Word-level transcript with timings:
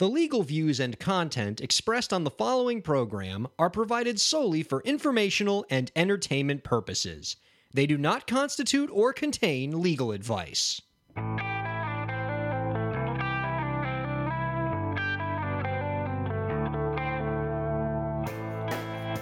The 0.00 0.08
legal 0.08 0.42
views 0.42 0.80
and 0.80 0.98
content 0.98 1.60
expressed 1.60 2.10
on 2.10 2.24
the 2.24 2.30
following 2.30 2.80
program 2.80 3.46
are 3.58 3.68
provided 3.68 4.18
solely 4.18 4.62
for 4.62 4.80
informational 4.80 5.66
and 5.68 5.92
entertainment 5.94 6.64
purposes. 6.64 7.36
They 7.74 7.84
do 7.84 7.98
not 7.98 8.26
constitute 8.26 8.88
or 8.90 9.12
contain 9.12 9.82
legal 9.82 10.12
advice. 10.12 10.80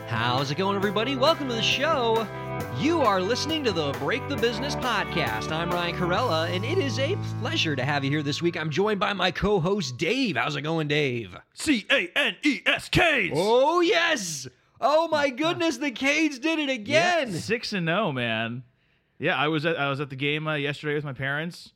How's 0.07 0.53
it 0.53 0.59
going, 0.59 0.77
everybody? 0.77 1.17
Welcome 1.17 1.49
to 1.49 1.57
the 1.57 1.61
show. 1.61 2.25
You 2.79 3.01
are 3.01 3.21
listening 3.21 3.65
to 3.65 3.73
the 3.73 3.93
Break 4.01 4.29
the 4.29 4.37
Business 4.37 4.75
podcast. 4.77 5.51
I'm 5.53 5.71
Ryan 5.71 5.97
Kairalla, 5.97 6.55
and 6.55 6.65
it 6.65 6.79
is 6.79 6.99
a 6.99 7.17
pleasure 7.41 7.75
to 7.75 7.85
have 7.85 8.05
you 8.05 8.11
here 8.11 8.23
this 8.23 8.41
week. 8.41 8.57
I'm 8.57 8.71
joined 8.71 9.01
by 9.01 9.13
my 9.13 9.31
co 9.31 9.61
host, 9.61 9.99
Dave. 9.99 10.37
How's 10.37 10.57
it 10.57 10.63
going, 10.63 10.89
Dave? 10.89 11.37
C 11.55 11.87
A 11.91 12.09
N 12.17 12.37
E 12.45 12.61
S 12.67 12.89
K. 12.89 13.31
Oh, 13.35 13.81
yes. 13.81 14.47
Oh, 14.81 15.09
my 15.09 15.31
goodness. 15.31 15.79
The 15.79 15.91
Canes 15.91 16.39
did 16.39 16.59
it 16.59 16.71
again. 16.71 17.33
Six 17.33 17.73
and 17.73 17.87
zero, 17.87 18.13
man. 18.13 18.63
Yeah, 19.19 19.37
I 19.37 19.49
was 19.49 19.67
at 19.67 19.79
I 19.79 19.91
was 19.91 20.01
at 20.01 20.11
the 20.11 20.17
game 20.17 20.47
uh, 20.47 20.55
yesterday 20.55 20.95
with 20.95 21.05
my 21.05 21.13
parents. 21.13 21.73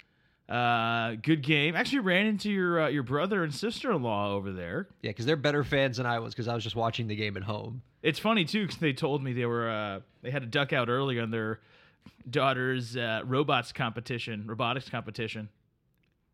Uh, 0.49 1.17
good 1.23 1.43
game. 1.43 1.75
Actually, 1.75 2.01
ran 2.01 2.27
into 2.27 2.51
your 2.51 2.83
uh, 2.83 2.89
your 2.89 3.03
brother 3.03 3.43
and 3.43 3.55
sister 3.55 3.91
in 3.93 4.03
law 4.03 4.33
over 4.35 4.53
there. 4.53 4.89
Yeah, 5.03 5.11
because 5.11 5.27
they're 5.27 5.37
better 5.37 5.65
fans 5.65 5.97
than 5.97 6.07
I 6.07 6.19
was 6.21 6.35
because 6.35 6.49
I 6.49 6.55
was 6.55 6.63
just 6.63 6.77
watching 6.77 7.09
the 7.09 7.17
game 7.17 7.37
at 7.37 7.43
home. 7.43 7.83
It's 8.03 8.19
funny 8.19 8.45
too 8.45 8.67
because 8.67 8.79
they 8.79 8.93
told 8.93 9.23
me 9.23 9.33
they 9.33 9.47
were 9.47 9.71
uh, 9.71 10.01
they 10.23 10.31
had 10.31 10.43
a 10.43 10.47
duck 10.47 10.73
out 10.73 10.89
early 10.89 11.21
on 11.21 11.31
their 11.31 11.61
daughter's 12.29 12.97
uh, 12.97 13.23
robots 13.25 13.73
competition, 13.73 14.45
robotics 14.47 14.89
competition. 14.89 15.49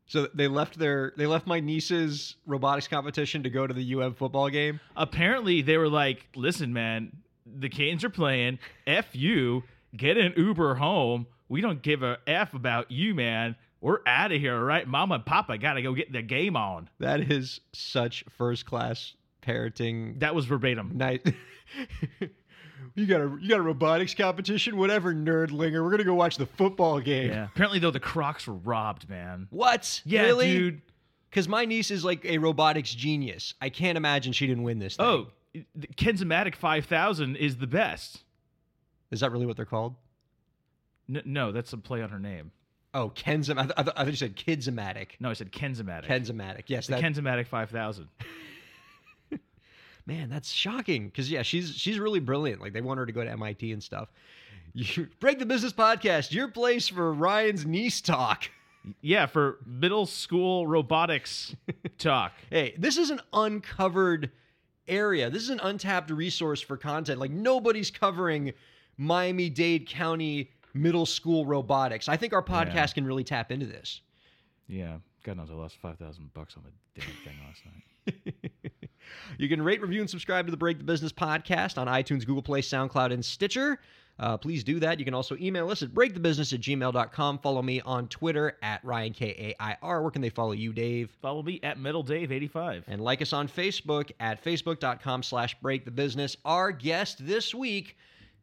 So 0.07 0.27
they 0.33 0.49
left 0.49 0.79
their 0.79 1.13
they 1.17 1.27
left 1.27 1.47
my 1.47 1.61
niece's 1.61 2.37
robotics 2.47 2.89
competition 2.89 3.43
to 3.43 3.51
go 3.51 3.67
to 3.67 3.75
the 3.75 3.95
UM 3.95 4.15
football 4.15 4.49
game. 4.49 4.81
Apparently, 4.97 5.61
they 5.61 5.77
were 5.77 5.89
like, 5.89 6.27
"Listen, 6.35 6.73
man, 6.73 7.13
the 7.47 7.69
Canes 7.69 8.03
are 8.05 8.11
playing. 8.11 8.59
F 8.87 9.15
you. 9.15 9.65
Get 9.97 10.17
an 10.17 10.35
Uber 10.37 10.77
home. 10.77 11.27
We 11.49 11.61
don't 11.61 11.83
give 11.83 12.03
a 12.03 12.19
f 12.27 12.55
about 12.55 12.91
you, 12.91 13.15
man. 13.15 13.57
We're 13.81 14.01
out 14.07 14.33
of 14.33 14.41
here, 14.41 14.63
right? 14.63 14.87
Mama 14.89 15.17
and 15.17 15.27
Papa 15.27 15.57
got 15.59 15.75
to 15.75 15.83
go 15.83 15.93
get 15.93 16.11
the 16.11 16.23
game 16.23 16.57
on." 16.57 16.89
That 16.99 17.31
is 17.31 17.61
such 17.75 18.25
first 18.31 18.65
class 18.65 19.13
parenting. 19.43 20.21
That 20.21 20.35
was 20.35 20.47
verbatim. 20.47 20.93
Nice. 20.95 21.21
you 22.95 23.07
got 23.07 23.21
a 23.21 23.37
you 23.41 23.49
got 23.49 23.59
a 23.59 23.63
robotics 23.63 24.15
competition, 24.15 24.77
whatever, 24.77 25.15
nerdlinger. 25.15 25.83
We're 25.83 25.91
gonna 25.91 26.05
go 26.05 26.15
watch 26.15 26.37
the 26.37 26.47
football 26.47 27.01
game. 27.01 27.31
Yeah. 27.31 27.47
Apparently, 27.47 27.79
though, 27.79 27.91
the 27.91 28.01
Crocs 28.01 28.47
were 28.47 28.55
robbed, 28.55 29.09
man. 29.09 29.47
What? 29.51 30.03
Yeah, 30.05 30.23
really? 30.23 30.47
dude. 30.53 30.83
Because 31.31 31.47
my 31.47 31.67
niece 31.67 31.91
is 31.91 32.05
like 32.05 32.25
a 32.25 32.39
robotics 32.39 32.93
genius. 32.95 33.53
I 33.61 33.69
can't 33.69 33.99
imagine 33.99 34.33
she 34.33 34.47
didn't 34.47 34.63
win 34.63 34.79
this. 34.79 34.97
Thing. 34.97 35.05
Oh, 35.07 35.27
the 35.75 35.87
Kenzomatic 35.89 36.55
5000 36.55 37.37
is 37.37 37.59
the 37.59 37.67
best. 37.67 38.25
is 39.11 39.21
that 39.21 39.31
really 39.31 39.45
what 39.45 39.57
they're 39.57 39.67
called? 39.67 39.95
N- 41.09 41.23
no, 41.27 41.53
that's 41.53 41.73
a 41.75 41.77
play 41.79 42.01
on 42.03 42.09
her 42.09 42.19
name. 42.19 42.51
Oh, 42.95 43.11
Kenzam. 43.11 43.59
I, 43.59 43.63
th- 43.65 43.75
I, 43.77 43.83
th- 43.83 43.95
I 43.97 44.05
thought 44.05 44.11
you 44.11 44.17
said 44.17 44.37
Kidsomatic. 44.37 45.09
No, 45.21 45.29
I 45.29 45.35
said 45.35 45.53
Kenzomatic. 45.53 46.07
Kenzomatic. 46.07 46.65
Yes, 46.69 46.87
the 46.87 46.95
that. 46.95 47.03
Kenzomatic 47.03 47.47
5000. 47.47 48.09
man, 50.09 50.29
that's 50.31 50.51
shocking. 50.51 51.07
Because 51.07 51.31
yeah, 51.31 51.43
she's 51.43 51.75
she's 51.77 51.99
really 52.01 52.19
brilliant. 52.21 52.61
Like 52.61 52.73
they 52.73 52.81
want 52.81 52.99
her 52.99 53.07
to 53.07 53.13
go 53.13 53.23
to 53.23 53.31
MIT 53.31 53.71
and 53.73 53.83
stuff. 53.83 54.09
You, 54.73 55.07
Break 55.21 55.39
the 55.39 55.47
Business 55.47 55.73
Podcast, 55.73 56.33
your 56.33 56.49
place 56.49 56.89
for 56.89 57.13
Ryan's 57.13 57.65
niece 57.67 58.01
talk. 58.01 58.51
yeah, 59.03 59.27
for 59.27 59.59
middle 59.67 60.07
school 60.07 60.67
robotics 60.67 61.55
talk. 61.99 62.33
Hey, 62.51 62.75
this 62.79 62.97
is 62.97 63.11
an 63.11 63.21
uncovered 63.33 64.31
area. 64.89 65.29
This 65.31 65.43
is 65.43 65.51
an 65.51 65.61
untapped 65.61 66.11
resource 66.11 66.61
for 66.63 66.77
content. 66.79 67.21
Like 67.21 67.31
nobody's 67.31 67.91
covering 67.91 68.55
Miami 68.97 69.51
Dade 69.51 69.87
County 69.87 70.51
middle 70.75 71.07
school 71.07 71.45
robotics. 71.45 72.09
I 72.09 72.17
think 72.17 72.33
our 72.33 72.43
podcast 72.43 72.75
Yeah. 72.75 72.87
can 72.95 73.05
really 73.07 73.25
tap 73.25 73.53
into 73.53 73.67
this. 73.67 74.01
Yeah, 74.67 74.99
God 75.25 75.37
knows 75.39 75.51
I 75.51 75.55
lost 75.55 75.77
5000 75.83 76.33
bucks 76.35 76.57
on 76.57 76.63
the 76.65 77.01
damn 77.01 77.11
thing 77.25 77.37
last 77.47 77.63
night. 77.67 78.73
You 79.39 79.49
can 79.49 79.63
rate, 79.63 79.81
review, 79.81 80.01
and 80.01 80.11
subscribe 80.11 80.47
to 80.47 80.51
the 80.51 80.57
Break 80.57 80.79
the 80.79 80.85
Business 80.85 81.13
podcast 81.13 81.79
on 81.79 81.87
iTunes, 81.87 82.27
Google 82.27 82.43
Play, 82.43 82.63
SoundCloud, 82.63 83.13
and 83.13 83.25
Stitcher. 83.25 83.79
Uh, 84.21 84.37
please 84.37 84.65
do 84.65 84.81
that. 84.81 84.99
You 84.99 85.05
can 85.05 85.15
also 85.15 85.37
email 85.37 85.71
us 85.71 85.83
at 85.83 85.91
breakthebusiness 85.91 86.53
at 86.53 86.61
gmail.com. 86.61 87.39
Follow 87.39 87.63
me 87.63 87.81
on 87.83 88.09
Twitter 88.09 88.57
at 88.63 88.85
RyanKAIR. 88.85 90.03
Where 90.03 90.11
can 90.11 90.23
they 90.23 90.29
follow 90.31 90.53
you, 90.53 90.73
Dave? 90.73 91.11
Follow 91.23 91.43
me 91.43 91.61
at 91.63 91.79
Metal 91.79 92.03
Dave 92.03 92.33
85. 92.33 92.85
And 92.89 93.01
like 93.01 93.23
us 93.23 93.33
on 93.33 93.47
Facebook 93.47 94.11
at 94.19 94.43
facebook.com 94.43 95.23
slash 95.23 95.59
break 95.61 95.85
the 95.85 95.93
business. 95.93 96.37
Our 96.45 96.73
guest 96.73 97.25
this 97.25 97.55
week, 97.55 97.97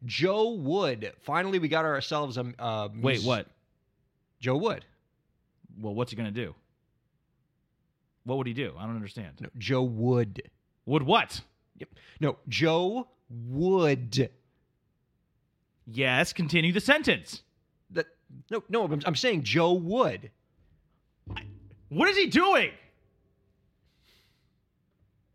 Joe 0.06 0.52
Wood. 0.52 1.12
Finally, 1.22 1.60
we 1.60 1.68
got 1.68 1.84
ourselves 1.84 2.38
a. 2.38 2.54
Uh, 2.58 2.88
Wait, 3.02 3.18
mus- 3.18 3.26
what? 3.26 3.48
Joe 4.40 4.56
Wood. 4.56 4.86
Well, 5.78 5.94
what's 5.94 6.12
he 6.12 6.16
going 6.16 6.34
to 6.34 6.46
do? 6.46 6.56
What 8.24 8.38
would 8.38 8.48
he 8.48 8.54
do? 8.54 8.74
I 8.78 8.86
don't 8.86 8.96
understand. 8.96 9.34
No, 9.42 9.50
Joe 9.58 9.84
Wood. 9.84 10.42
Would 10.86 11.04
what? 11.04 11.42
Yep. 11.80 11.90
No, 12.20 12.38
Joe 12.48 13.08
Wood. 13.30 14.30
Yes, 15.88 16.34
continue 16.34 16.72
the 16.72 16.80
sentence. 16.82 17.42
That 17.92 18.06
no, 18.50 18.64
no. 18.70 18.86
I'm, 18.86 19.02
I'm 19.06 19.16
saying 19.16 19.44
Joe 19.44 19.74
Wood. 19.74 20.32
What 21.90 22.10
is 22.10 22.18
he 22.18 22.28
doing? 22.28 22.72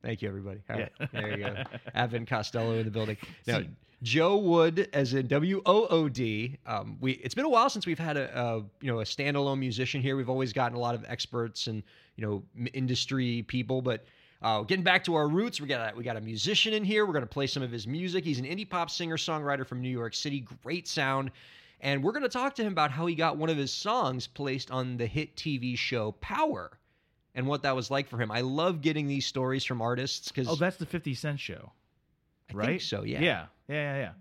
Thank 0.02 0.22
you, 0.22 0.28
everybody. 0.28 0.60
All 0.70 0.76
right, 0.76 0.92
Yeah. 0.98 1.06
there 1.12 1.30
you 1.38 1.44
go. 1.44 1.62
Avin 1.94 2.24
Costello 2.26 2.74
in 2.78 2.84
the 2.84 2.90
building. 2.90 3.16
Now, 3.46 3.60
Joe 4.02 4.38
Wood, 4.38 4.88
as 4.94 5.12
in 5.12 5.26
W 5.26 5.60
O 5.66 5.86
O 5.88 6.08
D. 6.08 6.56
Um, 6.66 6.96
we 7.02 7.12
it's 7.12 7.34
been 7.34 7.44
a 7.44 7.50
while 7.50 7.68
since 7.68 7.84
we've 7.86 7.98
had 7.98 8.16
a, 8.16 8.38
a 8.40 8.56
you 8.80 8.90
know 8.90 9.00
a 9.00 9.04
standalone 9.04 9.58
musician 9.58 10.00
here. 10.00 10.16
We've 10.16 10.30
always 10.30 10.52
gotten 10.54 10.74
a 10.76 10.80
lot 10.80 10.94
of 10.94 11.04
experts 11.06 11.66
and 11.66 11.82
you 12.16 12.26
know 12.56 12.68
industry 12.72 13.42
people, 13.42 13.82
but. 13.82 14.04
Uh, 14.42 14.62
getting 14.62 14.82
back 14.84 15.04
to 15.04 15.14
our 15.14 15.28
roots, 15.28 15.60
we 15.60 15.66
got 15.68 15.92
a, 15.92 15.96
we 15.96 16.02
got 16.02 16.16
a 16.16 16.20
musician 16.20 16.72
in 16.72 16.82
here. 16.82 17.04
We're 17.04 17.12
going 17.12 17.24
to 17.24 17.28
play 17.28 17.46
some 17.46 17.62
of 17.62 17.70
his 17.70 17.86
music. 17.86 18.24
He's 18.24 18.38
an 18.38 18.46
indie 18.46 18.68
pop 18.68 18.88
singer 18.90 19.16
songwriter 19.18 19.66
from 19.66 19.82
New 19.82 19.90
York 19.90 20.14
City. 20.14 20.46
Great 20.62 20.88
sound, 20.88 21.30
and 21.80 22.02
we're 22.02 22.12
going 22.12 22.22
to 22.22 22.28
talk 22.28 22.54
to 22.54 22.62
him 22.62 22.72
about 22.72 22.90
how 22.90 23.04
he 23.06 23.14
got 23.14 23.36
one 23.36 23.50
of 23.50 23.58
his 23.58 23.70
songs 23.70 24.26
placed 24.26 24.70
on 24.70 24.96
the 24.96 25.06
hit 25.06 25.36
TV 25.36 25.76
show 25.76 26.12
Power, 26.12 26.70
and 27.34 27.46
what 27.46 27.62
that 27.62 27.76
was 27.76 27.90
like 27.90 28.08
for 28.08 28.16
him. 28.16 28.30
I 28.30 28.40
love 28.40 28.80
getting 28.80 29.06
these 29.06 29.26
stories 29.26 29.62
from 29.64 29.82
artists 29.82 30.28
because 30.28 30.48
Oh, 30.48 30.54
that's 30.56 30.78
the 30.78 30.86
50 30.86 31.12
Cent 31.14 31.38
show, 31.38 31.70
I 32.50 32.54
right? 32.54 32.66
think 32.66 32.80
so. 32.80 33.02
Yeah. 33.04 33.20
Yeah, 33.20 33.46
yeah, 33.68 33.74
yeah, 33.74 33.98
yeah. 33.98 34.12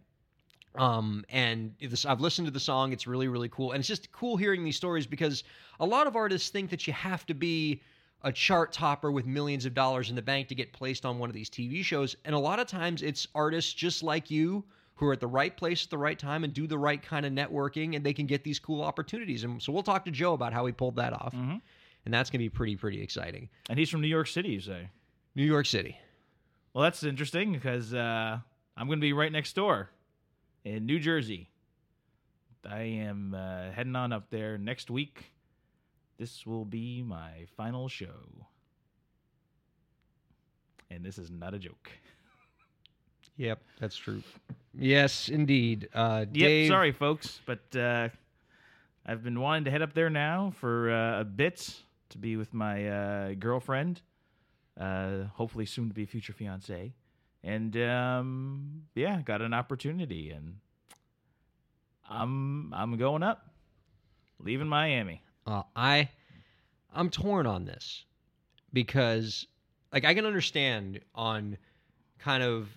Um, 0.75 1.25
and 1.29 1.73
this, 1.81 2.05
I've 2.05 2.21
listened 2.21 2.45
to 2.47 2.51
the 2.51 2.59
song. 2.59 2.91
It's 2.93 3.07
really, 3.07 3.27
really 3.27 3.49
cool. 3.49 3.71
And 3.71 3.79
it's 3.79 3.87
just 3.87 4.11
cool 4.11 4.37
hearing 4.37 4.63
these 4.63 4.75
stories 4.77 5.07
because 5.07 5.43
a 5.79 5.85
lot 5.85 6.07
of 6.07 6.15
artists 6.15 6.49
think 6.49 6.69
that 6.69 6.85
you 6.85 6.93
have 6.93 7.25
to 7.25 7.33
be 7.33 7.81
a 8.23 8.31
chart 8.31 8.73
topper 8.73 9.11
with 9.11 9.25
millions 9.25 9.65
of 9.65 9.73
dollars 9.73 10.09
in 10.09 10.15
the 10.15 10.21
bank 10.21 10.47
to 10.49 10.55
get 10.55 10.73
placed 10.73 11.05
on 11.05 11.19
one 11.19 11.29
of 11.29 11.33
these 11.33 11.49
TV 11.49 11.83
shows. 11.83 12.15
And 12.25 12.35
a 12.35 12.39
lot 12.39 12.59
of 12.59 12.67
times 12.67 13.01
it's 13.01 13.27
artists 13.33 13.73
just 13.73 14.03
like 14.03 14.29
you 14.29 14.63
who 14.95 15.07
are 15.07 15.13
at 15.13 15.21
the 15.21 15.27
right 15.27 15.55
place 15.55 15.85
at 15.85 15.89
the 15.89 15.97
right 15.97 16.19
time 16.19 16.43
and 16.43 16.53
do 16.53 16.67
the 16.67 16.77
right 16.77 17.01
kind 17.01 17.25
of 17.25 17.31
networking 17.31 17.95
and 17.95 18.05
they 18.05 18.11
can 18.13 18.25
get 18.25 18.43
these 18.43 18.59
cool 18.59 18.81
opportunities. 18.81 19.45
And 19.45 19.61
so 19.61 19.71
we'll 19.71 19.83
talk 19.83 20.03
to 20.05 20.11
Joe 20.11 20.33
about 20.33 20.51
how 20.51 20.65
he 20.65 20.73
pulled 20.73 20.97
that 20.97 21.13
off. 21.13 21.33
Mhm. 21.33 21.61
And 22.05 22.13
that's 22.13 22.29
going 22.29 22.39
to 22.39 22.45
be 22.45 22.49
pretty, 22.49 22.75
pretty 22.75 23.01
exciting. 23.01 23.49
And 23.69 23.79
he's 23.79 23.89
from 23.89 24.01
New 24.01 24.07
York 24.07 24.27
City, 24.27 24.49
you 24.49 24.59
say? 24.61 24.89
New 25.35 25.45
York 25.45 25.65
City. 25.65 25.97
Well, 26.73 26.83
that's 26.83 27.03
interesting 27.03 27.53
because 27.53 27.93
uh, 27.93 28.39
I'm 28.75 28.87
going 28.87 28.99
to 28.99 29.01
be 29.01 29.13
right 29.13 29.31
next 29.31 29.53
door 29.53 29.89
in 30.65 30.85
New 30.85 30.99
Jersey. 30.99 31.49
I 32.69 32.81
am 32.81 33.33
uh, 33.33 33.71
heading 33.71 33.95
on 33.95 34.11
up 34.11 34.29
there 34.29 34.57
next 34.57 34.89
week. 34.91 35.31
This 36.19 36.45
will 36.45 36.65
be 36.65 37.01
my 37.01 37.45
final 37.55 37.87
show. 37.87 38.45
And 40.91 41.03
this 41.03 41.17
is 41.17 41.31
not 41.31 41.53
a 41.55 41.59
joke. 41.59 41.89
Yep, 43.37 43.61
that's 43.79 43.95
true. 43.95 44.21
Yes, 44.77 45.29
indeed. 45.29 45.87
Uh, 45.93 46.25
Yep, 46.33 46.47
Dave, 46.49 46.67
sorry, 46.67 46.91
folks, 46.91 47.39
but 47.45 47.73
uh, 47.73 48.09
I've 49.05 49.23
been 49.23 49.39
wanting 49.39 49.63
to 49.63 49.71
head 49.71 49.81
up 49.81 49.93
there 49.93 50.09
now 50.09 50.51
for 50.59 50.91
uh, 50.91 51.21
a 51.21 51.23
bit 51.23 51.73
to 52.09 52.17
be 52.17 52.35
with 52.35 52.53
my 52.53 52.89
uh, 52.89 53.33
girlfriend, 53.35 54.01
uh, 54.77 55.23
hopefully 55.35 55.65
soon 55.65 55.87
to 55.87 55.93
be 55.93 56.05
future 56.05 56.33
fiance, 56.33 56.91
and 57.41 57.77
um, 57.77 58.81
yeah, 58.93 59.21
got 59.21 59.41
an 59.41 59.53
opportunity, 59.53 60.31
and 60.31 60.55
I'm 62.09 62.73
I'm 62.73 62.97
going 62.97 63.23
up, 63.23 63.47
leaving 64.37 64.67
Miami. 64.67 65.21
Uh, 65.49 65.63
I 65.75 66.09
I'm 66.93 67.09
torn 67.09 67.47
on 67.47 67.65
this 67.65 68.03
because 68.71 69.47
like 69.91 70.05
I 70.05 70.13
can 70.13 70.25
understand 70.25 70.99
on 71.15 71.57
kind 72.19 72.43
of 72.43 72.69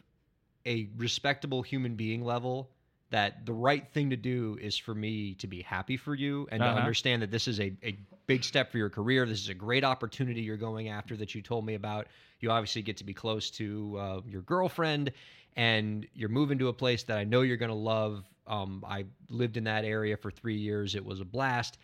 a 0.65 0.89
respectable 0.97 1.63
human 1.63 1.97
being 1.97 2.25
level 2.25 2.71
that 3.11 3.45
the 3.45 3.53
right 3.53 3.87
thing 3.93 4.11
to 4.11 4.17
do 4.17 4.57
is 4.61 4.79
for 4.79 4.95
me 4.95 5.35
to 5.35 5.47
be 5.47 5.61
happy 5.61 5.99
for 5.99 6.15
you 6.15 6.49
and 6.51 6.63
Uh-huh. 6.63 6.73
to 6.73 6.79
understand 6.79 7.21
that 7.23 7.31
this 7.31 7.47
is 7.47 7.61
a, 7.61 7.73
a 7.85 7.99
big 8.27 8.43
step 8.43 8.73
for 8.73 8.79
your 8.79 8.89
career. 8.89 9.27
This 9.27 9.41
is 9.41 9.51
a 9.51 9.55
great 9.55 9.85
opportunity 9.85 10.41
you're 10.41 10.57
going 10.57 10.89
after 10.89 11.15
that 11.19 11.35
you 11.35 11.43
told 11.43 11.67
me 11.67 11.75
about. 11.75 12.07
You 12.41 12.51
obviously 12.51 12.81
get 12.83 12.97
to 12.99 13.05
be 13.05 13.13
close 13.13 13.51
to 13.53 13.97
uh, 13.99 14.21
your 14.27 14.43
girlfriend 14.43 15.13
and 15.57 16.07
you're 16.15 16.31
moving 16.31 16.59
to 16.61 16.69
a 16.69 16.73
place 16.73 17.03
that 17.05 17.19
I 17.19 17.25
know 17.25 17.43
you're 17.43 17.59
going 17.59 17.69
to 17.69 17.75
love. 17.75 18.25
Um, 18.47 18.83
I 18.89 19.05
lived 19.29 19.59
in 19.59 19.65
that 19.65 19.85
area 19.85 20.17
for 20.17 20.31
three 20.31 20.57
years. 20.57 20.95
It 20.95 21.05
was 21.05 21.21
a 21.21 21.25
blast, 21.27 21.77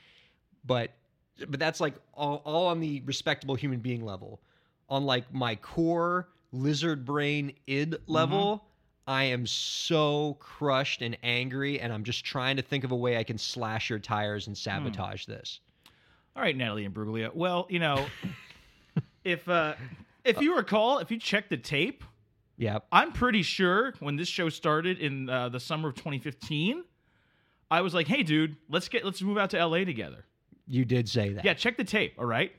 but 0.69 0.93
but 1.49 1.59
that's 1.59 1.81
like 1.81 1.95
all, 2.15 2.43
all 2.45 2.67
on 2.69 2.79
the 2.79 3.03
respectable 3.05 3.57
human 3.57 3.81
being 3.81 4.05
level. 4.05 4.41
On 4.89 5.05
like 5.05 5.33
my 5.35 5.57
core 5.57 6.29
lizard 6.53 7.05
brain 7.05 7.53
id 7.67 7.97
level, 8.07 8.65
I 9.07 9.25
am 9.25 9.47
so 9.47 10.37
crushed 10.39 11.03
and 11.03 11.17
angry, 11.23 11.81
and 11.81 11.93
I'm 11.93 12.05
just 12.05 12.25
trying 12.25 12.57
to 12.57 12.63
think 12.63 12.85
of 12.85 12.93
a 12.93 12.97
way 12.97 13.17
I 13.17 13.25
can 13.25 13.39
slash 13.39 13.91
your 13.91 13.99
tires 13.99 14.47
and 14.47 14.57
sabotage 14.57 15.27
this. 15.27 15.61
All 16.37 16.43
right, 16.43 16.57
Natalie 16.57 16.85
and 16.85 16.95
Bruglia. 16.95 17.35
Well, 17.35 17.67
you 17.69 17.79
know, 17.81 18.07
if 19.25 19.49
uh, 19.49 19.75
if 20.25 20.41
you 20.41 20.57
recall, 20.57 20.99
if 20.99 21.11
you 21.11 21.19
check 21.19 21.49
the 21.49 21.57
tape, 21.57 22.05
yeah, 22.57 22.79
I'm 22.93 23.13
pretty 23.13 23.43
sure 23.43 23.95
when 24.01 24.17
this 24.17 24.29
show 24.29 24.49
started 24.49 24.99
in 24.99 25.29
uh, 25.29 25.49
the 25.49 25.61
summer 25.61 25.89
of 25.89 25.95
2015, 25.97 26.85
I 27.71 27.81
was 27.83 27.95
like, 27.95 28.07
"Hey, 28.07 28.23
dude, 28.23 28.57
let's 28.69 28.89
get 28.89 29.05
let's 29.05 29.23
move 29.23 29.39
out 29.39 29.51
to 29.51 29.65
LA 29.65 29.85
together." 29.85 30.25
You 30.69 30.85
did 30.85 31.09
say 31.09 31.33
that. 31.33 31.45
Yeah, 31.45 31.55
check 31.55 31.77
the 31.77 31.85
tape. 31.85 32.15
All 32.19 32.27
right, 32.27 32.53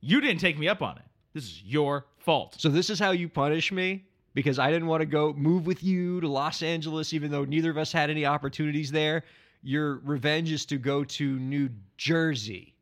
you 0.00 0.20
didn't 0.20 0.40
take 0.40 0.58
me 0.58 0.68
up 0.68 0.82
on 0.82 0.96
it. 0.96 1.04
This 1.34 1.44
is 1.44 1.62
your 1.62 2.06
fault. 2.18 2.56
So 2.58 2.68
this 2.68 2.90
is 2.90 2.98
how 2.98 3.10
you 3.10 3.28
punish 3.28 3.72
me 3.72 4.04
because 4.34 4.58
I 4.58 4.70
didn't 4.70 4.86
want 4.86 5.00
to 5.00 5.06
go 5.06 5.32
move 5.32 5.66
with 5.66 5.82
you 5.82 6.20
to 6.20 6.28
Los 6.28 6.62
Angeles, 6.62 7.12
even 7.12 7.30
though 7.30 7.44
neither 7.44 7.70
of 7.70 7.78
us 7.78 7.92
had 7.92 8.10
any 8.10 8.24
opportunities 8.24 8.90
there. 8.90 9.24
Your 9.62 9.96
revenge 10.04 10.52
is 10.52 10.64
to 10.66 10.78
go 10.78 11.04
to 11.04 11.38
New 11.38 11.68
Jersey. 11.96 12.74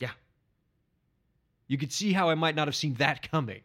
Yeah. 0.00 0.10
You 1.68 1.78
could 1.78 1.92
see 1.92 2.12
how 2.12 2.28
I 2.28 2.34
might 2.34 2.56
not 2.56 2.66
have 2.66 2.74
seen 2.74 2.94
that 2.94 3.30
coming. 3.30 3.62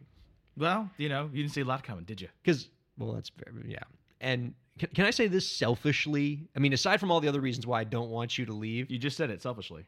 Well, 0.58 0.90
you 0.98 1.10
know, 1.10 1.30
you 1.34 1.42
didn't 1.42 1.54
see 1.54 1.62
a 1.62 1.66
lot 1.66 1.84
coming, 1.84 2.04
did 2.04 2.22
you? 2.22 2.28
Because, 2.44 2.70
well, 2.98 3.14
that's 3.14 3.32
yeah. 3.66 3.80
And 4.20 4.54
can, 4.78 4.90
can 4.90 5.06
I 5.06 5.12
say 5.12 5.28
this 5.28 5.48
selfishly? 5.48 6.48
I 6.56 6.60
mean, 6.60 6.74
aside 6.74 7.00
from 7.00 7.12
all 7.12 7.20
the 7.20 7.28
other 7.28 7.42
reasons 7.42 7.66
why 7.66 7.82
I 7.82 7.84
don't 7.84 8.10
want 8.10 8.38
you 8.38 8.46
to 8.46 8.54
leave, 8.54 8.92
You 8.92 9.00
just 9.00 9.18
said 9.18 9.30
it 9.30 9.42
selfishly. 9.42 9.86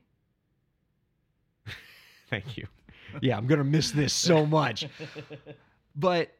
Thank 2.42 2.58
you. 2.58 2.68
Yeah, 3.22 3.38
I'm 3.38 3.46
going 3.46 3.60
to 3.60 3.64
miss 3.64 3.92
this 3.92 4.12
so 4.12 4.46
much. 4.46 4.88
But 5.96 6.32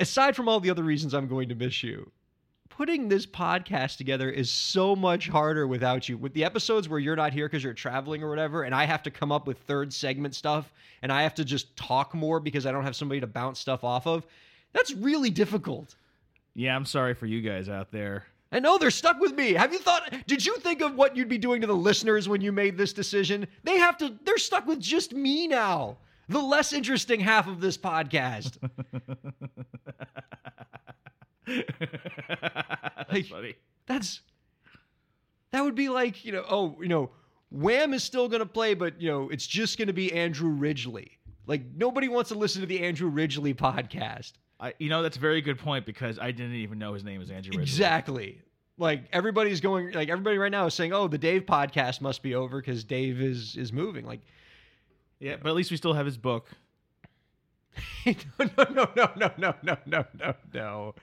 aside 0.00 0.34
from 0.34 0.48
all 0.48 0.58
the 0.58 0.70
other 0.70 0.82
reasons 0.82 1.14
I'm 1.14 1.28
going 1.28 1.48
to 1.50 1.54
miss 1.54 1.84
you, 1.84 2.10
putting 2.68 3.08
this 3.08 3.24
podcast 3.24 3.96
together 3.96 4.28
is 4.28 4.50
so 4.50 4.96
much 4.96 5.28
harder 5.28 5.68
without 5.68 6.08
you. 6.08 6.18
With 6.18 6.34
the 6.34 6.44
episodes 6.44 6.88
where 6.88 6.98
you're 6.98 7.14
not 7.14 7.32
here 7.32 7.46
because 7.46 7.62
you're 7.62 7.72
traveling 7.72 8.22
or 8.24 8.28
whatever, 8.28 8.64
and 8.64 8.74
I 8.74 8.84
have 8.84 9.04
to 9.04 9.10
come 9.10 9.30
up 9.30 9.46
with 9.46 9.58
third 9.58 9.92
segment 9.92 10.34
stuff 10.34 10.72
and 11.02 11.12
I 11.12 11.22
have 11.22 11.34
to 11.36 11.44
just 11.44 11.76
talk 11.76 12.12
more 12.12 12.40
because 12.40 12.66
I 12.66 12.72
don't 12.72 12.84
have 12.84 12.96
somebody 12.96 13.20
to 13.20 13.26
bounce 13.28 13.60
stuff 13.60 13.84
off 13.84 14.06
of, 14.06 14.26
that's 14.72 14.92
really 14.94 15.30
difficult. 15.30 15.94
Yeah, 16.54 16.74
I'm 16.74 16.86
sorry 16.86 17.14
for 17.14 17.26
you 17.26 17.40
guys 17.40 17.68
out 17.68 17.92
there. 17.92 18.26
I 18.52 18.60
know 18.60 18.78
they're 18.78 18.90
stuck 18.90 19.18
with 19.20 19.32
me. 19.34 19.52
Have 19.54 19.72
you 19.72 19.78
thought? 19.78 20.12
Did 20.26 20.44
you 20.46 20.56
think 20.58 20.80
of 20.80 20.94
what 20.94 21.16
you'd 21.16 21.28
be 21.28 21.38
doing 21.38 21.60
to 21.62 21.66
the 21.66 21.74
listeners 21.74 22.28
when 22.28 22.40
you 22.40 22.52
made 22.52 22.76
this 22.78 22.92
decision? 22.92 23.46
They 23.64 23.78
have 23.78 23.96
to. 23.98 24.14
They're 24.24 24.38
stuck 24.38 24.66
with 24.66 24.80
just 24.80 25.12
me 25.12 25.48
now. 25.48 25.98
The 26.28 26.40
less 26.40 26.72
interesting 26.72 27.20
half 27.20 27.46
of 27.48 27.60
this 27.60 27.76
podcast. 27.76 28.56
That's 31.46 33.12
Like- 33.12 33.26
funny. 33.26 33.54
That's 33.86 34.20
that 35.52 35.62
would 35.62 35.76
be 35.76 35.88
like 35.88 36.24
you 36.24 36.32
know. 36.32 36.44
Oh, 36.48 36.76
you 36.80 36.88
know, 36.88 37.10
Wham 37.50 37.94
is 37.94 38.02
still 38.02 38.28
going 38.28 38.40
to 38.40 38.46
play, 38.46 38.74
but 38.74 39.00
you 39.00 39.08
know, 39.08 39.28
it's 39.28 39.46
just 39.46 39.78
going 39.78 39.86
to 39.86 39.94
be 39.94 40.12
Andrew 40.12 40.50
Ridgeley. 40.50 41.10
Like 41.46 41.62
nobody 41.76 42.08
wants 42.08 42.30
to 42.30 42.34
listen 42.38 42.62
to 42.62 42.66
the 42.66 42.80
Andrew 42.84 43.08
Ridgeley 43.10 43.54
podcast. 43.54 44.32
I, 44.58 44.72
you 44.78 44.88
know, 44.88 45.02
that's 45.02 45.16
a 45.16 45.20
very 45.20 45.40
good 45.42 45.58
point 45.58 45.84
because 45.86 46.18
I 46.18 46.30
didn't 46.30 46.54
even 46.54 46.78
know 46.78 46.94
his 46.94 47.04
name 47.04 47.18
was 47.20 47.30
Andrew. 47.30 47.60
Exactly. 47.60 48.40
Like 48.78 49.04
everybody's 49.12 49.60
going. 49.60 49.92
Like 49.92 50.08
everybody 50.08 50.38
right 50.38 50.52
now 50.52 50.66
is 50.66 50.74
saying, 50.74 50.92
"Oh, 50.92 51.08
the 51.08 51.18
Dave 51.18 51.46
podcast 51.46 52.00
must 52.00 52.22
be 52.22 52.34
over 52.34 52.60
because 52.60 52.84
Dave 52.84 53.20
is 53.20 53.56
is 53.56 53.72
moving." 53.72 54.04
Like. 54.06 54.20
Yeah, 55.18 55.36
but 55.42 55.48
at 55.48 55.54
least 55.54 55.70
we 55.70 55.78
still 55.78 55.94
have 55.94 56.04
his 56.04 56.18
book. 56.18 56.50
no, 58.06 58.14
no, 58.38 58.48
no, 58.74 58.88
no, 58.94 59.10
no, 59.16 59.30
no, 59.38 59.54
no, 59.62 59.76
no, 59.86 60.04
no, 60.14 60.34
no, 60.52 60.94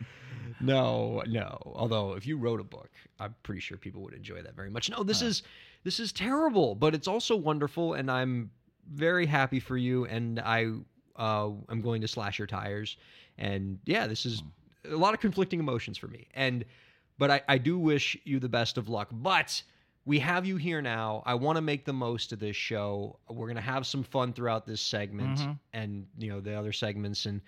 no, 0.61 1.23
no. 1.25 1.57
Although, 1.65 2.13
if 2.13 2.25
you 2.27 2.37
wrote 2.37 2.59
a 2.59 2.63
book, 2.63 2.91
I'm 3.19 3.35
pretty 3.43 3.61
sure 3.61 3.77
people 3.77 4.01
would 4.03 4.13
enjoy 4.13 4.41
that 4.43 4.55
very 4.55 4.69
much. 4.69 4.89
No, 4.89 5.03
this 5.03 5.21
Huh. 5.21 5.27
is 5.27 5.43
this 5.83 5.99
is 5.99 6.11
terrible, 6.11 6.75
but 6.75 6.93
it's 6.93 7.07
also 7.07 7.35
wonderful, 7.35 7.93
and 7.95 8.09
I'm 8.09 8.51
very 8.91 9.25
happy 9.25 9.59
for 9.59 9.77
you. 9.77 10.05
And 10.05 10.39
I 10.39 10.67
uh, 11.15 11.49
I'm 11.69 11.81
going 11.81 12.01
to 12.01 12.07
slash 12.07 12.37
your 12.37 12.47
tires, 12.47 12.97
and 13.37 13.79
yeah, 13.85 14.07
this 14.07 14.25
is 14.25 14.43
a 14.89 14.95
lot 14.95 15.13
of 15.13 15.19
conflicting 15.19 15.59
emotions 15.59 15.97
for 15.97 16.07
me. 16.07 16.27
And 16.33 16.65
but 17.17 17.29
I, 17.31 17.41
I 17.47 17.57
do 17.57 17.77
wish 17.77 18.17
you 18.23 18.39
the 18.39 18.49
best 18.49 18.77
of 18.77 18.89
luck. 18.89 19.09
But 19.11 19.61
we 20.05 20.19
have 20.19 20.45
you 20.45 20.57
here 20.57 20.81
now. 20.81 21.23
I 21.25 21.35
want 21.35 21.55
to 21.57 21.61
make 21.61 21.85
the 21.85 21.93
most 21.93 22.33
of 22.33 22.39
this 22.39 22.55
show. 22.55 23.19
We're 23.29 23.47
gonna 23.47 23.61
have 23.61 23.85
some 23.87 24.03
fun 24.03 24.33
throughout 24.33 24.65
this 24.65 24.81
segment 24.81 25.39
Mhm. 25.39 25.59
and 25.73 26.07
you 26.17 26.29
know 26.29 26.39
the 26.41 26.53
other 26.55 26.73
segments 26.73 27.25
and 27.25 27.39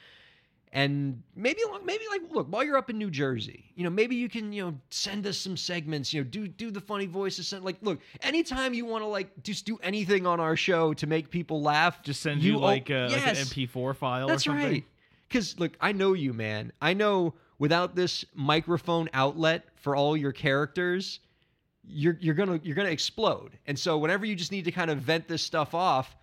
and 0.71 1.21
maybe 1.35 1.61
maybe 1.85 2.03
like 2.11 2.21
look 2.31 2.47
while 2.51 2.61
you're 2.63 2.75
up 2.77 2.89
in 2.89 2.97
New 2.97 3.09
Jersey, 3.09 3.65
you 3.75 3.83
know 3.85 3.89
maybe 3.89 4.15
you 4.15 4.27
can 4.27 4.51
you 4.51 4.65
know 4.65 4.75
send 4.89 5.25
us 5.25 5.37
some 5.37 5.55
segments. 5.55 6.13
You 6.13 6.21
know 6.23 6.29
do 6.29 6.47
do 6.47 6.69
the 6.69 6.81
funny 6.81 7.05
voices. 7.05 7.47
Send 7.47 7.63
like 7.63 7.77
look 7.81 7.99
anytime 8.21 8.73
you 8.73 8.85
want 8.85 9.01
to 9.03 9.07
like 9.07 9.41
just 9.43 9.65
do 9.65 9.77
anything 9.83 10.25
on 10.27 10.39
our 10.41 10.57
show 10.57 10.93
to 10.95 11.07
make 11.07 11.29
people 11.29 11.61
laugh. 11.61 12.01
Just 12.03 12.21
send 12.21 12.41
you, 12.41 12.55
oh, 12.57 12.59
like, 12.59 12.91
uh, 12.91 13.07
like 13.11 13.25
an. 13.25 13.35
MP4 13.35 13.95
file 13.95 14.27
That's 14.27 14.45
or 14.47 14.51
something. 14.51 14.71
right. 14.71 14.85
Because 15.27 15.59
look, 15.59 15.73
I 15.81 15.91
know 15.91 16.13
you, 16.13 16.33
man. 16.33 16.71
I 16.81 16.93
know 16.93 17.33
without 17.57 17.95
this 17.95 18.25
microphone 18.33 19.09
outlet 19.13 19.65
for 19.75 19.95
all 19.95 20.15
your 20.15 20.31
characters, 20.31 21.19
you're 21.83 22.17
you're 22.19 22.35
gonna 22.35 22.59
you're 22.63 22.75
gonna 22.75 22.89
explode. 22.89 23.57
And 23.67 23.77
so 23.77 23.97
whenever 23.97 24.25
you 24.25 24.35
just 24.35 24.51
need 24.51 24.65
to 24.65 24.71
kind 24.71 24.91
of 24.91 24.99
vent 24.99 25.27
this 25.27 25.41
stuff 25.41 25.73
off, 25.73 26.15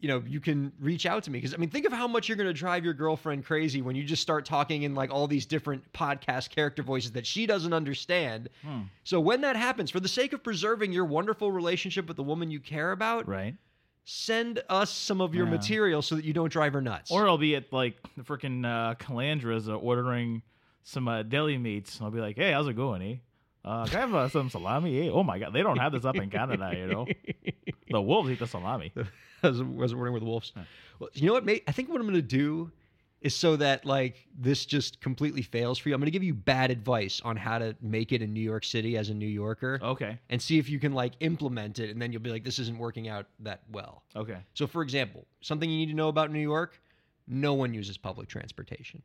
you 0.00 0.08
know, 0.08 0.22
you 0.26 0.40
can 0.40 0.72
reach 0.80 1.06
out 1.06 1.24
to 1.24 1.30
me. 1.30 1.38
Because 1.38 1.54
I 1.54 1.56
mean, 1.56 1.70
think 1.70 1.86
of 1.86 1.92
how 1.92 2.06
much 2.06 2.28
you're 2.28 2.36
gonna 2.36 2.52
drive 2.52 2.84
your 2.84 2.94
girlfriend 2.94 3.44
crazy 3.44 3.82
when 3.82 3.96
you 3.96 4.04
just 4.04 4.22
start 4.22 4.44
talking 4.44 4.82
in 4.82 4.94
like 4.94 5.10
all 5.10 5.26
these 5.26 5.46
different 5.46 5.90
podcast 5.92 6.50
character 6.50 6.82
voices 6.82 7.12
that 7.12 7.26
she 7.26 7.46
doesn't 7.46 7.72
understand. 7.72 8.48
Hmm. 8.62 8.82
So 9.04 9.20
when 9.20 9.40
that 9.42 9.56
happens, 9.56 9.90
for 9.90 10.00
the 10.00 10.08
sake 10.08 10.32
of 10.32 10.42
preserving 10.42 10.92
your 10.92 11.04
wonderful 11.04 11.50
relationship 11.50 12.06
with 12.06 12.16
the 12.16 12.22
woman 12.22 12.50
you 12.50 12.60
care 12.60 12.92
about, 12.92 13.26
Right. 13.26 13.54
Send 14.10 14.62
us 14.70 14.90
some 14.90 15.20
of 15.20 15.34
your 15.34 15.44
Yeah. 15.44 15.52
material 15.52 16.00
so 16.00 16.14
that 16.16 16.24
you 16.24 16.32
don't 16.32 16.50
drive 16.50 16.72
her 16.72 16.80
nuts. 16.80 17.10
Or 17.10 17.28
I'll 17.28 17.36
be 17.36 17.54
at 17.56 17.70
like 17.72 17.94
the 18.16 18.22
freaking 18.22 18.64
uh, 18.64 18.94
Calandras 18.94 19.68
uh, 19.68 19.74
ordering 19.74 20.40
some 20.82 21.06
uh, 21.08 21.22
deli 21.22 21.58
meats. 21.58 21.96
And 21.98 22.06
I'll 22.06 22.10
be 22.10 22.20
like, 22.20 22.36
hey, 22.36 22.52
how's 22.52 22.66
it 22.68 22.72
going, 22.74 23.02
eh? 23.02 23.16
Uh, 23.62 23.84
can 23.86 23.96
I 23.96 24.00
have 24.00 24.14
uh, 24.14 24.28
some 24.30 24.48
salami? 24.56 25.06
Eh? 25.08 25.10
Oh 25.12 25.22
my 25.22 25.38
god, 25.38 25.52
they 25.52 25.62
don't 25.62 25.76
have 25.78 25.92
this 25.92 26.06
up 26.06 26.16
in 26.16 26.30
Canada, 26.30 26.72
you 26.74 26.86
know. 26.86 27.06
The 27.90 28.00
wolves 28.00 28.30
eat 28.30 28.38
the 28.38 28.46
salami. 28.46 28.92
I 29.42 29.48
was, 29.48 29.62
was 29.62 29.94
running 29.94 30.14
with 30.14 30.22
the 30.22 30.28
wolves. 30.28 30.52
Yeah. 30.56 30.62
Well, 30.98 31.10
you 31.12 31.26
know 31.26 31.34
what? 31.34 31.44
Mate? 31.44 31.64
I 31.68 31.72
think 31.72 31.90
what 31.90 32.00
I'm 32.00 32.06
going 32.06 32.14
to 32.14 32.22
do 32.22 32.72
is 33.20 33.34
so 33.34 33.56
that 33.56 33.84
like 33.84 34.28
this 34.38 34.64
just 34.64 35.00
completely 35.00 35.42
fails 35.42 35.76
for 35.78 35.88
you. 35.88 35.94
I'm 35.94 36.00
going 36.00 36.06
to 36.06 36.12
give 36.12 36.22
you 36.22 36.34
bad 36.34 36.70
advice 36.70 37.20
on 37.24 37.36
how 37.36 37.58
to 37.58 37.74
make 37.80 38.12
it 38.12 38.22
in 38.22 38.32
New 38.32 38.40
York 38.40 38.64
City 38.64 38.96
as 38.96 39.08
a 39.10 39.14
New 39.14 39.26
Yorker, 39.26 39.80
Okay. 39.82 40.18
and 40.30 40.40
see 40.40 40.58
if 40.58 40.68
you 40.68 40.78
can 40.78 40.92
like 40.92 41.14
implement 41.20 41.78
it, 41.80 41.90
and 41.90 42.00
then 42.00 42.12
you'll 42.12 42.22
be 42.22 42.30
like, 42.30 42.44
this 42.44 42.58
isn't 42.60 42.78
working 42.78 43.08
out 43.08 43.26
that 43.40 43.62
well. 43.72 44.04
Okay. 44.14 44.38
So, 44.54 44.66
for 44.66 44.82
example, 44.82 45.26
something 45.40 45.68
you 45.68 45.78
need 45.78 45.88
to 45.90 45.96
know 45.96 46.08
about 46.08 46.30
New 46.30 46.38
York: 46.38 46.80
no 47.26 47.54
one 47.54 47.74
uses 47.74 47.98
public 47.98 48.28
transportation. 48.28 49.02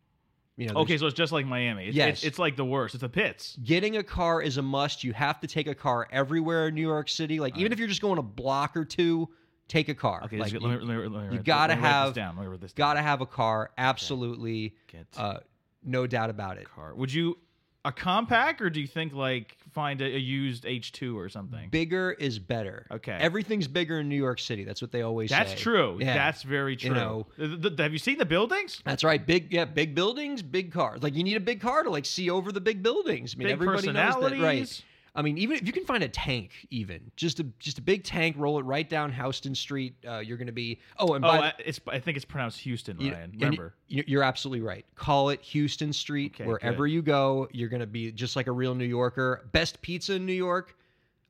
You 0.56 0.68
know, 0.68 0.82
Okay, 0.82 1.00
so 1.00 1.08
it's 1.08 1.16
just 1.18 1.32
like 1.32 1.48
Miami. 1.48 1.88
It's, 1.88 1.96
Yes. 1.96 2.18
it's, 2.20 2.24
it's 2.26 2.40
like 2.40 2.56
the 2.56 2.64
worst. 2.66 2.94
It's 2.94 3.02
the 3.02 3.10
pits. 3.10 3.58
Getting 3.64 3.98
a 3.98 4.04
car 4.04 4.40
is 4.40 4.58
a 4.58 4.62
must. 4.62 5.04
You 5.04 5.12
have 5.14 5.40
to 5.40 5.48
take 5.48 5.66
a 5.66 5.74
car 5.74 6.08
everywhere 6.12 6.68
in 6.68 6.76
New 6.76 6.82
York 6.88 7.10
City. 7.10 7.40
Like 7.40 7.58
even 7.58 7.72
if 7.72 7.80
you're 7.80 7.88
just 7.88 8.02
going 8.04 8.20
a 8.20 8.24
block 8.24 8.78
or 8.78 8.86
two, 8.86 9.30
take 9.68 9.90
a 9.90 9.96
car. 9.96 10.22
Okay, 10.26 10.38
like, 10.38 10.52
you- 10.52 10.60
let 10.60 10.82
me, 10.82 10.86
let 10.86 10.98
me, 10.98 11.08
let 11.08 11.30
me 11.32 11.38
you 11.38 11.44
gotta 11.44 11.74
let 11.74 11.80
me 11.80 11.84
write 11.84 11.92
have- 11.92 12.08
this 12.10 12.16
down. 12.16 12.36
Let 12.36 12.44
me 12.44 12.48
write 12.50 12.62
this 12.62 12.74
Got 12.74 12.94
to 12.96 13.02
have 13.02 13.22
a 13.22 13.26
car, 13.26 13.72
absolutely. 13.78 14.76
Get 14.92 15.08
uh, 15.18 15.40
no 15.84 16.08
doubt 16.08 16.30
about 16.30 16.58
it. 16.58 16.70
car. 16.70 16.94
Would 16.96 17.14
you 17.14 17.38
a 17.86 17.92
compact 17.92 18.62
or 18.62 18.70
do 18.70 18.80
you 18.80 18.88
think 18.88 19.14
like 19.14 19.58
find 19.72 20.00
a, 20.02 20.06
a 20.06 20.18
used 20.18 20.64
H2 20.64 21.16
or 21.16 21.28
something? 21.28 21.70
Bigger 21.70 22.12
is 22.12 22.40
better. 22.40 22.88
Okay. 22.92 23.18
everything's 23.20 23.68
bigger 23.68 24.00
in 24.00 24.08
New 24.08 24.16
York 24.16 24.40
City. 24.40 24.64
That's 24.64 24.82
what 24.82 24.92
they 24.92 25.02
always 25.02 25.30
say. 25.30 25.36
That's 25.38 25.52
say. 25.52 25.58
true. 25.58 25.98
Yeah. 26.00 26.14
That's 26.14 26.44
very 26.44 26.78
true. 26.78 26.90
You 26.90 26.96
know- 26.96 27.28
The- 27.38 27.70
the- 27.70 27.84
have 27.84 27.92
you 27.92 28.00
seen 28.00 28.18
the 28.18 28.26
buildings? 28.26 28.82
That's 28.86 29.04
right. 29.04 29.26
Big, 29.26 29.52
yeah, 29.52 29.66
big 29.66 29.96
buildings, 29.96 30.42
big 30.42 30.72
cars. 30.72 31.04
Like 31.04 31.14
you 31.16 31.24
need 31.24 31.36
a 31.36 31.42
big 31.42 31.60
car 31.60 31.84
to 31.84 31.90
like 31.90 32.06
see 32.06 32.30
over 32.30 32.52
the 32.54 32.62
big 32.62 32.84
buildings. 32.84 33.36
I 33.36 33.40
mean, 33.40 33.48
Big 33.48 33.54
everybody 33.54 33.92
knows 33.92 34.16
that, 34.16 34.40
right? 34.40 34.84
I 35.16 35.22
mean, 35.22 35.38
even 35.38 35.58
if 35.58 35.68
you 35.68 35.72
can 35.72 35.86
find 35.86 36.04
a 36.04 36.10
tank, 36.10 36.52
even 36.72 37.12
just 37.16 37.40
a 37.40 37.44
just 37.60 37.78
a 37.78 37.82
big 37.84 38.04
tank, 38.04 38.36
roll 38.40 38.58
it 38.58 38.64
right 38.66 38.90
down 38.90 39.12
Houston 39.14 39.54
Street. 39.54 39.94
Uh, 40.08 40.18
you're 40.20 40.38
going 40.38 40.48
to 40.48 40.52
be. 40.54 40.80
Oh, 40.98 41.14
and 41.14 41.24
Oh, 41.24 41.28
by 41.28 41.38
I, 41.50 41.54
it's 41.64 41.80
I 41.88 42.00
think 42.00 42.18
it's 42.18 42.26
pronounced 42.26 42.60
Houston, 42.62 43.00
You- 43.00 43.12
Ryan. 43.14 43.32
Remember? 43.36 43.76
you- 43.88 44.04
You're 44.08 44.24
absolutely 44.24 44.66
right. 44.66 44.86
Call 44.96 45.30
it 45.30 45.40
Houston 45.42 45.94
Street. 45.94 46.34
Okay, 46.36 46.46
Wherever 46.46 46.88
you 46.88 47.04
go, 47.04 47.48
you're 47.52 47.70
going 47.70 47.82
to 47.82 47.86
be 47.86 48.12
just 48.12 48.36
like 48.36 48.48
a 48.48 48.52
real 48.52 48.74
New 48.74 48.86
Yorker. 48.86 49.48
Best 49.52 49.82
pizza 49.84 50.14
in 50.16 50.26
New 50.26 50.34
York. 50.34 50.76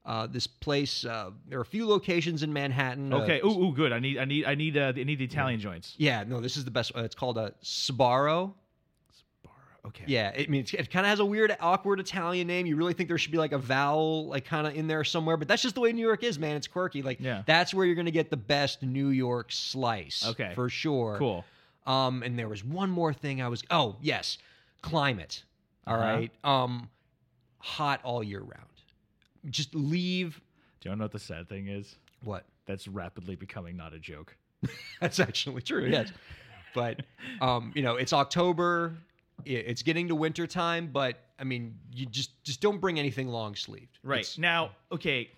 Uh, 0.06 0.28
this 0.28 0.48
place. 0.48 1.06
Uh, 1.06 1.32
there 1.48 1.58
are 1.60 1.62
a 1.62 1.66
few 1.66 1.88
locations 1.88 2.44
in 2.44 2.52
Manhattan. 2.54 3.12
uh, 3.14 3.18
Okay. 3.20 3.40
Ooh, 3.44 3.66
ooh, 3.68 3.74
good. 3.74 3.92
I 3.94 4.00
need, 4.00 4.18
I 4.18 4.26
need, 4.26 4.46
I 4.46 4.54
need, 4.56 4.76
uh, 4.78 4.92
I 4.96 5.04
need 5.04 5.18
the 5.20 5.24
Italian 5.26 5.60
joints. 5.62 5.96
Yeah, 5.98 6.24
no, 6.28 6.42
this 6.42 6.58
is 6.58 6.66
the 6.66 6.72
best. 6.72 6.92
Uh, 6.96 7.04
it's 7.04 7.16
called 7.16 7.38
a 7.38 7.54
Sbarro. 7.64 8.54
Okay. 9.86 10.06
Yeah, 10.08 10.32
I 10.38 10.46
mean, 10.48 10.62
it's, 10.62 10.74
it 10.74 10.90
kind 10.90 11.06
of 11.06 11.10
has 11.10 11.20
a 11.20 11.26
weird, 11.26 11.56
awkward 11.60 12.00
Italian 12.00 12.48
name. 12.48 12.66
You 12.66 12.78
really 12.78 12.94
think 12.94 13.10
there 13.10 13.18
should 13.18 13.34
be 13.34 13.38
like 13.38 13.52
a 13.52 13.58
vowel, 13.58 14.28
like 14.28 14.46
kind 14.46 14.66
of 14.66 14.76
in 14.76 14.88
there 14.88 15.04
somewhere, 15.04 15.36
but 15.36 15.48
that's 15.50 15.62
just 15.62 15.76
the 15.76 15.82
way 15.82 15.92
New 15.92 16.06
York 16.06 16.24
is, 16.24 16.40
man. 16.40 16.56
It's 16.56 16.68
quirky. 16.68 17.02
Like, 17.02 17.20
Yeah. 17.20 17.44
that's 17.46 17.74
where 17.74 17.86
you're 17.86 17.96
going 17.96 18.06
to 18.06 18.12
get 18.12 18.30
the 18.30 18.38
best 18.38 18.82
New 18.82 19.10
York 19.10 19.52
slice. 19.52 20.26
Okay. 20.26 20.54
for 20.56 20.70
sure. 20.70 21.18
Cool. 21.18 21.44
Um, 21.86 22.24
and 22.24 22.40
there 22.40 22.48
was 22.48 22.64
one 22.64 22.90
more 22.90 23.14
thing 23.14 23.42
I 23.42 23.50
was. 23.50 23.62
Oh, 23.70 23.98
yes, 24.02 24.38
climate. 24.82 25.44
All 25.86 25.96
Uh-huh. 25.96 26.04
right. 26.06 26.32
Um, 26.46 26.90
hot 27.60 28.00
all 28.04 28.24
year 28.24 28.40
round. 28.40 28.70
Just 29.50 29.76
leave. 29.76 30.40
Do 30.80 30.90
you 30.90 30.96
know 30.96 31.04
what 31.04 31.12
the 31.12 31.20
sad 31.20 31.50
thing 31.50 31.68
is? 31.68 31.96
What? 32.24 32.46
That's 32.68 32.88
rapidly 32.88 33.36
becoming 33.36 33.76
not 33.76 33.94
a 33.94 34.00
joke. 34.00 34.38
That's 35.02 35.20
actually 35.20 35.62
true. 35.62 35.86
Yes, 35.92 36.10
but 36.74 37.02
um, 37.42 37.74
you 37.76 37.82
know, 37.84 37.98
it's 37.98 38.14
October. 38.14 38.94
It's 39.46 39.82
getting 39.82 40.08
to 40.10 40.16
winter 40.16 40.48
time, 40.48 40.90
but 40.92 41.18
I 41.40 41.44
mean, 41.44 41.78
you 41.92 42.06
just 42.06 42.44
just 42.44 42.62
don't 42.62 42.80
bring 42.80 43.00
anything 43.00 43.28
long 43.28 43.56
sleeved. 43.56 44.00
Right 44.04 44.34
now, 44.38 44.72
okay. 44.92 45.30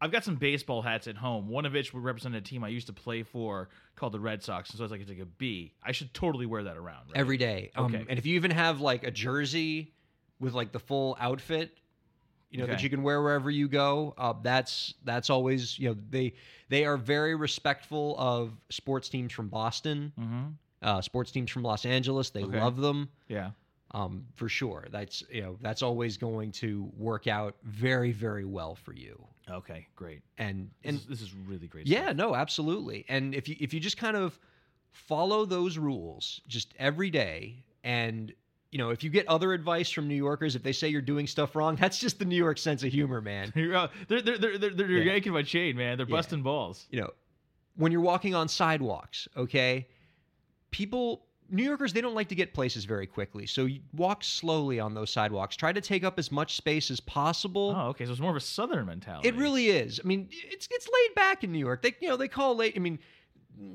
I've 0.00 0.10
got 0.12 0.22
some 0.24 0.34
baseball 0.34 0.82
hats 0.82 1.06
at 1.06 1.16
home. 1.16 1.48
One 1.48 1.64
of 1.64 1.72
which 1.72 1.94
would 1.94 2.02
represent 2.04 2.34
a 2.34 2.40
team 2.40 2.62
I 2.62 2.68
used 2.68 2.88
to 2.88 2.92
play 2.92 3.22
for 3.22 3.70
called 3.96 4.12
the 4.12 4.20
Red 4.20 4.42
Sox, 4.42 4.68
and 4.70 4.76
so 4.78 4.84
it's 4.84 4.90
like 4.90 5.00
it's 5.00 5.08
like 5.08 5.20
a 5.20 5.24
B. 5.24 5.72
I 5.82 5.92
should 5.92 6.12
totally 6.12 6.44
wear 6.46 6.64
that 6.64 6.76
around. 6.76 7.06
Right? 7.08 7.16
every 7.16 7.36
day. 7.38 7.70
Um, 7.74 7.86
Okay. 7.86 8.04
And 8.08 8.18
if 8.18 8.26
you 8.26 8.34
even 8.34 8.50
have 8.50 8.80
like 8.80 9.04
a 9.04 9.10
jersey 9.10 9.94
with 10.40 10.52
like 10.52 10.72
the 10.72 10.78
full 10.80 11.16
outfit, 11.18 11.78
you 12.50 12.58
know 12.58 12.66
that 12.66 12.82
you 12.82 12.90
can 12.90 13.02
wear 13.02 13.22
wherever 13.22 13.50
you 13.50 13.66
go. 13.66 14.14
Uh, 14.18 14.34
that's 14.42 14.94
that's 15.04 15.30
always 15.30 15.78
you 15.78 15.88
know 15.88 15.96
they 16.10 16.34
they 16.68 16.84
are 16.84 16.96
very 16.98 17.34
respectful 17.34 18.14
of 18.18 18.52
sports 18.68 19.08
teams 19.08 19.32
from 19.32 19.48
Boston, 19.48 20.12
Mm-hmm. 20.20 20.44
Uh, 20.84 21.00
sports 21.00 21.32
teams 21.32 21.50
from 21.50 21.62
Los 21.64 21.84
Angeles. 21.84 22.30
They 22.30 22.44
Okay. 22.44 22.60
love 22.60 22.76
them. 22.76 23.08
Yeah. 23.28 23.50
um, 23.92 24.26
for 24.34 24.48
sure. 24.48 24.86
That's 24.90 25.22
you 25.30 25.42
know 25.42 25.56
that's 25.60 25.82
always 25.82 26.16
going 26.16 26.50
to 26.52 26.90
work 26.96 27.26
out 27.26 27.54
very 27.64 28.12
very 28.12 28.44
well 28.44 28.74
for 28.74 28.92
you. 28.92 29.20
Okay. 29.50 29.86
Great. 29.96 30.22
And 30.38 30.70
This, 30.82 30.88
and 30.90 30.98
is, 31.00 31.06
this 31.06 31.20
is 31.22 31.34
really 31.46 31.66
great. 31.68 31.86
yeah, 31.86 32.04
stuff. 32.06 32.16
no, 32.16 32.34
absolutely. 32.34 33.04
And 33.08 33.34
if 33.34 33.48
you 33.48 33.56
if 33.60 33.72
you 33.74 33.80
just 33.80 33.96
kind 33.96 34.16
of 34.16 34.38
follow 34.90 35.44
those 35.44 35.78
rules 35.78 36.40
just 36.48 36.74
every 36.78 37.10
day, 37.10 37.62
and 37.84 38.32
you 38.72 38.78
know 38.78 38.90
if 38.90 39.04
you 39.04 39.10
get 39.10 39.26
other 39.28 39.52
advice 39.52 39.90
from 39.90 40.08
New 40.08 40.14
Yorkers, 40.16 40.56
if 40.56 40.62
they 40.62 40.72
say 40.72 40.88
you're 40.88 41.00
doing 41.02 41.26
stuff 41.26 41.54
wrong, 41.54 41.76
that's 41.80 41.98
just 41.98 42.18
the 42.18 42.24
New 42.24 42.36
York 42.36 42.58
sense 42.58 42.82
of 42.82 42.90
humor, 42.92 43.20
man. 43.20 43.52
They're 43.54 43.88
they're 44.08 44.20
they're 44.22 44.58
they're, 44.58 44.70
they're 44.70 44.88
Yeah. 44.90 45.12
yanking 45.12 45.32
my 45.32 45.42
chain, 45.42 45.76
man. 45.76 45.98
They're 45.98 46.06
Yeah. 46.08 46.16
busting 46.16 46.42
balls. 46.42 46.86
You 46.90 47.00
know, 47.02 47.10
when 47.76 47.92
you're 47.92 48.00
walking 48.00 48.34
on 48.34 48.48
sidewalks, 48.48 49.28
okay, 49.36 49.86
people. 50.74 51.24
New 51.50 51.62
Yorkers, 51.62 51.92
they 51.92 52.00
don't 52.00 52.14
like 52.14 52.28
to 52.28 52.34
get 52.34 52.54
places 52.54 52.86
very 52.86 53.06
quickly. 53.06 53.46
So 53.46 53.66
you 53.66 53.80
walk 53.94 54.24
slowly 54.24 54.80
on 54.80 54.94
those 54.94 55.10
sidewalks. 55.10 55.54
Try 55.56 55.72
to 55.72 55.80
take 55.80 56.02
up 56.02 56.18
as 56.18 56.32
much 56.32 56.56
space 56.56 56.90
as 56.90 57.00
possible. 57.00 57.74
Oh, 57.76 57.88
okay. 57.88 58.06
So 58.06 58.12
it's 58.12 58.20
more 58.20 58.30
of 58.30 58.36
a 58.36 58.40
southern 58.40 58.86
mentality. 58.86 59.28
It 59.28 59.36
really 59.36 59.68
is. 59.68 60.00
I 60.02 60.06
mean, 60.06 60.26
it's 60.32 60.66
it's 60.70 60.88
laid 60.88 61.14
back 61.14 61.44
in 61.44 61.52
New 61.52 61.58
York. 61.58 61.82
They 61.82 61.94
you 62.00 62.08
know 62.08 62.16
they 62.16 62.28
call 62.28 62.56
late. 62.56 62.72
I 62.76 62.78
mean, 62.80 62.98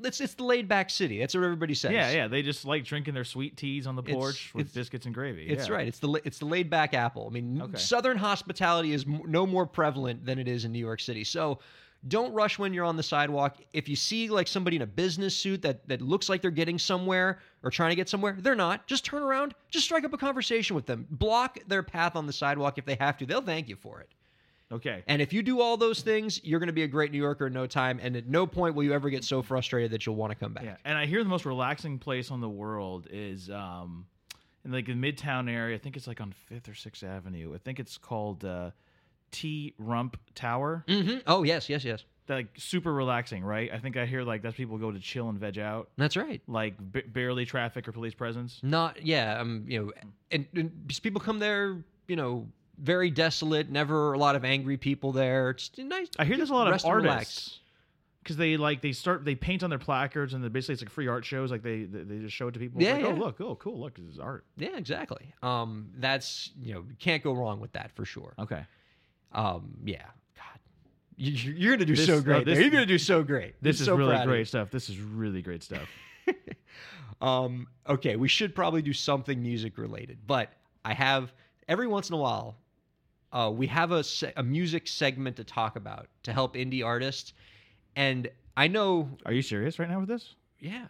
it's 0.03 0.19
it's 0.19 0.33
the 0.33 0.43
laid 0.43 0.67
back 0.67 0.89
city. 0.89 1.19
That's 1.19 1.35
what 1.35 1.43
everybody 1.43 1.75
says. 1.75 1.91
Yeah, 1.91 2.09
yeah. 2.09 2.27
They 2.27 2.41
just 2.41 2.65
like 2.65 2.83
drinking 2.85 3.13
their 3.13 3.23
sweet 3.23 3.55
teas 3.55 3.85
on 3.85 3.95
the 3.95 4.01
It's- 4.01 4.15
porch 4.15 4.51
with 4.55 4.61
it's- 4.65 4.73
biscuits 4.75 5.05
and 5.05 5.13
gravy. 5.13 5.47
It's 5.47 5.67
yeah. 5.67 5.75
right. 5.75 5.87
It's 5.87 5.99
the 5.99 6.09
it's 6.25 6.39
the 6.39 6.47
laid 6.47 6.71
back 6.71 6.95
apple. 6.95 7.27
I 7.29 7.33
mean, 7.33 7.61
Okay. 7.61 7.77
Southern 7.77 8.17
hospitality 8.17 8.93
is 8.93 9.05
m- 9.05 9.21
no 9.27 9.45
more 9.45 9.67
prevalent 9.67 10.25
than 10.25 10.39
it 10.39 10.47
is 10.47 10.65
in 10.65 10.71
New 10.73 10.79
York 10.79 10.99
City. 10.99 11.23
So. 11.23 11.59
Don't 12.07 12.33
rush 12.33 12.57
when 12.57 12.73
you're 12.73 12.85
on 12.85 12.95
the 12.95 13.03
sidewalk. 13.03 13.57
If 13.73 13.89
you 13.89 13.95
see 13.95 14.29
like 14.29 14.47
somebody 14.47 14.77
in 14.77 14.81
a 14.81 14.87
business 14.87 15.35
suit 15.35 15.61
that 15.63 15.87
that 15.89 16.01
looks 16.01 16.29
like 16.29 16.41
they're 16.41 16.51
getting 16.51 16.79
somewhere 16.79 17.39
or 17.61 17.69
trying 17.71 17.89
to 17.89 17.95
get 17.95 18.07
somewhere, 18.07 18.37
they're 18.39 18.55
not. 18.55 18.87
Just 18.87 19.03
turn 19.03 19.21
around, 19.21 19.53
just 19.69 19.85
strike 19.85 20.05
up 20.05 20.13
a 20.13 20.17
conversation 20.17 20.75
with 20.75 20.85
them. 20.85 21.05
Block 21.09 21.59
their 21.67 21.83
path 21.83 22.15
on 22.15 22.25
the 22.25 22.33
sidewalk 22.33 22.77
if 22.77 22.85
they 22.85 22.95
have 22.95 23.17
to. 23.17 23.25
They'll 23.25 23.41
thank 23.41 23.67
you 23.67 23.75
for 23.75 23.99
it. 23.99 24.09
Okay. 24.71 25.03
And 25.07 25.21
if 25.21 25.33
you 25.33 25.41
do 25.41 25.61
all 25.61 25.77
those 25.77 26.01
things, 26.01 26.43
you're 26.43 26.59
going 26.59 26.67
to 26.67 26.73
be 26.73 26.83
a 26.83 26.87
great 26.87 27.11
New 27.11 27.17
Yorker 27.17 27.47
in 27.47 27.53
no 27.53 27.65
time. 27.65 27.99
And 28.01 28.15
at 28.15 28.27
no 28.27 28.45
point 28.45 28.75
will 28.75 28.83
you 28.83 28.93
ever 28.93 29.09
get 29.09 29.23
so 29.23 29.41
frustrated 29.41 29.91
that 29.91 30.05
you'll 30.05 30.15
want 30.15 30.31
to 30.31 30.35
come 30.35 30.53
back. 30.53 30.63
Yeah, 30.63 30.77
and 30.85 30.97
I 30.97 31.05
hear 31.05 31.23
the 31.23 31.29
most 31.29 31.45
relaxing 31.45 31.97
place 31.97 32.29
on 32.29 32.39
the 32.39 32.49
world 32.49 33.07
is 33.11 33.49
um, 33.49 34.05
in 34.63 34.71
like 34.71 34.85
the 34.85 34.93
Midtown 34.93 35.51
area. 35.51 35.75
I 35.75 35.79
think 35.79 35.97
it's 35.97 36.07
like 36.07 36.21
on 36.21 36.31
Fifth 36.31 36.69
or 36.69 36.75
Sixth 36.75 37.03
Avenue. 37.03 37.53
I 37.55 37.57
think 37.57 37.79
it's 37.79 37.97
called 37.97 38.45
uh, 38.45 38.69
T 39.31 39.73
Rump 39.77 40.17
Tower. 40.35 40.83
hmm 40.87 41.17
Oh 41.27 41.43
yes, 41.43 41.69
yes, 41.69 41.83
yes. 41.83 42.03
Like 42.27 42.47
super 42.57 42.93
relaxing, 42.93 43.43
right? 43.43 43.71
I 43.73 43.79
think 43.79 43.97
I 43.97 44.05
hear 44.05 44.21
like 44.23 44.43
that's 44.43 44.55
people 44.55 44.77
go 44.77 44.91
to 44.91 44.99
chill 44.99 45.29
and 45.29 45.39
veg 45.39 45.57
out, 45.57 45.89
That's 45.97 46.15
right. 46.15 46.41
like 46.47 46.75
b- 46.91 47.01
barely 47.01 47.45
traffic 47.45 47.87
or 47.87 47.91
police 47.91 48.13
presence. 48.13 48.59
Not 48.61 49.03
yeah. 49.03 49.39
Um, 49.39 49.65
you 49.67 49.85
know, 49.85 49.91
and, 50.31 50.45
and 50.55 50.93
people 51.01 51.21
come 51.21 51.39
there. 51.39 51.83
You 52.07 52.15
know, 52.15 52.47
very 52.77 53.09
desolate. 53.09 53.69
Never 53.71 54.13
a 54.13 54.17
lot 54.19 54.35
of 54.35 54.45
angry 54.45 54.77
people 54.77 55.11
there. 55.11 55.55
A 55.77 55.81
nice. 55.81 56.07
I 56.19 56.25
hear 56.25 56.37
there's 56.37 56.51
a 56.51 56.53
lot 56.53 56.71
of 56.71 56.85
artists 56.85 57.59
because 58.23 58.37
they 58.37 58.57
like 58.57 58.81
they 58.81 58.91
start 58.91 59.25
they 59.25 59.33
paint 59.35 59.63
on 59.63 59.69
their 59.71 59.79
placards 59.79 60.33
and 60.33 60.53
basically 60.53 60.73
it's 60.73 60.83
like 60.83 60.89
free 60.91 61.07
art 61.07 61.25
shows. 61.25 61.49
Like 61.51 61.63
they 61.63 61.83
they, 61.85 62.03
they 62.03 62.17
just 62.19 62.35
show 62.35 62.47
it 62.47 62.51
to 62.53 62.59
people. 62.59 62.81
Yeah, 62.81 62.93
like, 62.93 63.05
oh 63.05 63.11
look, 63.11 63.41
oh 63.41 63.55
cool, 63.55 63.79
look, 63.79 63.95
this 63.95 64.05
is 64.05 64.19
art. 64.19 64.45
Yeah, 64.57 64.77
exactly. 64.77 65.33
Um, 65.41 65.89
that's 65.97 66.51
you 66.61 66.75
know, 66.75 66.81
you 66.87 66.95
can't 66.99 67.23
go 67.23 67.33
wrong 67.33 67.59
with 67.59 67.71
that 67.73 67.91
for 67.95 68.05
sure. 68.05 68.33
Okay, 68.37 68.63
Um, 69.31 69.75
yeah. 69.85 70.03
God, 70.35 70.59
you, 71.17 71.31
you're 71.53 71.75
gonna 71.75 71.85
do 71.85 71.95
This- 71.95 72.05
so 72.05 72.15
no, 72.17 72.21
great. 72.21 72.45
this- 72.45 72.55
there. 72.55 72.61
You're 72.63 72.71
gonna 72.71 72.85
do 72.85 72.97
so 72.97 73.23
great. 73.23 73.55
this 73.61 73.77
I'm 73.79 73.81
is 73.81 73.85
so 73.85 73.95
really 73.95 74.09
proud 74.11 74.21
of 74.21 74.25
you. 74.27 74.31
great 74.35 74.47
stuff. 74.47 74.71
This 74.71 74.89
is 74.89 74.97
really 74.99 75.41
great 75.41 75.63
stuff. 75.63 75.87
Um, 77.21 77.67
okay, 77.87 78.15
we 78.15 78.29
should 78.29 78.55
probably 78.55 78.81
do 78.81 78.93
something 78.93 79.41
music 79.41 79.77
related, 79.77 80.19
but 80.25 80.53
I 80.85 80.93
have 80.93 81.33
every 81.67 81.85
once 81.87 82.07
in 82.07 82.13
a 82.13 82.17
while, 82.17 82.55
uh, 83.33 83.51
we 83.53 83.67
have 83.67 83.91
a, 83.91 84.05
se- 84.05 84.31
a 84.37 84.43
music 84.43 84.87
segment 84.87 85.35
to 85.35 85.43
talk 85.43 85.75
about 85.75 86.07
to 86.23 86.31
help 86.31 86.55
indie 86.55 86.81
artists, 86.85 87.33
and 87.97 88.29
I 88.55 88.69
know, 88.69 89.09
Are 89.25 89.33
you 89.33 89.41
serious 89.41 89.79
right 89.79 89.89
now 89.89 89.99
with 89.99 90.07
this? 90.07 90.35
yeah, 90.61 90.85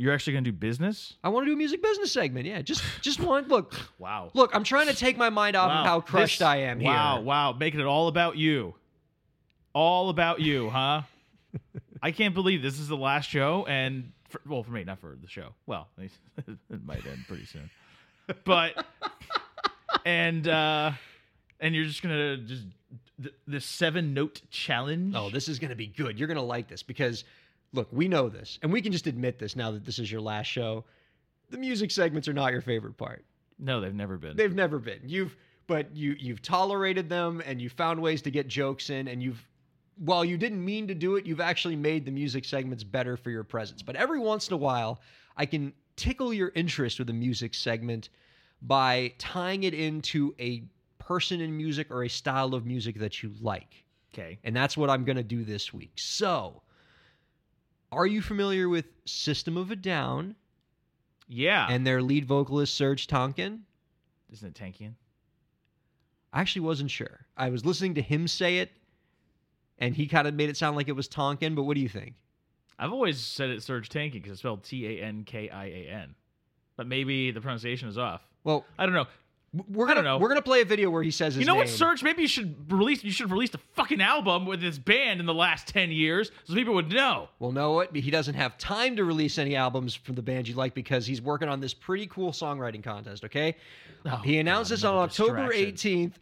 You're 0.00 0.14
actually 0.14 0.34
gonna 0.34 0.44
do 0.44 0.52
business? 0.52 1.14
I 1.24 1.28
want 1.28 1.44
to 1.44 1.50
do 1.50 1.54
a 1.54 1.56
music 1.56 1.82
business 1.82 2.12
segment. 2.12 2.46
Yeah, 2.46 2.62
just 2.62 2.82
just 3.02 3.20
one 3.20 3.48
look. 3.48 3.74
Wow. 3.98 4.30
Look, 4.32 4.54
I'm 4.54 4.62
trying 4.62 4.86
to 4.86 4.94
take 4.94 5.16
my 5.18 5.28
mind 5.28 5.56
off 5.56 5.68
Wow. 5.68 5.80
of 5.80 5.86
how 5.86 6.00
crushed 6.00 6.38
This- 6.38 6.46
I 6.46 6.58
am 6.58 6.78
Wow, 6.78 7.16
here. 7.16 7.24
wow, 7.24 7.50
wow, 7.50 7.52
making 7.58 7.80
it 7.80 7.86
all 7.86 8.06
about 8.08 8.36
you. 8.36 8.74
All 9.74 10.08
about 10.08 10.40
you, 10.40 10.70
huh? 10.70 11.02
I 12.02 12.12
can't 12.12 12.32
believe 12.32 12.62
this 12.62 12.78
is 12.78 12.86
the 12.88 12.96
last 12.96 13.28
show, 13.28 13.66
and 13.68 14.12
for, 14.28 14.40
well, 14.46 14.62
for 14.62 14.70
me, 14.70 14.84
not 14.84 15.00
for 15.00 15.16
the 15.20 15.26
show. 15.28 15.48
Well, 15.66 15.88
it 15.98 16.16
might 16.86 17.04
end 17.04 17.24
pretty 17.26 17.44
soon, 17.46 17.68
but 18.44 18.86
and 20.04 20.46
uh 20.46 20.92
and 21.60 21.74
you're 21.74 21.84
just 21.86 22.02
gonna 22.02 22.36
just 22.38 22.62
the, 23.18 23.32
the 23.48 23.60
seven 23.60 24.14
note 24.14 24.42
challenge. 24.50 25.14
Oh, 25.16 25.28
this 25.28 25.48
is 25.48 25.58
going 25.58 25.70
to 25.70 25.76
be 25.76 25.88
good. 25.88 26.20
You're 26.20 26.28
going 26.28 26.36
to 26.36 26.42
like 26.42 26.68
this 26.68 26.84
because, 26.84 27.24
look, 27.72 27.88
we 27.92 28.08
know 28.08 28.28
this, 28.28 28.58
and 28.62 28.72
we 28.72 28.82
can 28.82 28.92
just 28.92 29.06
admit 29.06 29.38
this 29.38 29.56
now 29.56 29.70
that 29.70 29.84
this 29.84 29.98
is 29.98 30.10
your 30.10 30.20
last 30.20 30.46
show. 30.46 30.84
The 31.50 31.58
music 31.58 31.90
segments 31.90 32.28
are 32.28 32.32
not 32.32 32.52
your 32.52 32.60
favorite 32.60 32.96
part. 32.96 33.24
no, 33.58 33.80
they've 33.80 33.94
never 33.94 34.16
been. 34.16 34.36
They've 34.36 34.54
never 34.54 34.78
been. 34.78 35.00
You've 35.04 35.36
but 35.66 35.94
you 35.94 36.16
you've 36.18 36.42
tolerated 36.42 37.08
them 37.08 37.42
and 37.44 37.60
you 37.60 37.68
found 37.68 38.00
ways 38.00 38.22
to 38.22 38.30
get 38.30 38.48
jokes 38.48 38.90
in 38.90 39.06
and 39.08 39.22
you've 39.22 39.46
while 39.98 40.24
you 40.24 40.36
didn't 40.36 40.64
mean 40.64 40.86
to 40.88 40.94
do 40.94 41.16
it, 41.16 41.26
you've 41.26 41.40
actually 41.40 41.76
made 41.76 42.04
the 42.04 42.10
music 42.10 42.44
segments 42.44 42.84
better 42.84 43.16
for 43.16 43.30
your 43.30 43.42
presence. 43.42 43.82
But 43.82 43.96
every 43.96 44.20
once 44.20 44.48
in 44.48 44.54
a 44.54 44.56
while, 44.56 45.00
I 45.36 45.44
can 45.44 45.72
tickle 45.96 46.32
your 46.32 46.52
interest 46.54 46.98
with 47.00 47.10
a 47.10 47.12
music 47.12 47.52
segment 47.54 48.08
by 48.62 49.12
tying 49.18 49.64
it 49.64 49.74
into 49.74 50.34
a 50.38 50.62
person 50.98 51.40
in 51.40 51.56
music 51.56 51.90
or 51.90 52.04
a 52.04 52.08
style 52.08 52.54
of 52.54 52.64
music 52.64 52.98
that 52.98 53.22
you 53.22 53.32
like. 53.40 53.84
okay. 54.14 54.38
And 54.44 54.54
that's 54.54 54.76
what 54.76 54.88
I'm 54.90 55.04
going 55.04 55.16
to 55.16 55.22
do 55.22 55.44
this 55.44 55.72
week. 55.72 55.92
So, 55.96 56.62
are 57.92 58.06
you 58.06 58.20
familiar 58.22 58.68
with 58.68 58.86
System 59.06 59.56
of 59.56 59.70
a 59.70 59.76
Down 59.76 60.34
Yeah. 61.28 61.66
and 61.70 61.86
their 61.86 62.02
lead 62.02 62.24
vocalist 62.26 62.78
Serj 62.80 63.06
Tonkin? 63.06 63.64
Isn't 64.30 64.48
it 64.48 64.54
Tankian? 64.54 64.94
I 66.32 66.40
actually 66.40 66.62
wasn't 66.62 66.90
sure. 66.90 67.26
I 67.36 67.48
was 67.48 67.64
listening 67.64 67.94
to 67.94 68.02
him 68.02 68.28
say 68.28 68.58
it, 68.58 68.70
and 69.78 69.94
he 69.96 70.06
kind 70.06 70.28
of 70.28 70.34
made 70.34 70.50
it 70.50 70.56
sound 70.56 70.76
like 70.76 70.88
it 70.88 70.92
was 70.96 71.08
Tonkin. 71.08 71.54
But 71.54 71.62
what 71.62 71.74
do 71.74 71.80
you 71.80 71.88
think? 71.88 72.14
I've 72.78 72.92
always 72.92 73.18
said 73.18 73.48
it 73.50 73.60
Serj 73.60 73.88
Tankian 73.88 74.12
because 74.14 74.32
it's 74.32 74.40
spelled 74.40 74.62
T 74.64 74.86
A 74.86 75.02
N 75.02 75.24
K 75.24 75.48
I 75.48 75.64
A 75.66 75.88
N, 75.88 76.14
but 76.76 76.86
maybe 76.86 77.30
the 77.30 77.40
pronunciation 77.40 77.88
is 77.88 77.96
off. 77.96 78.20
Well, 78.44 78.66
I 78.78 78.84
don't 78.86 78.94
know. 78.94 79.06
We're 79.54 79.86
gonna 79.86 79.96
don't 79.96 80.04
know. 80.04 80.18
we're 80.18 80.28
gonna 80.28 80.42
play 80.42 80.60
a 80.60 80.64
video 80.66 80.90
where 80.90 81.02
he 81.02 81.10
says 81.10 81.34
his 81.34 81.40
You 81.40 81.46
know 81.46 81.54
what. 81.54 81.68
Serj? 81.68 82.02
Maybe 82.02 82.20
you 82.20 82.28
should 82.28 82.70
release. 82.70 83.02
You 83.02 83.10
should 83.10 83.24
have 83.24 83.32
released 83.32 83.54
a 83.54 83.60
fucking 83.74 84.02
album 84.02 84.44
with 84.44 84.60
this 84.60 84.78
band 84.78 85.20
in 85.20 85.26
the 85.26 85.32
last 85.32 85.66
ten 85.66 85.90
years, 85.90 86.30
so 86.44 86.54
people 86.54 86.74
would 86.74 86.92
know. 86.92 87.30
Well, 87.38 87.50
know 87.50 87.72
what? 87.72 87.96
He 87.96 88.10
doesn't 88.10 88.34
have 88.34 88.58
time 88.58 88.96
to 88.96 89.04
release 89.04 89.38
any 89.38 89.56
albums 89.56 89.94
from 89.94 90.16
the 90.16 90.22
band 90.22 90.48
you 90.48 90.54
like 90.54 90.74
because 90.74 91.06
he's 91.06 91.22
working 91.22 91.48
on 91.48 91.60
this 91.60 91.72
pretty 91.72 92.06
cool 92.08 92.30
songwriting 92.32 92.82
contest. 92.84 93.24
Okay, 93.24 93.56
Oh, 94.04 94.16
he 94.18 94.38
announced 94.38 94.68
God, 94.70 94.76
this 94.76 94.84
on 94.84 94.96
October 94.96 95.48
18th. 95.52 96.12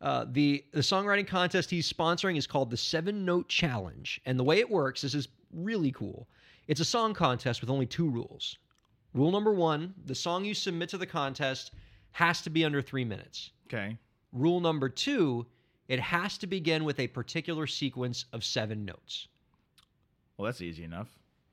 Uh, 0.00 0.26
the 0.30 0.64
the 0.72 0.80
songwriting 0.80 1.26
contest 1.26 1.70
he's 1.70 1.92
sponsoring 1.92 2.36
is 2.36 2.46
called 2.46 2.70
the 2.70 2.76
Seven 2.76 3.24
Note 3.24 3.48
Challenge, 3.48 4.20
and 4.26 4.38
the 4.38 4.44
way 4.44 4.60
it 4.60 4.70
works, 4.70 5.02
this 5.02 5.14
is 5.14 5.26
really 5.52 5.90
cool. 5.90 6.28
It's 6.68 6.80
a 6.80 6.84
song 6.84 7.14
contest 7.14 7.60
with 7.60 7.70
only 7.70 7.86
two 7.86 8.08
rules. 8.08 8.58
Rule 9.12 9.32
number 9.32 9.52
one: 9.52 9.94
the 10.04 10.14
song 10.14 10.44
you 10.44 10.54
submit 10.54 10.88
to 10.90 10.98
the 10.98 11.06
contest 11.06 11.72
has 12.16 12.40
to 12.40 12.48
be 12.48 12.64
under 12.64 12.80
three 12.80 13.04
minutes. 13.04 13.50
Okay. 13.66 13.98
Rule 14.32 14.60
number 14.60 14.88
two: 14.88 15.44
it 15.86 16.00
has 16.00 16.38
to 16.38 16.46
begin 16.46 16.84
with 16.84 16.98
a 16.98 17.08
particular 17.08 17.66
sequence 17.66 18.24
of 18.32 18.42
seven 18.42 18.86
notes. 18.86 19.28
Well, 20.36 20.46
that's 20.46 20.62
easy 20.62 20.82
enough. 20.82 21.08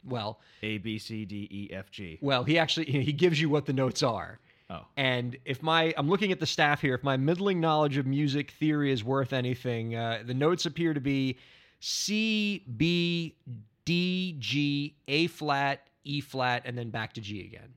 Well, 0.05 0.39
A 0.62 0.77
B 0.77 0.98
C 0.98 1.25
D 1.25 1.50
E 1.51 1.74
F 1.74 1.91
G. 1.91 2.17
Well, 2.22 2.46
he 2.46 2.58
actually 2.58 2.86
he 2.86 3.12
gives 3.12 3.41
you 3.41 3.50
what 3.50 3.65
the 3.65 3.74
notes 3.74 4.03
are. 4.03 4.39
Oh. 4.70 4.86
And 4.96 5.38
if 5.43 5.62
my 5.62 5.93
I'm 5.98 6.08
looking 6.08 6.32
at 6.32 6.39
the 6.39 6.46
staff 6.46 6.79
here, 6.79 6.96
if 6.96 7.03
my 7.03 7.17
middling 7.17 7.60
knowledge 7.60 7.98
of 7.98 8.05
music 8.05 8.51
theory 8.51 8.89
is 8.93 9.03
worth 9.03 9.34
anything, 9.34 9.96
uh, 9.96 10.24
the 10.25 10.34
notes 10.34 10.65
appear 10.65 10.93
to 10.93 11.01
be 11.01 11.38
C, 11.82 12.63
B, 12.77 13.36
D, 13.84 14.38
G, 14.39 14.96
A 15.10 15.27
flat, 15.27 15.88
E 16.05 16.22
flat, 16.22 16.62
and 16.63 16.77
then 16.77 16.89
back 16.89 17.12
to 17.13 17.22
G 17.22 17.41
again. 17.41 17.74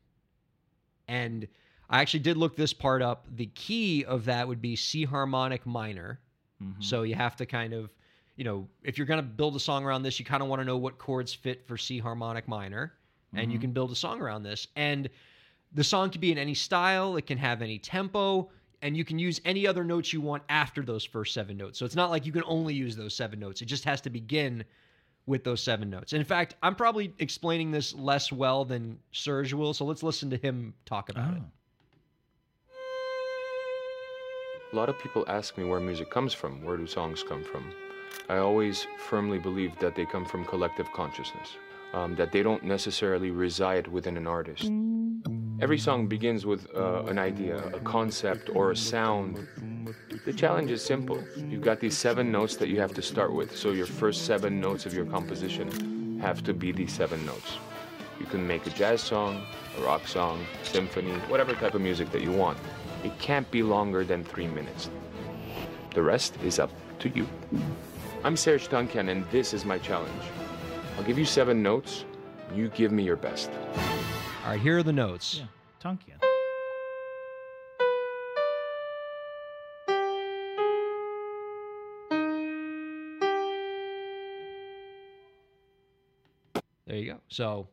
And 1.09 1.49
I 1.89 2.01
actually 2.01 2.21
did 2.21 2.37
look 2.37 2.57
this 2.57 2.73
part 2.73 3.03
up. 3.03 3.27
The 3.37 3.47
key 3.55 4.05
of 4.05 4.25
that 4.25 4.47
would 4.49 4.61
be 4.61 4.77
C 4.77 5.05
harmonic 5.05 5.65
minor. 5.67 6.21
Mhm. 6.63 6.83
So 6.83 7.03
you 7.03 7.15
have 7.15 7.37
to 7.37 7.47
kind 7.47 7.73
of, 7.73 7.93
you 8.37 8.45
know, 8.45 8.67
if 8.83 8.99
you're 8.99 9.07
going 9.07 9.23
to 9.23 9.27
build 9.27 9.57
a 9.57 9.61
song 9.61 9.85
around 9.85 10.03
this, 10.03 10.19
you 10.19 10.25
kind 10.25 10.43
of 10.43 10.49
want 10.49 10.61
to 10.61 10.65
know 10.65 10.77
what 10.77 10.99
chords 10.99 11.33
fit 11.33 11.67
for 11.67 11.77
C 11.77 11.99
harmonic 11.99 12.49
minor, 12.49 12.95
and 13.35 13.53
you 13.53 13.59
can 13.59 13.73
build 13.73 13.91
a 13.91 13.95
song 13.95 14.21
around 14.21 14.43
this. 14.43 14.69
And 14.77 15.09
the 15.73 15.85
song 15.85 16.11
can 16.11 16.21
be 16.21 16.33
in 16.33 16.39
any 16.39 16.55
style, 16.55 17.17
it 17.17 17.27
can 17.27 17.39
have 17.39 17.61
any 17.61 17.79
tempo, 17.79 18.51
and 18.83 18.97
you 18.97 19.05
can 19.05 19.19
use 19.19 19.41
any 19.45 19.67
other 19.67 19.85
notes 19.85 20.13
you 20.13 20.21
want 20.21 20.43
after 20.49 20.83
those 20.83 21.05
first 21.05 21.35
seven 21.35 21.57
notes. 21.57 21.79
So 21.79 21.85
it's 21.85 21.97
not 21.97 22.11
like 22.11 22.25
you 22.25 22.33
can 22.33 22.45
only 22.47 22.75
use 22.75 22.97
those 22.97 23.15
seven 23.15 23.39
notes. 23.39 23.61
It 23.63 23.67
just 23.67 23.85
has 23.85 24.01
to 24.03 24.11
begin 24.11 24.65
with 25.27 25.45
those 25.45 25.63
seven 25.63 25.91
notes. 25.91 26.13
And 26.13 26.21
in 26.21 26.27
fact, 26.27 26.55
I'm 26.63 26.75
probably 26.77 27.13
explaining 27.19 27.71
this 27.73 27.95
less 27.95 28.31
well 28.31 28.65
than 28.65 28.99
Serj 29.13 29.53
will, 29.53 29.75
so 29.75 29.85
let's 29.85 30.03
listen 30.03 30.31
to 30.31 30.37
him 30.37 30.73
talk 30.85 31.09
about 31.09 31.35
it. 31.37 31.43
A 34.73 34.77
lot 34.77 34.89
of 34.89 34.99
people 34.99 35.25
ask 35.29 35.57
me 35.57 35.63
where 35.63 35.79
music 35.79 36.11
comes 36.11 36.35
from, 36.35 36.65
where 36.65 36.77
do 36.77 36.89
songs 36.89 37.23
come 37.23 37.45
from? 37.45 37.73
I 38.29 38.39
always 38.39 38.89
firmly 38.99 39.39
believe 39.39 39.79
that 39.79 39.95
they 39.95 40.05
come 40.05 40.25
from 40.25 40.45
collective 40.45 40.93
consciousness, 40.93 41.57
um, 41.95 42.17
that 42.17 42.33
they 42.33 42.43
don't 42.43 42.65
necessarily 42.65 43.31
reside 43.31 43.87
within 43.87 44.17
an 44.17 44.27
artist. 44.27 44.69
Every 45.61 45.79
song 45.79 46.09
begins 46.09 46.47
with 46.47 46.67
uh, 46.75 47.05
an 47.05 47.17
idea, 47.17 47.59
a 47.69 47.79
concept, 47.79 48.51
or 48.51 48.73
a 48.73 48.77
sound. 48.77 49.47
The 50.25 50.33
challenge 50.33 50.73
is 50.73 50.83
simple. 50.83 51.23
You've 51.37 51.63
got 51.63 51.79
these 51.79 51.97
seven 51.97 52.33
notes 52.33 52.57
that 52.57 52.69
you 52.69 52.81
have 52.81 52.93
to 52.95 53.03
start 53.03 53.33
with, 53.33 53.57
so 53.57 53.71
your 53.71 53.87
first 53.87 54.27
seven 54.27 54.61
notes 54.61 54.85
of 54.85 54.93
your 54.93 55.07
composition 55.07 56.19
have 56.21 56.43
to 56.43 56.53
be 56.53 56.73
these 56.73 56.93
seven 56.93 57.25
notes. 57.25 57.57
You 58.19 58.27
can 58.27 58.45
make 58.45 58.67
a 58.67 58.71
jazz 58.71 59.01
song, 59.01 59.47
a 59.79 59.83
rock 59.83 60.09
song, 60.09 60.45
symphony, 60.65 61.13
whatever 61.29 61.53
type 61.55 61.75
of 61.75 61.83
music 61.83 62.11
that 62.11 62.23
you 62.23 62.33
want. 62.33 62.59
It 63.07 63.17
can't 63.21 63.49
be 63.53 63.63
longer 63.63 64.03
than 64.05 64.25
three 64.25 64.49
minutes. 64.49 64.91
The 65.95 66.03
rest 66.03 66.35
is 66.43 66.59
up 66.59 66.73
to 66.99 67.09
you. 67.09 67.29
I'm 68.25 68.35
Serj 68.35 68.67
Tankian, 68.67 69.11
and 69.11 69.25
this 69.31 69.55
is 69.55 69.65
my 69.65 69.79
challenge. 69.79 70.25
I'll 70.97 71.05
give 71.05 71.17
you 71.17 71.25
seven 71.25 71.63
notes. 71.63 72.05
You 72.53 72.67
give 72.71 72.91
me 72.91 73.05
your 73.05 73.15
best. 73.15 73.49
All 74.45 74.51
right, 74.51 74.61
here 74.61 74.79
are 74.79 74.83
the 74.83 74.93
notes. 74.93 75.41
Yeah. 75.41 75.47
Tonkian. 75.81 76.19
There 86.89 86.97
you 86.97 87.13
go. 87.13 87.21
So 87.29 87.69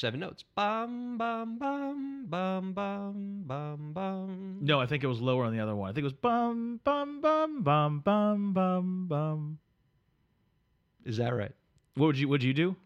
seven 0.00 0.20
notes. 0.20 0.44
Bum 0.56 1.18
bum 1.18 1.58
bum 1.58 2.26
bum 2.28 2.72
bum 2.72 3.44
bum 3.46 3.92
bum. 3.92 4.58
No, 4.62 4.80
I 4.80 4.86
think 4.86 5.04
it 5.04 5.06
was 5.06 5.20
lower 5.20 5.44
on 5.44 5.52
the 5.52 5.60
other 5.60 5.76
one. 5.76 5.90
I 5.90 5.92
think 5.92 6.04
it 6.04 6.04
was 6.04 6.12
bum 6.14 6.80
bum 6.82 7.20
bum 7.20 7.62
bum 7.62 8.00
bum 8.00 8.52
bum 8.54 9.06
bum. 9.06 9.58
Is 11.04 11.18
that 11.18 11.34
right? 11.34 11.52
What 11.94 12.06
would 12.06 12.18
you 12.18 12.28
Would 12.28 12.42
you 12.42 12.54
do? 12.54 12.76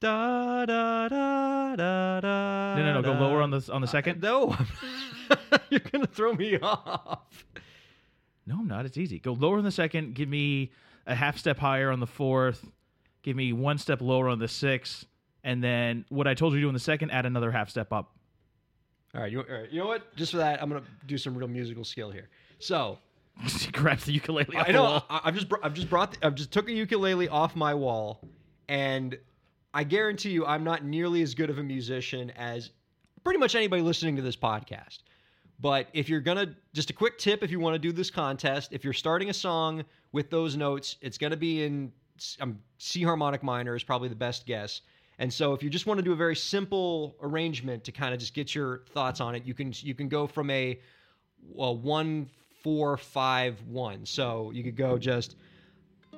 Da 0.00 0.66
da 0.66 1.08
da 1.08 1.76
da 1.76 2.20
da. 2.20 2.74
No, 2.76 2.84
no, 2.84 2.94
no. 2.94 3.02
Go 3.02 3.12
lower 3.12 3.42
on 3.42 3.50
the 3.50 3.66
on 3.72 3.80
the 3.80 3.88
uh, 3.88 3.90
second. 3.90 4.22
No, 4.22 4.56
you're 5.70 5.80
gonna 5.80 6.06
throw 6.06 6.34
me 6.34 6.58
off. 6.58 7.44
No, 8.46 8.56
I'm 8.60 8.68
not. 8.68 8.86
It's 8.86 8.96
easy. 8.98 9.18
Go 9.18 9.32
lower 9.32 9.58
on 9.58 9.64
the 9.64 9.70
second. 9.70 10.14
Give 10.14 10.28
me 10.28 10.72
a 11.06 11.14
half 11.14 11.38
step 11.38 11.58
higher 11.58 11.90
on 11.90 12.00
the 12.00 12.06
fourth. 12.06 12.70
Give 13.22 13.36
me 13.36 13.52
one 13.52 13.78
step 13.78 14.00
lower 14.00 14.28
on 14.28 14.38
the 14.38 14.48
sixth. 14.48 15.06
And 15.42 15.62
then 15.62 16.04
what 16.08 16.26
I 16.26 16.34
told 16.34 16.52
you 16.52 16.60
to 16.60 16.64
do 16.64 16.68
in 16.68 16.74
the 16.74 16.80
second, 16.80 17.10
add 17.10 17.26
another 17.26 17.50
half 17.50 17.70
step 17.70 17.92
up. 17.92 18.14
All 19.14 19.22
right, 19.22 19.32
you, 19.32 19.40
all 19.40 19.46
right, 19.48 19.70
you 19.70 19.80
know 19.80 19.86
what? 19.86 20.14
Just 20.16 20.32
for 20.32 20.38
that, 20.38 20.62
I'm 20.62 20.68
gonna 20.68 20.84
do 21.06 21.18
some 21.18 21.36
real 21.36 21.48
musical 21.48 21.84
skill 21.84 22.10
here. 22.10 22.28
So 22.58 22.98
He 23.48 23.70
grabs 23.70 24.04
the 24.04 24.12
ukulele 24.12 24.56
off 24.56 24.68
I 24.68 24.72
the 24.72 24.72
know. 24.72 25.02
I, 25.08 25.20
I've 25.24 25.34
just 25.34 25.48
br- 25.48 25.56
I've 25.62 25.74
just 25.74 25.88
brought 25.88 26.12
the, 26.12 26.26
I've 26.26 26.34
just 26.34 26.52
took 26.52 26.68
a 26.68 26.72
ukulele 26.72 27.28
off 27.28 27.56
my 27.56 27.74
wall, 27.74 28.20
and 28.68 29.18
I 29.72 29.84
guarantee 29.84 30.30
you 30.30 30.44
I'm 30.46 30.64
not 30.64 30.84
nearly 30.84 31.22
as 31.22 31.34
good 31.34 31.50
of 31.50 31.58
a 31.58 31.62
musician 31.62 32.30
as 32.36 32.70
pretty 33.24 33.38
much 33.38 33.54
anybody 33.54 33.82
listening 33.82 34.16
to 34.16 34.22
this 34.22 34.36
podcast. 34.36 35.00
But 35.58 35.88
if 35.92 36.08
you're 36.08 36.20
gonna 36.20 36.54
just 36.72 36.90
a 36.90 36.92
quick 36.92 37.18
tip, 37.18 37.42
if 37.42 37.50
you 37.50 37.60
want 37.60 37.74
to 37.74 37.78
do 37.78 37.92
this 37.92 38.10
contest, 38.10 38.72
if 38.72 38.84
you're 38.84 38.92
starting 38.92 39.30
a 39.30 39.34
song 39.34 39.84
with 40.12 40.30
those 40.30 40.56
notes, 40.56 40.96
it's 41.00 41.18
gonna 41.18 41.36
be 41.36 41.64
in 41.64 41.92
um, 42.40 42.58
C 42.78 43.02
harmonic 43.02 43.42
minor 43.42 43.74
is 43.74 43.82
probably 43.82 44.08
the 44.08 44.14
best 44.14 44.46
guess. 44.46 44.82
And 45.20 45.30
so 45.30 45.52
if 45.52 45.62
you 45.62 45.68
just 45.68 45.86
want 45.86 45.98
to 45.98 46.02
do 46.02 46.12
a 46.12 46.16
very 46.16 46.34
simple 46.34 47.14
arrangement 47.20 47.84
to 47.84 47.92
kind 47.92 48.14
of 48.14 48.18
just 48.18 48.32
get 48.32 48.54
your 48.54 48.84
thoughts 48.94 49.20
on 49.20 49.34
it, 49.34 49.44
you 49.44 49.52
can 49.52 49.74
you 49.76 49.94
can 49.94 50.08
go 50.08 50.26
from 50.26 50.48
a, 50.48 50.80
a 51.58 51.72
one 51.72 52.26
four 52.62 52.96
five 52.96 53.60
one. 53.68 54.06
So 54.06 54.50
you 54.50 54.64
could 54.64 54.76
go 54.76 54.96
just 54.96 55.36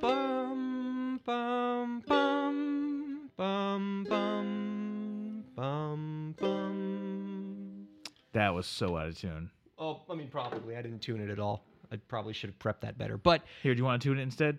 bum 0.01 1.21
bum 1.27 2.05
bum 2.07 3.31
bum 3.37 4.07
bum 4.09 5.45
bum 5.57 6.35
bum. 6.39 7.89
That 8.33 8.55
was 8.55 8.67
so 8.69 8.97
out 8.97 9.09
of 9.09 9.19
tune. 9.19 9.51
Oh, 9.81 10.03
I 10.09 10.15
mean, 10.15 10.29
probably 10.29 10.77
I 10.77 10.83
didn't 10.83 11.01
tune 11.01 11.21
it 11.21 11.29
at 11.29 11.41
all. 11.41 11.65
I 11.91 11.97
probably 11.97 12.35
should 12.35 12.51
have 12.51 12.59
prepped 12.61 12.83
that 12.83 12.99
better. 12.99 13.19
But 13.19 13.43
Here, 13.65 13.75
do 13.75 13.79
you 13.79 13.85
want 13.85 14.01
to 14.01 14.09
tune 14.09 14.21
it 14.21 14.23
instead? 14.23 14.59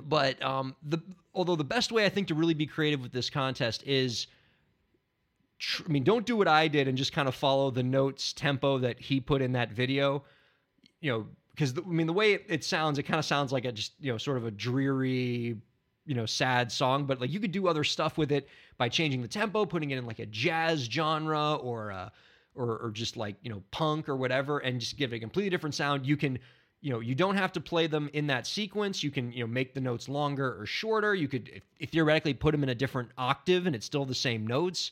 But 0.00 0.42
um, 0.42 0.74
the 0.82 0.98
although 1.34 1.56
the 1.56 1.64
best 1.64 1.92
way 1.92 2.04
I 2.04 2.08
think 2.08 2.28
to 2.28 2.34
really 2.34 2.54
be 2.54 2.66
creative 2.66 3.00
with 3.02 3.12
this 3.12 3.30
contest 3.30 3.82
is, 3.86 4.26
tr- 5.58 5.82
I 5.86 5.88
mean, 5.88 6.04
don't 6.04 6.26
do 6.26 6.36
what 6.36 6.48
I 6.48 6.68
did 6.68 6.88
and 6.88 6.96
just 6.96 7.12
kind 7.12 7.28
of 7.28 7.34
follow 7.34 7.70
the 7.70 7.82
notes 7.82 8.32
tempo 8.32 8.78
that 8.78 9.00
he 9.00 9.20
put 9.20 9.42
in 9.42 9.52
that 9.52 9.72
video. 9.72 10.24
You 11.00 11.12
know, 11.12 11.26
because 11.50 11.74
I 11.76 11.88
mean, 11.88 12.06
the 12.06 12.12
way 12.12 12.32
it, 12.32 12.46
it 12.48 12.64
sounds, 12.64 12.98
it 12.98 13.04
kind 13.04 13.18
of 13.18 13.24
sounds 13.24 13.52
like 13.52 13.64
a 13.64 13.72
just 13.72 13.92
you 14.00 14.12
know 14.12 14.18
sort 14.18 14.36
of 14.36 14.46
a 14.46 14.50
dreary, 14.50 15.56
you 16.06 16.14
know, 16.14 16.26
sad 16.26 16.72
song. 16.72 17.04
But 17.04 17.20
like 17.20 17.30
you 17.30 17.40
could 17.40 17.52
do 17.52 17.68
other 17.68 17.84
stuff 17.84 18.16
with 18.16 18.32
it 18.32 18.48
by 18.78 18.88
changing 18.88 19.20
the 19.20 19.28
tempo, 19.28 19.66
putting 19.66 19.90
it 19.90 19.98
in 19.98 20.06
like 20.06 20.20
a 20.20 20.26
jazz 20.26 20.84
genre 20.84 21.54
or 21.54 21.90
a, 21.90 22.12
or 22.54 22.78
or 22.78 22.90
just 22.90 23.16
like 23.16 23.36
you 23.42 23.50
know 23.50 23.62
punk 23.70 24.08
or 24.08 24.16
whatever, 24.16 24.58
and 24.58 24.80
just 24.80 24.96
give 24.96 25.12
it 25.12 25.16
a 25.16 25.20
completely 25.20 25.50
different 25.50 25.74
sound. 25.74 26.06
You 26.06 26.16
can 26.16 26.38
you 26.82 26.90
know 26.92 27.00
you 27.00 27.14
don't 27.14 27.36
have 27.36 27.52
to 27.52 27.60
play 27.60 27.86
them 27.86 28.10
in 28.12 28.26
that 28.26 28.46
sequence 28.46 29.02
you 29.02 29.10
can 29.10 29.32
you 29.32 29.40
know 29.40 29.46
make 29.46 29.72
the 29.72 29.80
notes 29.80 30.08
longer 30.08 30.60
or 30.60 30.66
shorter 30.66 31.14
you 31.14 31.28
could 31.28 31.48
if, 31.54 31.62
if 31.78 31.90
theoretically 31.90 32.34
put 32.34 32.50
them 32.52 32.62
in 32.62 32.68
a 32.68 32.74
different 32.74 33.08
octave 33.16 33.66
and 33.66 33.74
it's 33.74 33.86
still 33.86 34.04
the 34.04 34.14
same 34.14 34.46
notes 34.46 34.90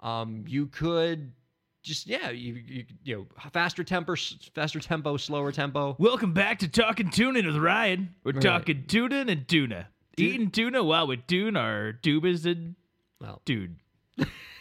um, 0.00 0.44
you 0.46 0.66
could 0.66 1.32
just 1.82 2.06
yeah 2.08 2.30
you, 2.30 2.54
you 2.54 2.84
you 3.04 3.16
know 3.16 3.50
faster 3.50 3.84
tempo 3.84 4.14
faster 4.54 4.80
tempo 4.80 5.16
slower 5.16 5.52
tempo 5.52 5.94
Welcome 5.98 6.32
back 6.32 6.58
to 6.58 6.68
Talking 6.68 7.08
Tuning 7.10 7.46
with 7.46 7.56
Ryan. 7.56 8.14
We're 8.24 8.32
Right. 8.32 8.42
talking 8.42 8.84
tuna 8.88 9.24
and 9.28 9.46
tuna. 9.48 9.88
Eating 10.16 10.50
tuna 10.50 10.82
while 10.82 11.06
we're 11.06 11.16
doing 11.16 11.56
our 11.56 11.92
tubas 12.02 12.44
and 12.50 12.74
well 13.20 13.40
dude. 13.44 13.76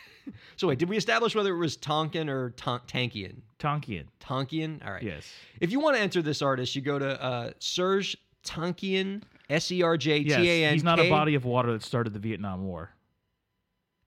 so 0.56 0.68
wait 0.68 0.78
did 0.80 0.90
we 0.90 0.98
establish 0.98 1.36
whether 1.36 1.54
it 1.54 1.58
was 1.58 1.76
tonkin 1.78 2.30
or 2.30 2.52
Ton- 2.52 2.82
tankian 2.88 3.38
Tonkian. 3.60 4.06
tonkian 4.20 4.86
all 4.86 4.94
right 4.94 5.04
Yes. 5.04 5.32
if 5.62 5.72
you 5.72 5.80
want 5.80 5.96
to 5.96 6.02
enter 6.02 6.22
this 6.22 6.42
artist 6.42 6.76
you 6.76 6.82
go 6.82 7.00
to 7.00 7.22
uh 7.22 7.52
serj 7.60 8.16
tonkian 8.46 9.22
Yes. 9.50 9.64
s-e-r-j-t-a-n 9.66 10.74
He's 10.74 10.84
not 10.84 11.00
a 11.00 11.10
body 11.10 11.36
of 11.36 11.46
water 11.46 11.72
that 11.74 11.82
started 11.84 12.12
the 12.14 12.20
Vietnam 12.20 12.66
War. 12.66 12.90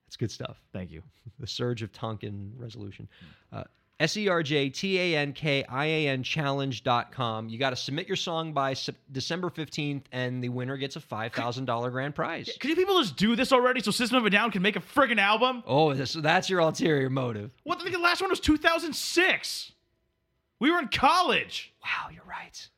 that's 0.07 0.15
good 0.17 0.31
stuff 0.31 0.57
Thank 0.73 0.91
you. 0.91 1.01
the 1.39 1.47
surge 1.47 1.81
of 1.81 1.91
Tonkin 1.91 2.53
resolution. 2.57 3.07
Uh, 3.51 3.63
S 4.01 4.17
E 4.17 4.27
R 4.27 4.41
J 4.41 4.67
T 4.69 4.99
A 4.99 5.17
N 5.19 5.31
K 5.31 5.63
I 5.63 5.85
A 5.85 6.07
N 6.07 6.23
challenge.com. 6.23 7.49
You 7.49 7.59
got 7.59 7.69
to 7.69 7.75
submit 7.75 8.07
your 8.07 8.15
song 8.15 8.51
by 8.51 8.75
December 9.11 9.51
15th, 9.51 10.05
and 10.11 10.43
the 10.43 10.49
winner 10.49 10.75
gets 10.75 10.95
a 10.95 10.99
$5,000 10.99 11.91
grand 11.91 12.15
prize. 12.15 12.49
Could 12.59 12.71
you 12.71 12.75
people 12.75 12.99
just 12.99 13.15
do 13.15 13.35
this 13.35 13.53
already 13.53 13.79
so 13.79 13.91
System 13.91 14.17
of 14.17 14.25
a 14.25 14.31
Down 14.31 14.49
can 14.49 14.63
make 14.63 14.75
a 14.75 14.79
friggin' 14.79 15.19
album? 15.19 15.61
Oh, 15.67 15.93
that's 15.93 16.49
your 16.49 16.61
ulterior 16.61 17.11
motive. 17.11 17.51
What 17.63 17.77
the, 17.77 17.91
the 17.91 17.99
last 17.99 18.21
one 18.21 18.31
was 18.31 18.39
2006. 18.39 19.71
We 20.59 20.71
were 20.71 20.79
in 20.79 20.87
college. 20.87 21.71
Wow, 21.83 22.09
you're 22.11 22.23
right. 22.27 22.69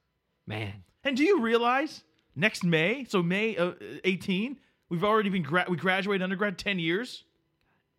Man. 0.46 0.84
And 1.06 1.16
do 1.16 1.24
you 1.24 1.40
realize 1.40 2.04
next 2.36 2.66
May, 2.66 3.06
so 3.08 3.24
May 3.24 3.56
uh, 3.56 3.72
18, 4.04 4.58
we've 4.90 5.06
already 5.06 5.30
been 5.30 5.44
gra- 5.44 5.68
we 5.70 5.78
graduated 5.78 6.22
undergrad 6.22 6.58
10 6.58 6.80
years? 6.80 7.24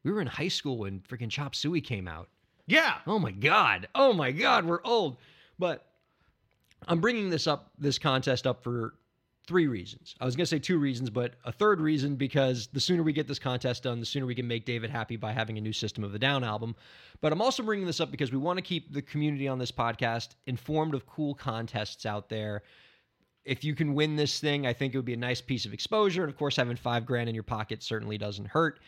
We 0.03 0.13
were 0.13 0.21
in 0.21 0.27
high 0.27 0.49
school 0.49 0.77
when 0.77 1.01
freaking 1.01 1.31
Chop 1.31 1.55
Suey 1.55 1.81
came 1.81 2.07
out. 2.07 2.29
Yeah. 2.67 2.95
Oh 3.07 3.19
my 3.19 3.31
god. 3.31 3.89
Oh 3.95 4.13
my 4.13 4.31
god, 4.33 4.65
we're 4.65 4.83
old. 4.85 5.19
But 5.59 5.87
I'm 6.87 7.01
bringing 7.01 7.31
this 7.31 7.47
up 7.47 7.71
this 7.79 7.99
contest 7.99 8.47
up 8.47 8.63
for 8.63 8.95
three 9.47 9.67
reasons. 9.67 10.15
I 10.21 10.25
was 10.25 10.37
going 10.37 10.45
to 10.45 10.51
say 10.51 10.59
two 10.59 10.79
reasons, 10.79 11.11
but 11.11 11.35
a 11.45 11.53
third 11.53 11.81
reason 11.81 12.17
because 12.17 12.67
the 12.69 12.81
sooner 12.81 13.03
we 13.03 13.13
get 13.13 13.29
this 13.29 13.39
contest 13.39 13.83
done, 13.83 14.01
the 14.01 14.07
sooner 14.07 14.25
we 14.25 14.35
can 14.35 14.49
make 14.49 14.65
David 14.65 14.89
happy 14.89 15.17
by 15.17 15.33
having 15.33 15.59
a 15.59 15.61
new 15.61 15.73
System 15.73 16.03
of 16.03 16.13
the 16.13 16.19
Down 16.19 16.43
album. 16.43 16.75
But 17.21 17.33
I'm 17.33 17.43
also 17.43 17.63
bringing 17.63 17.87
this 17.87 18.01
up 18.01 18.11
because 18.11 18.33
we 18.33 18.39
want 18.39 18.57
to 18.57 18.63
keep 18.63 18.93
the 18.93 19.03
community 19.03 19.47
on 19.47 19.59
this 19.59 19.71
podcast 19.71 20.31
informed 20.47 20.95
of 20.95 21.07
cool 21.07 21.35
contests 21.35 22.07
out 22.07 22.29
there. 22.29 22.63
If 23.45 23.63
you 23.65 23.75
can 23.75 23.95
win 23.95 24.17
this 24.17 24.41
thing, 24.41 24.67
I 24.67 24.73
think 24.73 24.95
it 24.95 24.99
would 24.99 25.05
be 25.05 25.13
a 25.13 25.19
nice 25.19 25.43
piece 25.43 25.67
of 25.67 25.75
exposure. 25.75 26.23
And 26.23 26.33
of 26.33 26.39
course, 26.39 26.57
having 26.57 26.77
five 26.77 27.05
grand 27.05 27.29
in 27.29 27.35
your 27.35 27.45
pocket 27.45 27.83
certainly 27.83 28.17
doesn't 28.17 28.47
hurt. 28.47 28.81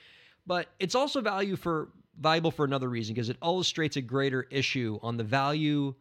But 0.46 0.68
it's 0.78 0.94
also 0.94 1.20
value 1.20 1.56
for 1.56 1.88
valuable 2.20 2.50
for 2.50 2.64
another 2.64 2.88
reason 2.88 3.14
because 3.14 3.28
it 3.28 3.37
illustrates 3.42 3.96
a 3.96 4.00
greater 4.00 4.46
issue 4.50 4.98
on 5.02 5.16
the 5.16 5.24
value 5.24 5.94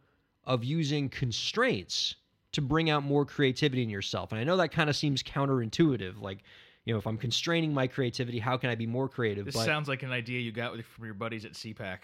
of 0.45 0.63
using 0.63 1.10
constraints 1.10 2.15
to 2.53 2.62
bring 2.62 2.89
out 2.89 3.03
more 3.03 3.25
creativity 3.25 3.84
in 3.84 3.89
yourself. 3.89 4.31
And 4.31 4.39
I 4.39 4.43
know 4.43 4.55
that 4.58 4.71
kind 4.71 4.89
of 4.89 4.95
seems 4.95 5.21
counterintuitive. 5.23 6.21
Like, 6.21 6.39
you 6.86 6.93
know, 6.93 6.99
if 6.99 7.08
I'm 7.08 7.17
constraining 7.17 7.73
my 7.73 7.88
creativity, 7.88 8.39
how 8.39 8.55
can 8.55 8.69
I 8.69 8.75
be 8.75 8.86
more 8.86 9.10
creative? 9.10 9.45
This 9.45 9.55
but 9.55 9.65
sounds 9.65 9.89
like 9.89 10.03
an 10.03 10.12
idea 10.12 10.39
you 10.39 10.51
got 10.51 10.71
with- 10.71 10.86
from 10.86 11.05
your 11.05 11.15
buddies 11.15 11.43
at 11.43 11.53
CPAC. 11.53 11.99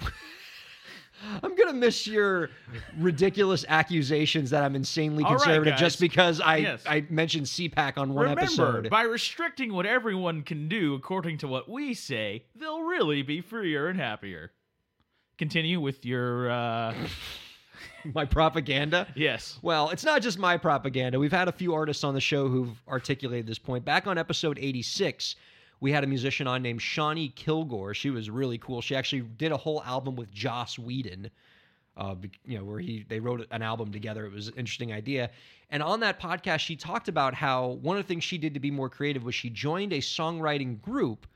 I'm 1.42 1.54
gonna 1.56 1.72
miss 1.72 2.06
your 2.06 2.50
ridiculous 2.98 3.64
accusations 3.68 4.50
that 4.50 4.62
I'm 4.62 4.76
insanely 4.76 5.24
All 5.24 5.32
right, 5.32 5.38
conservative 5.40 5.72
guys. 5.72 5.80
just 5.80 6.00
because 6.00 6.40
I 6.40 6.56
Yes. 6.58 6.82
I 6.86 7.04
mentioned 7.10 7.46
CPAC 7.46 7.98
on 7.98 8.14
one 8.14 8.22
Remember, 8.30 8.42
episode. 8.42 8.90
by 8.90 9.02
restricting 9.02 9.72
what 9.72 9.86
everyone 9.86 10.42
can 10.42 10.68
do 10.68 10.94
according 10.94 11.38
to 11.38 11.48
what 11.48 11.68
we 11.68 11.94
say, 11.94 12.44
they'll 12.54 12.82
really 12.82 13.22
be 13.22 13.40
freer 13.40 13.88
and 13.88 13.98
happier. 13.98 14.52
Continue 15.38 15.80
with 15.80 16.04
your 16.04 16.50
uh 16.50 16.94
my 18.14 18.24
propaganda. 18.24 19.06
yes. 19.14 19.58
Well, 19.62 19.90
it's 19.90 20.04
not 20.04 20.22
just 20.22 20.38
my 20.38 20.56
propaganda. 20.56 21.18
We've 21.18 21.32
had 21.32 21.48
a 21.48 21.52
few 21.52 21.74
artists 21.74 22.04
on 22.04 22.14
the 22.14 22.20
show 22.20 22.48
who've 22.48 22.80
articulated 22.88 23.46
this 23.46 23.58
point. 23.58 23.84
Back 23.84 24.06
on 24.06 24.18
episode 24.18 24.58
86, 24.60 25.36
we 25.80 25.92
had 25.92 26.04
a 26.04 26.06
musician 26.06 26.46
on 26.46 26.62
named 26.62 26.82
Shawnee 26.82 27.28
Kilgore. 27.28 27.94
She 27.94 28.10
was 28.10 28.30
really 28.30 28.58
cool. 28.58 28.80
She 28.80 28.96
actually 28.96 29.22
did 29.22 29.52
a 29.52 29.56
whole 29.56 29.82
album 29.84 30.16
with 30.16 30.32
Joss 30.32 30.78
Whedon. 30.78 31.30
Uh, 31.96 32.14
you 32.46 32.56
know, 32.56 32.64
where 32.64 32.78
he 32.78 33.04
they 33.08 33.18
wrote 33.18 33.44
an 33.50 33.60
album 33.60 33.90
together. 33.90 34.24
It 34.24 34.32
was 34.32 34.46
an 34.46 34.54
interesting 34.56 34.92
idea. 34.92 35.30
And 35.70 35.82
on 35.82 35.98
that 36.00 36.20
podcast, 36.20 36.60
she 36.60 36.76
talked 36.76 37.08
about 37.08 37.34
how 37.34 37.78
one 37.82 37.96
of 37.96 38.04
the 38.04 38.06
things 38.06 38.22
she 38.22 38.38
did 38.38 38.54
to 38.54 38.60
be 38.60 38.70
more 38.70 38.88
creative 38.88 39.24
was 39.24 39.34
she 39.34 39.50
joined 39.50 39.92
a 39.92 39.98
songwriting 39.98 40.80
group 40.80 41.26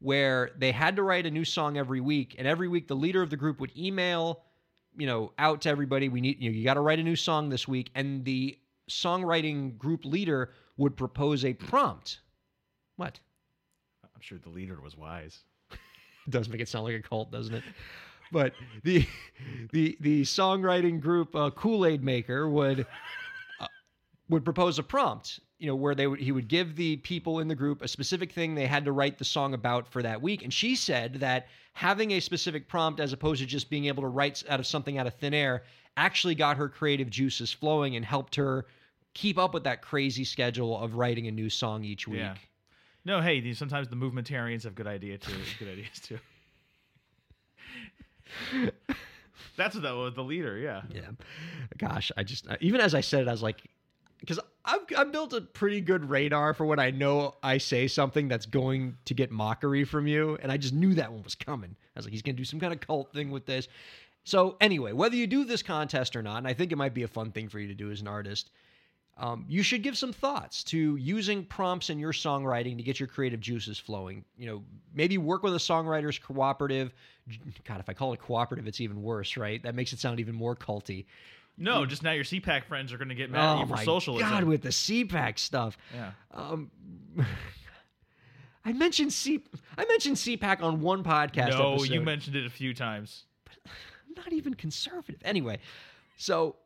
where 0.00 0.50
they 0.58 0.70
had 0.70 0.96
to 0.96 1.02
write 1.02 1.24
a 1.24 1.30
new 1.30 1.46
song 1.46 1.78
every 1.78 2.00
week, 2.00 2.34
and 2.36 2.46
every 2.46 2.68
week 2.68 2.88
the 2.88 2.94
leader 2.94 3.22
of 3.22 3.30
the 3.30 3.38
group 3.38 3.58
would 3.58 3.74
email, 3.74 4.42
you 4.98 5.06
know, 5.06 5.32
out 5.38 5.62
to 5.62 5.70
everybody. 5.70 6.10
We 6.10 6.20
need 6.20 6.42
you. 6.42 6.50
Know, 6.50 6.56
you 6.58 6.64
got 6.64 6.74
to 6.74 6.80
write 6.80 6.98
a 6.98 7.02
new 7.02 7.16
song 7.16 7.48
this 7.48 7.66
week, 7.66 7.90
and 7.94 8.22
the 8.24 8.58
songwriting 8.90 9.78
group 9.78 10.04
leader 10.04 10.52
would 10.76 10.94
propose 10.94 11.44
a 11.44 11.54
prompt. 11.54 12.20
What? 12.96 13.18
I'm 14.22 14.26
sure 14.26 14.38
the 14.38 14.50
leader 14.50 14.80
was 14.80 14.96
wise. 14.96 15.40
It 15.72 15.78
does 16.30 16.48
make 16.48 16.60
it 16.60 16.68
sound 16.68 16.84
like 16.84 16.94
a 16.94 17.02
cult, 17.02 17.32
doesn't 17.32 17.54
it? 17.54 17.64
But 18.30 18.52
the 18.84 19.04
the 19.72 19.96
the 19.98 20.22
songwriting 20.22 21.00
group 21.00 21.34
uh, 21.34 21.50
Kool 21.50 21.84
Aid 21.84 22.04
Maker 22.04 22.48
would 22.48 22.86
uh, 23.60 23.66
would 24.28 24.44
propose 24.44 24.78
a 24.78 24.84
prompt, 24.84 25.40
you 25.58 25.66
know, 25.66 25.74
where 25.74 25.96
they 25.96 26.06
would 26.06 26.20
he 26.20 26.30
would 26.30 26.46
give 26.46 26.76
the 26.76 26.98
people 26.98 27.40
in 27.40 27.48
the 27.48 27.56
group 27.56 27.82
a 27.82 27.88
specific 27.88 28.30
thing 28.30 28.54
they 28.54 28.68
had 28.68 28.84
to 28.84 28.92
write 28.92 29.18
the 29.18 29.24
song 29.24 29.54
about 29.54 29.88
for 29.88 30.02
that 30.02 30.22
week, 30.22 30.44
and 30.44 30.54
she 30.54 30.76
said 30.76 31.14
that 31.14 31.48
having 31.72 32.12
a 32.12 32.20
specific 32.20 32.68
prompt 32.68 33.00
as 33.00 33.12
opposed 33.12 33.40
to 33.40 33.46
just 33.46 33.68
being 33.70 33.86
able 33.86 34.04
to 34.04 34.08
write 34.08 34.44
out 34.48 34.60
of 34.60 34.68
something 34.68 34.98
out 34.98 35.08
of 35.08 35.14
thin 35.14 35.34
air 35.34 35.64
actually 35.96 36.36
got 36.36 36.56
her 36.56 36.68
creative 36.68 37.10
juices 37.10 37.52
flowing 37.52 37.96
and 37.96 38.04
helped 38.04 38.36
her 38.36 38.66
keep 39.14 39.36
up 39.36 39.52
with 39.52 39.64
that 39.64 39.82
crazy 39.82 40.22
schedule 40.22 40.78
of 40.78 40.94
writing 40.94 41.26
a 41.26 41.32
new 41.32 41.50
song 41.50 41.82
each 41.82 42.06
week. 42.06 42.20
Yeah. 42.20 42.34
No, 43.04 43.20
hey, 43.20 43.40
these, 43.40 43.58
sometimes 43.58 43.88
the 43.88 43.96
movementarians 43.96 44.62
have 44.64 44.74
good 44.74 44.86
idea 44.86 45.18
too. 45.18 45.34
good 45.58 45.68
ideas 45.68 46.00
too. 46.00 46.18
That's 49.56 49.74
what 49.74 49.82
that 49.82 49.92
was, 49.94 50.12
uh, 50.12 50.16
the 50.16 50.22
leader, 50.22 50.56
yeah. 50.56 50.82
Yeah. 50.92 51.10
Gosh, 51.78 52.10
I 52.16 52.22
just 52.22 52.48
uh, 52.48 52.56
even 52.60 52.80
as 52.80 52.94
I 52.94 53.00
said 53.00 53.22
it, 53.22 53.28
I 53.28 53.32
was 53.32 53.42
like, 53.42 53.62
because 54.20 54.38
I've 54.64 54.80
I've 54.96 55.12
built 55.12 55.32
a 55.32 55.40
pretty 55.40 55.80
good 55.80 56.08
radar 56.08 56.54
for 56.54 56.64
when 56.64 56.78
I 56.78 56.90
know 56.90 57.34
I 57.42 57.58
say 57.58 57.88
something 57.88 58.28
that's 58.28 58.46
going 58.46 58.96
to 59.04 59.14
get 59.14 59.30
mockery 59.30 59.84
from 59.84 60.06
you, 60.06 60.38
and 60.42 60.50
I 60.50 60.56
just 60.56 60.74
knew 60.74 60.94
that 60.94 61.12
one 61.12 61.22
was 61.22 61.34
coming. 61.34 61.74
I 61.94 61.98
was 61.98 62.06
like, 62.06 62.12
he's 62.12 62.22
gonna 62.22 62.36
do 62.36 62.44
some 62.44 62.60
kind 62.60 62.72
of 62.72 62.80
cult 62.80 63.12
thing 63.12 63.30
with 63.30 63.46
this. 63.46 63.68
So 64.24 64.56
anyway, 64.60 64.92
whether 64.92 65.16
you 65.16 65.26
do 65.26 65.44
this 65.44 65.62
contest 65.62 66.14
or 66.14 66.22
not, 66.22 66.38
and 66.38 66.46
I 66.46 66.54
think 66.54 66.70
it 66.70 66.76
might 66.76 66.94
be 66.94 67.02
a 67.02 67.08
fun 67.08 67.32
thing 67.32 67.48
for 67.48 67.58
you 67.58 67.66
to 67.68 67.74
do 67.74 67.90
as 67.90 68.00
an 68.00 68.08
artist. 68.08 68.50
Um, 69.18 69.44
you 69.48 69.62
should 69.62 69.82
give 69.82 69.96
some 69.96 70.12
thoughts 70.12 70.64
to 70.64 70.96
using 70.96 71.44
prompts 71.44 71.90
in 71.90 71.98
your 71.98 72.12
songwriting 72.12 72.76
to 72.78 72.82
get 72.82 72.98
your 72.98 73.06
creative 73.06 73.40
juices 73.40 73.78
flowing. 73.78 74.24
You 74.36 74.46
know, 74.46 74.62
maybe 74.94 75.18
work 75.18 75.42
with 75.42 75.54
a 75.54 75.58
songwriters 75.58 76.20
cooperative. 76.20 76.92
God, 77.64 77.78
if 77.78 77.88
I 77.88 77.92
call 77.92 78.12
it 78.14 78.20
cooperative, 78.20 78.66
it's 78.66 78.80
even 78.80 79.02
worse, 79.02 79.36
right? 79.36 79.62
That 79.62 79.74
makes 79.74 79.92
it 79.92 79.98
sound 79.98 80.18
even 80.18 80.34
more 80.34 80.56
culty. 80.56 81.04
No, 81.58 81.84
just 81.84 82.02
now 82.02 82.12
your 82.12 82.24
CPAC 82.24 82.64
friends 82.64 82.92
are 82.92 82.96
going 82.98 83.10
to 83.10 83.14
get 83.14 83.30
mad 83.30 83.56
at 83.56 83.60
you 83.60 83.66
for 83.66 83.74
Oh 83.74 83.76
my 83.76 83.84
socialism. 83.84 84.28
God, 84.28 84.44
with 84.44 84.62
the 84.62 84.70
CPAC 84.70 85.38
stuff. 85.38 85.76
yeah. 85.94 86.12
Um, 86.32 86.70
I 88.64 88.72
mentioned 88.72 89.12
C. 89.12 89.42
I 89.76 89.84
mentioned 89.86 90.16
CPAC 90.16 90.62
on 90.62 90.80
one 90.80 91.02
podcast. 91.02 91.50
No, 91.50 91.74
episode. 91.74 91.92
you 91.92 92.00
mentioned 92.00 92.36
it 92.36 92.46
a 92.46 92.50
few 92.50 92.72
times. 92.74 93.24
I'm 93.66 94.14
not 94.16 94.32
even 94.32 94.54
conservative. 94.54 95.20
Anyway, 95.24 95.58
so, 96.16 96.56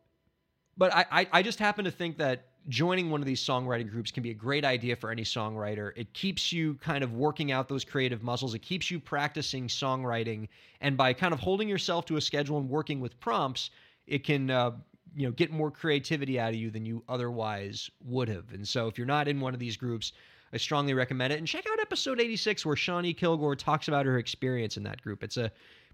but 0.77 0.95
I, 0.95 1.07
I, 1.11 1.29
I 1.33 1.43
just 1.43 1.59
happen 1.59 1.85
to 1.85 1.91
think 1.91 2.19
that 2.19 2.47
joining 2.69 3.11
one 3.11 3.21
of 3.21 3.27
these 3.27 3.43
songwriting 3.43 3.89
groups 3.89 4.11
can 4.11 4.23
be 4.23 4.31
a 4.31 4.35
great 4.35 4.65
idea 4.65 4.97
for 4.97 5.11
any 5.11 5.23
songwriter. 5.23 5.93
It 5.97 6.13
keeps 6.13 6.53
you 6.53 6.75
kind 6.75 7.05
of 7.05 7.15
working 7.15 7.53
out 7.53 7.69
those 7.69 7.85
creative 7.85 8.23
muscles. 8.23 8.55
It 8.55 8.61
keeps 8.61 8.91
you 8.91 8.99
practicing 8.99 9.69
songwriting, 9.69 10.49
and 10.81 10.97
by 10.97 11.13
kind 11.13 11.33
of 11.33 11.41
holding 11.41 11.69
yourself 11.69 12.05
to 12.07 12.17
a 12.17 12.21
schedule 12.21 12.59
and 12.59 12.69
working 12.69 13.01
with 13.01 13.19
prompts, 13.21 13.71
it 14.07 14.25
can. 14.25 14.51
Uh, 14.51 14.73
you 15.15 15.27
know, 15.27 15.33
get 15.33 15.51
more 15.51 15.71
creativity 15.71 16.39
out 16.39 16.51
of 16.51 16.57
you 16.57 16.71
than 16.71 16.85
you 16.85 17.03
otherwise 17.09 17.89
would 18.05 18.29
have. 18.29 18.53
And 18.53 18.69
so, 18.69 18.87
if 18.87 18.99
you're 18.99 19.07
not 19.07 19.29
in 19.29 19.41
one 19.41 19.55
of 19.55 19.61
these 19.61 19.75
groups, 19.75 20.13
I 20.53 20.59
strongly 20.59 20.93
recommend 20.93 21.33
it. 21.33 21.39
And 21.39 21.49
check 21.49 21.65
out 21.71 21.81
episode 21.81 22.21
86 22.21 22.67
where 22.67 22.77
Shawnee 22.77 23.15
Kilgore 23.15 23.57
talks 23.57 23.89
about 23.89 24.05
her 24.05 24.19
experience 24.19 24.77
in 24.77 24.83
that 24.83 25.01
group. 25.01 25.23
It's 25.23 25.39
a 25.39 25.51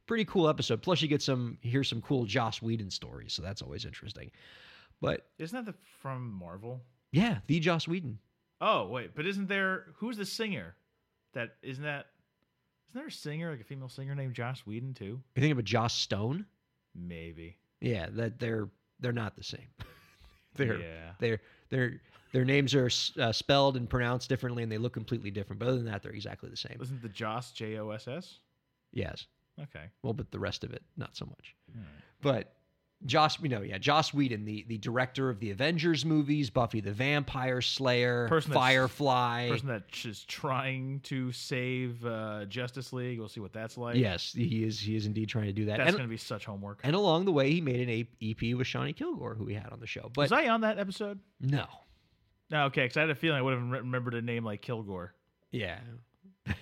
pretty 0.06 0.24
cool 0.24 0.48
episode. 0.48 0.82
Plus, 0.82 1.00
you 1.02 1.08
get 1.08 1.22
some 1.22 1.58
hear 1.60 1.84
some 1.84 2.00
cool 2.00 2.24
Joss 2.24 2.60
Whedon 2.60 2.90
stories, 2.90 3.32
so 3.32 3.42
that's 3.42 3.62
always 3.62 3.84
interesting. 3.84 4.30
But 5.02 5.26
Isn't 5.38 5.64
that 5.66 5.70
the, 5.70 5.76
from 6.00 6.32
Marvel? 6.32 6.80
yeah, 7.10 7.38
the 7.46 7.60
Joss 7.60 7.86
Whedon. 7.86 8.18
Oh, 8.60 8.86
wait, 8.86 9.14
but 9.14 9.26
isn't 9.26 9.48
there 9.48 9.86
who's 9.96 10.16
the 10.16 10.24
singer? 10.24 10.74
That 11.34 11.56
isn't 11.62 11.84
that 11.84 12.06
isn't 12.90 13.00
there 13.00 13.06
a 13.08 13.10
singer, 13.12 13.50
like 13.50 13.60
a 13.60 13.64
female 13.64 13.88
singer 13.88 14.14
named 14.14 14.34
Joss 14.34 14.60
Whedon 14.66 14.94
too? 14.94 15.20
You 15.34 15.40
think 15.42 15.52
of 15.52 15.58
a 15.58 15.62
Joss 15.62 15.94
Stone? 15.94 16.46
Maybe. 16.94 17.58
Yeah, 17.80 18.06
that 18.12 18.38
they're 18.38 18.68
they're 19.00 19.12
not 19.12 19.34
the 19.36 19.42
same. 19.42 19.66
they're 20.54 20.78
Yeah. 20.80 21.10
they're 21.18 21.40
they're 21.70 22.00
their 22.32 22.44
names 22.46 22.74
are 22.74 22.88
uh, 23.20 23.32
spelled 23.32 23.76
and 23.76 23.90
pronounced 23.90 24.28
differently, 24.28 24.62
and 24.62 24.70
they 24.72 24.78
look 24.78 24.94
completely 24.94 25.30
different. 25.30 25.58
But 25.60 25.68
other 25.68 25.76
than 25.78 25.86
that, 25.86 26.02
they're 26.02 26.12
exactly 26.12 26.48
the 26.48 26.56
same. 26.56 26.78
Isn't 26.80 27.02
the 27.02 27.08
Joss 27.10 27.52
J 27.52 27.76
O 27.78 27.90
S 27.90 28.06
S? 28.08 28.38
Yes. 28.92 29.26
Okay. 29.60 29.86
Well, 30.02 30.12
but 30.14 30.30
the 30.30 30.38
rest 30.38 30.62
of 30.64 30.72
it, 30.72 30.82
not 30.96 31.14
so 31.16 31.26
much. 31.26 31.54
Alright. 31.74 31.90
But 32.22 32.54
Joss, 33.04 33.40
you 33.42 33.48
know, 33.48 33.62
yeah, 33.62 33.78
Joss 33.78 34.14
Whedon, 34.14 34.44
the 34.44 34.64
the 34.68 34.78
director 34.78 35.28
of 35.28 35.40
the 35.40 35.50
Avengers 35.50 36.04
movies, 36.04 36.50
Buffy 36.50 36.80
the 36.80 36.92
Vampire 36.92 37.60
Slayer, 37.60 38.28
Person 38.28 38.52
Firefly. 38.52 39.48
Person 39.50 39.68
that 39.68 39.84
is 40.04 40.24
trying 40.24 41.00
to 41.04 41.32
save 41.32 42.04
uh, 42.06 42.44
Justice 42.44 42.92
League. 42.92 43.18
We'll 43.18 43.28
see 43.28 43.40
what 43.40 43.52
that's 43.52 43.76
like. 43.76 43.96
yes, 43.96 44.32
he 44.32 44.64
is. 44.64 44.78
He 44.78 44.94
is 44.94 45.06
indeed 45.06 45.28
trying 45.28 45.46
to 45.46 45.52
do 45.52 45.64
that. 45.66 45.78
That's 45.78 45.90
going 45.92 46.02
to 46.04 46.08
be 46.08 46.16
such 46.16 46.44
homework. 46.44 46.80
and 46.84 46.94
along 46.94 47.24
the 47.24 47.32
way, 47.32 47.50
he 47.52 47.60
made 47.60 47.88
an 47.88 48.06
EP 48.22 48.56
with 48.56 48.66
Shawnee 48.66 48.92
Kilgore, 48.92 49.34
who 49.34 49.44
we 49.44 49.54
had 49.54 49.70
on 49.72 49.80
the 49.80 49.86
show. 49.86 50.10
But 50.14 50.22
Was 50.22 50.32
I 50.32 50.48
on 50.48 50.60
that 50.60 50.78
episode? 50.78 51.18
no, 51.40 51.66
No, 52.50 52.66
okay, 52.66 52.82
because 52.84 52.96
I 52.96 53.00
had 53.00 53.10
a 53.10 53.14
feeling 53.14 53.38
I 53.38 53.42
would 53.42 53.54
have 53.54 53.62
remembered 53.62 54.14
a 54.14 54.22
name 54.22 54.44
like 54.44 54.62
Kilgore. 54.62 55.14
yeah, 55.50 55.78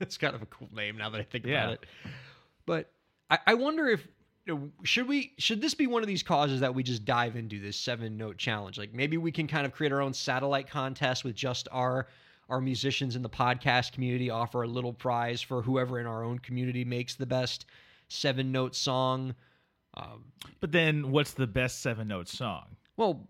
it's 0.00 0.16
kind 0.16 0.34
of 0.34 0.42
a 0.42 0.46
cool 0.46 0.68
name 0.74 0.96
now 0.96 1.10
that 1.10 1.20
I 1.20 1.24
think 1.24 1.44
Yeah. 1.44 1.64
about 1.64 1.72
it. 1.74 1.86
But 2.66 2.90
I, 3.30 3.38
I 3.48 3.54
wonder 3.54 3.86
if 3.88 4.06
should 4.82 5.06
we 5.06 5.32
should 5.38 5.60
this 5.60 5.74
be 5.74 5.86
one 5.86 6.02
of 6.02 6.08
these 6.08 6.22
causes 6.22 6.60
that 6.60 6.74
we 6.74 6.82
just 6.82 7.04
dive 7.04 7.36
into 7.36 7.60
this 7.60 7.76
seven 7.76 8.16
note 8.16 8.36
challenge? 8.38 8.78
Like 8.78 8.92
maybe 8.94 9.16
we 9.16 9.32
can 9.32 9.46
kind 9.46 9.66
of 9.66 9.72
create 9.72 9.92
our 9.92 10.00
own 10.00 10.12
satellite 10.14 10.68
contest 10.68 11.24
with 11.24 11.34
just 11.34 11.68
our 11.72 12.06
our 12.48 12.60
musicians 12.60 13.14
in 13.14 13.22
the 13.22 13.28
podcast 13.30 13.92
community 13.92 14.28
offer 14.28 14.62
a 14.62 14.66
little 14.66 14.92
prize 14.92 15.40
for 15.40 15.62
whoever 15.62 16.00
in 16.00 16.06
our 16.06 16.24
own 16.24 16.38
community 16.40 16.84
makes 16.84 17.14
the 17.14 17.26
best 17.26 17.66
seven 18.08 18.50
note 18.50 18.74
song. 18.74 19.34
Um, 19.94 20.24
But 20.60 20.72
then, 20.72 21.12
what's 21.12 21.32
the 21.32 21.46
best 21.46 21.80
seven 21.80 22.08
note 22.08 22.28
song? 22.28 22.76
well, 22.96 23.28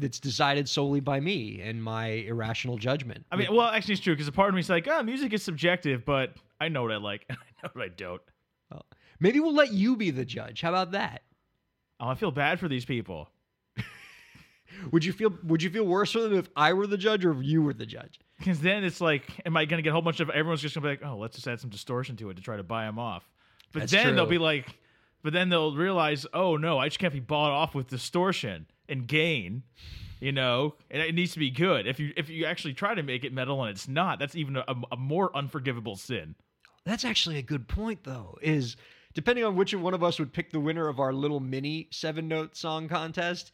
it's 0.00 0.20
decided 0.20 0.68
solely 0.68 1.00
by 1.00 1.18
me 1.18 1.60
and 1.60 1.82
my 1.82 2.06
irrational 2.06 2.76
judgment. 2.76 3.24
I 3.32 3.36
mean, 3.36 3.48
well, 3.52 3.66
actually, 3.66 3.94
it's 3.94 4.02
true 4.02 4.14
because 4.14 4.28
a 4.28 4.32
part 4.32 4.50
of 4.50 4.54
me 4.54 4.60
is 4.60 4.68
like, 4.68 4.86
oh, 4.86 5.02
music 5.02 5.32
is 5.32 5.42
subjective, 5.42 6.04
but 6.04 6.34
I 6.60 6.68
know 6.68 6.82
what 6.82 6.92
I 6.92 6.98
like. 6.98 7.24
And 7.30 7.38
I 7.38 7.66
know 7.66 7.70
what 7.72 7.84
I 7.84 7.88
don't. 7.88 8.22
Maybe 9.20 9.40
we'll 9.40 9.54
let 9.54 9.72
you 9.72 9.96
be 9.96 10.10
the 10.10 10.24
judge. 10.24 10.60
How 10.60 10.70
about 10.70 10.92
that? 10.92 11.22
Oh, 12.00 12.08
I 12.08 12.14
feel 12.14 12.30
bad 12.30 12.60
for 12.60 12.68
these 12.68 12.84
people. 12.84 13.28
Would 14.92 15.04
you 15.04 15.12
feel 15.12 15.32
Would 15.44 15.62
you 15.62 15.70
feel 15.70 15.84
worse 15.84 16.12
for 16.12 16.20
them 16.20 16.34
if 16.34 16.48
I 16.54 16.72
were 16.72 16.86
the 16.86 16.98
judge 16.98 17.24
or 17.24 17.32
if 17.32 17.42
you 17.42 17.62
were 17.62 17.74
the 17.74 17.86
judge? 17.86 18.20
Because 18.38 18.60
then 18.60 18.84
it's 18.84 19.00
like, 19.00 19.24
am 19.44 19.56
I 19.56 19.64
going 19.64 19.78
to 19.78 19.82
get 19.82 19.90
a 19.90 19.92
whole 19.92 20.02
bunch 20.02 20.20
of 20.20 20.30
everyone's 20.30 20.62
just 20.62 20.74
going 20.74 20.82
to 20.82 20.88
be 20.98 21.04
like, 21.04 21.12
oh, 21.12 21.18
let's 21.18 21.34
just 21.34 21.48
add 21.48 21.60
some 21.60 21.70
distortion 21.70 22.16
to 22.16 22.30
it 22.30 22.36
to 22.36 22.42
try 22.42 22.56
to 22.56 22.62
buy 22.62 22.84
them 22.84 22.98
off. 22.98 23.28
But 23.72 23.80
That's 23.80 23.92
then 23.92 24.14
they'll 24.14 24.26
be 24.26 24.38
like, 24.38 24.78
but 25.22 25.32
then 25.32 25.48
they'll 25.48 25.74
realize, 25.74 26.26
oh 26.32 26.56
no, 26.56 26.78
I 26.78 26.88
just 26.88 26.98
can't 26.98 27.12
be 27.12 27.20
bought 27.20 27.50
off 27.50 27.74
with 27.74 27.88
distortion 27.88 28.66
and 28.88 29.06
gain. 29.06 29.64
You 30.20 30.32
know, 30.32 30.74
and 30.90 31.00
it 31.00 31.14
needs 31.14 31.34
to 31.34 31.38
be 31.38 31.50
good. 31.50 31.86
If 31.86 32.00
you 32.00 32.12
if 32.16 32.28
you 32.28 32.44
actually 32.44 32.74
try 32.74 32.92
to 32.92 33.04
make 33.04 33.24
it 33.24 33.32
metal 33.32 33.62
and 33.62 33.70
it's 33.70 33.86
not, 33.86 34.18
that's 34.18 34.34
even 34.34 34.56
a, 34.56 34.64
a 34.90 34.96
more 34.96 35.34
unforgivable 35.36 35.94
sin. 35.94 36.34
That's 36.84 37.04
actually 37.04 37.38
a 37.38 37.42
good 37.42 37.68
point, 37.68 38.02
though. 38.02 38.36
Is 38.42 38.76
depending 39.18 39.44
on 39.44 39.56
which 39.56 39.74
one 39.74 39.94
of 39.94 40.04
us 40.04 40.20
would 40.20 40.32
pick 40.32 40.52
the 40.52 40.60
winner 40.60 40.86
of 40.86 41.00
our 41.00 41.12
little 41.12 41.40
mini 41.40 41.88
seven 41.90 42.28
note 42.28 42.56
song 42.56 42.88
contest, 42.88 43.50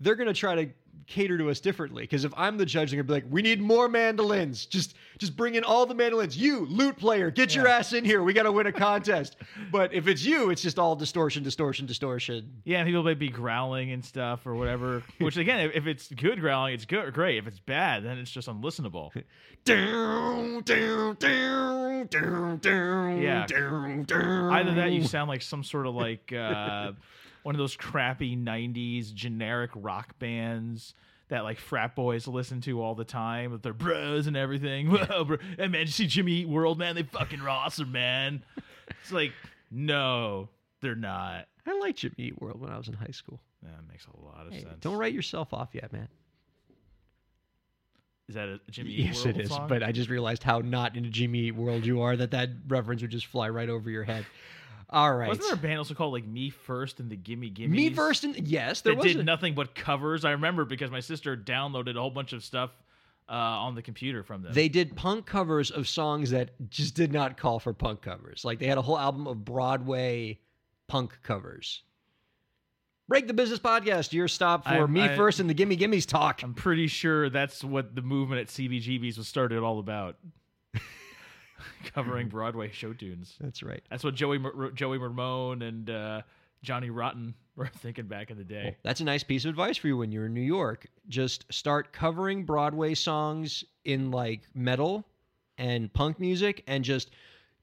they're 0.00 0.14
gonna 0.14 0.34
try 0.34 0.54
to 0.54 0.68
cater 1.06 1.38
to 1.38 1.50
us 1.50 1.60
differently. 1.60 2.02
Because 2.02 2.24
if 2.24 2.32
I'm 2.36 2.58
the 2.58 2.66
judge, 2.66 2.90
they're 2.90 2.96
gonna 3.02 3.06
be 3.06 3.12
like, 3.14 3.30
"We 3.32 3.42
need 3.42 3.60
more 3.60 3.88
mandolins. 3.88 4.66
Just, 4.66 4.96
just 5.18 5.36
bring 5.36 5.54
in 5.54 5.64
all 5.64 5.86
the 5.86 5.94
mandolins. 5.94 6.36
You, 6.36 6.66
lute 6.66 6.96
player, 6.96 7.30
get 7.30 7.54
your 7.54 7.66
ass 7.68 7.92
in 7.92 8.04
here. 8.04 8.22
We 8.22 8.32
gotta 8.32 8.52
win 8.52 8.66
a 8.66 8.72
contest." 8.72 9.36
but 9.72 9.92
if 9.94 10.08
it's 10.08 10.24
you, 10.24 10.50
it's 10.50 10.62
just 10.62 10.78
all 10.78 10.96
distortion, 10.96 11.42
distortion, 11.42 11.86
distortion. 11.86 12.50
Yeah, 12.64 12.84
people 12.84 13.02
might 13.02 13.18
be 13.18 13.28
growling 13.28 13.92
and 13.92 14.04
stuff 14.04 14.46
or 14.46 14.54
whatever. 14.54 15.02
Which 15.18 15.36
again, 15.36 15.60
if, 15.60 15.76
if 15.76 15.86
it's 15.86 16.08
good 16.08 16.40
growling, 16.40 16.74
it's 16.74 16.84
good, 16.84 17.12
great. 17.14 17.38
If 17.38 17.46
it's 17.46 17.60
bad, 17.60 18.04
then 18.04 18.18
it's 18.18 18.30
just 18.30 18.48
unlistenable. 18.48 19.10
Down, 19.64 20.62
down, 20.62 21.16
down, 21.18 22.06
down, 22.06 22.56
down, 22.58 23.20
Yeah. 23.20 23.44
down, 23.46 24.04
down. 24.04 24.52
Either 24.52 24.74
that, 24.76 24.92
you 24.92 25.04
sound 25.04 25.28
like 25.28 25.42
some 25.42 25.62
sort 25.62 25.86
of 25.86 25.94
like 25.94 26.32
uh, 26.32 26.92
one 27.48 27.54
of 27.54 27.58
those 27.58 27.76
crappy 27.76 28.36
'90s 28.36 29.10
generic 29.14 29.70
rock 29.74 30.18
bands 30.18 30.92
that 31.28 31.44
like 31.44 31.58
frat 31.58 31.96
boys 31.96 32.28
listen 32.28 32.60
to 32.60 32.82
all 32.82 32.94
the 32.94 33.06
time 33.06 33.50
with 33.50 33.62
their 33.62 33.72
bros 33.72 34.26
and 34.26 34.36
everything. 34.36 34.90
Whoa, 34.90 35.24
bro. 35.26 35.38
Hey 35.56 35.66
man, 35.66 35.80
you 35.80 35.86
see 35.86 36.06
Jimmy 36.06 36.32
Eat 36.32 36.48
World? 36.50 36.78
Man, 36.78 36.94
they 36.94 37.04
fucking 37.04 37.40
awesome, 37.40 37.90
man. 37.90 38.44
It's 39.00 39.10
like, 39.12 39.32
no, 39.70 40.50
they're 40.82 40.94
not. 40.94 41.46
I 41.66 41.78
liked 41.78 42.00
Jimmy 42.00 42.14
Eat 42.18 42.38
World 42.38 42.60
when 42.60 42.68
I 42.70 42.76
was 42.76 42.86
in 42.88 42.92
high 42.92 43.12
school. 43.12 43.40
That 43.62 43.70
makes 43.90 44.04
a 44.06 44.24
lot 44.26 44.46
of 44.46 44.52
Hey, 44.52 44.60
sense. 44.60 44.74
don't 44.80 44.98
write 44.98 45.14
yourself 45.14 45.54
off 45.54 45.70
yet, 45.72 45.90
man. 45.90 46.08
Is 48.28 48.34
that 48.34 48.46
a 48.50 48.60
Jimmy 48.70 48.90
Eat 48.90 49.06
Yes, 49.06 49.24
World 49.24 49.36
it 49.38 49.42
is. 49.44 49.48
song? 49.48 49.68
But 49.68 49.82
I 49.82 49.90
just 49.92 50.10
realized 50.10 50.42
how 50.42 50.58
not 50.58 50.96
in 50.96 51.06
a 51.06 51.08
Jimmy 51.08 51.38
Eat 51.44 51.54
World 51.54 51.86
you 51.86 52.02
are 52.02 52.14
that 52.14 52.30
that 52.32 52.50
reference 52.68 53.00
would 53.00 53.10
just 53.10 53.24
fly 53.24 53.48
right 53.48 53.70
over 53.70 53.88
your 53.88 54.04
head. 54.04 54.26
All 54.90 55.12
right. 55.14 55.28
Wasn't 55.28 55.46
there 55.46 55.54
a 55.54 55.58
band 55.58 55.78
also 55.78 55.92
called 55.94 56.12
like 56.14 56.26
Me 56.26 56.48
First 56.50 56.98
and 56.98 57.10
the 57.10 57.16
Gimme 57.16 57.50
Gimme? 57.50 57.76
Me 57.76 57.90
first, 57.90 58.24
and 58.24 58.34
yes, 58.48 58.80
there 58.80 58.94
that 58.94 59.02
was. 59.02 59.12
did 59.12 59.20
a- 59.20 59.24
nothing 59.24 59.54
but 59.54 59.74
covers. 59.74 60.24
I 60.24 60.30
remember 60.30 60.64
because 60.64 60.90
my 60.90 61.00
sister 61.00 61.36
downloaded 61.36 61.96
a 61.96 62.00
whole 62.00 62.10
bunch 62.10 62.32
of 62.32 62.42
stuff 62.42 62.70
uh, 63.28 63.32
on 63.34 63.74
the 63.74 63.82
computer 63.82 64.22
from 64.22 64.42
them. 64.42 64.54
They 64.54 64.68
did 64.70 64.96
punk 64.96 65.26
covers 65.26 65.70
of 65.70 65.86
songs 65.86 66.30
that 66.30 66.52
just 66.70 66.94
did 66.94 67.12
not 67.12 67.36
call 67.36 67.58
for 67.58 67.74
punk 67.74 68.00
covers. 68.00 68.44
Like 68.46 68.58
they 68.60 68.66
had 68.66 68.78
a 68.78 68.82
whole 68.82 68.98
album 68.98 69.26
of 69.26 69.44
Broadway 69.44 70.38
punk 70.86 71.18
covers. 71.22 71.82
Break 73.08 73.26
the 73.26 73.34
Business 73.34 73.58
Podcast, 73.58 74.12
your 74.12 74.28
stop 74.28 74.64
for 74.64 74.70
I'm- 74.70 74.92
Me 74.92 75.02
I- 75.02 75.16
First 75.16 75.40
and 75.40 75.48
the 75.50 75.54
Gimme 75.54 75.76
Gimmes 75.76 76.06
talk. 76.06 76.42
I'm 76.42 76.54
pretty 76.54 76.86
sure 76.86 77.28
that's 77.30 77.62
what 77.64 77.94
the 77.94 78.02
movement 78.02 78.40
at 78.40 78.48
CBGB's 78.48 79.18
was 79.18 79.28
started 79.28 79.62
all 79.62 79.78
about. 79.80 80.16
Covering 81.94 82.28
Broadway 82.28 82.70
show 82.72 82.92
tunes. 82.92 83.36
That's 83.40 83.62
right. 83.62 83.82
That's 83.90 84.04
what 84.04 84.14
Joey 84.14 84.38
Mar- 84.38 84.70
Joey 84.72 84.98
Ramone 84.98 85.62
and 85.62 85.90
uh, 85.90 86.22
Johnny 86.62 86.90
Rotten 86.90 87.34
were 87.56 87.66
thinking 87.66 88.06
back 88.06 88.30
in 88.30 88.36
the 88.36 88.44
day. 88.44 88.76
That's 88.82 89.00
a 89.00 89.04
nice 89.04 89.24
piece 89.24 89.44
of 89.44 89.50
advice 89.50 89.76
for 89.76 89.88
you 89.88 89.96
when 89.96 90.12
you're 90.12 90.26
in 90.26 90.34
New 90.34 90.40
York. 90.40 90.86
Just 91.08 91.52
start 91.52 91.92
covering 91.92 92.44
Broadway 92.44 92.94
songs 92.94 93.64
in 93.84 94.10
like 94.10 94.42
metal 94.54 95.04
and 95.56 95.92
punk 95.92 96.20
music 96.20 96.62
and 96.66 96.84
just 96.84 97.10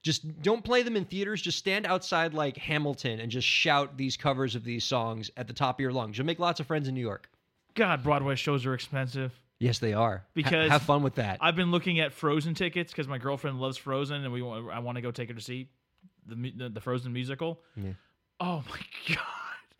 just 0.01 0.41
don't 0.43 0.63
play 0.63 0.83
them 0.83 0.95
in 0.95 1.05
theaters. 1.05 1.41
Just 1.41 1.57
stand 1.57 1.87
outside 1.87 2.33
like 2.33 2.57
Hamilton 2.57 3.19
and 3.19 3.31
just 3.31 3.47
shout 3.47 3.97
these 3.97 4.15
covers 4.15 4.53
of 4.53 4.63
these 4.63 4.83
songs 4.83 5.31
at 5.35 5.47
the 5.47 5.53
top 5.53 5.77
of 5.77 5.79
your 5.81 5.91
lungs. 5.91 6.17
You'll 6.17 6.27
make 6.27 6.39
lots 6.39 6.59
of 6.59 6.67
friends 6.67 6.87
in 6.87 6.93
New 6.93 7.01
York. 7.01 7.29
God, 7.73 8.03
Broadway 8.03 8.35
shows 8.35 8.65
are 8.65 8.73
expensive. 8.73 9.33
Yes, 9.59 9.79
they 9.79 9.93
are. 9.93 10.17
Ha- 10.17 10.23
Because 10.33 10.69
have 10.69 10.81
fun 10.81 11.01
with 11.03 11.15
that. 11.15 11.37
I've 11.41 11.55
been 11.55 11.71
looking 11.71 11.99
at 11.99 12.11
Frozen 12.13 12.55
tickets 12.55 12.91
because 12.91 13.07
my 13.07 13.17
girlfriend 13.17 13.59
loves 13.59 13.77
Frozen, 13.77 14.23
and 14.23 14.33
we 14.33 14.41
want, 14.41 14.69
I 14.71 14.79
want 14.79 14.97
to 14.97 15.01
go 15.01 15.11
take 15.11 15.29
her 15.29 15.33
to 15.35 15.41
see 15.41 15.69
the 16.25 16.51
the, 16.55 16.69
the 16.69 16.81
Frozen 16.81 17.13
musical. 17.13 17.61
Yeah. 17.75 17.91
Oh 18.39 18.63
my 18.69 18.79
god! 19.15 19.17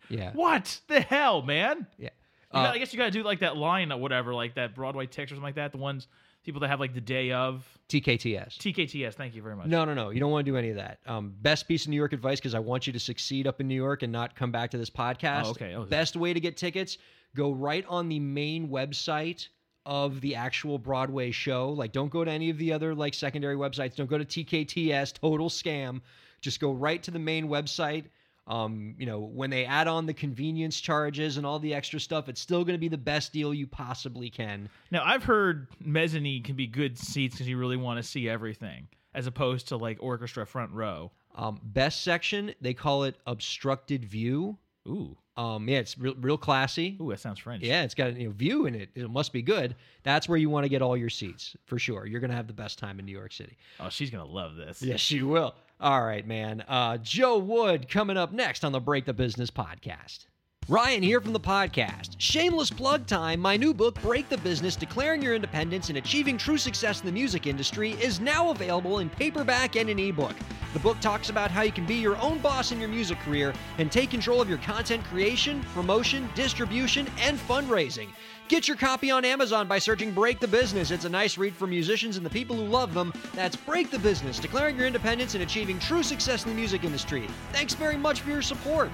yeah. 0.08 0.32
What 0.32 0.80
the 0.88 1.00
hell, 1.00 1.42
man? 1.42 1.86
Yeah. 1.98 2.08
You 2.52 2.60
got- 2.60 2.66
Uh, 2.66 2.72
I 2.72 2.78
guess 2.78 2.92
you 2.92 2.98
got 2.98 3.06
to 3.06 3.10
do 3.10 3.22
like 3.22 3.40
that 3.40 3.56
line 3.56 3.92
or 3.92 3.98
whatever, 4.00 4.32
like 4.34 4.54
that 4.54 4.74
Broadway 4.74 5.06
text 5.06 5.32
or 5.32 5.34
something 5.34 5.42
like 5.42 5.56
that. 5.56 5.72
The 5.72 5.78
ones 5.78 6.06
people 6.42 6.60
that 6.60 6.68
have 6.68 6.78
like 6.80 6.94
the 6.94 7.00
day 7.00 7.32
of 7.32 7.66
TKTS. 7.88 8.56
TKTS. 8.58 9.14
Thank 9.14 9.34
you 9.34 9.42
very 9.42 9.56
much. 9.56 9.66
No, 9.66 9.84
no, 9.84 9.94
no. 9.94 10.10
You 10.10 10.20
don't 10.20 10.30
want 10.30 10.46
to 10.46 10.52
do 10.52 10.56
any 10.56 10.70
of 10.70 10.76
that. 10.76 11.00
Um, 11.06 11.34
best 11.42 11.66
piece 11.68 11.84
of 11.84 11.90
New 11.90 11.96
York 11.96 12.12
advice 12.12 12.38
because 12.38 12.54
I 12.54 12.60
want 12.60 12.86
you 12.86 12.92
to 12.92 13.00
succeed 13.00 13.46
up 13.48 13.60
in 13.60 13.66
New 13.68 13.74
York 13.74 14.04
and 14.04 14.12
not 14.12 14.36
come 14.36 14.52
back 14.52 14.70
to 14.70 14.78
this 14.78 14.88
podcast. 14.90 15.42
Oh, 15.46 15.50
okay. 15.50 15.74
Oh, 15.74 15.82
best 15.84 16.14
way 16.16 16.32
to 16.32 16.38
get 16.40 16.56
tickets: 16.56 16.96
go 17.34 17.50
right 17.52 17.84
on 17.88 18.08
the 18.08 18.20
main 18.20 18.68
website 18.68 19.48
of 19.86 20.20
the 20.20 20.34
actual 20.34 20.78
Broadway 20.78 21.30
show. 21.30 21.70
Like, 21.70 21.92
don't 21.92 22.10
go 22.10 22.24
to 22.24 22.30
any 22.30 22.50
of 22.50 22.58
the 22.58 22.72
other 22.72 22.94
like 22.94 23.14
secondary 23.14 23.56
websites. 23.56 23.96
Don't 23.96 24.10
go 24.10 24.18
to 24.18 24.24
TKTS. 24.24 25.14
Total 25.14 25.48
scam. 25.48 26.02
Just 26.42 26.60
go 26.60 26.72
right 26.72 27.02
to 27.04 27.10
the 27.10 27.18
main 27.18 27.48
website. 27.48 28.04
Um, 28.48 28.94
you 28.98 29.06
know, 29.06 29.20
when 29.20 29.50
they 29.50 29.64
add 29.64 29.88
on 29.88 30.06
the 30.06 30.14
convenience 30.14 30.80
charges 30.80 31.36
and 31.36 31.46
all 31.46 31.58
the 31.58 31.74
extra 31.74 31.98
stuff, 31.98 32.28
it's 32.28 32.40
still 32.40 32.64
going 32.64 32.74
to 32.74 32.80
be 32.80 32.88
the 32.88 32.98
best 32.98 33.32
deal 33.32 33.52
you 33.52 33.66
possibly 33.66 34.30
can. 34.30 34.68
Now 34.90 35.02
I've 35.04 35.24
heard 35.24 35.68
mezzanine 35.80 36.42
can 36.42 36.54
be 36.54 36.66
good 36.66 36.98
seats 36.98 37.34
because 37.34 37.48
you 37.48 37.58
really 37.58 37.76
want 37.76 37.98
to 37.98 38.04
see 38.04 38.28
everything, 38.28 38.86
as 39.14 39.26
opposed 39.26 39.68
to 39.68 39.76
like 39.76 39.98
orchestra 40.00 40.46
front 40.46 40.70
row. 40.72 41.10
Um, 41.34 41.60
best 41.62 42.02
section, 42.02 42.54
they 42.60 42.72
call 42.72 43.04
it 43.04 43.16
obstructed 43.26 44.04
view. 44.04 44.58
Ooh, 44.86 45.16
Um, 45.36 45.68
yeah, 45.68 45.78
it's 45.78 45.98
real, 45.98 46.14
real 46.20 46.38
classy. 46.38 46.96
ooh, 47.00 47.10
that 47.10 47.20
sounds 47.20 47.38
French. 47.40 47.62
Yeah, 47.62 47.82
it's 47.82 47.94
got 47.94 48.08
a 48.10 48.12
you 48.12 48.26
know, 48.28 48.32
view 48.32 48.66
in 48.66 48.74
it. 48.74 48.88
It 48.94 49.10
must 49.10 49.32
be 49.32 49.42
good. 49.42 49.74
That's 50.02 50.28
where 50.28 50.38
you 50.38 50.48
want 50.48 50.64
to 50.64 50.68
get 50.68 50.80
all 50.82 50.96
your 50.96 51.10
seats 51.10 51.56
for 51.66 51.78
sure. 51.78 52.06
You're 52.06 52.20
gonna 52.20 52.34
have 52.34 52.46
the 52.46 52.52
best 52.54 52.78
time 52.78 52.98
in 52.98 53.04
New 53.06 53.12
York 53.16 53.32
City. 53.32 53.56
Oh, 53.80 53.88
she's 53.90 54.10
gonna 54.10 54.24
love 54.24 54.56
this. 54.56 54.80
Yes, 54.82 55.00
she 55.00 55.22
will. 55.22 55.54
All 55.80 56.02
right, 56.02 56.26
man. 56.26 56.64
Uh, 56.68 56.96
Joe 56.98 57.36
Wood 57.38 57.88
coming 57.88 58.16
up 58.16 58.32
next 58.32 58.64
on 58.64 58.72
the 58.72 58.80
Break 58.80 59.04
the 59.04 59.12
Business 59.12 59.50
podcast. 59.50 60.26
Ryan 60.68 61.00
here 61.00 61.20
from 61.20 61.32
the 61.32 61.38
podcast. 61.38 62.16
Shameless 62.18 62.70
plug 62.70 63.06
time. 63.06 63.38
My 63.38 63.56
new 63.56 63.72
book, 63.72 64.02
Break 64.02 64.28
the 64.28 64.38
Business 64.38 64.74
Declaring 64.74 65.22
Your 65.22 65.36
Independence 65.36 65.90
and 65.90 65.98
Achieving 65.98 66.36
True 66.36 66.58
Success 66.58 66.98
in 66.98 67.06
the 67.06 67.12
Music 67.12 67.46
Industry, 67.46 67.92
is 68.02 68.18
now 68.18 68.50
available 68.50 68.98
in 68.98 69.08
paperback 69.08 69.76
and 69.76 69.88
an 69.88 70.00
ebook. 70.00 70.34
The 70.72 70.80
book 70.80 70.98
talks 70.98 71.30
about 71.30 71.52
how 71.52 71.62
you 71.62 71.70
can 71.70 71.86
be 71.86 71.94
your 71.94 72.16
own 72.16 72.40
boss 72.40 72.72
in 72.72 72.80
your 72.80 72.88
music 72.88 73.20
career 73.20 73.54
and 73.78 73.92
take 73.92 74.10
control 74.10 74.42
of 74.42 74.48
your 74.48 74.58
content 74.58 75.04
creation, 75.04 75.62
promotion, 75.72 76.28
distribution, 76.34 77.06
and 77.20 77.38
fundraising. 77.38 78.08
Get 78.48 78.66
your 78.66 78.76
copy 78.76 79.12
on 79.12 79.24
Amazon 79.24 79.68
by 79.68 79.78
searching 79.78 80.10
Break 80.10 80.40
the 80.40 80.48
Business. 80.48 80.90
It's 80.90 81.04
a 81.04 81.08
nice 81.08 81.38
read 81.38 81.54
for 81.54 81.68
musicians 81.68 82.16
and 82.16 82.26
the 82.26 82.30
people 82.30 82.56
who 82.56 82.64
love 82.64 82.92
them. 82.92 83.12
That's 83.36 83.54
Break 83.54 83.92
the 83.92 84.00
Business 84.00 84.40
Declaring 84.40 84.76
Your 84.76 84.88
Independence 84.88 85.34
and 85.34 85.44
Achieving 85.44 85.78
True 85.78 86.02
Success 86.02 86.44
in 86.44 86.50
the 86.50 86.56
Music 86.56 86.82
Industry. 86.82 87.28
Thanks 87.52 87.74
very 87.74 87.96
much 87.96 88.22
for 88.22 88.30
your 88.30 88.42
support. 88.42 88.90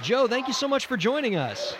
Joe, 0.02 0.26
thank 0.26 0.46
you 0.46 0.54
so 0.54 0.66
much 0.66 0.86
for 0.86 0.96
joining 0.96 1.36
us. 1.36 1.76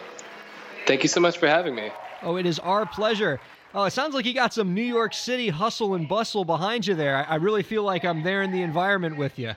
Thank 0.86 1.02
you 1.02 1.08
so 1.08 1.20
much 1.20 1.38
for 1.38 1.46
having 1.46 1.74
me. 1.74 1.90
Oh, 2.22 2.36
it 2.36 2.44
is 2.44 2.58
our 2.58 2.84
pleasure. 2.84 3.40
Oh, 3.74 3.84
it 3.84 3.92
sounds 3.92 4.14
like 4.14 4.26
you 4.26 4.34
got 4.34 4.52
some 4.52 4.74
New 4.74 4.82
York 4.82 5.14
City 5.14 5.48
hustle 5.48 5.94
and 5.94 6.06
bustle 6.06 6.44
behind 6.44 6.86
you 6.86 6.94
there. 6.94 7.24
I, 7.28 7.36
really 7.36 7.62
feel 7.62 7.82
like 7.82 8.04
I'm 8.04 8.22
there 8.22 8.42
in 8.42 8.50
the 8.50 8.60
environment 8.60 9.16
with 9.16 9.38
you. 9.38 9.54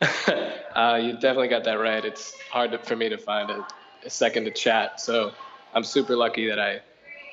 uh, 0.00 0.98
you 1.02 1.12
definitely 1.14 1.48
got 1.48 1.64
that 1.64 1.74
right. 1.74 2.02
It's 2.02 2.32
hard 2.50 2.70
to, 2.72 2.78
for 2.78 2.96
me 2.96 3.10
to 3.10 3.18
find 3.18 3.50
a, 3.50 3.66
a 4.04 4.10
second 4.10 4.44
to 4.44 4.50
chat. 4.50 5.00
So 5.00 5.32
I'm 5.74 5.84
super 5.84 6.16
lucky 6.16 6.48
that 6.48 6.58
I 6.58 6.80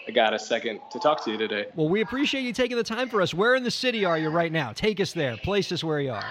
I 0.08 0.12
got 0.12 0.34
a 0.34 0.40
second 0.40 0.80
to 0.92 1.00
talk 1.00 1.24
to 1.26 1.32
you 1.32 1.38
today. 1.38 1.66
Well, 1.76 1.90
we 1.90 2.00
appreciate 2.00 2.44
you 2.44 2.54
taking 2.54 2.78
the 2.78 2.84
time 2.84 3.10
for 3.10 3.22
us. 3.22 3.34
Where 3.34 3.56
in 3.56 3.64
the 3.64 3.72
city 3.72 4.06
are 4.06 4.18
you 4.18 4.30
right 4.30 4.52
now? 4.52 4.72
Take 4.72 5.02
us 5.02 5.12
there. 5.12 5.36
Place 5.36 5.70
us 5.74 5.84
where 5.84 6.00
you 6.00 6.12
are. 6.12 6.26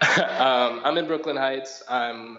um, 0.38 0.80
I'm 0.84 0.96
in 0.98 1.06
Brooklyn 1.06 1.36
Heights. 1.36 1.82
I'm 1.88 2.38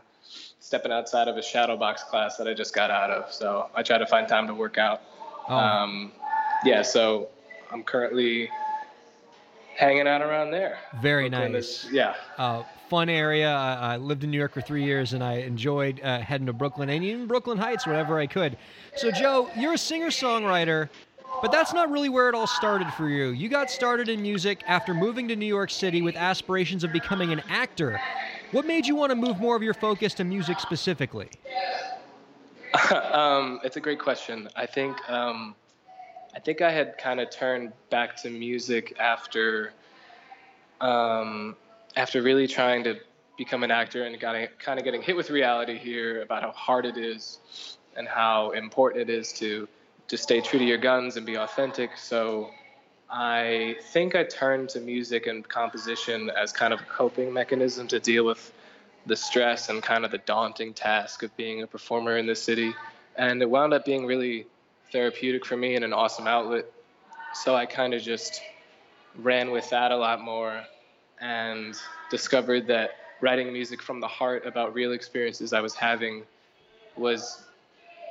stepping 0.60 0.92
outside 0.92 1.28
of 1.28 1.38
a 1.38 1.42
shadow 1.42 1.78
box 1.78 2.04
class 2.04 2.38
that 2.38 2.48
I 2.48 2.54
just 2.54 2.74
got 2.74 2.90
out 2.90 3.12
of. 3.12 3.32
So 3.32 3.70
I 3.76 3.84
try 3.84 3.98
to 3.98 4.06
find 4.06 4.28
time 4.28 4.48
to 4.48 4.54
work 4.54 4.78
out. 4.78 5.02
Oh. 5.48 5.56
Um, 5.56 6.12
yeah, 6.64 6.82
so 6.82 7.30
I'm 7.72 7.84
currently 7.84 8.50
hanging 9.76 10.08
out 10.08 10.22
around 10.22 10.52
there. 10.52 10.80
Very 11.02 11.30
Brooklyn 11.30 11.54
nice. 11.54 11.86
Is, 11.86 11.92
yeah. 11.92 12.16
Uh, 12.38 12.64
fun 12.90 13.10
area. 13.10 13.50
I, 13.50 13.94
I, 13.94 13.98
lived 13.98 14.24
in 14.24 14.32
New 14.32 14.38
York 14.38 14.54
for 14.54 14.62
three 14.62 14.84
years, 14.84 15.14
and 15.14 15.24
I 15.24 15.36
enjoyed 15.36 16.02
uh, 16.04 16.20
heading 16.20 16.48
to 16.48 16.54
Brooklyn 16.54 16.90
and 16.90 17.04
even 17.04 17.26
Brooklyn 17.26 17.58
Heights 17.58 17.88
whenever 17.88 18.20
I 18.20 18.28
could. 18.28 18.58
So, 18.96 19.12
Joe, 19.12 19.50
you're 19.58 19.74
a 19.74 19.78
singer 19.78 20.10
songwriter. 20.10 20.90
But 21.40 21.52
that's 21.52 21.74
not 21.74 21.90
really 21.90 22.10
where 22.10 22.30
it 22.30 22.36
all 22.36 22.48
started 22.48 22.88
for 22.94 23.08
you. 23.08 23.30
You 23.30 23.50
got 23.50 23.70
started 23.70 24.10
in 24.10 24.22
music 24.22 24.64
after 24.68 24.94
moving 24.94 25.28
to 25.30 25.36
New 25.36 25.46
York 25.46 25.72
City 25.72 26.02
with 26.02 26.16
aspirations 26.16 26.84
of 26.84 26.92
becoming 26.92 27.32
an 27.32 27.42
actor. 27.50 28.00
What 28.52 28.66
made 28.66 28.86
you 28.86 28.96
want 28.96 29.12
to 29.12 29.16
move 29.16 29.40
more 29.40 29.56
of 29.56 29.64
your 29.64 29.74
focus 29.74 30.14
to 30.16 30.24
music 30.24 30.60
specifically? 30.60 31.30
um, 33.14 33.60
it's 33.64 33.78
a 33.78 33.80
great 33.80 34.00
question. 34.00 34.50
I 34.56 34.66
think 34.66 34.98
um, 35.10 35.56
I 36.36 36.40
think 36.40 36.62
I 36.62 36.72
had 36.72 36.98
kind 36.98 37.20
of 37.20 37.30
turned 37.30 37.74
back 37.90 38.16
to 38.24 38.30
music 38.30 38.96
after 39.00 39.74
um, 40.80 41.56
after 41.96 42.22
really 42.22 42.48
trying 42.48 42.84
to 42.84 42.96
become 43.38 43.64
an 43.64 43.72
actor 43.72 44.04
and 44.04 44.20
got 44.20 44.36
kind 44.60 44.80
of 44.80 44.86
getting 44.86 45.02
hit 45.02 45.16
with 45.16 45.30
reality 45.30 45.78
here 45.78 46.22
about 46.22 46.44
how 46.44 46.52
hard 46.52 46.86
it 46.86 46.98
is 46.98 47.78
and 47.96 48.08
how 48.08 48.52
important 48.52 49.10
it 49.10 49.14
is 49.14 49.34
to 49.34 49.68
to 50.12 50.18
stay 50.18 50.42
true 50.42 50.60
to 50.60 50.66
your 50.66 50.78
guns 50.78 51.16
and 51.16 51.26
be 51.26 51.36
authentic. 51.36 51.98
So 51.98 52.50
I 53.10 53.78
think 53.94 54.14
I 54.14 54.26
turned 54.26 54.68
to 54.72 54.82
music 54.82 55.26
and 55.26 55.48
composition 55.48 56.30
as 56.30 56.52
kind 56.52 56.74
of 56.74 56.82
a 56.82 56.84
coping 56.84 57.32
mechanism 57.32 57.88
to 57.88 58.00
deal 58.02 58.26
with 58.26 58.52
the 59.06 59.16
stress 59.16 59.70
and 59.70 59.82
kind 59.82 60.04
of 60.04 60.12
the 60.12 60.18
daunting 60.18 60.74
task 60.74 61.24
of 61.24 61.36
being 61.38 61.64
a 61.64 61.68
performer 61.68 62.18
in 62.18 62.26
this 62.26 62.44
city. 62.44 62.76
And 63.16 63.42
it 63.42 63.50
wound 63.50 63.74
up 63.74 63.86
being 63.86 64.06
really 64.06 64.48
therapeutic 64.92 65.46
for 65.46 65.56
me 65.56 65.76
and 65.76 65.86
an 65.86 65.94
awesome 65.94 66.28
outlet. 66.28 66.66
So 67.34 67.56
I 67.56 67.66
kind 67.66 67.94
of 67.94 68.02
just 68.02 68.42
ran 69.16 69.50
with 69.50 69.70
that 69.70 69.94
a 69.94 69.98
lot 69.98 70.20
more 70.20 70.62
and 71.22 71.74
discovered 72.10 72.68
that 72.68 72.98
writing 73.22 73.54
music 73.54 73.82
from 73.82 74.02
the 74.02 74.10
heart 74.10 74.46
about 74.46 74.74
real 74.74 74.92
experiences 74.92 75.54
I 75.54 75.62
was 75.62 75.74
having 75.74 76.24
was 76.98 77.46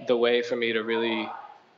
the 0.06 0.16
way 0.16 0.40
for 0.40 0.56
me 0.56 0.72
to 0.72 0.80
really 0.80 1.28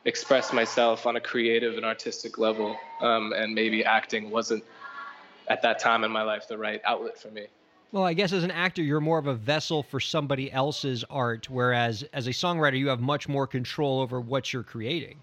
express 0.04 0.52
myself 0.52 1.06
on 1.06 1.16
a 1.16 1.20
creative 1.20 1.76
and 1.76 1.84
artistic 1.84 2.38
level. 2.38 2.76
Um, 3.00 3.32
and 3.32 3.54
maybe 3.54 3.84
acting 3.84 4.30
wasn't 4.30 4.64
at 5.48 5.62
that 5.62 5.78
time 5.78 6.04
in 6.04 6.10
my 6.10 6.22
life 6.22 6.48
the 6.48 6.58
right 6.58 6.80
outlet 6.84 7.18
for 7.18 7.28
me. 7.28 7.46
Well, 7.92 8.04
I 8.04 8.14
guess 8.14 8.32
as 8.32 8.42
an 8.42 8.50
actor, 8.50 8.82
you're 8.82 9.00
more 9.00 9.18
of 9.18 9.26
a 9.26 9.34
vessel 9.34 9.82
for 9.82 10.00
somebody 10.00 10.50
else's 10.50 11.04
art, 11.10 11.50
whereas 11.50 12.04
as 12.14 12.26
a 12.26 12.30
songwriter, 12.30 12.78
you 12.78 12.88
have 12.88 13.00
much 13.00 13.28
more 13.28 13.46
control 13.46 14.00
over 14.00 14.18
what 14.18 14.50
you're 14.50 14.62
creating. 14.62 15.18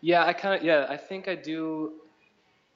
Yeah, 0.00 0.24
I 0.24 0.32
kind 0.32 0.54
of 0.54 0.64
yeah, 0.64 0.86
I 0.88 0.96
think 0.96 1.26
I 1.26 1.34
do. 1.34 1.92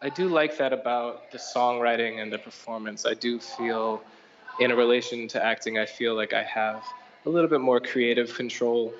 I 0.03 0.09
do 0.09 0.29
like 0.29 0.59
that 0.59 0.73
about 0.73 1.31
the 1.31 1.39
songwriting 1.39 2.21
and 2.21 2.33
the 2.33 2.39
performance. 2.39 3.07
I 3.07 3.15
do 3.15 3.39
feel, 3.39 4.03
in 4.61 4.71
a 4.71 4.77
relation 4.77 5.27
to 5.29 5.43
acting, 5.43 5.79
I 5.79 5.87
feel 5.87 6.15
like 6.15 6.33
I 6.33 6.43
have 6.43 6.85
a 7.25 7.31
little 7.31 7.49
bit 7.49 7.61
more 7.61 7.81
creative 7.81 8.35
control. 8.35 8.93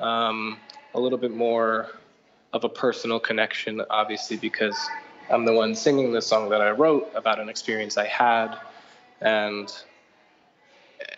Um, 0.00 0.58
a 0.94 1.00
little 1.00 1.18
bit 1.18 1.32
more 1.32 1.88
of 2.52 2.64
a 2.64 2.68
personal 2.68 3.18
connection, 3.18 3.82
obviously, 3.90 4.36
because 4.36 4.76
I'm 5.30 5.44
the 5.44 5.52
one 5.52 5.74
singing 5.74 6.12
the 6.12 6.22
song 6.22 6.50
that 6.50 6.60
I 6.60 6.70
wrote 6.70 7.10
about 7.14 7.40
an 7.40 7.48
experience 7.48 7.96
I 7.96 8.06
had. 8.06 8.56
And 9.20 9.72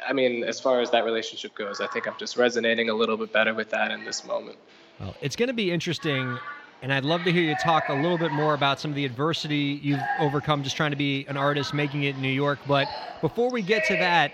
I 0.06 0.12
mean, 0.12 0.44
as 0.44 0.60
far 0.60 0.80
as 0.80 0.90
that 0.92 1.04
relationship 1.04 1.54
goes, 1.54 1.80
I 1.80 1.86
think 1.88 2.06
I'm 2.06 2.16
just 2.18 2.36
resonating 2.36 2.88
a 2.90 2.94
little 2.94 3.16
bit 3.16 3.32
better 3.32 3.54
with 3.54 3.70
that 3.70 3.90
in 3.90 4.04
this 4.04 4.24
moment. 4.24 4.58
Well, 5.00 5.14
it's 5.20 5.36
going 5.36 5.48
to 5.48 5.54
be 5.54 5.72
interesting. 5.72 6.38
And 6.82 6.92
I'd 6.92 7.04
love 7.04 7.24
to 7.24 7.32
hear 7.32 7.42
you 7.42 7.56
talk 7.56 7.88
a 7.88 7.94
little 7.94 8.18
bit 8.18 8.30
more 8.30 8.52
about 8.52 8.78
some 8.78 8.90
of 8.90 8.94
the 8.94 9.06
adversity 9.06 9.80
you've 9.82 10.02
overcome 10.20 10.62
just 10.62 10.76
trying 10.76 10.90
to 10.90 10.96
be 10.96 11.24
an 11.28 11.36
artist 11.36 11.72
making 11.72 12.02
it 12.02 12.14
in 12.14 12.22
New 12.22 12.28
York. 12.28 12.58
But 12.68 12.88
before 13.22 13.50
we 13.50 13.62
get 13.62 13.86
to 13.86 13.96
that, 13.96 14.32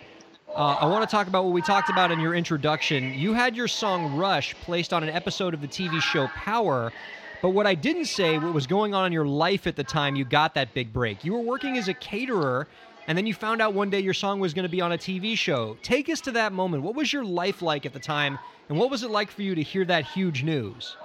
uh, 0.56 0.76
I 0.80 0.86
want 0.86 1.08
to 1.08 1.10
talk 1.10 1.28
about 1.28 1.44
what 1.44 1.52
we 1.52 1.62
talked 1.62 1.90
about 1.90 2.10
in 2.10 2.18
your 2.18 2.34
introduction. 2.34 3.14
You 3.14 3.34
had 3.34 3.54
your 3.54 3.68
song 3.68 4.16
Rush 4.16 4.54
placed 4.62 4.92
on 4.92 5.02
an 5.02 5.08
episode 5.08 5.54
of 5.54 5.60
the 5.60 5.68
TV 5.68 6.00
show 6.00 6.26
Power. 6.28 6.92
But 7.40 7.50
what 7.50 7.66
I 7.66 7.74
didn't 7.74 8.06
say, 8.06 8.36
what 8.38 8.52
was 8.52 8.66
going 8.66 8.92
on 8.92 9.06
in 9.06 9.12
your 9.12 9.26
life 9.26 9.66
at 9.66 9.76
the 9.76 9.84
time 9.84 10.16
you 10.16 10.24
got 10.24 10.54
that 10.54 10.74
big 10.74 10.92
break. 10.92 11.24
You 11.24 11.32
were 11.32 11.40
working 11.40 11.78
as 11.78 11.88
a 11.88 11.94
caterer, 11.94 12.66
and 13.06 13.16
then 13.16 13.26
you 13.26 13.32
found 13.32 13.62
out 13.62 13.72
one 13.72 13.90
day 13.90 14.00
your 14.00 14.12
song 14.12 14.40
was 14.40 14.52
going 14.52 14.64
to 14.64 14.68
be 14.68 14.80
on 14.80 14.92
a 14.92 14.98
TV 14.98 15.36
show. 15.38 15.76
Take 15.82 16.08
us 16.08 16.20
to 16.22 16.32
that 16.32 16.52
moment. 16.52 16.82
What 16.82 16.94
was 16.94 17.12
your 17.12 17.24
life 17.24 17.62
like 17.62 17.86
at 17.86 17.92
the 17.92 18.00
time, 18.00 18.38
and 18.68 18.78
what 18.78 18.90
was 18.90 19.02
it 19.02 19.10
like 19.10 19.30
for 19.30 19.42
you 19.42 19.54
to 19.54 19.62
hear 19.62 19.84
that 19.86 20.04
huge 20.04 20.42
news? 20.42 20.96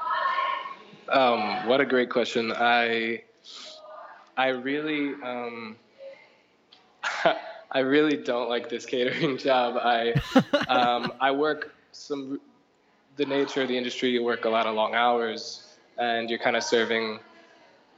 Um, 1.10 1.68
what 1.68 1.80
a 1.80 1.86
great 1.86 2.10
question. 2.10 2.52
I, 2.52 3.24
I 4.36 4.48
really, 4.48 5.14
um, 5.24 5.78
I 7.76 7.80
really 7.80 8.16
don't 8.16 8.48
like 8.48 8.70
this 8.70 8.86
catering 8.86 9.38
job. 9.50 9.76
I 9.78 10.14
um, 10.70 11.12
I 11.20 11.32
work 11.32 11.76
some 11.92 12.40
the 13.18 13.26
nature 13.26 13.62
of 13.62 13.68
the 13.68 13.78
industry. 13.78 14.10
You 14.10 14.24
work 14.24 14.46
a 14.46 14.50
lot 14.50 14.66
of 14.66 14.76
long 14.76 14.96
hours, 14.96 15.76
and 15.98 16.30
you're 16.30 16.40
kind 16.40 16.56
of 16.56 16.64
serving 16.64 17.20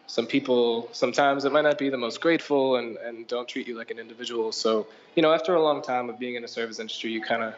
some 0.07 0.25
people. 0.25 0.89
Sometimes 0.93 1.45
it 1.45 1.51
might 1.51 1.61
not 1.61 1.77
be 1.77 1.89
the 1.89 1.97
most 1.97 2.21
grateful 2.21 2.77
and 2.77 2.97
and 2.97 3.27
don't 3.27 3.47
treat 3.47 3.67
you 3.67 3.77
like 3.77 3.91
an 3.91 3.99
individual. 3.99 4.51
So 4.51 4.87
you 5.15 5.21
know, 5.21 5.31
after 5.31 5.53
a 5.53 5.61
long 5.61 5.83
time 5.83 6.09
of 6.09 6.17
being 6.17 6.33
in 6.33 6.41
the 6.41 6.47
service 6.47 6.79
industry, 6.79 7.11
you 7.11 7.21
kind 7.21 7.43
of 7.43 7.53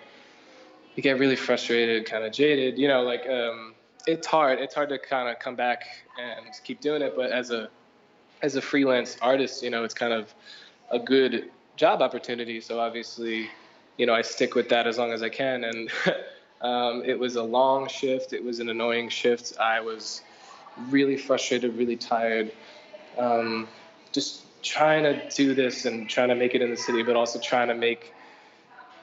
you 0.98 1.02
get 1.02 1.20
really 1.20 1.38
frustrated, 1.38 2.06
kind 2.06 2.26
of 2.26 2.34
jaded. 2.34 2.78
You 2.78 2.90
know, 2.90 3.02
like 3.02 3.30
um, 3.30 3.76
it's 4.08 4.28
hard. 4.28 4.60
It's 4.60 4.76
hard 4.76 4.90
to 4.90 5.00
kind 5.00 5.30
of 5.30 5.40
come 5.40 5.56
back 5.56 5.86
and 6.20 6.48
keep 6.66 6.82
doing 6.82 7.02
it. 7.02 7.14
But 7.16 7.32
as 7.32 7.52
a 7.52 7.70
as 8.42 8.58
a 8.58 8.62
freelance 8.62 9.18
artist, 9.22 9.64
you 9.64 9.70
know, 9.70 9.86
it's 9.86 9.94
kind 9.94 10.12
of 10.12 10.36
a 10.92 11.00
good 11.00 11.50
job 11.80 12.02
opportunity. 12.02 12.60
So 12.60 12.78
obviously, 12.78 13.50
you 13.98 14.06
know, 14.06 14.14
I 14.14 14.22
stick 14.22 14.54
with 14.54 14.68
that 14.68 14.86
as 14.86 14.98
long 14.98 15.14
as 15.14 15.24
I 15.24 15.30
can. 15.30 15.64
And 15.64 15.90
um, 16.62 17.04
it 17.06 17.18
was 17.18 17.38
a 17.38 17.44
long 17.44 17.88
shift. 17.88 18.34
It 18.34 18.44
was 18.44 18.60
an 18.60 18.68
annoying 18.68 19.08
shift. 19.08 19.58
I 19.58 19.80
was 19.80 20.22
really 20.90 21.16
frustrated, 21.16 21.78
really 21.78 21.96
tired. 21.96 22.52
Um, 23.18 23.70
just 24.12 24.44
trying 24.62 25.04
to 25.04 25.30
do 25.30 25.54
this 25.54 25.86
and 25.86 26.10
trying 26.10 26.28
to 26.28 26.36
make 26.36 26.54
it 26.54 26.62
in 26.62 26.70
the 26.70 26.76
city, 26.76 27.02
but 27.02 27.16
also 27.16 27.40
trying 27.40 27.70
to 27.70 27.76
make, 27.76 28.14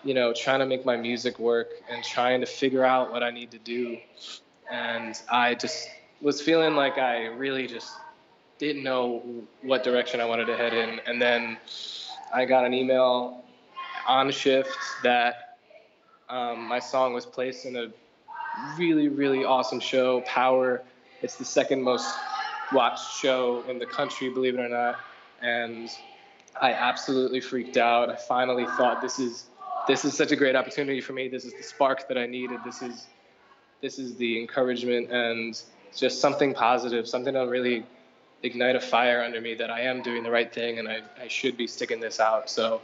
you 0.04 0.12
know, 0.12 0.34
trying 0.34 0.58
to 0.58 0.66
make 0.66 0.84
my 0.84 0.98
music 0.98 1.38
work 1.38 1.70
and 1.90 2.04
trying 2.04 2.40
to 2.40 2.46
figure 2.46 2.84
out 2.84 3.10
what 3.10 3.22
I 3.22 3.30
need 3.30 3.52
to 3.52 3.58
do. 3.58 3.96
And 4.70 5.18
I 5.32 5.54
just 5.54 5.88
was 6.20 6.42
feeling 6.42 6.74
like 6.74 6.98
I 6.98 7.28
really 7.28 7.66
just 7.66 7.90
didn't 8.58 8.82
know 8.82 9.22
what 9.62 9.82
direction 9.82 10.20
I 10.20 10.26
wanted 10.26 10.44
to 10.48 10.58
head 10.58 10.74
in. 10.74 11.00
And 11.06 11.22
then 11.22 11.56
I 12.37 12.44
got 12.44 12.66
an 12.66 12.75
email 12.75 13.42
on 14.07 14.31
shift 14.31 14.77
that 15.03 15.57
um, 16.29 16.68
my 16.68 16.79
song 16.79 17.14
was 17.14 17.25
placed 17.25 17.64
in 17.64 17.77
a 17.77 17.88
really, 18.77 19.09
really 19.09 19.46
awesome 19.46 19.81
show, 19.81 20.20
Power. 20.27 20.83
It's 21.22 21.37
the 21.37 21.46
second 21.46 21.83
most 21.83 22.14
watched 22.75 23.16
show 23.16 23.64
in 23.70 23.79
the 23.79 23.87
country, 23.87 24.29
believe 24.29 24.59
it 24.59 24.61
or 24.61 24.69
not. 24.69 24.96
And 25.40 25.88
I 26.60 26.75
absolutely 26.75 27.40
freaked 27.40 27.79
out. 27.79 28.10
I 28.10 28.17
finally 28.17 28.67
thought 28.67 29.00
this 29.00 29.19
is 29.19 29.46
this 29.88 30.04
is 30.04 30.15
such 30.15 30.31
a 30.31 30.37
great 30.37 30.56
opportunity 30.56 31.00
for 31.00 31.15
me. 31.15 31.29
This 31.29 31.46
is 31.46 31.54
the 31.54 31.63
spark 31.63 32.06
that 32.06 32.19
I 32.19 32.27
needed. 32.27 32.60
This 32.67 32.83
is 32.83 33.06
this 33.81 33.98
is 33.98 34.15
the 34.17 34.38
encouragement 34.38 35.10
and 35.10 35.58
just 35.96 36.21
something 36.21 36.52
positive, 36.52 37.08
something 37.08 37.33
to 37.33 37.44
really 37.44 37.87
ignite 38.42 38.76
a 38.76 38.80
fire 38.80 39.22
under 39.22 39.40
me 39.40 39.54
that 39.54 39.70
I 39.70 39.80
am 39.80 40.02
doing 40.02 40.22
the 40.22 40.30
right 40.30 40.52
thing 40.52 40.78
and 40.78 40.88
I, 40.88 41.00
I 41.20 41.28
should 41.28 41.56
be 41.56 41.66
sticking 41.66 42.00
this 42.00 42.20
out. 42.20 42.50
So 42.50 42.80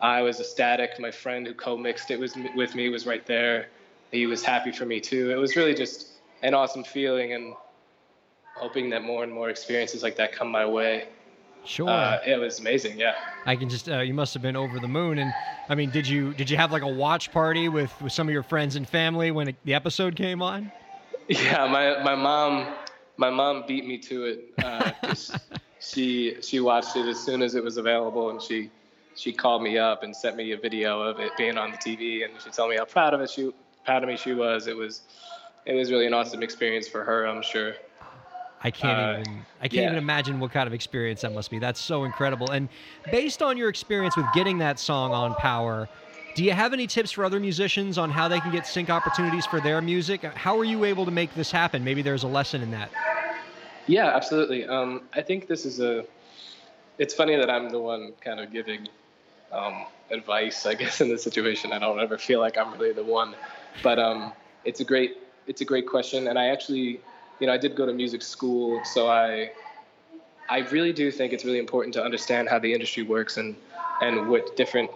I 0.00 0.22
was 0.22 0.40
ecstatic. 0.40 0.98
My 0.98 1.10
friend 1.10 1.46
who 1.46 1.54
co-mixed 1.54 2.10
it 2.10 2.18
was 2.18 2.36
with 2.54 2.74
me 2.74 2.88
was 2.88 3.06
right 3.06 3.24
there. 3.26 3.68
He 4.10 4.26
was 4.26 4.44
happy 4.44 4.72
for 4.72 4.84
me 4.84 5.00
too. 5.00 5.30
It 5.30 5.36
was 5.36 5.56
really 5.56 5.74
just 5.74 6.08
an 6.42 6.54
awesome 6.54 6.84
feeling 6.84 7.32
and 7.32 7.54
hoping 8.54 8.90
that 8.90 9.02
more 9.02 9.22
and 9.22 9.32
more 9.32 9.50
experiences 9.50 10.02
like 10.02 10.16
that 10.16 10.32
come 10.32 10.50
my 10.50 10.66
way. 10.66 11.08
Sure. 11.64 11.88
Uh, 11.88 12.18
it 12.26 12.38
was 12.38 12.58
amazing. 12.58 12.98
Yeah. 12.98 13.14
I 13.46 13.56
can 13.56 13.68
just 13.68 13.88
uh, 13.88 14.00
you 14.00 14.14
must 14.14 14.34
have 14.34 14.42
been 14.42 14.56
over 14.56 14.80
the 14.80 14.88
moon 14.88 15.18
and 15.18 15.32
I 15.68 15.74
mean 15.74 15.90
did 15.90 16.08
you 16.08 16.34
did 16.34 16.50
you 16.50 16.56
have 16.56 16.72
like 16.72 16.82
a 16.82 16.88
watch 16.88 17.30
party 17.32 17.68
with 17.68 17.92
with 18.02 18.12
some 18.12 18.28
of 18.28 18.32
your 18.32 18.42
friends 18.42 18.76
and 18.76 18.88
family 18.88 19.30
when 19.30 19.48
it, 19.48 19.56
the 19.64 19.74
episode 19.74 20.16
came 20.16 20.42
on? 20.42 20.70
Yeah, 21.28 21.66
my 21.68 22.02
my 22.02 22.16
mom 22.16 22.66
my 23.22 23.30
mom 23.30 23.62
beat 23.68 23.86
me 23.86 23.98
to 23.98 24.24
it. 24.24 24.52
Uh, 24.64 24.90
she 25.78 26.36
she 26.42 26.58
watched 26.58 26.96
it 26.96 27.06
as 27.06 27.20
soon 27.20 27.40
as 27.40 27.54
it 27.54 27.62
was 27.62 27.76
available 27.76 28.30
and 28.30 28.42
she 28.42 28.68
she 29.14 29.32
called 29.32 29.62
me 29.62 29.78
up 29.78 30.02
and 30.02 30.14
sent 30.14 30.34
me 30.36 30.50
a 30.52 30.56
video 30.56 31.00
of 31.00 31.20
it 31.20 31.30
being 31.36 31.56
on 31.56 31.70
the 31.70 31.76
TV 31.76 32.24
and 32.24 32.32
she 32.42 32.50
told 32.50 32.70
me 32.70 32.76
how 32.76 32.84
proud 32.84 33.14
of 33.14 33.20
it 33.20 33.30
she 33.30 33.52
proud 33.84 34.02
of 34.02 34.08
me 34.08 34.16
she 34.16 34.32
was. 34.34 34.66
It 34.66 34.76
was 34.76 35.02
it 35.66 35.74
was 35.74 35.92
really 35.92 36.08
an 36.08 36.14
awesome 36.14 36.42
experience 36.42 36.88
for 36.88 37.04
her, 37.04 37.24
I'm 37.24 37.42
sure. 37.42 37.74
I 38.64 38.72
can't 38.72 38.98
uh, 38.98 39.20
even 39.20 39.44
I 39.60 39.68
can't 39.68 39.74
yeah. 39.74 39.86
even 39.86 39.98
imagine 39.98 40.40
what 40.40 40.50
kind 40.50 40.66
of 40.66 40.74
experience 40.74 41.20
that 41.20 41.32
must 41.32 41.48
be. 41.48 41.60
That's 41.60 41.80
so 41.80 42.02
incredible. 42.02 42.50
And 42.50 42.68
based 43.12 43.40
on 43.40 43.56
your 43.56 43.68
experience 43.68 44.16
with 44.16 44.26
getting 44.34 44.58
that 44.58 44.80
song 44.80 45.12
on 45.12 45.36
Power, 45.36 45.88
do 46.34 46.42
you 46.42 46.52
have 46.52 46.72
any 46.72 46.86
tips 46.86 47.10
for 47.10 47.24
other 47.24 47.38
musicians 47.38 47.98
on 47.98 48.10
how 48.10 48.26
they 48.26 48.40
can 48.40 48.50
get 48.50 48.66
sync 48.66 48.88
opportunities 48.88 49.44
for 49.44 49.60
their 49.60 49.82
music? 49.82 50.22
How 50.22 50.58
are 50.58 50.64
you 50.64 50.84
able 50.84 51.04
to 51.04 51.10
make 51.10 51.34
this 51.34 51.50
happen? 51.50 51.84
Maybe 51.84 52.00
there's 52.00 52.22
a 52.22 52.28
lesson 52.28 52.62
in 52.62 52.70
that. 52.70 52.90
Yeah, 53.86 54.08
absolutely. 54.14 54.66
Um, 54.66 55.02
I 55.12 55.22
think 55.22 55.48
this 55.48 55.66
is 55.66 55.80
a. 55.80 56.04
It's 56.98 57.14
funny 57.14 57.36
that 57.36 57.50
I'm 57.50 57.70
the 57.70 57.80
one 57.80 58.12
kind 58.20 58.38
of 58.38 58.52
giving 58.52 58.88
um, 59.50 59.86
advice, 60.10 60.66
I 60.66 60.74
guess, 60.80 61.00
in 61.00 61.08
this 61.08 61.22
situation. 61.22 61.72
I 61.72 61.78
don't 61.78 62.00
ever 62.00 62.18
feel 62.18 62.40
like 62.40 62.56
I'm 62.56 62.72
really 62.72 62.92
the 62.92 63.04
one, 63.04 63.34
but 63.82 63.98
um, 63.98 64.32
it's 64.64 64.80
a 64.80 64.84
great 64.84 65.16
it's 65.46 65.60
a 65.60 65.64
great 65.64 65.86
question, 65.86 66.28
and 66.28 66.38
I 66.38 66.46
actually 66.48 67.00
you 67.42 67.48
know, 67.48 67.52
I 67.52 67.58
did 67.58 67.74
go 67.74 67.86
to 67.86 67.92
music 67.92 68.22
school, 68.22 68.84
so 68.84 69.08
I 69.08 69.50
I 70.48 70.58
really 70.70 70.92
do 70.92 71.10
think 71.10 71.32
it's 71.32 71.44
really 71.44 71.58
important 71.58 71.92
to 71.94 72.04
understand 72.04 72.48
how 72.48 72.60
the 72.60 72.72
industry 72.72 73.02
works 73.02 73.36
and 73.36 73.56
and 74.00 74.28
what 74.28 74.56
different 74.56 74.90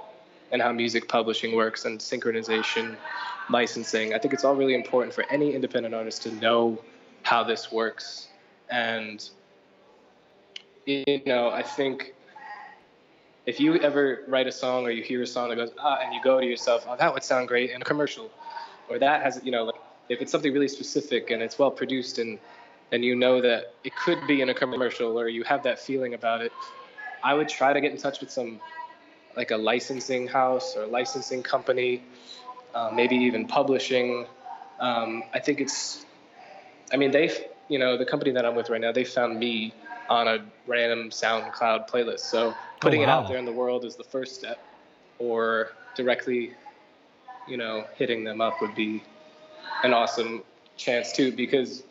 and 0.53 0.63
how 0.63 0.71
music 0.73 1.09
publishing 1.09 1.57
works 1.57 1.87
and 1.87 1.99
synchronization, 1.99 2.97
licensing. 3.51 4.15
I 4.15 4.19
think 4.19 4.33
it's 4.33 4.45
all 4.45 4.55
really 4.55 4.75
important 4.75 5.13
for 5.13 5.25
any 5.29 5.55
independent 5.55 5.93
artist 5.93 6.23
to 6.23 6.33
know 6.37 6.79
how 7.25 7.43
this 7.43 7.73
works. 7.73 8.29
And 8.71 9.29
you 10.85 11.23
know, 11.27 11.51
I 11.51 11.63
think 11.63 12.15
if 13.47 13.61
you 13.61 13.77
ever 13.77 14.23
write 14.29 14.47
a 14.47 14.53
song 14.53 14.85
or 14.85 14.91
you 14.91 15.03
hear 15.03 15.23
a 15.23 15.27
song 15.27 15.49
that 15.51 15.57
goes 15.57 15.71
ah, 15.79 15.99
and 16.03 16.15
you 16.15 16.21
go 16.23 16.41
to 16.41 16.47
yourself, 16.47 16.87
oh, 16.89 16.97
that 16.97 17.13
would 17.13 17.23
sound 17.23 17.49
great 17.49 17.71
in 17.71 17.83
a 17.83 17.85
commercial, 17.85 18.31
or 18.89 18.99
that 18.99 19.23
has 19.23 19.41
you 19.45 19.53
know 19.53 19.65
like 19.65 19.81
if 20.09 20.21
it's 20.21 20.33
something 20.33 20.53
really 20.53 20.69
specific 20.69 21.31
and 21.31 21.43
it's 21.43 21.59
well 21.59 21.71
produced 21.71 22.19
and 22.19 22.39
and 22.93 23.05
you 23.05 23.17
know 23.17 23.41
that 23.41 23.75
it 23.85 23.95
could 23.97 24.25
be 24.27 24.41
in 24.41 24.49
a 24.49 24.55
commercial 24.55 25.19
or 25.19 25.29
you 25.29 25.43
have 25.43 25.63
that 25.65 25.79
feeling 25.79 26.15
about 26.15 26.41
it, 26.41 26.53
I 27.23 27.35
would 27.35 27.49
try 27.49 27.73
to 27.73 27.81
get 27.81 27.91
in 27.91 27.99
touch 27.99 28.21
with 28.21 28.31
some 28.31 28.61
like 29.37 29.51
a 29.51 29.57
licensing 29.57 30.27
house 30.27 30.77
or 30.77 30.87
licensing 30.87 31.43
company, 31.43 32.03
uh, 32.75 32.91
maybe 32.93 33.17
even 33.17 33.47
publishing. 33.47 34.27
Um, 34.81 35.25
I 35.35 35.41
think 35.41 35.61
it's, 35.61 36.05
I 36.93 36.97
mean, 36.97 37.11
they, 37.11 37.31
you 37.69 37.79
know, 37.79 37.97
the 37.97 38.05
company 38.05 38.31
that 38.33 38.45
I'm 38.45 38.55
with 38.55 38.71
right 38.71 38.81
now, 38.81 38.93
they 38.93 39.05
found 39.05 39.39
me 39.39 39.75
on 40.09 40.29
a 40.29 40.45
random 40.67 41.11
SoundCloud 41.11 41.89
playlist. 41.89 42.21
So 42.21 42.49
oh, 42.49 42.57
putting 42.81 43.03
oh, 43.03 43.07
wow. 43.07 43.21
it 43.21 43.23
out 43.23 43.29
there 43.29 43.39
in 43.39 43.45
the 43.45 43.53
world 43.53 43.85
is 43.85 43.97
the 43.97 44.05
first 44.05 44.37
step, 44.37 44.65
or 45.19 45.71
directly, 45.95 46.53
you 47.49 47.57
know, 47.57 47.85
hitting 47.97 48.25
them 48.25 48.41
up 48.41 48.61
would 48.61 48.75
be 48.75 49.03
an 49.83 49.93
awesome 49.93 50.43
chance 50.77 51.13
too 51.13 51.33
because 51.33 51.83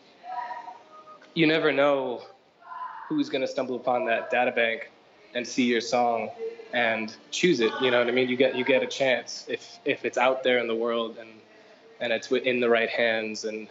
you 1.34 1.48
never 1.48 1.72
know 1.72 2.22
who's 3.10 3.30
going 3.30 3.42
to 3.42 3.48
stumble 3.48 3.76
upon 3.76 4.06
that 4.06 4.30
data 4.30 4.52
bank 4.52 4.92
and 5.34 5.46
see 5.46 5.64
your 5.64 5.82
song 5.82 6.30
and 6.74 7.16
choose 7.32 7.60
it 7.60 7.72
you 7.82 7.90
know 7.92 8.00
what 8.00 8.08
i 8.08 8.12
mean 8.12 8.28
you 8.30 8.36
get 8.36 8.56
you 8.56 8.64
get 8.64 8.84
a 8.84 8.88
chance 8.88 9.46
if 9.48 9.80
if 9.86 10.06
it's 10.06 10.18
out 10.18 10.44
there 10.44 10.60
in 10.60 10.68
the 10.68 10.76
world 10.76 11.18
and 11.20 11.30
and 12.00 12.12
it's 12.12 12.32
in 12.32 12.60
the 12.60 12.70
right 12.70 12.90
hands 12.90 13.46
and 13.46 13.68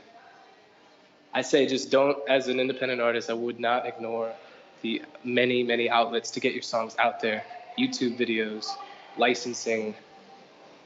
i 1.34 1.42
say 1.42 1.66
just 1.66 1.90
don't 1.90 2.16
as 2.28 2.48
an 2.48 2.58
independent 2.60 3.00
artist 3.00 3.30
i 3.30 3.34
would 3.34 3.60
not 3.60 3.86
ignore 3.86 4.32
the 4.82 5.02
many 5.24 5.62
many 5.62 5.90
outlets 5.90 6.30
to 6.30 6.40
get 6.40 6.52
your 6.52 6.62
songs 6.62 6.96
out 6.98 7.20
there 7.20 7.44
youtube 7.78 8.16
videos 8.18 8.66
licensing 9.16 9.94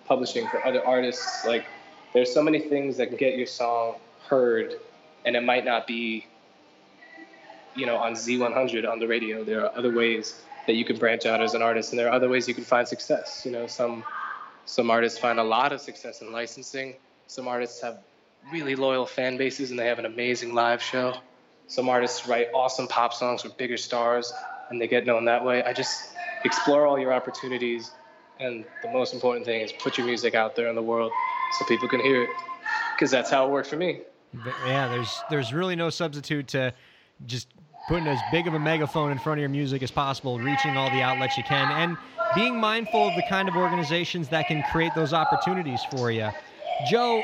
publishing 0.06 0.46
for 0.48 0.64
other 0.66 0.84
artists 0.86 1.44
like 1.46 1.64
there's 2.12 2.32
so 2.32 2.42
many 2.42 2.58
things 2.58 2.96
that 2.96 3.08
can 3.08 3.16
get 3.16 3.36
your 3.36 3.46
song 3.46 3.96
heard, 4.28 4.74
and 5.24 5.36
it 5.36 5.42
might 5.42 5.64
not 5.64 5.86
be, 5.86 6.26
you 7.74 7.86
know, 7.86 7.96
on 7.96 8.12
Z100 8.12 8.90
on 8.90 8.98
the 8.98 9.06
radio. 9.06 9.44
There 9.44 9.64
are 9.64 9.76
other 9.76 9.94
ways 9.94 10.40
that 10.66 10.74
you 10.74 10.84
can 10.84 10.98
branch 10.98 11.26
out 11.26 11.40
as 11.40 11.54
an 11.54 11.62
artist, 11.62 11.92
and 11.92 11.98
there 11.98 12.08
are 12.08 12.12
other 12.12 12.28
ways 12.28 12.48
you 12.48 12.54
can 12.54 12.64
find 12.64 12.86
success. 12.86 13.42
You 13.44 13.52
know, 13.52 13.66
some 13.66 14.04
some 14.64 14.90
artists 14.90 15.18
find 15.18 15.38
a 15.38 15.44
lot 15.44 15.72
of 15.72 15.80
success 15.80 16.20
in 16.20 16.32
licensing. 16.32 16.94
Some 17.26 17.48
artists 17.48 17.80
have 17.80 17.98
really 18.52 18.76
loyal 18.76 19.06
fan 19.06 19.36
bases, 19.36 19.70
and 19.70 19.78
they 19.78 19.86
have 19.86 19.98
an 19.98 20.06
amazing 20.06 20.54
live 20.54 20.82
show. 20.82 21.14
Some 21.66 21.88
artists 21.88 22.26
write 22.26 22.48
awesome 22.54 22.88
pop 22.88 23.12
songs 23.12 23.44
with 23.44 23.56
bigger 23.56 23.76
stars, 23.76 24.32
and 24.70 24.80
they 24.80 24.88
get 24.88 25.06
known 25.06 25.26
that 25.26 25.44
way. 25.44 25.62
I 25.62 25.72
just 25.72 26.12
explore 26.44 26.86
all 26.86 26.98
your 26.98 27.12
opportunities, 27.12 27.90
and 28.40 28.64
the 28.82 28.90
most 28.90 29.12
important 29.12 29.44
thing 29.44 29.60
is 29.60 29.72
put 29.72 29.98
your 29.98 30.06
music 30.06 30.34
out 30.34 30.56
there 30.56 30.68
in 30.68 30.74
the 30.74 30.82
world 30.82 31.12
so 31.58 31.64
people 31.66 31.88
can 31.88 32.00
hear 32.00 32.22
it 32.22 32.30
because 32.94 33.10
that's 33.10 33.30
how 33.30 33.46
it 33.46 33.50
worked 33.50 33.68
for 33.68 33.76
me. 33.76 34.00
Yeah, 34.66 34.88
there's 34.88 35.22
there's 35.30 35.52
really 35.52 35.76
no 35.76 35.90
substitute 35.90 36.48
to 36.48 36.74
just 37.26 37.48
putting 37.88 38.06
as 38.06 38.20
big 38.30 38.46
of 38.46 38.54
a 38.54 38.58
megaphone 38.58 39.10
in 39.10 39.18
front 39.18 39.38
of 39.38 39.40
your 39.40 39.48
music 39.48 39.82
as 39.82 39.90
possible, 39.90 40.38
reaching 40.38 40.76
all 40.76 40.90
the 40.90 41.00
outlets 41.00 41.36
you 41.36 41.42
can, 41.42 41.70
and 41.72 41.96
being 42.34 42.60
mindful 42.60 43.08
of 43.08 43.16
the 43.16 43.22
kind 43.22 43.48
of 43.48 43.56
organizations 43.56 44.28
that 44.28 44.46
can 44.46 44.62
create 44.64 44.94
those 44.94 45.14
opportunities 45.14 45.80
for 45.90 46.10
you. 46.10 46.28
Joe, 46.86 47.22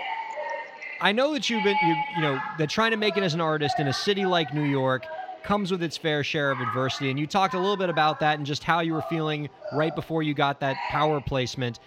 I 1.01 1.13
know 1.13 1.33
that 1.35 1.51
you've 1.51 1.63
been 1.63 1.79
you 1.81 2.05
you 2.09 2.23
know 2.23 2.43
that 2.55 2.69
trying 2.69 2.93
to 2.93 2.97
make 2.97 3.17
it 3.17 3.23
as 3.23 3.35
an 3.35 3.41
artist 3.41 3.81
in 3.81 3.89
a 3.89 3.93
city 3.93 4.27
like 4.27 4.53
New 4.53 4.63
York 4.63 5.09
comes 5.43 5.71
with 5.71 5.83
its 5.83 5.97
fair 5.97 6.25
share 6.25 6.51
of 6.51 6.61
adversity, 6.61 7.11
and 7.11 7.19
you 7.19 7.27
talked 7.27 7.55
a 7.55 7.59
little 7.59 7.77
bit 7.77 7.91
about 7.91 8.21
that 8.21 8.39
and 8.39 8.47
just 8.47 8.65
how 8.65 8.81
you 8.81 8.95
were 8.95 9.03
feeling 9.03 9.51
right 9.71 9.95
before 9.95 10.23
you 10.23 10.35
got 10.35 10.61
that 10.61 10.89
power 10.89 11.21
placement. 11.21 11.79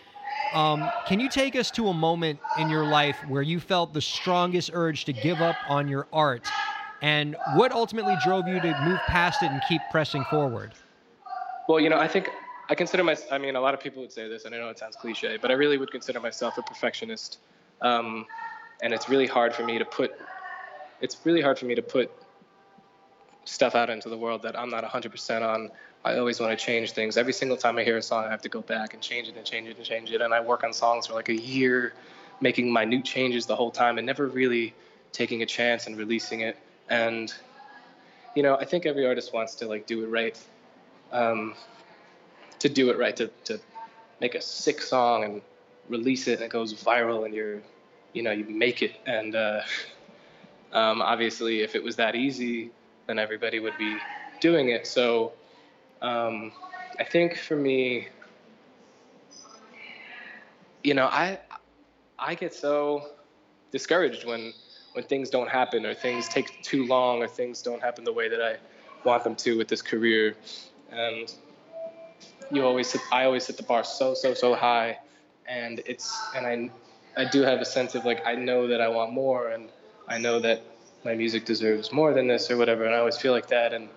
Um, 0.51 0.93
can 1.05 1.19
you 1.19 1.29
take 1.29 1.55
us 1.55 1.71
to 1.71 1.87
a 1.89 1.93
moment 1.93 2.41
in 2.53 2.69
your 2.69 2.85
life 2.85 3.23
where 3.23 3.41
you 3.41 3.59
felt 3.59 3.93
the 3.93 4.01
strongest 4.01 4.69
urge 4.73 5.05
to 5.05 5.13
give 5.13 5.41
up 5.41 5.61
on 5.65 5.87
your 5.87 6.07
art? 6.13 6.53
And 7.01 7.35
what 7.45 7.71
ultimately 7.71 8.15
drove 8.15 8.47
you 8.47 8.59
to 8.61 8.75
move 8.75 9.05
past 9.05 9.43
it 9.43 9.51
and 9.51 9.61
keep 9.61 9.89
pressing 9.89 10.23
forward? 10.25 10.75
Well, 11.67 11.79
you 11.79 11.89
know, 11.89 11.97
I 11.97 12.07
think 12.07 12.31
I 12.69 12.75
consider 12.75 13.03
myself, 13.03 13.31
I 13.31 13.37
mean, 13.37 13.55
a 13.55 13.61
lot 13.61 13.73
of 13.73 13.79
people 13.79 14.01
would 14.01 14.11
say 14.11 14.27
this, 14.27 14.45
and 14.45 14.53
I 14.55 14.57
know 14.57 14.69
it 14.69 14.79
sounds 14.79 14.95
cliche, 14.95 15.37
but 15.37 15.51
I 15.51 15.53
really 15.53 15.77
would 15.77 15.91
consider 15.91 16.19
myself 16.19 16.57
a 16.57 16.63
perfectionist. 16.63 17.39
Um, 17.81 18.25
and 18.81 18.93
it's 18.93 19.09
really 19.09 19.27
hard 19.27 19.53
for 19.53 19.63
me 19.63 19.77
to 19.77 19.85
put, 19.85 20.13
it's 21.01 21.17
really 21.25 21.41
hard 21.41 21.57
for 21.57 21.65
me 21.65 21.75
to 21.75 21.81
put 21.81 22.11
stuff 23.45 23.75
out 23.75 23.89
into 23.89 24.09
the 24.09 24.17
world 24.17 24.41
that 24.43 24.57
I'm 24.59 24.69
not 24.69 24.83
100% 24.83 25.41
on. 25.41 25.71
I 26.03 26.17
always 26.17 26.39
want 26.39 26.57
to 26.57 26.63
change 26.63 26.91
things. 26.91 27.17
Every 27.17 27.33
single 27.33 27.57
time 27.57 27.77
I 27.77 27.83
hear 27.83 27.97
a 27.97 28.01
song, 28.01 28.25
I 28.25 28.29
have 28.29 28.41
to 28.43 28.49
go 28.49 28.61
back 28.61 28.93
and 28.93 29.01
change 29.01 29.27
it 29.27 29.35
and 29.35 29.45
change 29.45 29.67
it 29.67 29.77
and 29.77 29.85
change 29.85 30.11
it. 30.11 30.21
And 30.21 30.33
I 30.33 30.39
work 30.39 30.63
on 30.63 30.73
songs 30.73 31.07
for 31.07 31.13
like 31.13 31.29
a 31.29 31.35
year, 31.35 31.93
making 32.41 32.71
minute 32.71 33.03
changes 33.03 33.45
the 33.45 33.55
whole 33.55 33.71
time 33.71 33.97
and 33.97 34.05
never 34.05 34.27
really 34.27 34.73
taking 35.11 35.41
a 35.41 35.45
chance 35.45 35.87
and 35.87 35.97
releasing 35.97 36.41
it. 36.41 36.57
And, 36.89 37.33
you 38.35 38.43
know, 38.43 38.55
I 38.55 38.65
think 38.65 38.85
every 38.85 39.07
artist 39.07 39.33
wants 39.33 39.55
to 39.55 39.67
like 39.67 39.87
do 39.87 40.03
it 40.03 40.07
right. 40.07 40.39
Um, 41.11 41.55
to 42.59 42.69
do 42.69 42.89
it 42.89 42.97
right, 42.97 43.15
to, 43.15 43.27
to 43.45 43.59
make 44.19 44.35
a 44.35 44.41
sick 44.41 44.81
song 44.81 45.23
and 45.23 45.41
release 45.89 46.27
it 46.27 46.35
and 46.35 46.43
it 46.43 46.49
goes 46.49 46.73
viral 46.73 47.25
and 47.25 47.33
you're, 47.33 47.61
you 48.13 48.23
know, 48.23 48.31
you 48.31 48.45
make 48.45 48.81
it. 48.81 48.95
And 49.05 49.35
uh, 49.35 49.61
um, 50.71 51.01
obviously, 51.01 51.61
if 51.61 51.75
it 51.75 51.83
was 51.83 51.95
that 51.97 52.15
easy, 52.15 52.71
then 53.07 53.19
everybody 53.19 53.59
would 53.59 53.77
be 53.77 53.97
doing 54.39 54.69
it. 54.69 54.85
So 54.87 55.33
um, 56.01 56.51
I 56.99 57.03
think 57.03 57.37
for 57.37 57.55
me, 57.55 58.07
you 60.83 60.93
know, 60.93 61.05
I 61.05 61.39
I 62.19 62.35
get 62.35 62.53
so 62.53 63.09
discouraged 63.71 64.25
when 64.25 64.53
when 64.93 65.03
things 65.03 65.29
don't 65.29 65.49
happen 65.49 65.85
or 65.85 65.93
things 65.93 66.27
take 66.27 66.61
too 66.61 66.85
long 66.85 67.21
or 67.21 67.27
things 67.27 67.61
don't 67.61 67.81
happen 67.81 68.03
the 68.03 68.13
way 68.13 68.29
that 68.29 68.41
I 68.41 68.57
want 69.03 69.23
them 69.23 69.35
to 69.35 69.57
with 69.57 69.67
this 69.67 69.81
career. 69.81 70.35
And 70.91 71.33
you 72.51 72.63
always 72.65 72.95
I 73.11 73.25
always 73.25 73.45
set 73.45 73.57
the 73.57 73.63
bar 73.63 73.83
so 73.83 74.13
so 74.13 74.33
so 74.33 74.55
high, 74.55 74.97
and 75.47 75.81
it's 75.85 76.17
and 76.35 76.45
I 76.47 76.69
I 77.17 77.25
do 77.25 77.41
have 77.41 77.59
a 77.61 77.65
sense 77.65 77.95
of 77.95 78.05
like 78.05 78.25
I 78.25 78.35
know 78.35 78.67
that 78.67 78.79
I 78.79 78.87
want 78.87 79.11
more 79.11 79.49
and 79.49 79.69
I 80.07 80.19
know 80.19 80.39
that 80.39 80.61
my 81.03 81.15
music 81.15 81.45
deserves 81.45 81.91
more 81.91 82.13
than 82.13 82.27
this 82.27 82.49
or 82.49 82.57
whatever, 82.57 82.85
and 82.85 82.93
I 82.93 82.99
always 82.99 83.17
feel 83.17 83.33
like 83.33 83.47
that 83.47 83.73
and 83.73 83.89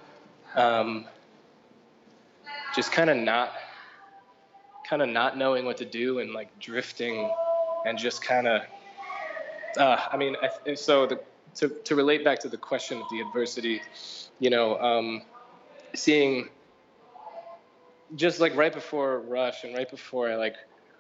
um, 0.55 1.07
just 2.75 2.93
kind 2.93 3.11
of 3.11 3.17
not 3.17 3.53
kind 4.85 5.03
of 5.03 5.09
not 5.09 5.37
knowing 5.37 5.65
what 5.65 5.77
to 5.77 5.85
do 5.85 6.19
and 6.19 6.33
like 6.33 6.49
drifting 6.59 7.31
and 7.85 7.99
just 7.99 8.23
kind 8.23 8.49
of 8.49 8.63
uh, 9.77 9.99
I 10.11 10.17
mean 10.17 10.37
I, 10.43 10.75
so 10.75 11.07
the 11.07 11.21
to, 11.57 11.69
to 11.69 11.95
relate 11.95 12.25
back 12.25 12.39
to 12.41 12.49
the 12.49 12.57
question 12.57 13.01
of 13.01 13.09
the 13.11 13.21
adversity, 13.21 13.83
you 14.39 14.51
know, 14.51 14.79
um, 14.81 15.23
seeing 15.95 16.49
just 18.17 18.41
like 18.41 18.55
right 18.57 18.73
before 18.73 19.21
Rush 19.21 19.65
and 19.65 19.75
right 19.75 19.91
before 19.91 20.31
I 20.31 20.37
like 20.37 20.55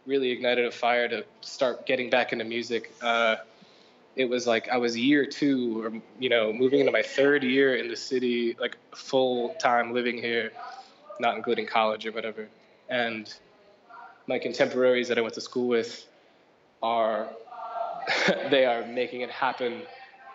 really 0.06 0.30
ignited 0.30 0.66
a 0.66 0.70
fire 0.70 1.08
to 1.08 1.24
start 1.40 1.86
getting 1.86 2.10
back 2.10 2.32
into 2.32 2.44
music, 2.44 2.92
uh, 3.02 3.36
it 4.16 4.28
was 4.28 4.46
like 4.46 4.68
I 4.68 4.76
was 4.76 4.96
year 4.96 5.24
two 5.24 5.82
or, 5.84 5.92
you 6.18 6.28
know, 6.28 6.52
moving 6.52 6.80
into 6.80 6.92
my 6.92 7.02
third 7.02 7.42
year 7.42 7.76
in 7.76 7.88
the 7.88 7.96
city, 7.96 8.56
like 8.60 8.76
full 8.94 9.54
time 9.54 9.92
living 9.92 10.18
here, 10.18 10.52
not 11.20 11.36
including 11.36 11.66
college 11.66 12.06
or 12.06 12.12
whatever. 12.12 12.48
And 12.88 13.32
my 14.26 14.38
contemporaries 14.38 15.08
that 15.08 15.18
I 15.18 15.20
went 15.20 15.34
to 15.34 15.40
school 15.40 15.68
with 15.68 16.06
are, 16.82 17.28
they 18.50 18.66
are 18.66 18.84
making 18.86 19.20
it 19.20 19.30
happen 19.30 19.82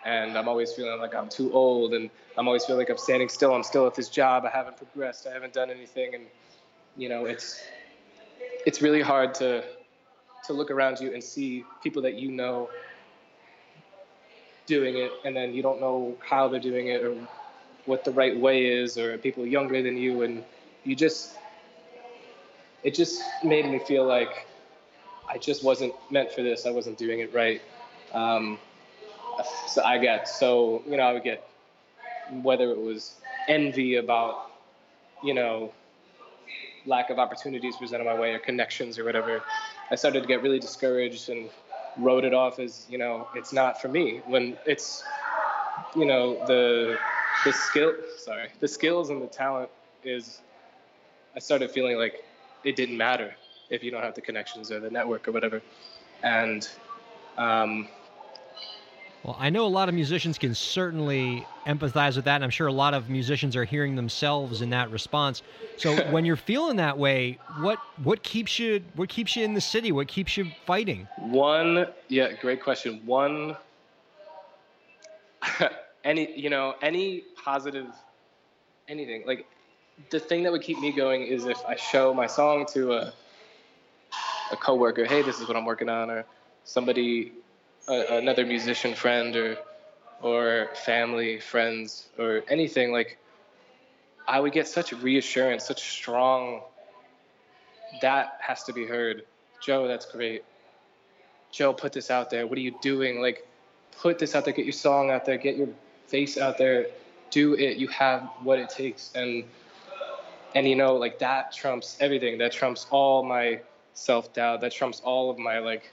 and 0.06 0.38
I'm 0.38 0.48
always 0.48 0.72
feeling 0.72 1.00
like 1.00 1.14
I'm 1.14 1.28
too 1.28 1.52
old, 1.52 1.92
and 1.92 2.08
I'm 2.38 2.46
always 2.46 2.64
feeling 2.64 2.78
like 2.78 2.90
I'm 2.90 2.96
standing 2.96 3.28
still. 3.28 3.52
I'm 3.52 3.64
still 3.64 3.86
at 3.88 3.94
this 3.96 4.08
job. 4.08 4.44
I 4.44 4.50
haven't 4.50 4.76
progressed. 4.76 5.26
I 5.26 5.32
haven't 5.32 5.52
done 5.52 5.68
anything, 5.68 6.14
and 6.14 6.24
you 6.96 7.08
know, 7.08 7.24
it's 7.24 7.60
it's 8.66 8.82
really 8.82 9.00
hard 9.00 9.32
to 9.36 9.64
to 10.44 10.52
look 10.52 10.70
around 10.70 11.00
you 11.00 11.14
and 11.14 11.24
see 11.24 11.64
people 11.82 12.02
that 12.02 12.14
you 12.14 12.30
know 12.30 12.68
doing 14.66 14.96
it, 14.96 15.12
and 15.24 15.34
then 15.34 15.54
you 15.54 15.62
don't 15.62 15.80
know 15.80 16.16
how 16.20 16.48
they're 16.48 16.60
doing 16.60 16.88
it 16.88 17.02
or 17.02 17.16
what 17.86 18.04
the 18.04 18.10
right 18.10 18.38
way 18.38 18.66
is, 18.66 18.98
or 18.98 19.16
people 19.16 19.46
younger 19.46 19.80
than 19.82 19.96
you, 19.96 20.22
and 20.22 20.44
you 20.84 20.94
just 20.94 21.36
it 22.82 22.94
just 22.94 23.22
made 23.42 23.66
me 23.66 23.78
feel 23.78 24.04
like 24.04 24.46
I 25.28 25.38
just 25.38 25.64
wasn't 25.64 25.94
meant 26.10 26.32
for 26.32 26.42
this. 26.42 26.66
I 26.66 26.70
wasn't 26.70 26.98
doing 26.98 27.20
it 27.20 27.32
right. 27.32 27.62
Um, 28.12 28.58
so 29.68 29.82
I 29.82 30.02
got 30.02 30.28
so 30.28 30.82
you 30.86 30.96
know 30.96 31.04
I 31.04 31.12
would 31.12 31.24
get 31.24 31.48
whether 32.42 32.70
it 32.70 32.78
was 32.78 33.14
envy 33.48 33.96
about 33.96 34.50
you 35.22 35.34
know 35.34 35.72
lack 36.86 37.10
of 37.10 37.18
opportunities 37.18 37.76
presented 37.76 38.04
my 38.04 38.18
way 38.18 38.32
or 38.32 38.38
connections 38.38 38.98
or 38.98 39.04
whatever. 39.04 39.42
I 39.90 39.94
started 39.94 40.22
to 40.22 40.26
get 40.26 40.42
really 40.42 40.58
discouraged 40.58 41.28
and 41.28 41.50
wrote 41.98 42.24
it 42.24 42.34
off 42.34 42.58
as 42.58 42.86
you 42.90 42.98
know 42.98 43.26
it's 43.34 43.52
not 43.52 43.80
for 43.80 43.88
me 43.88 44.20
when 44.26 44.56
it's 44.66 45.02
you 45.94 46.04
know 46.04 46.34
the 46.46 46.98
the 47.44 47.52
skill 47.52 47.94
sorry 48.18 48.48
the 48.60 48.68
skills 48.68 49.10
and 49.10 49.22
the 49.22 49.26
talent 49.26 49.70
is 50.04 50.40
I 51.34 51.38
started 51.38 51.70
feeling 51.70 51.96
like 51.96 52.24
it 52.64 52.76
didn't 52.76 52.96
matter 52.96 53.34
if 53.70 53.82
you 53.82 53.90
don't 53.90 54.02
have 54.02 54.14
the 54.14 54.20
connections 54.20 54.70
or 54.70 54.80
the 54.80 54.90
network 54.90 55.26
or 55.26 55.32
whatever 55.32 55.62
and 56.22 56.68
um, 57.38 57.88
well, 59.26 59.36
I 59.40 59.50
know 59.50 59.66
a 59.66 59.68
lot 59.68 59.88
of 59.88 59.94
musicians 59.96 60.38
can 60.38 60.54
certainly 60.54 61.44
empathize 61.66 62.14
with 62.14 62.26
that, 62.26 62.36
and 62.36 62.44
I'm 62.44 62.50
sure 62.50 62.68
a 62.68 62.72
lot 62.72 62.94
of 62.94 63.10
musicians 63.10 63.56
are 63.56 63.64
hearing 63.64 63.96
themselves 63.96 64.62
in 64.62 64.70
that 64.70 64.92
response. 64.92 65.42
So 65.78 65.96
when 66.12 66.24
you're 66.24 66.36
feeling 66.36 66.76
that 66.76 66.96
way, 66.96 67.40
what 67.58 67.80
what 68.04 68.22
keeps 68.22 68.60
you 68.60 68.84
what 68.94 69.08
keeps 69.08 69.34
you 69.34 69.42
in 69.42 69.54
the 69.54 69.60
city? 69.60 69.90
What 69.90 70.06
keeps 70.06 70.36
you 70.36 70.52
fighting? 70.64 71.08
One, 71.18 71.88
yeah, 72.06 72.34
great 72.40 72.62
question. 72.62 73.02
One, 73.04 73.56
any 76.04 76.38
you 76.38 76.48
know 76.48 76.76
any 76.80 77.24
positive, 77.44 77.88
anything 78.88 79.24
like 79.26 79.44
the 80.10 80.20
thing 80.20 80.44
that 80.44 80.52
would 80.52 80.62
keep 80.62 80.78
me 80.78 80.92
going 80.92 81.22
is 81.22 81.46
if 81.46 81.58
I 81.66 81.74
show 81.74 82.14
my 82.14 82.28
song 82.28 82.64
to 82.74 82.92
a 82.92 83.12
a 84.52 84.56
coworker, 84.56 85.04
hey, 85.04 85.22
this 85.22 85.40
is 85.40 85.48
what 85.48 85.56
I'm 85.56 85.64
working 85.64 85.88
on, 85.88 86.10
or 86.12 86.24
somebody 86.62 87.32
a, 87.88 88.16
another 88.16 88.44
musician 88.46 88.94
friend 88.94 89.34
or 89.36 89.56
or 90.22 90.68
family 90.84 91.40
friends 91.40 92.08
or 92.18 92.42
anything 92.48 92.90
like 92.90 93.18
I 94.26 94.40
would 94.40 94.52
get 94.52 94.66
such 94.66 94.92
reassurance, 94.92 95.66
such 95.66 95.90
strong 95.90 96.62
that 98.00 98.38
has 98.40 98.64
to 98.64 98.72
be 98.72 98.84
heard. 98.86 99.24
Joe, 99.62 99.86
that's 99.88 100.06
great. 100.06 100.44
Joe, 101.50 101.72
put 101.72 101.92
this 101.92 102.10
out 102.10 102.30
there. 102.30 102.46
What 102.46 102.58
are 102.58 102.62
you 102.62 102.74
doing? 102.82 103.20
Like, 103.20 103.46
put 103.98 104.18
this 104.18 104.34
out 104.34 104.44
there. 104.44 104.52
Get 104.52 104.64
your 104.64 104.72
song 104.72 105.10
out 105.10 105.24
there. 105.24 105.38
Get 105.38 105.56
your 105.56 105.68
face 106.06 106.38
out 106.38 106.58
there. 106.58 106.86
Do 107.30 107.54
it. 107.54 107.76
You 107.76 107.88
have 107.88 108.22
what 108.42 108.58
it 108.58 108.68
takes. 108.68 109.12
And 109.14 109.44
and 110.54 110.66
you 110.66 110.74
know, 110.74 110.94
like 110.96 111.18
that 111.18 111.52
trumps 111.52 111.96
everything. 112.00 112.38
That 112.38 112.52
trumps 112.52 112.86
all 112.90 113.22
my 113.22 113.60
self 113.94 114.32
doubt. 114.32 114.60
That 114.60 114.72
trumps 114.72 115.00
all 115.04 115.30
of 115.30 115.38
my 115.38 115.58
like 115.58 115.90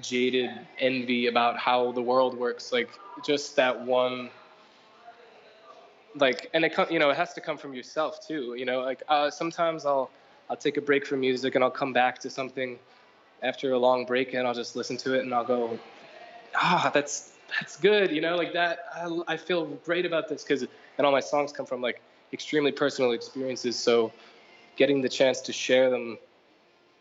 jaded 0.00 0.50
envy 0.78 1.26
about 1.28 1.56
how 1.56 1.92
the 1.92 2.02
world 2.02 2.36
works 2.36 2.72
like 2.72 2.90
just 3.24 3.56
that 3.56 3.80
one 3.86 4.28
like 6.16 6.50
and 6.54 6.64
it 6.64 6.72
you 6.90 6.98
know 6.98 7.10
it 7.10 7.16
has 7.16 7.32
to 7.32 7.40
come 7.40 7.56
from 7.56 7.74
yourself 7.74 8.26
too 8.26 8.54
you 8.56 8.64
know 8.64 8.80
like 8.80 9.02
uh, 9.08 9.30
sometimes 9.30 9.86
i'll 9.86 10.10
i'll 10.50 10.56
take 10.56 10.76
a 10.76 10.80
break 10.80 11.06
from 11.06 11.20
music 11.20 11.54
and 11.54 11.62
i'll 11.62 11.70
come 11.70 11.92
back 11.92 12.18
to 12.18 12.30
something 12.30 12.78
after 13.42 13.72
a 13.72 13.78
long 13.78 14.04
break 14.04 14.34
and 14.34 14.46
i'll 14.46 14.54
just 14.54 14.76
listen 14.76 14.96
to 14.96 15.14
it 15.14 15.20
and 15.20 15.32
i'll 15.34 15.44
go 15.44 15.78
ah 16.56 16.90
that's 16.92 17.32
that's 17.58 17.76
good 17.76 18.10
you 18.10 18.20
know 18.20 18.36
like 18.36 18.52
that 18.52 18.86
i, 18.94 19.34
I 19.34 19.36
feel 19.36 19.66
great 19.84 20.06
about 20.06 20.28
this 20.28 20.42
because 20.42 20.62
and 20.98 21.06
all 21.06 21.12
my 21.12 21.20
songs 21.20 21.52
come 21.52 21.66
from 21.66 21.80
like 21.80 22.00
extremely 22.32 22.72
personal 22.72 23.12
experiences 23.12 23.76
so 23.76 24.12
getting 24.76 25.00
the 25.00 25.08
chance 25.08 25.40
to 25.42 25.52
share 25.52 25.90
them 25.90 26.18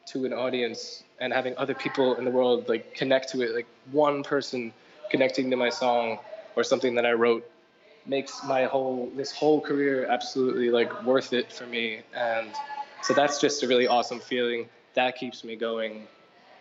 to 0.05 0.25
an 0.25 0.33
audience 0.33 1.03
and 1.19 1.31
having 1.31 1.55
other 1.57 1.73
people 1.73 2.15
in 2.15 2.25
the 2.25 2.31
world 2.31 2.67
like 2.67 2.93
connect 2.93 3.29
to 3.29 3.41
it 3.41 3.55
like 3.55 3.67
one 3.91 4.23
person 4.23 4.73
connecting 5.09 5.49
to 5.49 5.55
my 5.55 5.69
song 5.69 6.19
or 6.55 6.63
something 6.63 6.95
that 6.95 7.05
i 7.05 7.11
wrote 7.11 7.49
makes 8.05 8.43
my 8.43 8.65
whole 8.65 9.09
this 9.15 9.31
whole 9.31 9.61
career 9.61 10.05
absolutely 10.07 10.69
like 10.69 11.03
worth 11.05 11.31
it 11.33 11.51
for 11.51 11.65
me 11.65 12.01
and 12.13 12.49
so 13.01 13.13
that's 13.13 13.39
just 13.39 13.63
a 13.63 13.67
really 13.67 13.87
awesome 13.87 14.19
feeling 14.19 14.67
that 14.93 15.15
keeps 15.15 15.43
me 15.43 15.55
going 15.55 16.07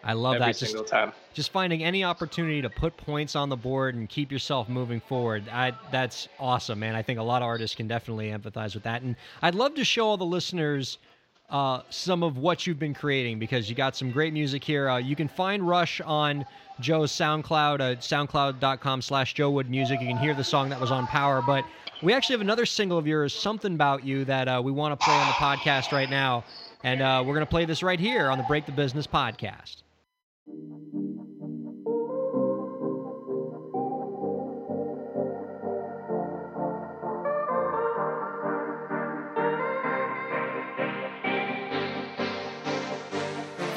I 0.05 0.15
love 0.15 0.37
every 0.37 0.47
that. 0.47 0.57
single 0.57 0.83
just, 0.83 0.93
time. 0.93 1.13
Just 1.33 1.53
finding 1.53 1.85
any 1.85 2.03
opportunity 2.03 2.63
to 2.63 2.71
put 2.71 2.97
points 2.97 3.37
on 3.37 3.49
the 3.49 3.57
board 3.57 3.95
and 3.95 4.09
keep 4.09 4.33
yourself 4.33 4.69
moving 4.69 5.01
forward. 5.01 5.49
I, 5.49 5.73
that's 5.91 6.29
awesome, 6.41 6.81
man. 6.81 6.95
I 6.95 7.03
think 7.03 7.19
a 7.19 7.23
lot 7.23 7.43
of 7.43 7.47
artists 7.47 7.77
can 7.77 7.87
definitely 7.87 8.31
empathize 8.31 8.75
with 8.75 8.83
that. 8.83 9.03
And 9.03 9.17
I'd 9.41 9.55
love 9.55 9.75
to 9.77 9.85
show 9.85 10.07
all 10.09 10.17
the 10.17 10.25
listeners 10.25 10.99
uh, 11.51 11.83
some 11.91 12.23
of 12.23 12.39
what 12.39 12.67
you've 12.67 12.79
been 12.79 12.95
creating 12.95 13.39
because 13.39 13.69
you 13.69 13.77
got 13.77 13.95
some 13.95 14.11
great 14.11 14.33
music 14.33 14.65
here. 14.65 14.89
Uh, 14.89 14.99
you 14.99 15.15
can 15.15 15.29
find 15.29 15.67
Rush 15.67 16.01
on 16.01 16.45
Joe's 16.81 17.13
SoundCloud, 17.13 17.81
uh, 17.81 17.97
soundcloud.com 17.97 19.03
slash 19.03 19.35
Joe 19.35 19.51
Wood 19.51 19.69
Music. 19.71 20.01
You 20.01 20.09
can 20.09 20.17
hear 20.17 20.35
the 20.35 20.45
song 20.45 20.69
that 20.71 20.81
was 20.81 20.91
on 20.91 21.07
Power, 21.07 21.43
but 21.43 21.65
we 22.03 22.13
actually 22.13 22.35
have 22.35 22.41
another 22.41 22.67
single 22.67 22.99
of 22.99 23.07
yours, 23.07 23.35
Something 23.35 23.75
About 23.75 24.05
You, 24.05 24.25
that 24.25 24.49
uh, 24.49 24.61
we 24.65 24.73
want 24.73 24.99
to 24.99 25.05
play 25.05 25.15
on 25.15 25.27
the 25.27 25.33
podcast 25.35 25.93
right 25.93 26.11
now. 26.11 26.45
And 26.83 27.01
uh, 27.01 27.23
we're 27.25 27.35
going 27.35 27.47
to 27.47 27.51
play 27.51 27.65
this 27.65 27.83
right 27.83 28.01
here 28.01 28.29
on 28.29 28.39
the 28.39 28.45
Break 28.45 28.67
the 28.67 28.73
Business 28.73 29.07
podcast. 29.07 29.83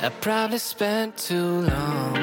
I 0.05 0.09
probably 0.09 0.59
spent 0.59 1.17
too 1.17 1.61
long 1.61 2.13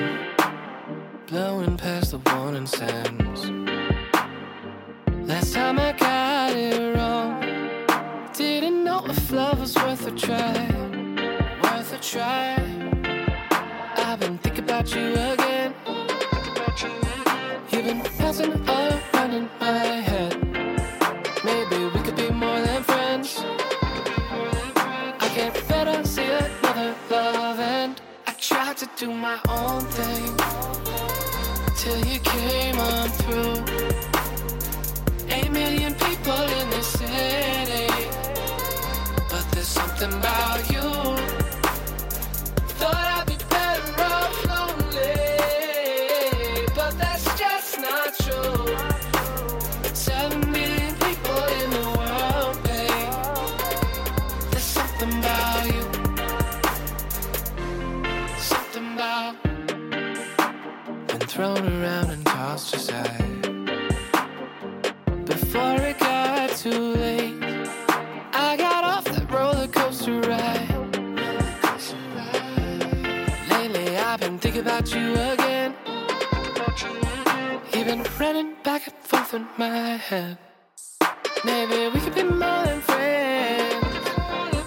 blowing 1.27 1.77
past 1.77 2.13
the 2.13 2.19
warning 2.19 2.65
signs. 2.65 3.51
Last 5.27 5.53
time 5.53 5.81
I 5.81 5.91
got 5.91 6.53
it 6.55 6.97
wrong, 6.97 7.41
didn't 8.35 8.85
know 8.85 9.05
if 9.07 9.33
love 9.33 9.59
was 9.59 9.75
worth 9.75 10.07
a 10.07 10.13
try, 10.13 10.55
worth 11.61 11.93
a 11.93 11.99
try. 11.99 12.55
I've 13.97 14.21
been 14.21 14.39
thinking 14.39 14.63
about 14.63 14.95
you 14.95 15.15
again. 15.15 15.75
You've 17.73 17.85
been 17.85 18.03
passing 18.17 18.53
around 18.53 19.12
my 29.33 29.41
own 29.49 29.81
thing 29.99 30.37
till 31.77 32.01
you 32.07 32.19
came 32.21 32.79
on 32.79 33.09
through. 33.21 33.57
Eight 35.29 35.51
million 35.51 35.95
people 35.95 36.43
in 36.59 36.71
this 36.71 36.89
city, 37.01 37.89
but 39.31 39.45
there's 39.53 39.69
something 39.69 40.13
about 40.13 40.59
thrown 40.59 40.72
about 74.83 74.95
you 74.95 75.15
again. 75.15 75.75
Been 77.73 78.05
running 78.19 78.55
back 78.63 78.87
and 78.87 78.97
forth 79.03 79.35
in 79.35 79.47
my 79.59 79.97
head. 79.97 80.39
Maybe 81.45 81.89
we 81.93 82.01
could 82.01 82.15
be 82.15 82.23
more 82.23 82.65
than 82.65 82.81
friends. 82.81 83.85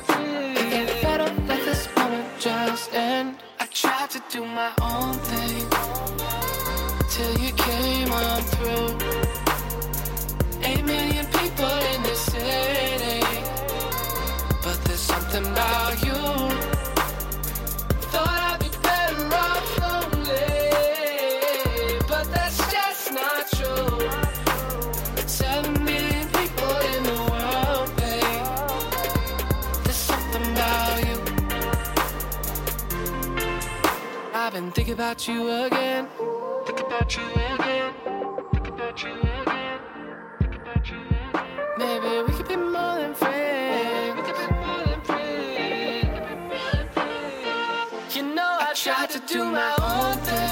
It 0.09 1.01
better, 1.01 1.33
let 1.47 1.65
this 1.65 1.87
moment 1.95 2.27
just 2.39 2.93
end. 2.93 3.37
I 3.59 3.65
tried 3.67 4.09
to 4.11 4.21
do 4.29 4.45
my 4.45 4.71
own 4.81 5.13
thing 5.13 5.74
about 34.95 35.27
you 35.27 35.51
again. 35.65 36.07
Think 36.65 36.79
about 36.79 37.17
you 37.17 37.23
again. 37.33 37.93
Think 38.53 38.67
about 38.69 39.03
you 39.03 39.11
again. 39.11 39.79
Think 40.39 40.55
about 40.55 40.89
you 40.89 40.95
again. 41.33 41.49
Maybe 41.77 42.21
we 42.25 42.31
could 42.37 42.47
be 42.47 42.55
more 42.55 42.95
than 43.01 43.13
friends. 43.13 44.15
We 44.15 44.21
could 44.23 44.37
be 44.37 44.47
more 44.55 44.83
than 44.85 45.01
friends. 45.03 46.15
You 48.15 48.23
know 48.23 48.57
I 48.61 48.73
tried 48.73 49.09
to 49.09 49.19
do 49.27 49.43
my 49.43 49.75
own 49.81 50.17
thing 50.19 50.44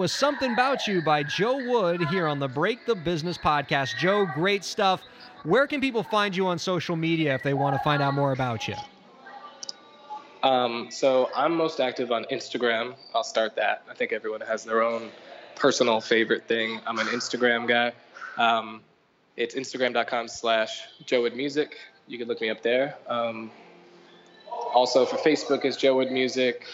was 0.00 0.12
Something 0.12 0.54
About 0.54 0.88
You 0.88 1.02
by 1.02 1.22
Joe 1.22 1.58
Wood 1.68 2.00
here 2.08 2.26
on 2.26 2.38
the 2.38 2.48
Break 2.48 2.86
the 2.86 2.94
Business 2.94 3.36
podcast. 3.36 3.98
Joe, 3.98 4.26
great 4.34 4.64
stuff. 4.64 5.02
Where 5.42 5.66
can 5.66 5.82
people 5.82 6.02
find 6.02 6.34
you 6.34 6.46
on 6.46 6.58
social 6.58 6.96
media 6.96 7.34
if 7.34 7.42
they 7.42 7.52
want 7.52 7.76
to 7.76 7.82
find 7.84 8.02
out 8.02 8.14
more 8.14 8.32
about 8.32 8.66
you? 8.66 8.76
Um, 10.42 10.88
so 10.90 11.28
I'm 11.36 11.54
most 11.54 11.80
active 11.80 12.12
on 12.12 12.24
Instagram. 12.32 12.94
I'll 13.14 13.22
start 13.22 13.54
that. 13.56 13.82
I 13.90 13.94
think 13.94 14.12
everyone 14.12 14.40
has 14.40 14.64
their 14.64 14.82
own 14.82 15.10
personal 15.54 16.00
favorite 16.00 16.48
thing. 16.48 16.80
I'm 16.86 16.98
an 16.98 17.08
Instagram 17.08 17.68
guy. 17.68 17.92
Um, 18.38 18.80
it's 19.36 19.54
instagram.com 19.54 20.28
slash 20.28 20.80
Joewood 21.04 21.36
Music. 21.36 21.76
You 22.06 22.16
can 22.16 22.26
look 22.26 22.40
me 22.40 22.48
up 22.48 22.62
there. 22.62 22.96
Um, 23.06 23.50
also 24.72 25.04
for 25.04 25.18
Facebook 25.18 25.66
is 25.66 25.76
Joewood 25.76 26.10
Music. 26.10 26.64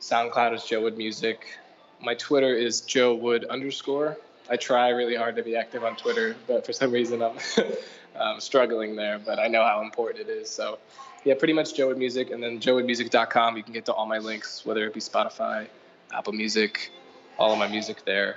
SoundCloud 0.00 0.54
is 0.54 0.64
Joe 0.64 0.80
Wood 0.80 0.96
Music. 0.96 1.58
My 2.00 2.14
Twitter 2.14 2.54
is 2.54 2.82
Joe 2.82 3.14
Wood 3.14 3.44
underscore. 3.46 4.16
I 4.48 4.56
try 4.56 4.90
really 4.90 5.16
hard 5.16 5.36
to 5.36 5.42
be 5.42 5.56
active 5.56 5.82
on 5.82 5.96
Twitter, 5.96 6.36
but 6.46 6.64
for 6.64 6.72
some 6.72 6.92
reason 6.92 7.22
I'm 7.22 7.36
um, 8.16 8.40
struggling 8.40 8.96
there. 8.96 9.18
But 9.18 9.38
I 9.38 9.48
know 9.48 9.64
how 9.64 9.82
important 9.82 10.28
it 10.28 10.30
is. 10.30 10.48
So, 10.48 10.78
yeah, 11.24 11.34
pretty 11.34 11.54
much 11.54 11.74
Joe 11.74 11.88
Wood 11.88 11.98
Music, 11.98 12.30
and 12.30 12.42
then 12.42 12.60
JoeWoodMusic.com. 12.60 13.56
You 13.56 13.62
can 13.62 13.72
get 13.72 13.86
to 13.86 13.92
all 13.92 14.06
my 14.06 14.18
links, 14.18 14.64
whether 14.64 14.86
it 14.86 14.94
be 14.94 15.00
Spotify, 15.00 15.66
Apple 16.12 16.32
Music, 16.32 16.92
all 17.38 17.52
of 17.52 17.58
my 17.58 17.66
music 17.66 18.04
there. 18.04 18.36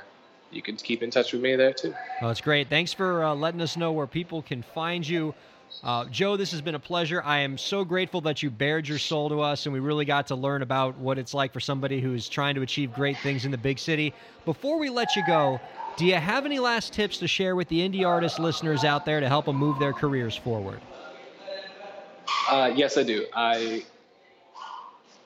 You 0.51 0.63
can 0.63 0.77
keep 0.77 1.03
in 1.03 1.11
touch 1.11 1.31
with 1.31 1.41
me 1.41 1.55
there 1.55 1.73
too. 1.73 1.93
Well, 2.21 2.29
that's 2.29 2.41
great. 2.41 2.69
Thanks 2.69 2.91
for 2.91 3.23
uh, 3.23 3.35
letting 3.35 3.61
us 3.61 3.77
know 3.77 3.91
where 3.91 4.07
people 4.07 4.41
can 4.41 4.63
find 4.63 5.07
you. 5.07 5.35
Uh, 5.81 6.05
Joe, 6.05 6.35
this 6.35 6.51
has 6.51 6.61
been 6.61 6.75
a 6.75 6.79
pleasure. 6.79 7.21
I 7.23 7.39
am 7.39 7.57
so 7.57 7.85
grateful 7.85 8.21
that 8.21 8.43
you 8.43 8.49
bared 8.49 8.87
your 8.87 8.97
soul 8.97 9.29
to 9.29 9.39
us 9.41 9.65
and 9.65 9.73
we 9.73 9.79
really 9.79 10.03
got 10.03 10.27
to 10.27 10.35
learn 10.35 10.61
about 10.61 10.97
what 10.97 11.17
it's 11.17 11.33
like 11.33 11.53
for 11.53 11.61
somebody 11.61 12.01
who's 12.01 12.27
trying 12.27 12.55
to 12.55 12.61
achieve 12.61 12.93
great 12.93 13.17
things 13.19 13.45
in 13.45 13.51
the 13.51 13.57
big 13.57 13.79
city. 13.79 14.13
Before 14.43 14.77
we 14.77 14.89
let 14.89 15.15
you 15.15 15.25
go, 15.25 15.61
do 15.95 16.05
you 16.05 16.15
have 16.15 16.45
any 16.45 16.59
last 16.59 16.91
tips 16.91 17.17
to 17.19 17.27
share 17.27 17.55
with 17.55 17.69
the 17.69 17.79
indie 17.79 18.05
artist 18.05 18.39
listeners 18.39 18.83
out 18.83 19.05
there 19.05 19.19
to 19.19 19.27
help 19.27 19.45
them 19.45 19.55
move 19.55 19.79
their 19.79 19.93
careers 19.93 20.35
forward? 20.35 20.81
Uh, 22.49 22.71
yes, 22.75 22.97
I 22.97 23.03
do. 23.03 23.25
I 23.33 23.83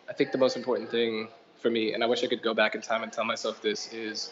I 0.10 0.14
think 0.14 0.32
the 0.32 0.38
most 0.38 0.58
important 0.58 0.92
thing 0.92 1.30
for 1.58 1.70
me, 1.70 1.94
and 1.94 2.04
I 2.04 2.08
wish 2.08 2.24
I 2.24 2.28
could 2.28 2.42
go 2.42 2.54
back 2.54 2.76
in 2.76 2.82
time 2.82 3.04
and 3.04 3.12
tell 3.12 3.24
myself 3.24 3.62
this, 3.62 3.92
is 3.94 4.32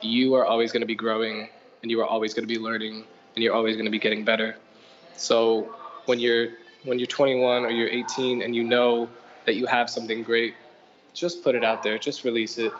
you 0.00 0.34
are 0.34 0.46
always 0.46 0.72
going 0.72 0.80
to 0.82 0.86
be 0.86 0.94
growing, 0.94 1.48
and 1.82 1.90
you 1.90 2.00
are 2.00 2.06
always 2.06 2.32
going 2.32 2.46
to 2.46 2.54
be 2.54 2.60
learning, 2.60 3.04
and 3.34 3.42
you're 3.42 3.54
always 3.54 3.76
going 3.76 3.84
to 3.84 3.90
be 3.90 3.98
getting 3.98 4.24
better. 4.24 4.56
So 5.18 5.74
when 6.06 6.18
you're 6.18 6.48
when 6.84 6.98
you're 6.98 7.06
21 7.06 7.64
or 7.64 7.70
you're 7.70 7.88
18 7.88 8.42
and 8.42 8.54
you 8.54 8.64
know 8.64 9.08
that 9.44 9.56
you 9.56 9.66
have 9.66 9.90
something 9.90 10.22
great, 10.22 10.54
just 11.12 11.42
put 11.42 11.54
it 11.54 11.64
out 11.64 11.82
there. 11.82 11.98
Just 11.98 12.24
release 12.24 12.58
it. 12.58 12.72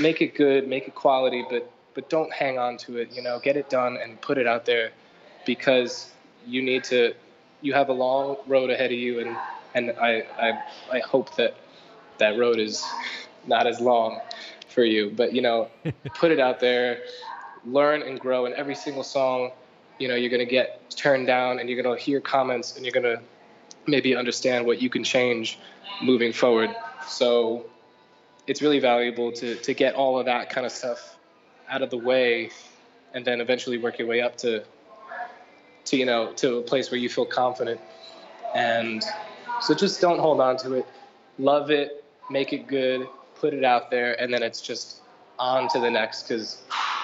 Make 0.00 0.22
it 0.22 0.34
good. 0.34 0.68
Make 0.68 0.86
it 0.88 0.94
quality. 0.94 1.44
But 1.48 1.70
but 1.94 2.08
don't 2.08 2.32
hang 2.32 2.58
on 2.58 2.76
to 2.78 2.96
it. 2.98 3.12
You 3.12 3.22
know, 3.22 3.38
get 3.38 3.56
it 3.56 3.68
done 3.68 3.98
and 4.02 4.20
put 4.20 4.38
it 4.38 4.46
out 4.46 4.64
there, 4.64 4.92
because 5.44 6.12
you 6.46 6.62
need 6.62 6.84
to. 6.84 7.14
You 7.60 7.74
have 7.74 7.90
a 7.90 7.92
long 7.92 8.38
road 8.46 8.70
ahead 8.70 8.92
of 8.92 8.98
you, 8.98 9.20
and 9.20 9.36
and 9.74 9.90
I 10.00 10.24
I 10.38 10.62
I 10.92 11.00
hope 11.00 11.36
that 11.36 11.56
that 12.18 12.38
road 12.38 12.58
is 12.58 12.84
not 13.46 13.66
as 13.66 13.80
long 13.80 14.20
for 14.68 14.84
you. 14.84 15.10
But 15.10 15.32
you 15.32 15.42
know, 15.42 15.68
put 16.14 16.30
it 16.30 16.40
out 16.40 16.60
there. 16.60 17.00
Learn 17.64 18.02
and 18.02 18.18
grow. 18.18 18.46
And 18.46 18.54
every 18.54 18.74
single 18.74 19.04
song, 19.04 19.52
you 19.98 20.08
know, 20.08 20.14
you're 20.14 20.30
gonna 20.30 20.44
get 20.44 20.90
turned 20.90 21.26
down, 21.26 21.58
and 21.58 21.68
you're 21.68 21.82
gonna 21.82 21.96
hear 21.96 22.20
comments, 22.20 22.76
and 22.76 22.84
you're 22.84 22.92
gonna 22.92 23.20
maybe 23.86 24.14
understand 24.14 24.66
what 24.66 24.80
you 24.80 24.88
can 24.88 25.04
change 25.04 25.58
moving 26.02 26.32
forward. 26.32 26.74
So 27.06 27.66
it's 28.46 28.62
really 28.62 28.80
valuable 28.80 29.32
to 29.32 29.56
to 29.56 29.74
get 29.74 29.94
all 29.94 30.18
of 30.18 30.26
that 30.26 30.50
kind 30.50 30.66
of 30.66 30.72
stuff 30.72 31.16
out 31.68 31.82
of 31.82 31.90
the 31.90 31.98
way, 31.98 32.50
and 33.14 33.24
then 33.24 33.40
eventually 33.40 33.78
work 33.78 33.98
your 33.98 34.08
way 34.08 34.20
up 34.20 34.36
to 34.38 34.64
to 35.86 35.96
you 35.96 36.06
know 36.06 36.32
to 36.34 36.56
a 36.56 36.62
place 36.62 36.90
where 36.90 36.98
you 36.98 37.08
feel 37.08 37.26
confident. 37.26 37.80
And 38.54 39.02
so 39.60 39.74
just 39.74 40.00
don't 40.00 40.18
hold 40.18 40.40
on 40.40 40.56
to 40.58 40.74
it. 40.74 40.86
Love 41.38 41.70
it, 41.70 42.04
make 42.30 42.52
it 42.52 42.66
good, 42.66 43.06
put 43.36 43.54
it 43.54 43.64
out 43.64 43.90
there, 43.90 44.20
and 44.20 44.32
then 44.32 44.42
it's 44.42 44.60
just 44.60 45.00
on 45.38 45.68
to 45.68 45.80
the 45.80 45.90
next 45.90 46.24
because 46.24 46.58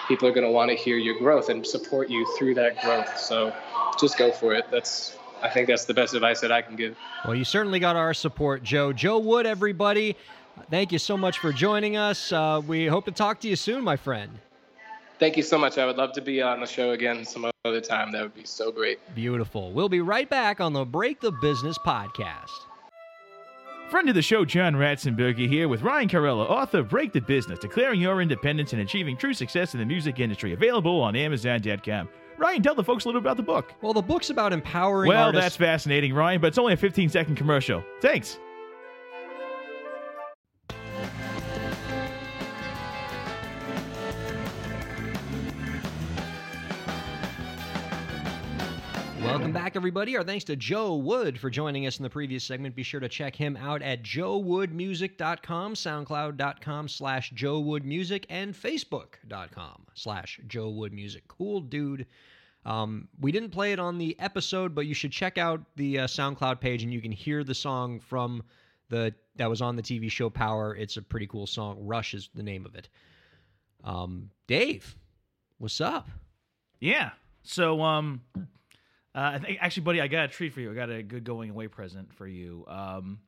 people 0.09 0.26
are 0.26 0.32
going 0.32 0.46
to 0.46 0.50
want 0.50 0.70
to 0.70 0.76
hear 0.76 0.96
your 0.96 1.18
growth 1.18 1.50
and 1.50 1.64
support 1.64 2.09
you 2.09 2.26
through 2.36 2.54
that 2.54 2.82
growth. 2.82 3.18
So 3.18 3.54
just 4.00 4.18
go 4.18 4.32
for 4.32 4.54
it. 4.54 4.66
That's 4.70 5.16
I 5.42 5.48
think 5.48 5.68
that's 5.68 5.84
the 5.84 5.94
best 5.94 6.14
advice 6.14 6.40
that 6.40 6.50
I 6.50 6.62
can 6.62 6.74
give. 6.74 6.96
Well, 7.24 7.34
you 7.34 7.44
certainly 7.44 7.78
got 7.78 7.94
our 7.94 8.12
support, 8.12 8.64
Joe. 8.64 8.92
Joe 8.92 9.18
Wood, 9.18 9.46
everybody. 9.46 10.16
Thank 10.70 10.90
you 10.90 10.98
so 10.98 11.16
much 11.16 11.38
for 11.38 11.52
joining 11.52 11.96
us. 11.96 12.32
Uh, 12.32 12.61
we 12.66 12.86
hope 12.86 13.04
to 13.04 13.12
talk 13.12 13.38
to 13.40 13.48
you 13.48 13.54
soon, 13.54 13.84
my 13.84 13.96
friend. 13.96 14.30
Thank 15.20 15.36
you 15.36 15.42
so 15.42 15.59
much. 15.59 15.78
I 15.78 15.86
would 15.86 15.96
love 15.96 16.12
to 16.14 16.20
be 16.20 16.42
on 16.42 16.61
the 16.61 16.66
show 16.66 16.90
again 16.90 17.24
some 17.24 17.48
other 17.64 17.80
time. 17.80 18.12
That 18.12 18.22
would 18.22 18.34
be 18.34 18.44
so 18.44 18.72
great. 18.72 18.98
Beautiful. 19.14 19.72
We'll 19.72 19.88
be 19.88 20.00
right 20.00 20.28
back 20.28 20.61
on 20.61 20.72
the 20.72 20.84
Break 20.84 21.20
the 21.20 21.32
Business 21.32 21.78
podcast. 21.78 22.67
Friend 23.91 24.07
of 24.09 24.14
the 24.14 24.20
show, 24.22 24.45
John 24.45 24.74
Ratzenberger 24.74 25.49
here 25.49 25.66
with 25.66 25.80
Ryan 25.80 26.09
Kairalla, 26.09 26.49
author 26.51 26.80
of 26.80 26.91
Break 26.91 27.12
the 27.14 27.20
Business, 27.22 27.59
Declaring 27.59 28.01
Your 28.01 28.20
Independence 28.20 28.74
and 28.74 28.82
Achieving 28.82 29.16
True 29.16 29.32
Success 29.32 29.72
in 29.72 29.80
the 29.80 29.86
Music 29.86 30.20
Industry, 30.20 30.53
available 30.53 31.01
on 31.01 31.16
Amazon.com. 31.16 32.09
Ryan, 32.36 32.62
tell 32.62 32.74
the 32.74 32.84
folks 32.84 33.07
a 33.07 33.09
little 33.09 33.20
about 33.20 33.39
the 33.39 33.43
book. 33.43 33.72
Well, 33.80 33.95
the 33.95 34.03
book's 34.03 34.28
about 34.28 34.53
empowering 34.53 35.09
Well, 35.09 35.26
artists. 35.28 35.43
that's 35.45 35.57
fascinating, 35.57 36.12
Ryan, 36.12 36.41
but 36.41 36.49
it's 36.49 36.59
only 36.59 36.74
a 36.74 36.76
15 36.76 37.09
second 37.09 37.36
commercial. 37.36 37.82
Thanks. 38.03 38.39
Welcome 49.39 49.53
back, 49.53 49.76
everybody. 49.76 50.16
Our 50.16 50.24
thanks 50.24 50.45
to 50.47 50.57
Joe 50.57 50.97
Wood 50.97 51.39
for 51.39 51.49
joining 51.49 51.86
us 51.86 51.99
in 51.99 52.03
the 52.03 52.11
previous 52.11 52.43
segment. 52.43 52.74
Be 52.74 52.82
sure 52.82 52.99
to 52.99 53.09
check 53.09 53.36
him 53.36 53.57
out 53.57 53.82
at 53.82 54.03
joewoodmusic.com, 54.03 55.74
soundcloud.com 55.74 56.89
slash 56.89 57.32
joewoodmusic, 57.32 58.24
and 58.30 58.53
facebook.com 58.53 59.86
slash 59.95 60.41
joewoodmusic. 60.49 61.22
Cool 61.28 61.61
dude. 61.61 62.07
Um, 62.66 63.07
we 63.20 63.30
didn't 63.30 63.51
play 63.51 63.72
it 63.72 63.78
on 63.78 63.97
the 63.97 64.18
episode, 64.18 64.74
but 64.74 64.86
you 64.86 64.93
should 64.93 65.12
check 65.12 65.39
out 65.39 65.61
the 65.76 66.01
uh, 66.01 66.07
SoundCloud 66.09 66.61
page 66.61 66.82
and 66.82 66.93
you 66.93 67.01
can 67.01 67.12
hear 67.12 67.45
the 67.45 67.55
song 67.55 68.01
from 68.01 68.43
the 68.89 69.14
that 69.36 69.49
was 69.49 69.62
on 69.62 69.76
the 69.76 69.82
TV 69.82 70.11
show 70.11 70.28
Power. 70.28 70.74
It's 70.74 70.97
a 70.97 71.03
pretty 71.03 71.28
cool 71.28 71.47
song. 71.47 71.78
Rush 71.86 72.12
is 72.12 72.28
the 72.34 72.43
name 72.43 72.66
of 72.66 72.74
it. 72.74 72.89
Um, 73.84 74.30
Dave, 74.49 74.97
what's 75.59 75.80
up? 75.80 76.09
Yeah. 76.80 77.12
So, 77.45 77.80
um, 77.80 78.20
uh, 79.18 79.30
I 79.34 79.38
think 79.38 79.58
actually, 79.60 79.82
buddy, 79.84 80.00
I 80.00 80.06
got 80.08 80.24
a 80.26 80.28
treat 80.28 80.52
for 80.52 80.60
you. 80.60 80.70
I 80.70 80.74
got 80.74 80.90
a 80.90 81.02
good 81.02 81.24
going 81.24 81.50
away 81.50 81.68
present 81.68 82.12
for 82.14 82.26
you. 82.26 82.64
Um, 82.68 83.18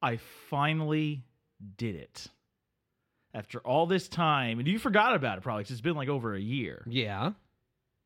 I 0.00 0.16
finally 0.48 1.24
did 1.76 1.94
it 1.96 2.26
after 3.32 3.58
all 3.60 3.86
this 3.86 4.08
time, 4.08 4.58
and 4.58 4.68
you 4.68 4.78
forgot 4.78 5.14
about 5.14 5.38
it 5.38 5.40
probably 5.42 5.64
'cause 5.64 5.72
it's 5.72 5.80
been 5.80 5.96
like 5.96 6.08
over 6.08 6.34
a 6.34 6.40
year. 6.40 6.84
Yeah. 6.88 7.32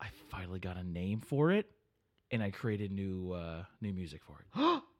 I 0.00 0.06
finally 0.30 0.58
got 0.60 0.76
a 0.76 0.82
name 0.84 1.20
for 1.20 1.50
it, 1.52 1.70
and 2.30 2.42
I 2.42 2.50
created 2.50 2.92
new 2.92 3.32
uh, 3.32 3.64
new 3.80 3.92
music 3.92 4.22
for 4.24 4.40
it. 4.40 4.82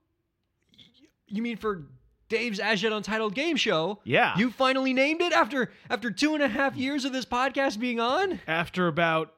You 1.31 1.43
mean 1.43 1.59
for 1.59 1.83
Dave's 2.31 2.59
As 2.59 2.83
Yet 2.83 2.93
Untitled 2.93 3.35
Game 3.35 3.57
Show? 3.57 4.01
Yeah. 4.05 4.37
You 4.39 4.51
finally 4.51 4.93
named 4.95 5.21
it 5.21 5.33
after 5.33 5.71
after 5.91 6.11
two 6.11 6.33
and 6.35 6.43
a 6.43 6.49
half 6.49 6.75
years 6.77 7.05
of 7.05 7.13
this 7.13 7.27
podcast 7.27 7.79
being 7.79 8.01
on? 8.01 8.41
After 8.47 8.87
about 8.89 9.35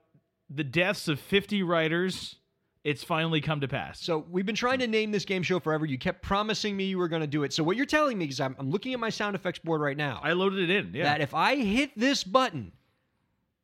the 0.49 0.65
deaths 0.65 1.09
of 1.09 1.19
fifty 1.19 1.63
writers, 1.63 2.37
it's 2.83 3.05
finally 3.05 3.41
come 3.41 3.61
to 3.61 3.69
pass. 3.69 4.01
So 4.01 4.25
we've 4.31 4.47
been 4.47 4.55
trying 4.55 4.79
to 4.79 4.87
name 4.87 5.11
this 5.11 5.25
game 5.25 5.43
show 5.43 5.61
forever. 5.61 5.85
You 5.85 5.99
kept 5.99 6.23
promising 6.23 6.77
me 6.77 6.85
you 6.85 6.99
were 6.99 7.09
going 7.09 7.21
to 7.21 7.27
do 7.27 7.43
it. 7.43 7.53
So 7.53 7.63
what 7.63 7.77
you're 7.77 7.87
telling 7.87 8.17
me 8.17 8.27
is 8.27 8.41
I'm, 8.41 8.57
I'm 8.59 8.71
looking 8.71 8.95
at 8.95 9.01
my 9.01 9.11
sound 9.11 9.37
effects 9.37 9.59
board 9.59 9.81
right 9.81 9.97
now. 9.97 10.21
I 10.23 10.33
loaded 10.33 10.71
it 10.71 10.71
in. 10.71 10.95
Yeah. 10.95 11.05
That 11.05 11.21
if 11.21 11.35
I 11.35 11.57
hit 11.57 11.91
this 11.95 12.25
button, 12.25 12.73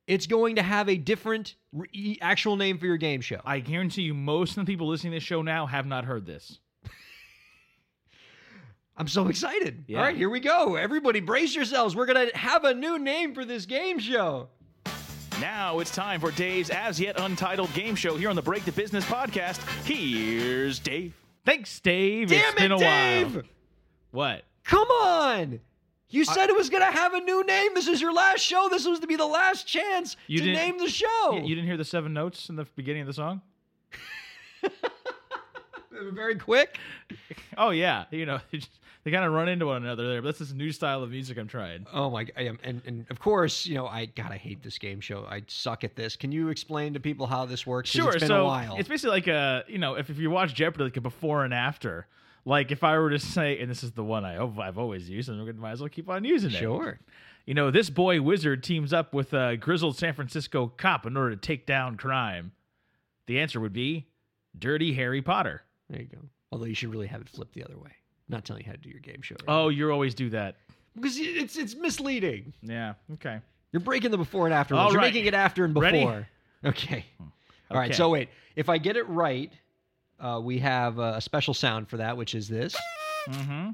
it's 0.05 0.27
going 0.27 0.55
to 0.57 0.61
have 0.61 0.87
a 0.87 0.97
different 0.97 1.55
re- 1.73 2.19
actual 2.21 2.55
name 2.57 2.77
for 2.77 2.85
your 2.85 2.97
game 2.97 3.21
show. 3.21 3.41
I 3.43 3.59
guarantee 3.59 4.03
you, 4.03 4.13
most 4.13 4.51
of 4.51 4.65
the 4.65 4.71
people 4.71 4.87
listening 4.87 5.11
to 5.13 5.15
this 5.17 5.23
show 5.23 5.41
now 5.41 5.65
have 5.65 5.87
not 5.87 6.05
heard 6.05 6.25
this. 6.27 6.59
I'm 8.97 9.07
so 9.07 9.27
excited. 9.27 9.85
Yeah. 9.87 9.97
All 9.97 10.03
right, 10.05 10.15
here 10.15 10.29
we 10.29 10.39
go. 10.39 10.75
Everybody 10.75 11.21
brace 11.21 11.55
yourselves. 11.55 11.95
We're 11.95 12.05
going 12.05 12.29
to 12.29 12.37
have 12.37 12.65
a 12.65 12.73
new 12.73 12.99
name 12.99 13.33
for 13.33 13.45
this 13.45 13.65
game 13.65 13.97
show. 13.97 14.49
Now 15.39 15.77
it's 15.79 15.91
time 15.91 16.19
for 16.19 16.31
Dave's 16.31 16.71
As 16.71 16.99
Yet 16.99 17.19
Untitled 17.19 17.71
Game 17.73 17.93
Show 17.95 18.17
here 18.17 18.29
on 18.29 18.35
the 18.35 18.41
Break 18.41 18.65
the 18.65 18.71
Business 18.71 19.05
podcast. 19.05 19.59
Here's 19.85 20.79
Dave. 20.79 21.13
Thanks, 21.45 21.79
Dave. 21.79 22.29
Damn 22.29 22.53
it's 22.53 22.55
been 22.59 22.71
it, 22.71 22.75
a 22.75 22.77
Dave! 22.79 23.35
while. 23.35 23.43
What? 24.11 24.43
Come 24.63 24.87
on. 24.87 25.59
You 26.09 26.25
said 26.25 26.49
it 26.49 26.55
was 26.55 26.69
going 26.69 26.83
to 26.83 26.91
have 26.91 27.13
a 27.13 27.19
new 27.19 27.43
name. 27.43 27.73
This 27.75 27.87
is 27.87 28.01
your 28.01 28.13
last 28.13 28.39
show. 28.41 28.67
This 28.71 28.87
was 28.87 28.99
to 29.01 29.07
be 29.07 29.15
the 29.15 29.25
last 29.27 29.67
chance 29.67 30.15
You 30.25 30.39
to 30.39 30.45
name 30.53 30.79
the 30.79 30.89
show. 30.89 31.33
You 31.43 31.53
didn't 31.53 31.65
hear 31.67 31.77
the 31.77 31.85
seven 31.85 32.13
notes 32.13 32.49
in 32.49 32.55
the 32.55 32.65
beginning 32.75 33.01
of 33.01 33.07
the 33.07 33.13
song? 33.13 33.41
Very 36.13 36.35
quick. 36.35 36.77
Oh 37.57 37.69
yeah, 37.69 38.05
you 38.11 38.25
know 38.25 38.39
they 38.51 39.11
kind 39.11 39.25
of 39.25 39.31
run 39.31 39.47
into 39.47 39.67
one 39.67 39.83
another 39.83 40.07
there. 40.07 40.21
But 40.21 40.27
that's 40.27 40.39
this 40.39 40.53
new 40.53 40.71
style 40.71 41.03
of 41.03 41.11
music 41.11 41.37
I'm 41.37 41.47
trying. 41.47 41.85
Oh 41.93 42.09
my! 42.09 42.27
I 42.35 42.43
am, 42.43 42.59
and 42.63 42.81
and 42.85 43.05
of 43.09 43.19
course, 43.19 43.65
you 43.65 43.75
know, 43.75 43.87
I 43.87 44.05
God, 44.05 44.31
I 44.31 44.37
hate 44.37 44.63
this 44.63 44.77
game 44.77 44.99
show. 44.99 45.25
I 45.29 45.43
suck 45.47 45.83
at 45.83 45.95
this. 45.95 46.15
Can 46.15 46.31
you 46.31 46.49
explain 46.49 46.93
to 46.93 46.99
people 46.99 47.27
how 47.27 47.45
this 47.45 47.65
works? 47.65 47.89
Sure. 47.89 48.09
it's 48.09 48.19
been 48.19 48.27
so 48.27 48.41
a 48.41 48.45
while. 48.45 48.75
it's 48.77 48.89
basically 48.89 49.11
like 49.11 49.27
a 49.27 49.63
you 49.67 49.77
know 49.77 49.95
if, 49.95 50.09
if 50.09 50.17
you 50.17 50.29
watch 50.29 50.53
Jeopardy, 50.53 50.85
like 50.85 50.97
a 50.97 51.01
before 51.01 51.43
and 51.45 51.53
after. 51.53 52.07
Like 52.45 52.71
if 52.71 52.83
I 52.83 52.97
were 52.97 53.09
to 53.09 53.19
say, 53.35 53.59
and 53.59 53.69
this 53.69 53.83
is 53.83 53.91
the 53.91 54.03
one 54.03 54.23
I 54.23 54.41
I've 54.41 54.77
always 54.77 55.09
used, 55.09 55.29
and 55.29 55.43
we 55.43 55.51
might 55.53 55.71
as 55.71 55.81
well 55.81 55.89
keep 55.89 56.09
on 56.09 56.23
using 56.23 56.51
it. 56.51 56.57
sure. 56.57 56.99
You 57.45 57.53
know, 57.53 57.71
this 57.71 57.89
boy 57.89 58.21
wizard 58.21 58.61
teams 58.61 58.91
up 58.91 59.13
with 59.13 59.33
a 59.33 59.55
grizzled 59.55 59.97
San 59.97 60.13
Francisco 60.13 60.67
cop 60.75 61.05
in 61.05 61.15
order 61.15 61.29
to 61.29 61.37
take 61.37 61.65
down 61.65 61.95
crime. 61.95 62.51
The 63.25 63.39
answer 63.39 63.61
would 63.61 63.71
be 63.71 64.07
Dirty 64.57 64.93
Harry 64.95 65.21
Potter. 65.21 65.63
There 65.89 66.01
you 66.01 66.07
go. 66.07 66.19
Although 66.51 66.65
you 66.65 66.75
should 66.75 66.91
really 66.91 67.07
have 67.07 67.21
it 67.21 67.29
flipped 67.29 67.53
the 67.53 67.63
other 67.63 67.77
way. 67.77 67.91
not 68.29 68.45
telling 68.45 68.63
you 68.63 68.67
how 68.67 68.73
to 68.73 68.77
do 68.77 68.89
your 68.89 68.99
game 68.99 69.21
show. 69.21 69.35
right 69.35 69.45
Oh, 69.47 69.69
you 69.69 69.89
always 69.91 70.13
do 70.13 70.29
that. 70.31 70.55
because 70.95 71.17
it's 71.17 71.55
it's 71.57 71.75
misleading. 71.75 72.53
Yeah. 72.61 72.93
Okay. 73.13 73.39
You're 73.71 73.81
breaking 73.81 74.11
the 74.11 74.17
before 74.17 74.45
and 74.45 74.53
after. 74.53 74.75
All. 74.75 74.91
You're 74.91 75.01
right. 75.01 75.13
making 75.13 75.25
it 75.25 75.33
after 75.33 75.65
and 75.65 75.73
before. 75.73 75.89
Ready? 75.91 76.25
Okay. 76.65 77.05
All 77.69 77.77
right. 77.77 77.89
Okay. 77.89 77.93
So 77.93 78.09
wait, 78.09 78.29
if 78.55 78.69
I 78.69 78.77
get 78.77 78.97
it 78.97 79.07
right, 79.07 79.51
uh, 80.19 80.39
we 80.43 80.59
have 80.59 80.97
a 80.99 81.21
special 81.21 81.53
sound 81.53 81.87
for 81.89 81.97
that, 81.97 82.17
which 82.17 82.33
is 82.33 82.47
this. 82.47 82.75
Mm-hmm. 83.29 83.69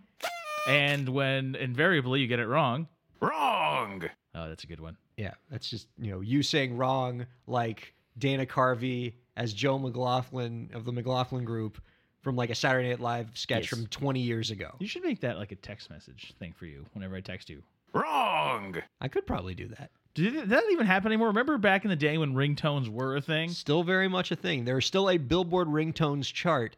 And 0.68 1.10
when 1.10 1.56
invariably 1.56 2.20
you 2.22 2.28
get 2.28 2.40
it 2.40 2.48
wrong. 2.48 2.88
Wrong. 3.22 4.04
Oh, 4.36 4.50
that's 4.50 4.64
a 4.64 4.68
good 4.68 4.80
one. 4.80 4.98
Yeah, 5.18 5.34
that's 5.52 5.70
just 5.70 5.88
you 6.00 6.12
know 6.12 6.22
you 6.22 6.44
saying 6.44 6.76
wrong 6.76 7.26
like 7.48 7.94
Dana 8.18 8.46
Carvey 8.46 9.14
as 9.38 9.54
Joe 9.54 9.78
McLaughlin 9.80 10.72
of 10.74 10.86
the 10.86 10.92
McLaughlin 10.92 11.46
Group 11.46 11.82
from 12.24 12.36
like 12.36 12.50
a 12.50 12.56
Saturday 12.56 12.90
Night 12.90 13.00
Live 13.00 13.30
sketch 13.36 13.64
Yes. 13.64 13.70
from 13.70 13.86
20 13.88 14.20
years 14.20 14.50
ago. 14.50 14.76
You 14.80 14.88
should 14.88 15.04
make 15.04 15.20
that 15.22 15.38
like 15.38 15.52
a 15.52 15.56
text 15.56 15.90
message 15.92 16.34
thing 16.40 16.54
for 16.54 16.66
you 16.66 16.86
whenever 16.94 17.16
I 17.16 17.22
text 17.22 17.50
you. 17.50 17.62
Wrong. 17.94 18.76
I 19.02 19.08
could 19.08 19.26
probably 19.28 19.54
do 19.56 19.68
that. 19.68 19.92
Did 20.16 20.50
that 20.50 20.64
even 20.72 20.86
happen 20.86 21.12
anymore? 21.12 21.28
Remember 21.28 21.58
back 21.58 21.84
in 21.86 21.90
the 21.90 21.96
day 21.96 22.18
when 22.18 22.34
ringtones 22.34 22.88
were 22.88 23.16
a 23.16 23.22
thing? 23.22 23.50
Still 23.50 23.84
very 23.84 24.08
much 24.08 24.32
a 24.32 24.36
thing. 24.36 24.66
There's 24.66 24.86
still 24.86 25.10
a 25.10 25.18
Billboard 25.18 25.68
ringtones 25.68 26.32
chart, 26.32 26.76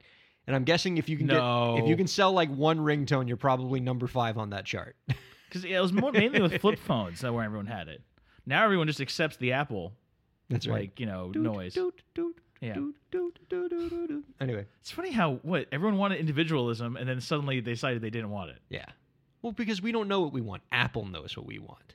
and 0.47 0.55
I'm 0.55 0.63
guessing 0.63 0.97
if 0.97 1.09
you 1.09 1.17
can 1.17 1.27
No. 1.27 1.75
get 1.75 1.83
if 1.83 1.89
you 1.89 1.97
can 1.97 2.07
sell 2.07 2.31
like 2.31 2.49
one 2.49 2.79
ringtone, 2.79 3.27
you're 3.27 3.37
probably 3.37 3.79
number 3.79 4.07
five 4.07 4.37
on 4.37 4.49
that 4.51 4.65
chart. 4.65 4.95
Because 5.47 5.63
it 5.63 5.79
was 5.79 5.93
more 5.93 6.11
mainly 6.11 6.41
with 6.41 6.59
flip 6.59 6.77
phones 6.79 7.21
that 7.21 7.33
where 7.33 7.45
everyone 7.45 7.67
had 7.67 7.87
it. 7.87 8.01
Now 8.45 8.65
everyone 8.65 8.87
just 8.87 8.99
accepts 8.99 9.37
the 9.37 9.53
Apple, 9.53 9.93
That's 10.49 10.67
right. 10.67 10.81
like 10.81 10.99
you 10.99 11.05
know, 11.05 11.31
Doot, 11.31 11.43
noise. 11.43 11.73
doot, 11.73 12.01
doot, 12.13 12.35
Yeah. 12.61 12.75
Anyway, 14.39 14.65
It's 14.81 14.91
funny 14.91 15.11
how 15.11 15.35
what 15.43 15.67
everyone 15.71 15.97
wanted 15.97 16.19
individualism, 16.19 16.95
and 16.97 17.07
then 17.07 17.21
suddenly 17.21 17.59
they 17.59 17.71
decided 17.71 18.01
they 18.01 18.09
didn't 18.09 18.31
want 18.31 18.51
it. 18.51 18.59
yeah. 18.69 18.85
Well, 19.41 19.51
because 19.51 19.79
we 19.81 19.91
don't 19.91 20.07
know 20.07 20.21
what 20.21 20.33
we 20.33 20.41
want. 20.41 20.63
Apple 20.71 21.05
knows 21.05 21.37
what 21.37 21.45
we 21.45 21.59
want. 21.59 21.93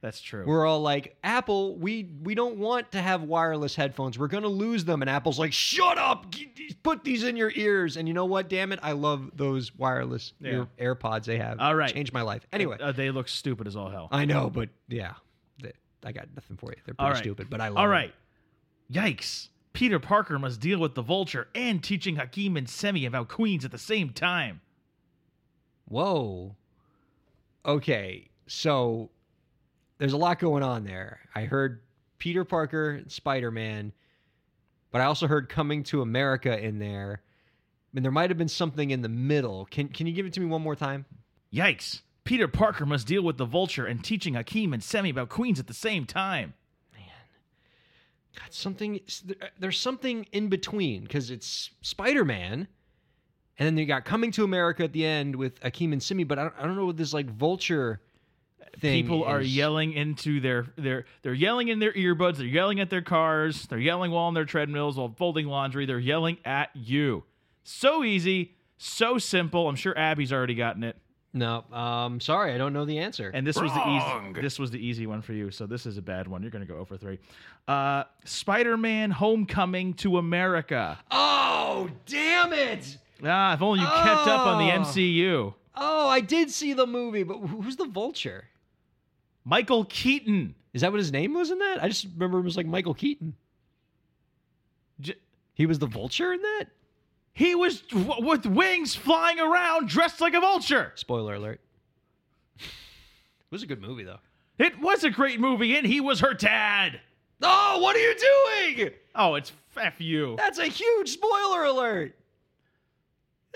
That's 0.00 0.20
true. 0.20 0.44
We're 0.44 0.66
all 0.66 0.80
like, 0.80 1.16
Apple, 1.22 1.76
we 1.76 2.10
we 2.22 2.34
don't 2.34 2.56
want 2.56 2.90
to 2.92 3.00
have 3.02 3.22
wireless 3.22 3.76
headphones. 3.76 4.18
We're 4.18 4.26
gonna 4.28 4.48
lose 4.48 4.84
them. 4.86 5.02
And 5.02 5.08
Apple's 5.10 5.38
like, 5.38 5.52
shut 5.52 5.98
up, 5.98 6.30
G- 6.30 6.50
g- 6.54 6.74
put 6.82 7.04
these 7.04 7.22
in 7.22 7.36
your 7.36 7.52
ears. 7.54 7.96
And 7.98 8.08
you 8.08 8.14
know 8.14 8.24
what? 8.24 8.48
Damn 8.48 8.72
it, 8.72 8.80
I 8.82 8.92
love 8.92 9.30
those 9.36 9.76
wireless 9.76 10.32
Yeah. 10.40 10.64
ear, 10.80 10.94
AirPods 10.96 11.24
they 11.26 11.36
have. 11.38 11.60
All 11.60 11.74
right. 11.76 11.92
changed 11.92 12.12
my 12.14 12.22
life. 12.22 12.44
Anyway, 12.52 12.78
Uh, 12.80 12.92
they 12.92 13.10
look 13.10 13.28
stupid 13.28 13.66
as 13.68 13.76
all 13.76 13.90
hell. 13.90 14.08
I 14.10 14.24
know, 14.24 14.48
but 14.50 14.70
yeah, 14.88 15.12
they, 15.62 15.72
I 16.02 16.12
got 16.12 16.28
nothing 16.34 16.56
for 16.56 16.70
you. 16.70 16.76
They're 16.86 16.94
pretty 16.94 17.06
All 17.06 17.10
right. 17.10 17.18
stupid, 17.18 17.48
but 17.50 17.60
I 17.60 17.68
love. 17.68 17.76
All 17.76 17.84
them. 17.84 17.90
right. 17.92 18.14
Yikes. 18.90 19.48
Peter 19.72 19.98
Parker 19.98 20.38
must 20.38 20.60
deal 20.60 20.78
with 20.78 20.94
the 20.94 21.02
Vulture 21.02 21.48
and 21.54 21.82
teaching 21.82 22.16
Hakeem 22.16 22.56
and 22.56 22.66
Semmi 22.66 23.06
about 23.06 23.28
Queens 23.28 23.64
at 23.64 23.70
the 23.70 23.78
same 23.78 24.10
time. 24.10 24.60
Whoa. 25.86 26.56
Okay, 27.64 28.30
so 28.46 29.10
there's 29.98 30.12
a 30.12 30.18
lot 30.18 30.38
going 30.38 30.62
on 30.62 30.84
there. 30.84 31.20
I 31.34 31.44
heard 31.44 31.82
Peter 32.18 32.44
Parker, 32.44 32.90
and 32.90 33.10
Spider 33.10 33.50
Man, 33.50 33.92
but 34.90 35.00
I 35.00 35.04
also 35.04 35.26
heard 35.26 35.48
Coming 35.48 35.82
to 35.84 36.02
America 36.02 36.56
in 36.56 36.78
there. 36.78 37.22
And 37.94 38.04
there 38.04 38.12
might 38.12 38.30
have 38.30 38.38
been 38.38 38.48
something 38.48 38.90
in 38.90 39.02
the 39.02 39.08
middle. 39.08 39.66
Can 39.66 39.88
Can 39.88 40.06
you 40.06 40.12
give 40.12 40.26
it 40.26 40.32
to 40.34 40.40
me 40.40 40.46
one 40.46 40.62
more 40.62 40.76
time? 40.76 41.06
Yikes. 41.52 42.02
Peter 42.22 42.46
Parker 42.46 42.86
must 42.86 43.08
deal 43.08 43.22
with 43.22 43.38
the 43.38 43.44
Vulture 43.44 43.86
and 43.86 44.04
teaching 44.04 44.34
Hakeem 44.34 44.72
and 44.72 44.82
Semmi 44.82 45.10
about 45.10 45.28
Queens 45.28 45.58
at 45.58 45.66
the 45.66 45.74
same 45.74 46.04
time. 46.04 46.54
God, 48.40 48.52
something. 48.52 49.00
Uh, 49.28 49.46
there's 49.58 49.78
something 49.78 50.26
in 50.32 50.48
between 50.48 51.02
because 51.02 51.30
it's 51.30 51.70
Spider 51.82 52.24
Man, 52.24 52.68
and 53.58 53.66
then 53.66 53.76
you 53.76 53.86
got 53.86 54.04
Coming 54.04 54.32
to 54.32 54.44
America 54.44 54.84
at 54.84 54.92
the 54.92 55.04
end 55.04 55.36
with 55.36 55.60
Akeem 55.60 55.92
and 55.92 56.02
Simi. 56.02 56.24
But 56.24 56.38
I 56.38 56.42
don't, 56.44 56.54
I 56.58 56.62
don't 56.62 56.76
know 56.76 56.86
what 56.86 56.96
this 56.96 57.12
like 57.12 57.30
vulture 57.30 58.00
thing. 58.78 59.02
People 59.02 59.24
are 59.24 59.40
yelling 59.40 59.92
into 59.92 60.40
their 60.40 60.66
their 60.76 61.04
they're 61.22 61.34
yelling 61.34 61.68
in 61.68 61.78
their 61.78 61.92
earbuds, 61.92 62.36
they're 62.36 62.46
yelling 62.46 62.80
at 62.80 62.90
their 62.90 63.02
cars, 63.02 63.66
they're 63.66 63.78
yelling 63.78 64.10
while 64.10 64.24
on 64.24 64.34
their 64.34 64.44
treadmills 64.44 64.96
while 64.96 65.14
folding 65.16 65.46
laundry, 65.46 65.86
they're 65.86 65.98
yelling 65.98 66.38
at 66.44 66.70
you. 66.74 67.24
So 67.64 68.04
easy, 68.04 68.54
so 68.78 69.18
simple. 69.18 69.68
I'm 69.68 69.76
sure 69.76 69.96
Abby's 69.96 70.32
already 70.32 70.54
gotten 70.54 70.82
it. 70.84 70.96
No, 71.32 71.62
um, 71.72 72.18
sorry, 72.18 72.52
I 72.54 72.58
don't 72.58 72.72
know 72.72 72.84
the 72.84 72.98
answer. 72.98 73.30
And 73.32 73.46
this 73.46 73.54
was 73.60 73.72
the 73.72 73.88
easy 73.88 74.40
this 74.42 74.58
was 74.58 74.70
the 74.72 74.84
easy 74.84 75.06
one 75.06 75.22
for 75.22 75.32
you. 75.32 75.50
So 75.52 75.64
this 75.64 75.86
is 75.86 75.96
a 75.96 76.02
bad 76.02 76.26
one. 76.26 76.42
You're 76.42 76.50
gonna 76.50 76.64
go 76.66 76.76
over 76.78 76.96
three. 76.96 77.18
Uh 77.68 78.04
Spider-Man 78.24 79.12
Homecoming 79.12 79.94
to 79.94 80.18
America. 80.18 80.98
oh, 81.12 81.88
damn 82.06 82.52
it! 82.52 82.98
Ah, 83.24 83.54
if 83.54 83.62
only 83.62 83.78
you 83.80 83.86
kept 83.86 84.26
up 84.26 84.46
on 84.46 84.66
the 84.66 84.72
Oh. 84.74 84.78
MCU. 84.80 85.54
Oh, 85.76 86.08
I 86.08 86.20
did 86.20 86.50
see 86.50 86.72
the 86.72 86.86
movie, 86.86 87.22
but 87.22 87.38
who's 87.38 87.76
the 87.76 87.84
vulture? 87.86 88.48
Michael 89.44 89.84
Keaton. 89.84 90.54
Is 90.74 90.80
that 90.82 90.90
what 90.90 90.98
his 90.98 91.12
name 91.12 91.34
was 91.34 91.50
in 91.52 91.58
that? 91.60 91.82
I 91.82 91.88
just 91.88 92.06
remember 92.14 92.38
it 92.38 92.42
was 92.42 92.56
like 92.56 92.66
Michael 92.66 92.94
Keaton. 92.94 93.34
J- 95.00 95.14
He 95.54 95.66
was 95.66 95.78
the 95.78 95.86
vulture 95.86 96.32
in 96.32 96.42
that? 96.42 96.64
He 97.32 97.54
was 97.54 97.80
w- 97.82 98.26
with 98.26 98.44
wings 98.46 98.94
flying 98.94 99.38
around, 99.40 99.88
dressed 99.88 100.20
like 100.20 100.34
a 100.34 100.40
vulture. 100.40 100.92
Spoiler 100.96 101.34
alert. 101.34 101.60
it 102.58 102.64
was 103.50 103.62
a 103.62 103.66
good 103.66 103.80
movie 103.80 104.04
though. 104.04 104.18
It 104.58 104.78
was 104.80 105.04
a 105.04 105.10
great 105.10 105.40
movie, 105.40 105.74
and 105.76 105.86
he 105.86 106.00
was 106.00 106.20
her 106.20 106.34
dad. 106.34 107.00
Oh, 107.42 107.78
what 107.80 107.96
are 107.96 108.00
you 108.00 108.74
doing? 108.76 108.90
Oh, 109.14 109.34
it's 109.36 109.52
f 109.76 110.00
you. 110.00 110.34
That's 110.36 110.58
a 110.58 110.66
huge 110.66 111.08
spoiler 111.08 111.64
alert. 111.64 112.14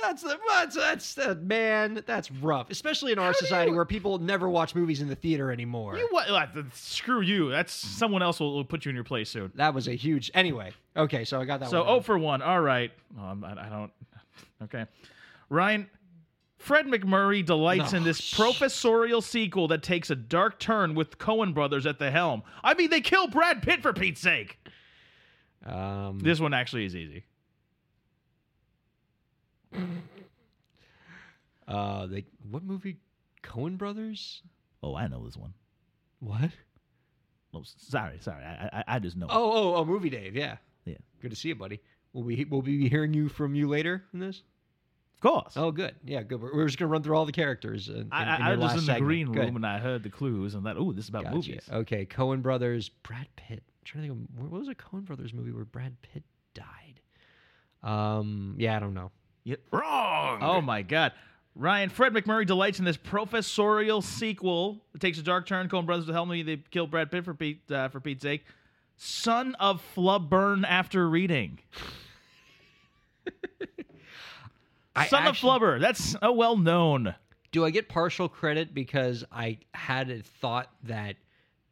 That's 0.01 0.23
the 0.23 0.37
that's 0.49 0.75
that's 0.77 1.15
the 1.15 1.35
man. 1.37 2.03
That's 2.07 2.31
rough, 2.31 2.69
especially 2.71 3.13
in 3.13 3.19
our 3.19 3.33
society 3.33 3.71
you- 3.71 3.77
where 3.77 3.85
people 3.85 4.19
never 4.19 4.49
watch 4.49 4.75
movies 4.75 5.01
in 5.01 5.09
the 5.09 5.15
theater 5.15 5.51
anymore. 5.53 5.97
You 5.97 6.09
what? 6.11 6.29
uh, 6.29 6.47
Screw 6.73 7.21
you. 7.21 7.49
That's 7.51 7.73
someone 7.73 8.21
else 8.23 8.41
will, 8.41 8.55
will 8.55 8.65
put 8.65 8.85
you 8.85 8.89
in 8.91 8.95
your 8.97 9.05
place 9.05 9.31
soon. 9.31 9.53
that 9.55 9.73
was 9.73 9.87
a 9.89 9.95
huge. 9.95 10.31
Anyway, 10.35 10.73
okay, 10.97 11.25
so 11.25 11.41
I 11.41 11.45
got 11.45 11.61
that. 11.61 11.71
So, 11.71 11.81
one 11.85 11.89
oh 11.89 12.01
for 12.01 12.19
one. 12.19 12.43
All 12.43 12.61
right. 12.61 12.91
Oh, 13.19 13.39
I, 13.45 13.67
I 13.67 13.69
don't. 13.69 13.93
Okay. 14.65 14.85
Ryan, 15.49 15.89
Fred 16.59 16.87
MacMurray 16.87 17.45
delights 17.45 17.93
in 17.93 18.03
Oh, 18.03 18.05
this 18.07 18.19
sh- 18.19 18.35
professorial 18.37 19.21
sequel 19.23 19.69
that 19.69 19.83
takes 19.83 20.11
a 20.11 20.17
dark 20.17 20.59
turn 20.59 20.95
with 20.95 21.19
Coen 21.19 21.55
brothers 21.55 21.87
at 21.87 21.99
the 22.01 22.11
helm. 22.11 22.43
I 22.65 22.75
mean, 22.75 22.91
they 22.91 23.01
kill 23.01 23.29
Brad 23.29 23.63
Pitt 23.63 23.81
for 23.83 23.93
Pete's 23.93 24.21
sake. 24.21 24.59
um, 25.65 26.19
This 26.21 26.41
one 26.41 26.53
actually 26.55 26.85
is 26.87 26.97
easy. 26.97 27.25
Uh, 31.67 32.07
they 32.07 32.25
what 32.51 32.63
movie? 32.63 32.99
Coen 33.43 33.79
Brothers. 33.79 34.43
Oh, 34.83 34.95
I 34.95 35.07
know 35.07 35.25
this 35.25 35.37
one. 35.37 35.55
What? 36.21 36.51
Oh, 37.55 37.63
sorry, 37.65 38.19
sorry. 38.21 38.45
I, 38.45 38.69
I, 38.73 38.85
I 38.97 38.99
just 38.99 39.17
know. 39.17 39.27
Oh, 39.31 39.53
oh, 39.53 39.75
oh, 39.77 39.85
movie 39.85 40.11
Dave. 40.11 40.35
Yeah, 40.35 40.57
Yeah. 40.85 40.97
Good 41.21 41.31
to 41.31 41.37
see 41.37 41.49
you, 41.49 41.55
buddy. 41.55 41.81
Will 42.13 42.23
we 42.23 42.45
will 42.45 42.63
we 42.63 42.77
be 42.79 42.89
hearing 42.89 43.15
you 43.15 43.29
from 43.29 43.55
you 43.55 43.69
later 43.69 44.05
in 44.13 44.21
this? 44.21 44.43
of 45.17 45.21
course. 45.21 45.55
Oh, 45.57 45.71
good. 45.71 45.95
Yeah, 46.05 46.23
good. 46.23 46.43
We're, 46.43 46.55
we're 46.55 46.67
just 46.67 46.79
gonna 46.79 46.91
run 46.91 47.03
through 47.03 47.17
all 47.17 47.25
the 47.25 47.33
characters. 47.33 47.89
In, 47.89 47.97
in, 47.97 48.09
I, 48.13 48.37
in 48.37 48.43
I, 48.43 48.57
was 48.57 48.73
in 48.73 48.77
the 48.79 48.83
segment. 48.85 49.05
green 49.05 49.29
room 49.33 49.57
and 49.57 49.67
I 49.67 49.79
heard 49.79 50.03
the 50.03 50.11
clues 50.11 50.55
and 50.55 50.67
that. 50.67 50.77
Oh, 50.77 50.93
this 50.93 51.05
is 51.05 51.09
about 51.09 51.25
Gotcha. 51.25 51.37
movies. 51.37 51.69
Okay, 51.73 52.05
Coen 52.07 52.43
Brothers, 52.43 52.89
Brad 52.89 53.29
Pitt. 53.37 53.63
I'm 53.67 53.85
trying 53.85 54.09
to 54.09 54.15
think 54.15 54.29
of 54.37 54.43
what 54.43 54.61
was 54.61 54.69
a 54.69 54.75
Coen 54.75 55.05
Brothers 55.05 55.33
movie 55.33 55.53
where 55.53 55.65
Brad 55.65 55.97
Pitt 56.03 56.25
died. 56.55 57.01
Um, 57.83 58.55
yeah, 58.59 58.77
I 58.77 58.81
don't 58.81 58.95
know. 58.95 59.11
Yep. 59.45 59.61
Wrong. 59.73 60.39
Oh 60.43 60.61
my 60.61 60.83
God. 60.83 61.13
Ryan, 61.57 61.89
Fred 61.89 62.13
MacMurray 62.13 62.47
delights 62.47 62.79
in 62.81 62.85
this 62.85 62.97
professorial 62.97 64.03
sequel. 64.03 64.81
It 64.95 65.01
takes 65.01 65.19
a 65.19 65.23
dark 65.23 65.47
turn. 65.47 65.69
Coen 65.69 65.87
Brothers 65.87 66.07
to 66.07 66.13
help 66.13 66.29
me. 66.29 66.43
They 66.43 66.57
kill 66.71 66.87
Brad 66.89 67.11
Pitt 67.13 67.25
for 67.25 67.35
Pete 67.35 67.61
uh, 67.71 67.89
for 67.89 68.01
Pete's 68.01 68.23
sake. 68.23 68.45
Son 68.97 69.55
of 69.61 69.83
Flubburn 69.95 70.65
after 70.67 71.09
reading. 71.09 71.59
I 74.97 75.07
Son 75.07 75.27
actually- 75.27 75.51
of 75.51 75.61
Flubber. 75.61 75.81
That's 75.81 76.17
a 76.23 76.33
well 76.33 76.57
known. 76.57 77.15
Do 77.53 77.65
I 77.65 77.71
get 77.71 77.89
partial 77.89 78.29
credit 78.29 78.75
because 78.75 79.25
I 79.31 79.59
had 79.73 80.11
a 80.11 80.23
thought 80.23 80.71
that 80.85 81.17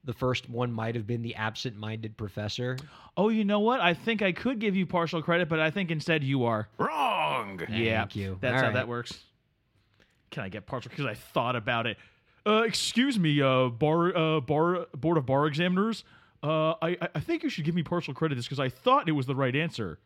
the 0.04 0.12
first 0.12 0.48
one 0.50 0.72
might 0.72 0.94
have 0.94 1.06
been 1.06 1.22
the 1.22 1.34
absent-minded 1.36 2.16
professor? 2.16 2.76
Oh, 3.16 3.28
you 3.28 3.44
know 3.44 3.60
what? 3.60 3.80
I 3.80 3.94
think 3.94 4.20
I 4.22 4.32
could 4.32 4.58
give 4.58 4.74
you 4.74 4.86
partial 4.86 5.22
credit, 5.22 5.48
but 5.48 5.60
I 5.60 5.70
think 5.70 5.90
instead 5.90 6.24
you 6.24 6.44
are 6.44 6.68
wrong. 6.78 7.60
yeah, 7.70 8.00
Thank 8.00 8.16
you. 8.16 8.38
That's 8.40 8.54
All 8.54 8.58
how 8.58 8.64
right. 8.66 8.74
that 8.74 8.88
works. 8.88 9.18
Can 10.30 10.42
I 10.44 10.48
get 10.48 10.66
partial 10.66 10.90
because 10.90 11.06
I 11.06 11.14
thought 11.14 11.56
about 11.56 11.86
it? 11.86 11.98
Uh, 12.46 12.62
excuse 12.66 13.18
me, 13.18 13.40
uh, 13.40 13.68
bar, 13.68 14.16
uh, 14.16 14.40
bar, 14.40 14.86
board 14.96 15.18
of 15.18 15.26
bar 15.26 15.46
examiners. 15.46 16.04
Uh, 16.42 16.72
I, 16.82 16.96
I- 17.00 17.08
I 17.14 17.20
think 17.20 17.42
you 17.44 17.48
should 17.50 17.64
give 17.64 17.74
me 17.74 17.82
partial 17.84 18.14
credit 18.14 18.34
this 18.34 18.46
because 18.46 18.58
I 18.58 18.68
thought 18.68 19.08
it 19.08 19.12
was 19.12 19.26
the 19.26 19.36
right 19.36 19.54
answer. 19.54 20.00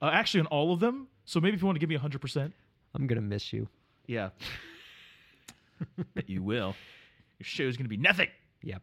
Uh, 0.00 0.10
actually, 0.12 0.40
on 0.40 0.46
all 0.46 0.72
of 0.72 0.80
them. 0.80 1.08
So 1.26 1.38
maybe 1.40 1.54
if 1.54 1.60
you 1.62 1.66
want 1.66 1.76
to 1.76 1.80
give 1.80 1.90
me 1.90 1.96
hundred 1.96 2.20
percent. 2.20 2.54
I'm 2.94 3.06
gonna 3.06 3.20
miss 3.20 3.52
you. 3.52 3.68
Yeah. 4.06 4.30
Bet 6.14 6.28
you 6.28 6.42
will. 6.42 6.74
Your 7.38 7.44
show's 7.44 7.76
gonna 7.76 7.88
be 7.88 7.96
nothing. 7.96 8.28
Yep. 8.62 8.82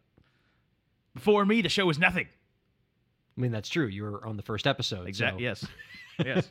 Before 1.20 1.46
me, 1.46 1.62
the 1.62 1.70
show 1.70 1.86
was 1.86 2.00
nothing. 2.00 2.28
I 3.38 3.42
mean 3.42 3.52
that's 3.52 3.70
true. 3.70 3.88
You 3.88 4.04
were 4.04 4.26
on 4.26 4.38
the 4.38 4.44
first 4.44 4.66
episode. 4.68 5.08
Exactly. 5.08 5.42
so- 5.42 5.44
Yes. 5.44 5.66
Yes. 6.26 6.50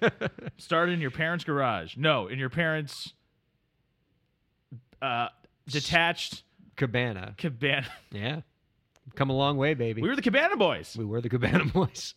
Started 0.57 0.93
in 0.93 1.01
your 1.03 1.11
parents' 1.11 1.45
garage. 1.45 1.95
No, 1.99 2.27
in 2.29 2.39
your 2.39 2.49
parents' 2.49 3.13
uh, 5.03 5.29
detached 5.67 6.43
Cabana. 6.77 7.35
cabana. 7.37 7.87
Yeah. 8.11 8.41
Come 9.15 9.29
a 9.29 9.35
long 9.37 9.59
way, 9.59 9.75
baby. 9.75 10.01
We 10.01 10.09
were 10.09 10.17
the 10.17 10.23
Cabana 10.23 10.57
Boys. 10.57 10.97
we 10.99 11.05
were 11.05 11.21
the 11.21 11.29
Cabana 11.29 11.65
Boys. 11.75 12.15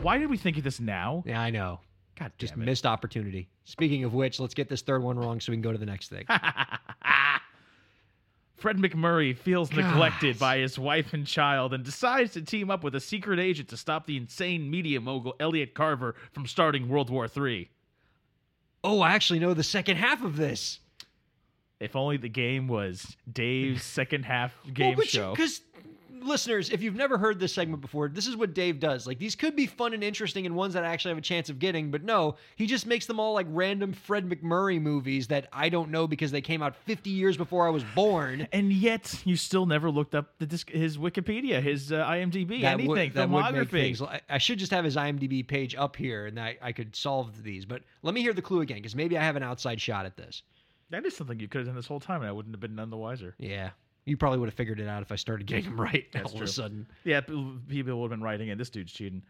Why 0.00 0.16
did 0.16 0.30
we 0.30 0.36
think 0.38 0.56
of 0.56 0.64
this 0.64 0.80
now? 0.80 1.22
Yeah, 1.26 1.40
I 1.40 1.50
know. 1.50 1.80
God 2.18 2.32
Just 2.38 2.54
it. 2.54 2.58
missed 2.58 2.86
opportunity. 2.86 3.48
Speaking 3.64 4.04
of 4.04 4.14
which, 4.14 4.40
let's 4.40 4.54
get 4.54 4.68
this 4.70 4.80
third 4.82 5.02
one 5.02 5.18
wrong 5.18 5.40
so 5.40 5.52
we 5.52 5.56
can 5.56 5.62
go 5.62 5.72
to 5.72 5.78
the 5.78 5.86
next 5.86 6.08
thing. 6.08 6.24
Fred 8.58 8.76
MacMurray 8.76 9.36
feels 9.36 9.72
neglected 9.72 10.34
God. 10.34 10.40
by 10.40 10.58
his 10.58 10.78
wife 10.78 11.14
and 11.14 11.26
child 11.26 11.72
and 11.72 11.84
decides 11.84 12.32
to 12.32 12.42
team 12.42 12.70
up 12.70 12.82
with 12.82 12.94
a 12.94 13.00
secret 13.00 13.38
agent 13.38 13.68
to 13.68 13.76
stop 13.76 14.06
the 14.06 14.16
insane 14.16 14.68
media 14.68 15.00
mogul 15.00 15.36
Elliot 15.38 15.74
Carver 15.74 16.16
from 16.32 16.46
starting 16.46 16.88
World 16.88 17.08
War 17.08 17.28
III. 17.34 17.70
oh, 18.82 19.00
I 19.00 19.12
actually 19.12 19.38
know 19.38 19.54
the 19.54 19.62
second 19.62 19.96
half 19.96 20.24
of 20.24 20.36
this. 20.36 20.80
If 21.78 21.94
only 21.94 22.16
the 22.16 22.28
game 22.28 22.66
was 22.66 23.16
Dave's 23.32 23.84
second 23.84 24.24
half 24.24 24.52
game 24.74 25.00
show. 25.02 25.30
Because 25.30 25.60
listeners, 26.24 26.70
if 26.70 26.82
you've 26.82 26.94
never 26.94 27.18
heard 27.18 27.38
this 27.38 27.52
segment 27.52 27.80
before, 27.80 28.08
this 28.08 28.26
is 28.26 28.36
what 28.36 28.54
Dave 28.54 28.78
does. 28.80 29.06
Like 29.06 29.18
these 29.18 29.34
could 29.34 29.54
be 29.56 29.66
fun 29.66 29.94
and 29.94 30.02
interesting 30.04 30.46
and 30.46 30.54
ones 30.54 30.74
that 30.74 30.84
I 30.84 30.88
actually 30.88 31.10
have 31.10 31.18
a 31.18 31.22
chance 31.22 31.48
of 31.50 31.58
getting, 31.58 31.90
but 31.90 32.02
no, 32.04 32.36
he 32.56 32.66
just 32.66 32.86
makes 32.86 33.06
them 33.06 33.18
all 33.20 33.34
like 33.34 33.46
random 33.50 33.92
Fred 33.92 34.28
MacMurray 34.28 34.80
movies 34.80 35.26
that 35.28 35.48
I 35.52 35.68
don't 35.68 35.90
know 35.90 36.06
because 36.06 36.30
they 36.30 36.40
came 36.40 36.62
out 36.62 36.76
50 36.76 37.10
years 37.10 37.36
before 37.36 37.66
I 37.66 37.70
was 37.70 37.84
born. 37.94 38.46
And 38.58 38.72
yet, 38.72 39.20
you 39.24 39.36
still 39.36 39.66
never 39.66 39.90
looked 39.90 40.14
up 40.14 40.38
the 40.38 40.46
disc- 40.46 40.70
his 40.70 40.98
Wikipedia, 40.98 41.62
his 41.62 41.92
uh, 41.92 42.04
IMDb, 42.06 42.62
That 42.62 42.78
would- 42.80 42.98
anything, 42.98 43.12
that 43.14 43.28
would 43.30 43.52
make 43.54 43.70
things. 43.70 44.02
I, 44.02 44.20
I 44.28 44.38
should 44.38 44.58
just 44.58 44.72
have 44.72 44.84
his 44.84 44.96
IMDb 44.96 45.46
page 45.46 45.74
up 45.76 45.96
here, 45.96 46.26
and 46.26 46.38
I, 46.40 46.56
I 46.62 46.72
could 46.72 46.96
solve 46.96 47.42
these. 47.42 47.64
But 47.64 47.82
let 48.02 48.14
me 48.14 48.22
hear 48.22 48.32
the 48.32 48.42
clue 48.42 48.60
again, 48.62 48.78
because 48.78 48.96
maybe 48.96 49.16
I 49.18 49.22
have 49.22 49.36
an 49.36 49.42
outside 49.42 49.80
shot 49.80 50.06
at 50.06 50.16
this. 50.16 50.42
That 50.90 51.04
is 51.04 51.14
something 51.14 51.38
you 51.38 51.48
could 51.48 51.58
have 51.58 51.66
done 51.66 51.76
this 51.76 51.86
whole 51.86 52.00
time, 52.00 52.22
and 52.22 52.28
I 52.28 52.32
wouldn't 52.32 52.54
have 52.54 52.60
been 52.60 52.74
none 52.74 52.88
the 52.90 52.96
wiser. 52.96 53.34
Yeah, 53.38 53.70
you 54.08 54.16
probably 54.16 54.38
would 54.38 54.48
have 54.48 54.54
figured 54.54 54.80
it 54.80 54.88
out 54.88 55.02
if 55.02 55.12
I 55.12 55.16
started 55.16 55.46
getting 55.46 55.64
them 55.66 55.80
right. 55.80 56.06
That's 56.12 56.30
all 56.32 56.36
of 56.36 56.42
a 56.42 56.46
sudden, 56.48 56.86
Yeah, 57.04 57.20
people 57.20 58.00
would 58.00 58.10
have 58.10 58.10
been 58.10 58.22
writing 58.22 58.48
in. 58.48 58.58
This 58.58 58.70
dude's 58.70 58.92
cheating. 58.92 59.22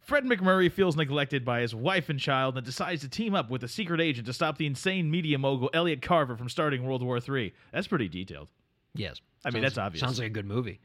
Fred 0.00 0.24
MacMurray 0.24 0.72
feels 0.72 0.96
neglected 0.96 1.44
by 1.44 1.60
his 1.60 1.74
wife 1.74 2.08
and 2.08 2.18
child 2.18 2.56
and 2.56 2.64
decides 2.64 3.02
to 3.02 3.08
team 3.08 3.34
up 3.34 3.50
with 3.50 3.62
a 3.62 3.68
secret 3.68 4.00
agent 4.00 4.26
to 4.26 4.32
stop 4.32 4.56
the 4.56 4.66
insane 4.66 5.10
media 5.10 5.38
mogul 5.38 5.70
Elliot 5.74 6.00
Carver 6.02 6.36
from 6.36 6.48
starting 6.48 6.84
World 6.84 7.02
War 7.02 7.18
III. 7.18 7.52
That's 7.72 7.86
pretty 7.86 8.08
detailed. 8.08 8.48
yes. 8.94 9.20
I 9.44 9.50
mean, 9.50 9.62
that's 9.62 9.78
obvious. 9.78 10.00
Sounds 10.00 10.18
like 10.18 10.26
a 10.26 10.30
good 10.30 10.46
movie. 10.46 10.80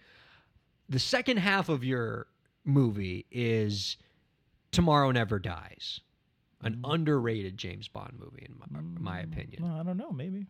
The 0.89 0.99
second 0.99 1.37
half 1.37 1.67
of 1.69 1.83
your 1.83 2.27
movie 2.63 3.25
is 3.31 3.97
Tomorrow 4.71 5.11
Never 5.11 5.39
Dies, 5.39 5.99
an 6.61 6.75
Mm. 6.75 6.93
underrated 6.93 7.57
James 7.57 7.87
Bond 7.87 8.13
movie, 8.19 8.45
in 8.47 8.55
my, 8.59 9.11
my 9.15 9.19
opinion. 9.21 9.63
Well, 9.63 9.79
I 9.79 9.83
don't 9.83 9.97
know. 9.97 10.11
Maybe. 10.11 10.45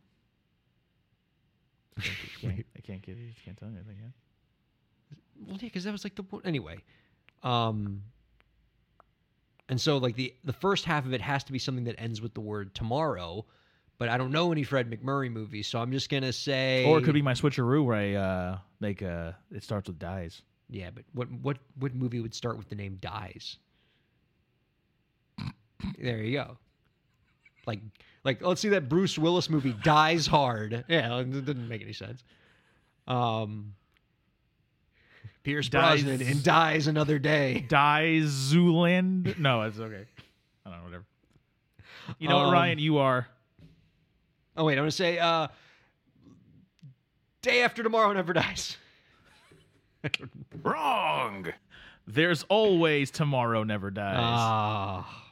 I 1.97 2.01
can't, 2.41 2.65
I 2.77 2.79
can't 2.81 3.01
give 3.01 3.17
you. 3.17 3.29
Can't 3.43 3.57
tell 3.57 3.69
you 3.69 3.75
anything 3.75 3.97
yet. 4.01 4.11
Well, 5.47 5.57
yeah, 5.57 5.67
because 5.67 5.83
that 5.83 5.91
was 5.91 6.03
like 6.03 6.15
the 6.15 6.23
one. 6.23 6.41
Anyway, 6.45 6.77
um, 7.43 8.03
and 9.69 9.79
so 9.79 9.97
like 9.97 10.15
the 10.15 10.33
the 10.43 10.53
first 10.53 10.85
half 10.85 11.05
of 11.05 11.13
it 11.13 11.21
has 11.21 11.43
to 11.45 11.51
be 11.51 11.59
something 11.59 11.85
that 11.85 11.99
ends 11.99 12.21
with 12.21 12.33
the 12.33 12.41
word 12.41 12.73
tomorrow, 12.75 13.45
but 13.97 14.09
I 14.09 14.17
don't 14.17 14.31
know 14.31 14.51
any 14.51 14.63
Fred 14.63 14.89
MacMurray 14.89 15.31
movies, 15.31 15.67
so 15.67 15.79
I'm 15.79 15.91
just 15.91 16.09
gonna 16.09 16.33
say. 16.33 16.85
Or 16.85 16.99
it 16.99 17.03
could 17.03 17.13
be 17.13 17.21
my 17.21 17.33
switcheroo 17.33 17.83
where 17.83 17.95
I 17.95 18.13
uh, 18.13 18.57
make 18.79 19.01
uh, 19.01 19.33
it 19.51 19.63
starts 19.63 19.87
with 19.87 19.99
dies. 19.99 20.41
Yeah, 20.69 20.89
but 20.93 21.03
what 21.13 21.31
what 21.31 21.57
what 21.79 21.93
movie 21.93 22.19
would 22.19 22.33
start 22.33 22.57
with 22.57 22.69
the 22.69 22.75
name 22.75 22.97
Dies? 23.01 23.57
There 25.99 26.17
you 26.17 26.33
go. 26.33 26.57
Like 27.67 27.79
like 28.25 28.41
let's 28.41 28.59
see 28.59 28.69
that 28.69 28.89
Bruce 28.89 29.17
Willis 29.17 29.49
movie 29.49 29.73
Dies 29.83 30.27
Hard. 30.27 30.83
Yeah, 30.89 31.17
it 31.19 31.31
didn't 31.45 31.69
make 31.69 31.81
any 31.81 31.93
sense. 31.93 32.23
Um 33.07 33.73
Pierce 35.43 35.69
Dies- 35.69 36.03
Brosnan 36.03 36.27
in 36.27 36.41
Dies 36.41 36.87
Another 36.87 37.19
Day. 37.19 37.65
Dies 37.69 38.25
Zooland. 38.25 39.37
No, 39.39 39.61
it's 39.61 39.79
okay. 39.79 40.05
I 40.65 40.69
don't 40.71 40.79
know. 40.79 40.83
Whatever. 40.85 41.05
You 42.19 42.27
know 42.29 42.37
what, 42.37 42.45
Um, 42.47 42.53
Ryan? 42.53 42.79
You 42.79 42.97
are. 42.97 43.27
Oh 44.57 44.65
wait, 44.65 44.73
I'm 44.73 44.79
gonna 44.79 44.91
say 44.91 45.17
uh 45.19 45.47
Day 47.41 47.61
After 47.61 47.83
Tomorrow 47.83 48.11
Never 48.13 48.33
Dies. 48.33 48.77
Wrong. 50.63 51.47
There's 52.07 52.43
always 52.43 53.09
tomorrow 53.09 53.63
never 53.63 53.89
dies. 53.89 54.15
Ah, 54.19 55.03
damn 55.03 55.09
it. 55.09 55.24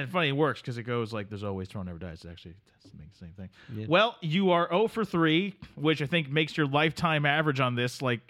And 0.00 0.10
funny, 0.10 0.28
it 0.28 0.36
works 0.36 0.60
because 0.60 0.78
it 0.78 0.82
goes 0.84 1.12
like 1.12 1.28
there's 1.28 1.44
always 1.44 1.68
tomorrow 1.68 1.86
never 1.86 1.98
dies. 1.98 2.24
It 2.24 2.30
actually 2.30 2.54
does 2.82 2.92
make 2.98 3.12
the 3.12 3.18
same 3.18 3.32
thing. 3.36 3.48
Yeah. 3.74 3.86
Well, 3.88 4.16
you 4.20 4.50
are 4.50 4.68
0 4.70 4.88
for 4.88 5.04
3, 5.04 5.54
which 5.76 6.02
I 6.02 6.06
think 6.06 6.28
makes 6.30 6.56
your 6.56 6.66
lifetime 6.66 7.24
average 7.26 7.60
on 7.60 7.74
this 7.74 8.02
like 8.02 8.20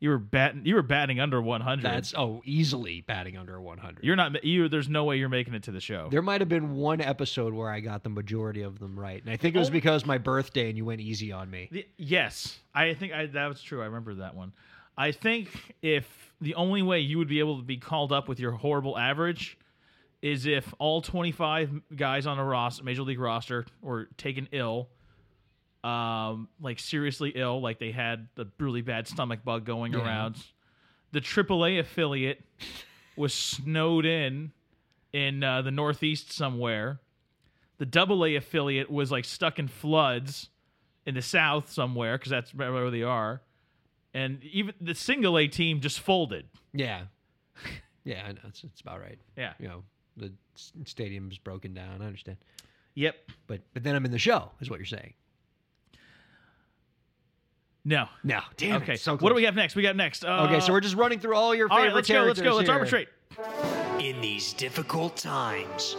You 0.00 0.10
were 0.10 0.18
batting. 0.18 0.66
You 0.66 0.74
were 0.74 0.82
batting 0.82 1.20
under 1.20 1.40
100. 1.40 1.82
That's 1.82 2.12
oh, 2.16 2.42
easily 2.44 3.02
batting 3.02 3.36
under 3.36 3.60
100. 3.60 4.02
You're 4.04 4.16
not. 4.16 4.42
You. 4.44 4.68
There's 4.68 4.88
no 4.88 5.04
way 5.04 5.16
you're 5.16 5.28
making 5.28 5.54
it 5.54 5.62
to 5.64 5.70
the 5.70 5.80
show. 5.80 6.08
There 6.10 6.22
might 6.22 6.40
have 6.40 6.48
been 6.48 6.74
one 6.74 7.00
episode 7.00 7.54
where 7.54 7.70
I 7.70 7.78
got 7.80 8.02
the 8.02 8.08
majority 8.10 8.62
of 8.62 8.80
them 8.80 8.98
right, 8.98 9.22
and 9.22 9.30
I 9.32 9.36
think 9.36 9.54
it 9.54 9.58
was 9.60 9.68
Oh. 9.68 9.72
because 9.72 10.04
my 10.04 10.18
birthday 10.18 10.68
and 10.68 10.76
you 10.76 10.84
went 10.84 11.00
easy 11.00 11.30
on 11.30 11.48
me. 11.50 11.68
The- 11.70 11.86
yes, 11.96 12.58
I 12.74 12.94
think 12.94 13.12
I, 13.12 13.26
that 13.26 13.46
was 13.46 13.62
true. 13.62 13.80
I 13.80 13.84
remember 13.84 14.14
that 14.14 14.34
one. 14.34 14.52
I 14.98 15.12
think 15.12 15.48
if 15.82 16.04
the 16.40 16.56
only 16.56 16.82
way 16.82 16.98
you 16.98 17.16
would 17.18 17.28
be 17.28 17.38
able 17.38 17.56
to 17.58 17.62
be 17.64 17.76
called 17.76 18.12
up 18.12 18.28
with 18.28 18.40
your 18.40 18.50
horrible 18.52 18.98
average 18.98 19.56
is 20.22 20.46
if 20.46 20.72
all 20.78 21.02
25 21.02 21.82
guys 21.96 22.26
on 22.26 22.38
a 22.38 22.44
roster, 22.44 22.84
major 22.84 23.02
league 23.02 23.18
roster, 23.18 23.66
were 23.80 24.06
taken 24.16 24.48
ill, 24.52 24.88
um, 25.84 26.48
like 26.60 26.78
seriously 26.78 27.32
ill, 27.34 27.60
like 27.60 27.78
they 27.78 27.90
had 27.90 28.28
the 28.36 28.46
really 28.58 28.82
bad 28.82 29.08
stomach 29.08 29.40
bug 29.44 29.64
going 29.64 29.92
Yeah. 29.92 30.04
around. 30.04 30.36
The 31.10 31.20
AAA 31.20 31.78
affiliate 31.80 32.42
was 33.16 33.34
snowed 33.34 34.06
in 34.06 34.52
in 35.12 35.42
uh, 35.44 35.60
the 35.62 35.70
Northeast 35.72 36.32
somewhere. 36.32 37.00
The 37.78 37.84
Double 37.86 38.24
A 38.24 38.36
affiliate 38.36 38.90
was 38.90 39.10
like 39.10 39.24
stuck 39.24 39.58
in 39.58 39.66
floods 39.68 40.48
in 41.04 41.14
the 41.16 41.22
South 41.22 41.70
somewhere 41.70 42.16
because 42.16 42.30
that's 42.30 42.54
where 42.54 42.90
they 42.90 43.02
are. 43.02 43.42
And 44.14 44.42
even 44.44 44.74
the 44.80 44.94
single 44.94 45.36
A 45.36 45.48
team 45.48 45.80
just 45.80 45.98
folded. 45.98 46.46
Yeah, 46.72 47.02
yeah, 48.04 48.22
I 48.28 48.32
know 48.32 48.40
it's, 48.46 48.62
it's 48.62 48.80
about 48.80 49.00
right. 49.00 49.18
Yeah. 49.36 49.54
You 49.58 49.68
know, 49.68 49.82
the 50.16 50.32
stadium's 50.84 51.38
broken 51.38 51.74
down. 51.74 52.02
I 52.02 52.06
understand, 52.06 52.38
Yep. 52.94 53.16
but 53.46 53.60
but 53.74 53.82
then 53.82 53.94
I'm 53.94 54.04
in 54.04 54.10
the 54.10 54.18
show, 54.18 54.50
is 54.60 54.68
what 54.70 54.78
you're 54.78 54.86
saying. 54.86 55.14
No. 57.84 58.06
No, 58.22 58.40
damn 58.56 58.82
okay. 58.82 58.94
it. 58.94 59.00
So 59.00 59.16
what 59.16 59.30
do 59.30 59.34
we 59.34 59.44
have 59.44 59.56
next? 59.56 59.74
We 59.74 59.82
got 59.82 59.96
next. 59.96 60.24
Uh, 60.24 60.46
Okay, 60.48 60.60
so 60.60 60.72
we're 60.72 60.80
just 60.80 60.94
running 60.94 61.18
through 61.18 61.34
all 61.34 61.54
your 61.54 61.68
all 61.70 61.78
favorite 61.78 61.88
right. 61.88 61.94
Let's 61.96 62.08
go. 62.08 62.22
Let's 62.22 62.40
go. 62.40 62.54
Let's 62.54 62.68
characters 62.68 63.08
arbitrate. 63.38 64.04
In 64.04 64.20
these 64.20 64.52
difficult 64.52 65.16
times, 65.16 65.96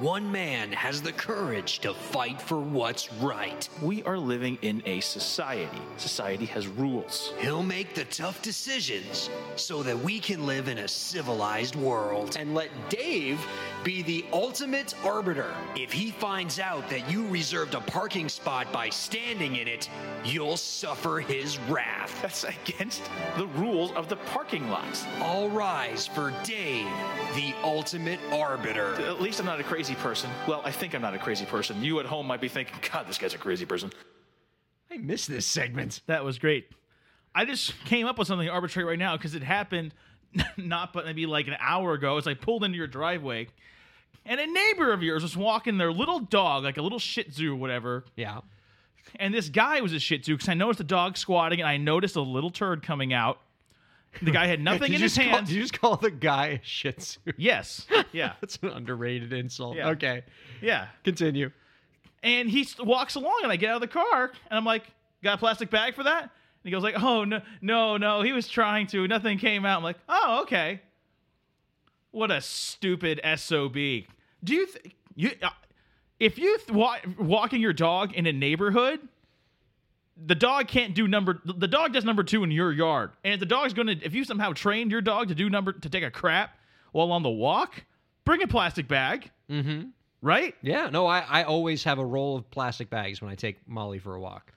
one 0.00 0.30
man 0.32 0.72
has 0.72 1.00
the 1.00 1.12
courage 1.12 1.78
to 1.80 1.94
fight 1.94 2.40
for 2.40 2.58
what's 2.58 3.12
right. 3.14 3.68
We 3.80 4.02
are 4.02 4.18
living 4.18 4.58
in 4.62 4.82
a 4.86 5.00
society. 5.00 5.80
Society 5.98 6.46
has 6.46 6.66
rules. 6.66 7.32
He'll 7.38 7.62
make 7.62 7.94
the 7.94 8.04
tough 8.06 8.42
decisions 8.42 9.30
so 9.54 9.84
that 9.84 9.96
we 9.96 10.18
can 10.18 10.46
live 10.46 10.66
in 10.66 10.78
a 10.78 10.88
civilized 10.88 11.76
world. 11.76 12.36
And 12.38 12.54
let 12.54 12.70
Dave 12.88 13.44
be 13.84 14.02
the 14.02 14.24
ultimate 14.32 14.94
arbiter. 15.04 15.54
If 15.76 15.92
he 15.92 16.10
finds 16.10 16.58
out 16.58 16.88
that 16.90 17.08
you 17.10 17.28
reserved 17.28 17.74
a 17.74 17.80
parking 17.80 18.28
spot 18.28 18.72
by 18.72 18.88
standing 18.88 19.56
in 19.56 19.68
it, 19.68 19.88
you'll 20.24 20.56
suffer 20.56 21.20
his 21.20 21.58
wrath. 21.68 22.20
That's 22.22 22.44
against 22.44 23.02
the 23.36 23.46
rules 23.48 23.92
of 23.92 24.08
the 24.08 24.16
parking 24.16 24.68
lots. 24.70 25.04
All 25.20 25.50
rise 25.50 26.06
for 26.06 26.32
Dave, 26.42 26.88
the 27.34 27.54
ultimate 27.62 28.18
arbiter. 28.32 28.94
At 29.02 29.20
least 29.20 29.38
I'm 29.38 29.46
not 29.46 29.60
a 29.60 29.64
crazy 29.64 29.83
person. 29.92 30.30
Well, 30.48 30.62
I 30.64 30.70
think 30.70 30.94
I'm 30.94 31.02
not 31.02 31.12
a 31.12 31.18
crazy 31.18 31.44
person. 31.44 31.84
You 31.84 32.00
at 32.00 32.06
home 32.06 32.26
might 32.26 32.40
be 32.40 32.48
thinking, 32.48 32.76
God, 32.92 33.06
this 33.06 33.18
guy's 33.18 33.34
a 33.34 33.38
crazy 33.38 33.66
person. 33.66 33.92
I 34.90 34.96
miss 34.96 35.26
this 35.26 35.44
segment. 35.44 36.00
That 36.06 36.24
was 36.24 36.38
great. 36.38 36.68
I 37.34 37.44
just 37.44 37.74
came 37.84 38.06
up 38.06 38.16
with 38.16 38.28
something 38.28 38.48
arbitrary 38.48 38.88
right 38.88 38.98
now 38.98 39.16
because 39.16 39.34
it 39.34 39.42
happened 39.42 39.92
not 40.56 40.92
but 40.92 41.04
maybe 41.04 41.26
like 41.26 41.46
an 41.46 41.56
hour 41.60 41.92
ago 41.94 42.16
as 42.16 42.26
I 42.26 42.34
pulled 42.34 42.64
into 42.64 42.76
your 42.76 42.86
driveway. 42.86 43.48
And 44.26 44.40
a 44.40 44.46
neighbor 44.46 44.92
of 44.92 45.02
yours 45.02 45.22
was 45.22 45.36
walking 45.36 45.76
their 45.76 45.92
little 45.92 46.20
dog, 46.20 46.64
like 46.64 46.78
a 46.78 46.82
little 46.82 46.98
Shih 46.98 47.24
Tzu 47.24 47.52
or 47.52 47.56
whatever. 47.56 48.04
Yeah. 48.16 48.40
And 49.16 49.34
this 49.34 49.50
guy 49.50 49.80
was 49.80 49.92
a 49.92 49.98
Shih 49.98 50.18
Tzu 50.18 50.34
because 50.34 50.48
I 50.48 50.54
noticed 50.54 50.78
the 50.78 50.84
dog 50.84 51.18
squatting 51.18 51.60
and 51.60 51.68
I 51.68 51.76
noticed 51.76 52.16
a 52.16 52.22
little 52.22 52.50
turd 52.50 52.82
coming 52.82 53.12
out. 53.12 53.40
The 54.22 54.30
guy 54.30 54.46
had 54.46 54.60
nothing 54.62 54.92
in 54.92 55.00
his 55.00 55.14
call- 55.16 55.24
hands. 55.24 55.48
did 55.48 55.56
you 55.56 55.62
just 55.62 55.78
call 55.80 55.96
the 55.96 56.10
guy 56.10 56.46
a 56.46 56.60
Shih 56.62 56.92
Tzu? 56.92 57.18
yes. 57.36 57.86
Yeah. 58.12 58.32
That's 58.40 58.58
an 58.62 58.68
underrated 58.70 59.32
insult. 59.32 59.76
Yeah. 59.76 59.90
Okay, 59.90 60.22
Yeah. 60.62 60.88
continue. 61.04 61.50
And 62.22 62.48
he 62.48 62.66
walks 62.78 63.16
along, 63.16 63.40
and 63.42 63.52
I 63.52 63.56
get 63.56 63.70
out 63.70 63.76
of 63.76 63.80
the 63.82 63.88
car, 63.88 64.24
and 64.50 64.56
I'm 64.56 64.64
like, 64.64 64.84
"Got 65.22 65.34
a 65.34 65.38
plastic 65.38 65.68
bag 65.70 65.94
for 65.94 66.04
that?" 66.04 66.22
And 66.22 66.30
he 66.64 66.70
goes 66.70 66.82
like, 66.82 66.94
"Oh 67.02 67.24
no, 67.24 67.40
no, 67.60 67.96
no." 67.98 68.22
He 68.22 68.32
was 68.32 68.48
trying 68.48 68.86
to. 68.88 69.06
Nothing 69.06 69.36
came 69.38 69.66
out. 69.66 69.76
I'm 69.78 69.84
like, 69.84 69.98
"Oh, 70.08 70.40
okay." 70.44 70.80
What 72.12 72.30
a 72.30 72.40
stupid 72.40 73.20
sob. 73.36 73.74
Do 73.74 74.54
you 74.54 74.66
th- 74.66 74.94
you 75.14 75.32
uh, 75.42 75.50
if 76.20 76.38
you 76.38 76.56
th- 76.58 76.70
wa- 76.70 76.96
walking 77.18 77.60
your 77.60 77.72
dog 77.72 78.14
in 78.14 78.26
a 78.26 78.32
neighborhood? 78.32 79.00
The 80.16 80.34
dog 80.34 80.68
can't 80.68 80.94
do 80.94 81.08
number. 81.08 81.40
The 81.44 81.66
dog 81.68 81.92
does 81.92 82.04
number 82.04 82.22
two 82.22 82.44
in 82.44 82.50
your 82.50 82.72
yard, 82.72 83.10
and 83.24 83.34
if 83.34 83.40
the 83.40 83.46
dog's 83.46 83.72
gonna, 83.74 83.96
if 84.02 84.14
you 84.14 84.24
somehow 84.24 84.52
trained 84.52 84.90
your 84.92 85.00
dog 85.00 85.28
to 85.28 85.34
do 85.34 85.50
number 85.50 85.72
to 85.72 85.88
take 85.88 86.04
a 86.04 86.10
crap 86.10 86.56
while 86.92 87.10
on 87.10 87.22
the 87.24 87.30
walk, 87.30 87.84
bring 88.24 88.42
a 88.42 88.46
plastic 88.46 88.86
bag, 88.86 89.30
Mm-hmm. 89.50 89.88
right? 90.22 90.54
Yeah, 90.62 90.88
no, 90.90 91.06
I, 91.06 91.18
I 91.28 91.42
always 91.42 91.82
have 91.84 91.98
a 91.98 92.06
roll 92.06 92.36
of 92.36 92.48
plastic 92.50 92.88
bags 92.90 93.20
when 93.20 93.30
I 93.30 93.34
take 93.34 93.58
Molly 93.68 93.98
for 93.98 94.14
a 94.14 94.20
walk. 94.20 94.52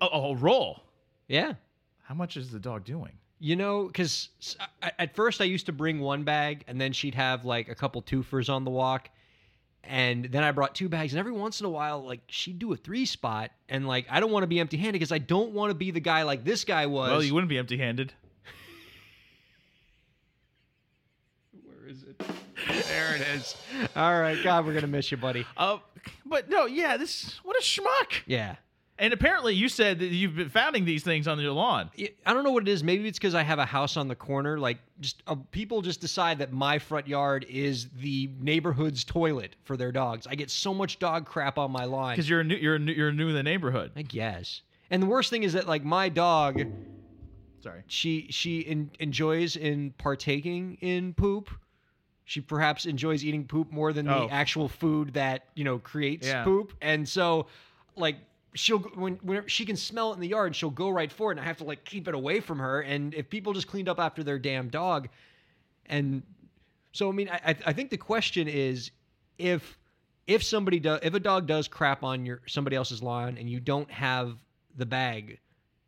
A, 0.00 0.06
a 0.06 0.34
roll. 0.36 0.82
Yeah. 1.28 1.54
How 2.02 2.14
much 2.14 2.36
is 2.36 2.50
the 2.50 2.58
dog 2.60 2.84
doing? 2.84 3.12
You 3.40 3.56
know, 3.56 3.86
because 3.86 4.28
at 4.98 5.14
first 5.16 5.40
I 5.40 5.44
used 5.44 5.66
to 5.66 5.72
bring 5.72 5.98
one 6.00 6.22
bag, 6.22 6.62
and 6.68 6.80
then 6.80 6.92
she'd 6.92 7.14
have 7.16 7.44
like 7.44 7.68
a 7.68 7.74
couple 7.74 8.00
twofers 8.02 8.48
on 8.48 8.64
the 8.64 8.70
walk, 8.70 9.08
and 9.84 10.26
then 10.26 10.44
I 10.44 10.52
brought 10.52 10.74
two 10.74 10.88
bags, 10.88 11.12
and 11.12 11.18
every 11.20 11.32
once 11.32 11.60
in 11.60 11.66
a 11.66 11.70
while, 11.70 12.04
like 12.04 12.20
she'd 12.28 12.58
do 12.58 12.72
a 12.72 12.76
three 12.76 13.04
spot, 13.06 13.50
and 13.68 13.86
like 13.86 14.06
I 14.10 14.20
don't 14.20 14.30
want 14.30 14.42
to 14.42 14.46
be 14.46 14.60
empty 14.60 14.76
handed 14.76 14.94
because 14.94 15.12
I 15.12 15.18
don't 15.18 15.52
want 15.52 15.70
to 15.70 15.74
be 15.74 15.90
the 15.90 16.00
guy 16.00 16.22
like 16.22 16.44
this 16.44 16.64
guy 16.64 16.86
was. 16.86 17.10
Well, 17.10 17.22
you 17.22 17.34
wouldn't 17.34 17.48
be 17.48 17.58
empty-handed. 17.58 18.12
Where 21.64 21.88
is 21.88 22.02
it? 22.02 22.18
there 22.88 23.16
it 23.16 23.22
is. 23.36 23.56
All 23.96 24.20
right, 24.20 24.38
God, 24.42 24.66
we're 24.66 24.74
gonna 24.74 24.86
miss 24.86 25.10
you, 25.10 25.16
buddy. 25.16 25.46
Uh, 25.56 25.78
but 26.26 26.48
no, 26.48 26.66
yeah, 26.66 26.96
this 26.96 27.40
what 27.42 27.56
a 27.56 27.62
schmuck. 27.62 28.22
Yeah. 28.26 28.56
And 29.00 29.14
apparently, 29.14 29.54
you 29.54 29.70
said 29.70 29.98
that 30.00 30.08
you've 30.08 30.36
been 30.36 30.50
finding 30.50 30.84
these 30.84 31.02
things 31.02 31.26
on 31.26 31.40
your 31.40 31.52
lawn. 31.52 31.90
I 32.26 32.34
don't 32.34 32.44
know 32.44 32.50
what 32.52 32.64
it 32.64 32.68
is. 32.68 32.84
Maybe 32.84 33.08
it's 33.08 33.18
because 33.18 33.34
I 33.34 33.42
have 33.42 33.58
a 33.58 33.64
house 33.64 33.96
on 33.96 34.08
the 34.08 34.14
corner. 34.14 34.58
Like, 34.58 34.76
just 35.00 35.22
uh, 35.26 35.36
people 35.52 35.80
just 35.80 36.02
decide 36.02 36.38
that 36.40 36.52
my 36.52 36.78
front 36.78 37.08
yard 37.08 37.46
is 37.48 37.88
the 38.00 38.28
neighborhood's 38.38 39.02
toilet 39.02 39.56
for 39.64 39.78
their 39.78 39.90
dogs. 39.90 40.26
I 40.28 40.34
get 40.34 40.50
so 40.50 40.74
much 40.74 40.98
dog 40.98 41.24
crap 41.24 41.56
on 41.56 41.70
my 41.72 41.86
lawn. 41.86 42.12
Because 42.12 42.28
you're 42.28 42.44
new, 42.44 42.56
you're 42.56 42.78
new, 42.78 42.92
you're 42.92 43.10
new 43.10 43.28
in 43.28 43.34
the 43.34 43.42
neighborhood. 43.42 43.90
I 43.96 44.02
guess. 44.02 44.60
And 44.90 45.02
the 45.02 45.06
worst 45.06 45.30
thing 45.30 45.44
is 45.44 45.54
that 45.54 45.66
like 45.66 45.82
my 45.82 46.10
dog, 46.10 46.60
Sorry. 47.62 47.82
she 47.86 48.26
she 48.30 48.66
en- 48.66 48.90
enjoys 49.00 49.56
in 49.56 49.92
partaking 49.98 50.76
in 50.82 51.14
poop. 51.14 51.48
She 52.26 52.40
perhaps 52.42 52.84
enjoys 52.86 53.24
eating 53.24 53.46
poop 53.46 53.72
more 53.72 53.92
than 53.92 54.08
Oh. 54.08 54.26
the 54.26 54.32
actual 54.32 54.68
food 54.68 55.14
that 55.14 55.46
you 55.54 55.64
know 55.64 55.78
creates 55.78 56.26
Yeah. 56.26 56.44
poop. 56.44 56.74
And 56.82 57.08
so, 57.08 57.46
like 57.96 58.16
she'll 58.54 58.78
go- 58.80 58.90
when 59.22 59.46
she 59.46 59.64
can 59.64 59.76
smell 59.76 60.10
it 60.12 60.14
in 60.14 60.20
the 60.20 60.28
yard, 60.28 60.54
she'll 60.56 60.70
go 60.70 60.88
right 60.90 61.10
for 61.12 61.30
it, 61.30 61.34
and 61.34 61.40
I 61.40 61.44
have 61.44 61.58
to 61.58 61.64
like 61.64 61.84
keep 61.84 62.08
it 62.08 62.14
away 62.14 62.40
from 62.40 62.58
her. 62.58 62.80
And 62.80 63.14
if 63.14 63.28
people 63.30 63.52
just 63.52 63.68
cleaned 63.68 63.88
up 63.88 63.98
after 64.00 64.22
their 64.22 64.38
damn 64.38 64.68
dog, 64.68 65.08
and 65.86 66.22
so 66.92 67.08
I 67.08 67.12
mean, 67.12 67.28
I 67.28 67.56
I- 67.66 67.72
think 67.72 67.90
the 67.90 67.96
question 67.96 68.48
is 68.48 68.90
if 69.38 69.78
if 70.26 70.42
somebody 70.42 70.78
does 70.80 71.00
if 71.02 71.14
a 71.14 71.20
dog 71.20 71.46
does 71.46 71.68
crap 71.68 72.02
on 72.04 72.24
your 72.26 72.40
somebody 72.46 72.76
else's 72.76 73.02
lawn 73.02 73.36
and 73.38 73.48
you 73.50 73.60
don't 73.60 73.90
have 73.90 74.36
the 74.76 74.86
bag, 74.86 75.38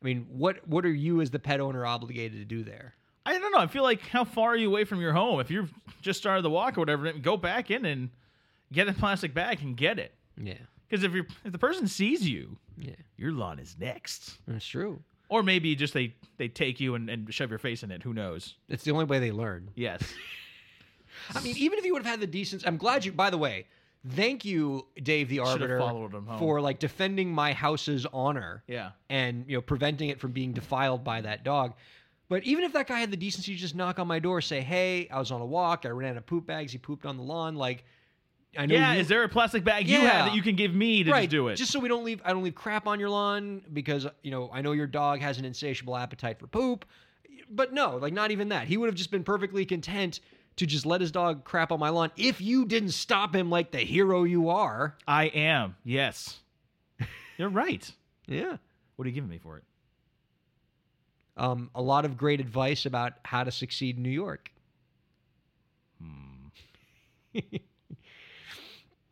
I 0.01 0.05
mean, 0.05 0.27
what 0.31 0.67
what 0.69 0.85
are 0.85 0.93
you 0.93 1.21
as 1.21 1.31
the 1.31 1.39
pet 1.39 1.61
owner 1.61 1.85
obligated 1.87 2.39
to 2.39 2.45
do 2.45 2.63
there? 2.65 2.95
I 3.25 3.39
don't 3.39 3.53
know. 3.53 3.59
I 3.61 3.69
feel 3.69 3.85
like 3.85 4.01
how 4.09 4.25
far 4.25 4.51
are 4.51 4.57
you 4.57 4.69
away 4.69 4.85
from 4.85 5.01
your 5.01 5.13
home? 5.13 5.39
If 5.39 5.49
you've 5.51 5.73
just 6.01 6.19
started 6.19 6.43
the 6.43 6.51
walk 6.51 6.77
or 6.77 6.81
whatever, 6.81 7.13
go 7.13 7.37
back 7.37 7.71
in 7.71 7.85
and 7.85 8.11
get 8.73 8.89
a 8.89 8.93
plastic 8.93 9.33
bag 9.33 9.63
and 9.63 9.77
get 9.77 10.01
it. 10.01 10.13
Yeah, 10.37 10.55
Because 10.93 11.05
if 11.05 11.15
you 11.15 11.25
if 11.43 11.53
the 11.53 11.59
person 11.59 11.89
sees 11.89 12.29
you, 12.29 12.59
yeah, 12.77 12.93
your 13.17 13.33
lawn 13.33 13.59
is 13.59 13.77
next. 13.81 14.37
that's 14.47 14.67
true. 14.67 15.03
Or 15.31 15.43
maybe 15.43 15.75
just 15.75 15.95
they 15.95 16.15
they 16.37 16.49
take 16.49 16.81
you 16.81 16.95
and, 16.97 17.09
and 17.09 17.33
shove 17.33 17.49
your 17.49 17.59
face 17.59 17.83
in 17.83 17.91
it. 17.91 18.03
Who 18.03 18.13
knows? 18.13 18.57
It's 18.69 18.85
the 18.85 18.91
only 18.91 19.07
way 19.07 19.19
they 19.19 19.33
learn. 19.33 19.71
Yes. 19.75 20.03
I 21.35 21.41
mean, 21.41 21.57
even 21.57 21.79
if 21.79 21.87
you 21.87 21.95
would 21.95 22.03
have 22.03 22.11
had 22.11 22.21
the 22.21 22.27
decency, 22.27 22.67
I'm 22.67 22.77
glad 22.77 23.07
you. 23.07 23.13
By 23.13 23.31
the 23.31 23.39
way, 23.39 23.69
thank 24.07 24.45
you, 24.45 24.87
Dave 25.03 25.31
the 25.31 25.39
Arbiter, 25.39 25.79
followed 25.79 26.13
him 26.13 26.27
home. 26.27 26.39
for 26.39 26.61
like 26.61 26.79
defending 26.79 27.33
my 27.33 27.55
house's 27.55 28.05
honor. 28.13 28.63
Yeah. 28.67 28.91
and 29.09 29.47
you 29.49 29.57
know 29.57 29.63
preventing 29.63 30.11
it 30.11 30.21
from 30.21 30.33
being 30.33 30.53
defiled 30.53 31.05
by 31.05 31.23
that 31.23 31.43
dog. 31.43 31.73
But 32.29 32.45
even 32.45 32.65
if 32.65 32.75
that 32.75 32.87
guy 32.87 33.01
had 33.01 33.11
the 33.11 33.17
decency 33.17 33.55
to 33.55 33.59
just 33.59 33.75
knock 33.75 33.99
on 33.99 34.07
my 34.07 34.19
door, 34.19 34.43
say, 34.43 34.61
"Hey, 34.61 35.09
I 35.09 35.19
was 35.19 35.31
on 35.31 35.41
a 35.41 35.47
walk. 35.47 35.87
I 35.87 35.89
ran 35.89 36.11
out 36.11 36.17
of 36.19 36.27
poop 36.27 36.47
bags. 36.47 36.73
He 36.73 36.77
pooped 36.77 37.07
on 37.07 37.17
the 37.17 37.23
lawn." 37.23 37.57
Like, 37.57 37.85
I 38.57 38.67
know. 38.67 38.75
Yeah. 38.75 38.93
you, 38.95 39.01
Is 39.01 39.09
there 39.09 39.23
a 39.25 39.29
plastic 39.29 39.65
bag 39.65 39.89
you 39.89 39.99
Yeah. 39.99 40.09
have 40.11 40.27
that 40.27 40.35
you 40.35 40.43
can 40.43 40.57
give 40.57 40.75
me 40.75 41.05
to 41.05 41.11
right? 41.11 41.21
just 41.23 41.31
do 41.31 41.49
it? 41.49 41.57
Just 41.57 41.73
so 41.73 41.81
we 41.81 41.89
don't 41.89 42.05
leave. 42.05 42.21
I 42.25 42.33
don't 42.33 42.43
leave 42.43 42.55
crap 42.55 42.87
on 42.87 43.01
your 43.01 43.09
lawn 43.11 43.63
because 43.73 44.07
you 44.23 44.31
know 44.31 44.51
I 44.53 44.61
know 44.63 44.73
your 44.73 44.87
dog 44.87 45.21
has 45.21 45.39
an 45.39 45.45
insatiable 45.45 45.97
appetite 45.97 46.39
for 46.39 46.47
poop. 46.47 46.85
But 47.51 47.73
no, 47.73 47.97
like 47.97 48.13
not 48.13 48.31
even 48.31 48.49
that. 48.51 48.67
He 48.69 48.77
would 48.77 48.87
have 48.87 48.95
just 48.95 49.11
been 49.11 49.25
perfectly 49.25 49.65
content 49.65 50.21
to 50.57 50.67
just 50.67 50.85
let 50.85 51.01
his 51.01 51.11
dog 51.11 51.45
crap 51.45 51.73
on 51.73 51.81
my 51.81 51.89
lawn 51.89 52.11
if 52.17 52.41
you 52.41 52.67
didn't 52.67 52.91
stop 52.91 53.35
him 53.35 53.49
like 53.51 53.71
the 53.71 53.79
hero 53.79 54.25
you 54.25 54.51
are. 54.51 54.97
I 55.09 55.25
am. 55.27 55.77
Yes. 55.85 56.41
You're 57.39 57.49
right. 57.49 57.91
Yeah. 58.27 58.57
What 58.97 59.07
are 59.07 59.09
you 59.09 59.15
giving 59.15 59.31
me 59.31 59.39
for 59.39 59.57
it? 59.59 59.65
um, 61.39 61.71
a 61.75 61.81
lot 61.81 62.05
of 62.05 62.19
great 62.19 62.41
advice 62.41 62.85
about 62.85 63.15
how 63.25 63.43
to 63.45 63.51
succeed 63.51 63.97
in 63.97 64.03
New 64.03 64.11
York. 64.11 64.51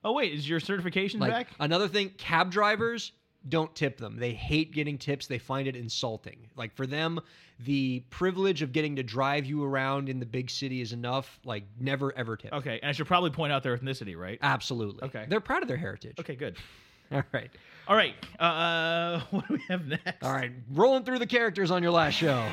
Oh 0.04 0.12
wait, 0.12 0.32
is 0.32 0.48
your 0.48 0.60
certification 0.60 1.20
Like 1.20 1.30
back? 1.32 1.48
another 1.60 1.88
thing, 1.88 2.10
cab 2.16 2.50
drivers 2.50 3.12
don't 3.48 3.74
tip 3.74 3.96
them. 3.98 4.16
They 4.18 4.32
hate 4.32 4.72
getting 4.72 4.98
tips. 4.98 5.26
They 5.26 5.38
find 5.38 5.66
it 5.66 5.74
insulting. 5.76 6.48
Like 6.56 6.74
for 6.74 6.86
them, 6.86 7.20
the 7.60 8.00
privilege 8.10 8.60
of 8.62 8.72
getting 8.72 8.96
to 8.96 9.02
drive 9.02 9.46
you 9.46 9.64
around 9.64 10.08
in 10.08 10.20
the 10.20 10.26
big 10.26 10.50
city 10.50 10.80
is 10.80 10.92
enough. 10.92 11.38
Like 11.44 11.64
never 11.78 12.16
ever 12.16 12.36
tip. 12.36 12.52
Okay, 12.52 12.78
and 12.82 12.88
I 12.88 12.92
should 12.92 13.06
probably 13.06 13.30
point 13.30 13.52
out 13.52 13.62
their 13.62 13.76
ethnicity, 13.76 14.16
right? 14.16 14.38
Absolutely. 14.42 15.04
Okay. 15.04 15.26
They're 15.28 15.40
proud 15.40 15.62
of 15.62 15.68
their 15.68 15.76
heritage. 15.78 16.16
Okay, 16.20 16.36
good. 16.36 16.56
All 17.12 17.22
right. 17.32 17.50
All 17.88 17.96
right. 17.96 18.14
Uh, 18.38 19.20
what 19.30 19.48
do 19.48 19.54
we 19.54 19.62
have 19.68 19.86
next? 19.86 20.22
All 20.22 20.32
right. 20.32 20.52
Rolling 20.72 21.04
through 21.04 21.18
the 21.18 21.26
characters 21.26 21.70
on 21.70 21.82
your 21.82 21.92
last 21.92 22.14
show. 22.14 22.46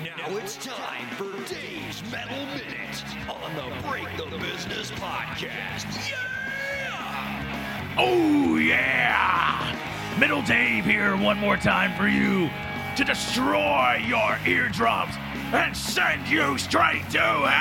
Now 0.00 0.36
it's 0.38 0.56
time 0.56 1.06
for 1.16 1.30
Dave's 1.46 2.02
Metal 2.10 2.46
Minute 2.46 3.04
on 3.28 3.54
the 3.54 3.86
Break 3.86 4.08
the 4.16 4.38
Business 4.38 4.90
podcast. 4.92 6.08
Yeah! 6.08 7.94
Oh, 7.98 8.56
yeah! 8.56 9.76
Metal 10.18 10.40
Dave 10.40 10.86
here 10.86 11.14
one 11.18 11.36
more 11.36 11.58
time 11.58 11.94
for 11.94 12.08
you 12.08 12.48
to 12.96 13.04
destroy 13.04 14.02
your 14.06 14.38
eardrums 14.46 15.12
and 15.52 15.76
send 15.76 16.26
you 16.26 16.56
straight 16.56 17.10
to 17.10 17.18
hell! 17.18 17.52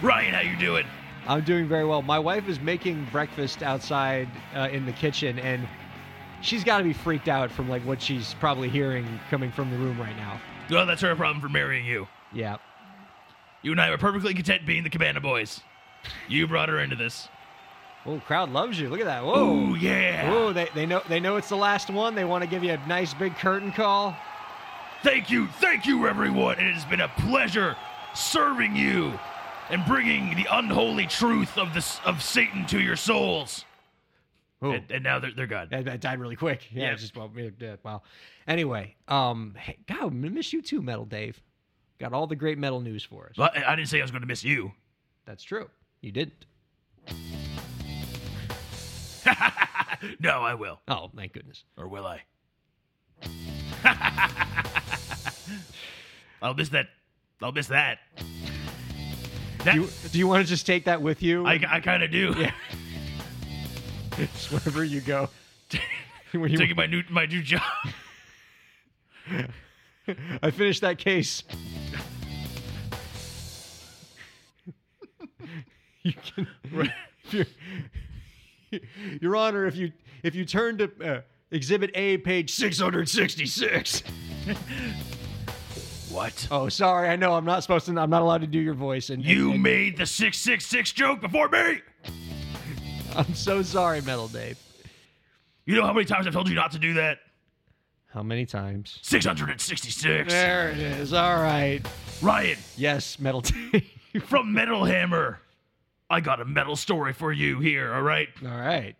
Ryan, 0.00 0.34
how 0.34 0.42
you 0.42 0.56
doing? 0.56 0.86
I'm 1.26 1.42
doing 1.42 1.66
very 1.66 1.86
well. 1.86 2.02
My 2.02 2.20
wife 2.20 2.48
is 2.48 2.60
making 2.60 3.08
breakfast 3.10 3.64
outside 3.64 4.28
uh, 4.54 4.68
in 4.70 4.86
the 4.86 4.92
kitchen, 4.92 5.40
and 5.40 5.66
she's 6.44 6.62
got 6.62 6.78
to 6.78 6.84
be 6.84 6.92
freaked 6.92 7.28
out 7.28 7.50
from 7.50 7.68
like 7.68 7.82
what 7.82 8.00
she's 8.00 8.34
probably 8.34 8.68
hearing 8.68 9.18
coming 9.30 9.50
from 9.50 9.70
the 9.70 9.76
room 9.76 9.98
right 10.00 10.16
now. 10.16 10.40
Well, 10.70 10.86
that's 10.86 11.02
her 11.02 11.14
problem 11.16 11.40
for 11.40 11.48
marrying 11.48 11.84
you. 11.84 12.06
Yeah. 12.32 12.56
You 13.62 13.72
and 13.72 13.80
I 13.80 13.90
were 13.90 13.98
perfectly 13.98 14.34
content 14.34 14.66
being 14.66 14.84
the 14.84 14.90
Cabana 14.90 15.20
Boys. 15.20 15.60
You 16.28 16.46
brought 16.46 16.68
her 16.68 16.78
into 16.78 16.96
this. 16.96 17.28
Oh, 18.06 18.20
crowd 18.20 18.50
loves 18.50 18.78
you. 18.78 18.90
Look 18.90 19.00
at 19.00 19.06
that. 19.06 19.24
Whoa. 19.24 19.34
Oh, 19.34 19.74
yeah. 19.74 20.30
Whoa, 20.30 20.52
they, 20.52 20.68
they 20.74 20.84
know 20.84 21.02
they 21.08 21.20
know 21.20 21.36
it's 21.36 21.48
the 21.48 21.56
last 21.56 21.88
one. 21.88 22.14
They 22.14 22.24
want 22.24 22.44
to 22.44 22.50
give 22.50 22.62
you 22.62 22.72
a 22.72 22.86
nice 22.86 23.14
big 23.14 23.34
curtain 23.36 23.72
call. 23.72 24.14
Thank 25.02 25.30
you, 25.30 25.46
thank 25.46 25.86
you, 25.86 26.06
everyone. 26.06 26.58
It 26.58 26.72
has 26.74 26.84
been 26.84 27.00
a 27.00 27.08
pleasure 27.08 27.76
serving 28.14 28.76
you 28.76 29.18
and 29.70 29.84
bringing 29.86 30.34
the 30.34 30.46
unholy 30.50 31.06
truth 31.06 31.56
of 31.58 31.74
this 31.74 32.00
of 32.04 32.22
Satan 32.22 32.66
to 32.66 32.80
your 32.80 32.96
souls. 32.96 33.64
And, 34.72 34.90
and 34.90 35.04
now 35.04 35.18
they're, 35.18 35.32
they're 35.32 35.46
gone. 35.46 35.68
that 35.70 36.00
died 36.00 36.18
really 36.18 36.36
quick. 36.36 36.68
Yeah, 36.72 36.92
it's 36.92 37.02
just 37.02 37.16
well, 37.16 37.30
yeah, 37.58 37.76
wow. 37.82 38.02
Anyway, 38.46 38.96
um, 39.08 39.54
hey, 39.58 39.78
God, 39.86 40.04
I 40.04 40.08
miss 40.08 40.52
you 40.52 40.62
too, 40.62 40.82
Metal 40.82 41.04
Dave. 41.04 41.40
Got 41.98 42.12
all 42.12 42.26
the 42.26 42.36
great 42.36 42.58
metal 42.58 42.80
news 42.80 43.04
for 43.04 43.28
us. 43.28 43.36
Well, 43.36 43.50
I, 43.54 43.72
I 43.72 43.76
didn't 43.76 43.88
say 43.88 44.00
I 44.00 44.02
was 44.02 44.10
going 44.10 44.22
to 44.22 44.26
miss 44.26 44.44
you. 44.44 44.72
That's 45.26 45.42
true. 45.42 45.68
You 46.00 46.12
didn't. 46.12 46.46
no, 50.20 50.40
I 50.40 50.54
will. 50.54 50.80
Oh, 50.88 51.10
thank 51.16 51.32
goodness. 51.32 51.64
Or 51.78 51.88
will 51.88 52.06
I? 52.06 52.22
I'll 56.42 56.54
miss 56.54 56.68
that. 56.70 56.88
I'll 57.42 57.52
miss 57.52 57.68
that. 57.68 57.98
That 59.64 59.74
Do 59.74 59.80
you, 59.80 59.88
do 60.12 60.18
you 60.18 60.28
want 60.28 60.44
to 60.44 60.48
just 60.48 60.66
take 60.66 60.84
that 60.84 61.00
with 61.00 61.22
you? 61.22 61.46
I, 61.46 61.58
I 61.68 61.80
kind 61.80 62.02
of 62.02 62.10
do. 62.10 62.34
Yeah. 62.36 62.52
Just 64.16 64.52
wherever 64.52 64.84
you 64.84 65.00
go. 65.00 65.28
When 66.32 66.50
you- 66.50 66.58
Taking 66.58 66.74
my 66.74 66.86
new 66.86 67.04
my 67.10 67.26
new 67.26 67.42
job. 67.42 67.62
I 70.42 70.50
finished 70.50 70.80
that 70.80 70.98
case. 70.98 71.44
you 76.02 76.12
can, 76.34 76.48
if 77.30 77.48
Your 79.22 79.36
Honor, 79.36 79.66
if 79.66 79.76
you 79.76 79.92
if 80.24 80.34
you 80.34 80.44
turn 80.44 80.78
to 80.78 80.90
uh, 81.04 81.20
Exhibit 81.52 81.92
A, 81.94 82.18
page 82.18 82.50
six 82.50 82.80
hundred 82.80 83.08
sixty-six. 83.08 84.02
What? 86.10 86.48
Oh, 86.50 86.68
sorry. 86.68 87.08
I 87.08 87.14
know 87.16 87.34
I'm 87.34 87.44
not 87.44 87.62
supposed 87.62 87.86
to. 87.86 87.96
I'm 87.98 88.10
not 88.10 88.22
allowed 88.22 88.40
to 88.40 88.46
do 88.48 88.58
your 88.60 88.74
voice. 88.74 89.10
And 89.10 89.24
You 89.24 89.52
and- 89.52 89.62
made 89.62 89.96
the 89.96 90.06
six 90.06 90.38
six 90.38 90.66
six 90.66 90.90
joke 90.92 91.20
before 91.20 91.48
me. 91.48 91.78
I'm 93.16 93.34
so 93.34 93.62
sorry, 93.62 94.00
Metal 94.00 94.28
Dave. 94.28 94.58
You 95.66 95.76
know 95.76 95.86
how 95.86 95.92
many 95.92 96.04
times 96.04 96.26
I've 96.26 96.32
told 96.32 96.48
you 96.48 96.54
not 96.54 96.72
to 96.72 96.78
do 96.78 96.94
that? 96.94 97.18
How 98.08 98.22
many 98.22 98.46
times? 98.46 98.98
Six 99.02 99.24
hundred 99.24 99.50
and 99.50 99.60
sixty-six. 99.60 100.32
There 100.32 100.70
it 100.70 100.78
is. 100.78 101.12
All 101.12 101.36
right. 101.36 101.80
Ryan 102.22 102.58
Yes, 102.76 103.18
Metal 103.18 103.40
Dave. 103.40 103.84
from 104.24 104.52
Metal 104.52 104.84
Hammer. 104.84 105.40
I 106.10 106.20
got 106.20 106.40
a 106.40 106.44
metal 106.44 106.76
story 106.76 107.12
for 107.12 107.32
you 107.32 107.60
here. 107.60 107.92
All 107.92 108.02
right. 108.02 108.28
All 108.44 108.56
right. 108.56 108.94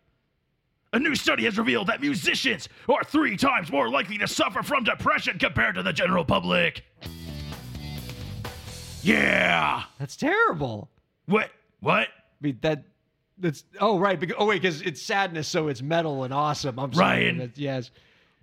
A 0.93 0.99
new 0.99 1.15
study 1.15 1.45
has 1.45 1.59
revealed 1.59 1.89
that 1.89 2.01
musicians 2.01 2.69
are 2.89 3.03
three 3.05 3.37
times 3.37 3.71
more 3.71 3.89
likely 3.91 4.17
to 4.19 4.29
suffer 4.29 4.63
from 4.63 4.85
depression 4.85 5.39
compared 5.39 5.75
to 5.75 5.83
the 5.83 5.93
general 5.93 6.25
public. 6.25 6.83
Yeah. 9.03 9.83
That's 9.99 10.17
terrible. 10.17 10.89
What? 11.27 11.51
What? 11.81 12.09
I 12.09 12.41
mean 12.41 12.59
that 12.63 12.85
that's 13.39 13.65
oh 13.81 13.99
right 13.99 14.19
because 14.19 14.37
oh 14.39 14.47
wait 14.47 14.63
because 14.63 14.81
it's 14.83 15.03
sadness 15.03 15.49
so 15.49 15.69
it's 15.69 15.83
metal 15.83 16.25
and 16.25 16.33
awesome. 16.33 16.79
I'm 16.79 16.93
sorry. 16.93 17.07
Ryan. 17.25 17.39
That's- 17.39 17.59
yes. 17.59 17.91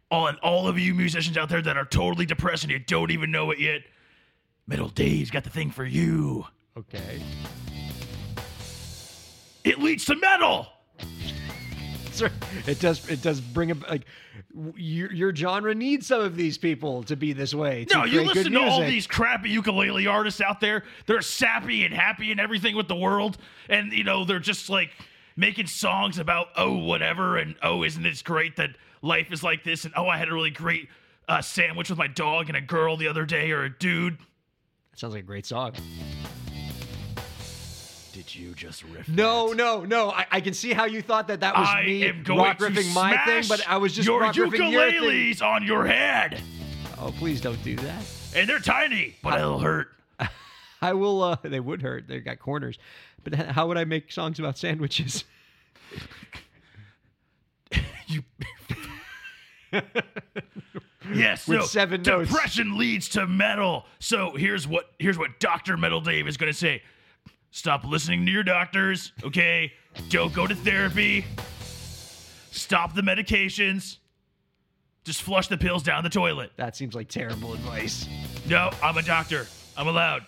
All 0.10 0.28
and 0.28 0.38
all 0.40 0.68
of 0.68 0.78
you 0.78 0.94
musicians 0.94 1.38
out 1.38 1.48
there 1.50 1.62
that 1.62 1.78
are 1.78 1.86
totally 1.86 2.26
depressed 2.26 2.64
and 2.64 2.72
you 2.72 2.80
don't 2.80 3.12
even 3.12 3.32
know 3.32 3.52
it 3.52 3.60
yet. 3.60 3.82
Metal 4.68 4.90
Dave's 4.90 5.32
got 5.32 5.44
the 5.46 5.50
thing 5.50 5.72
for 5.72 5.86
you. 5.86 6.46
Okay. 6.78 7.22
It 9.64 9.80
leads 9.80 10.06
to 10.06 10.16
metal. 10.16 10.68
Sir, 12.30 12.32
it 12.68 12.80
does 12.80 13.10
it 13.10 13.22
does 13.24 13.42
bring 13.42 13.72
up 13.72 13.90
like 13.90 14.06
your 14.76 15.12
your 15.12 15.36
genre 15.36 15.74
needs 15.74 16.06
some 16.06 16.22
of 16.22 16.36
these 16.36 16.58
people 16.58 17.02
to 17.04 17.16
be 17.16 17.34
this 17.34 17.54
way. 17.54 17.88
No, 17.92 18.06
you 18.06 18.22
listen 18.22 18.52
to 18.52 18.62
all 18.62 18.82
these 18.82 19.08
crappy 19.08 19.50
ukulele 19.50 20.06
artists 20.06 20.40
out 20.40 20.60
there. 20.60 20.84
They're 21.08 21.24
sappy 21.24 21.84
and 21.84 21.94
happy 21.94 22.32
and 22.32 22.40
everything 22.40 22.76
with 22.76 22.88
the 22.88 22.96
world, 22.96 23.38
and 23.70 23.92
you 23.92 24.04
know 24.04 24.24
they're 24.24 24.40
just 24.40 24.70
like 24.70 24.92
making 25.36 25.66
songs 25.66 26.20
about 26.20 26.50
oh 26.58 26.78
whatever 26.78 27.38
and 27.38 27.56
oh 27.64 27.84
isn't 27.84 28.04
this 28.04 28.22
great 28.22 28.58
that 28.58 28.72
life 29.02 29.32
is 29.32 29.42
like 29.42 29.64
this 29.64 29.86
and 29.86 29.94
oh 29.98 30.06
I 30.08 30.18
had 30.18 30.28
a 30.28 30.34
really 30.34 30.52
great 30.52 30.90
uh, 31.28 31.42
sandwich 31.42 31.90
with 31.90 31.98
my 31.98 32.08
dog 32.08 32.50
and 32.50 32.58
a 32.58 32.62
girl 32.62 32.98
the 32.98 33.08
other 33.08 33.26
day 33.26 33.52
or 33.52 33.64
a 33.64 33.70
dude. 33.70 34.20
That 34.92 35.00
Sounds 35.00 35.14
like 35.14 35.24
a 35.24 35.28
great 35.28 35.46
song. 35.46 35.74
Did 38.24 38.36
you 38.36 38.54
just 38.54 38.84
riff? 38.84 39.08
No, 39.10 39.50
that? 39.50 39.56
no, 39.58 39.84
no. 39.84 40.12
I, 40.12 40.26
I 40.32 40.42
can 40.42 40.54
see 40.54 40.74
how 40.74 40.86
you 40.86 41.02
thought 41.02 41.28
that 41.30 41.40
that 41.40 41.56
was 41.58 41.68
I 41.68 41.84
me 41.84 42.08
am 42.08 42.22
going 42.24 42.40
rock 42.40 42.58
to 42.60 42.66
riffing 42.66 42.94
my 42.94 43.18
thing, 43.26 43.44
but 43.50 43.68
I 43.68 43.78
was 43.78 43.94
just 43.94 44.08
your 44.08 44.20
rock 44.22 44.36
riffing 44.36 44.72
your 44.72 44.90
thing. 44.92 45.02
ukuleles 45.02 45.42
on 45.42 45.64
your 45.66 45.86
head, 45.86 46.40
Oh, 47.00 47.12
please 47.18 47.42
don't 47.42 47.62
do 47.64 47.76
that. 47.78 48.04
and 48.36 48.48
they're 48.48 48.60
tiny, 48.60 49.16
but 49.24 49.40
it'll 49.40 49.58
hurt. 49.60 49.88
I 50.84 50.94
will. 50.94 51.24
uh 51.24 51.38
They 51.42 51.60
would 51.60 51.82
hurt. 51.82 52.08
They've 52.08 52.24
got 52.24 52.38
corners. 52.40 52.78
But 53.24 53.34
how 53.34 53.68
would 53.68 53.78
I 53.78 53.86
make 53.86 54.12
songs 54.12 54.38
about 54.40 54.58
sandwiches? 54.58 55.24
You. 58.08 58.24
yes, 61.14 61.48
With 61.48 61.62
so 61.62 61.66
seven 61.68 62.02
notes. 62.02 62.30
depression 62.30 62.78
leads 62.78 63.08
to 63.10 63.26
metal. 63.26 63.86
So 64.00 64.32
here's 64.36 64.68
what 64.68 64.92
here's 65.00 65.18
what 65.18 65.40
Doctor 65.40 65.78
Metal 65.78 66.02
Dave 66.02 66.28
is 66.28 66.36
gonna 66.36 66.52
say. 66.52 66.84
Stop 67.52 67.84
listening 67.84 68.26
to 68.26 68.32
your 68.32 68.44
doctors, 68.44 69.12
okay? 69.24 69.74
Don't 70.10 70.34
go 70.34 70.48
to 70.48 70.56
therapy. 70.56 71.26
Stop 72.52 72.96
the 72.96 73.02
medications. 73.02 73.98
Just 75.04 75.22
flush 75.22 75.48
the 75.48 75.58
pills 75.58 75.84
down 75.84 76.04
the 76.04 76.10
toilet. 76.10 76.52
That 76.58 76.76
seems 76.76 76.96
like 76.96 77.10
terrible 77.10 77.54
advice. 77.54 78.08
No, 78.48 78.70
I'm 78.82 78.98
a 78.98 79.02
doctor. 79.02 79.48
I'm 79.76 79.88
allowed. 79.88 80.26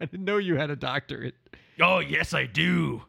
I 0.00 0.04
didn't 0.04 0.24
know 0.24 0.36
you 0.36 0.56
had 0.56 0.70
a 0.70 0.76
doctorate. 0.76 1.34
Oh, 1.80 2.00
yes, 2.00 2.34
I 2.34 2.46
do. 2.46 3.02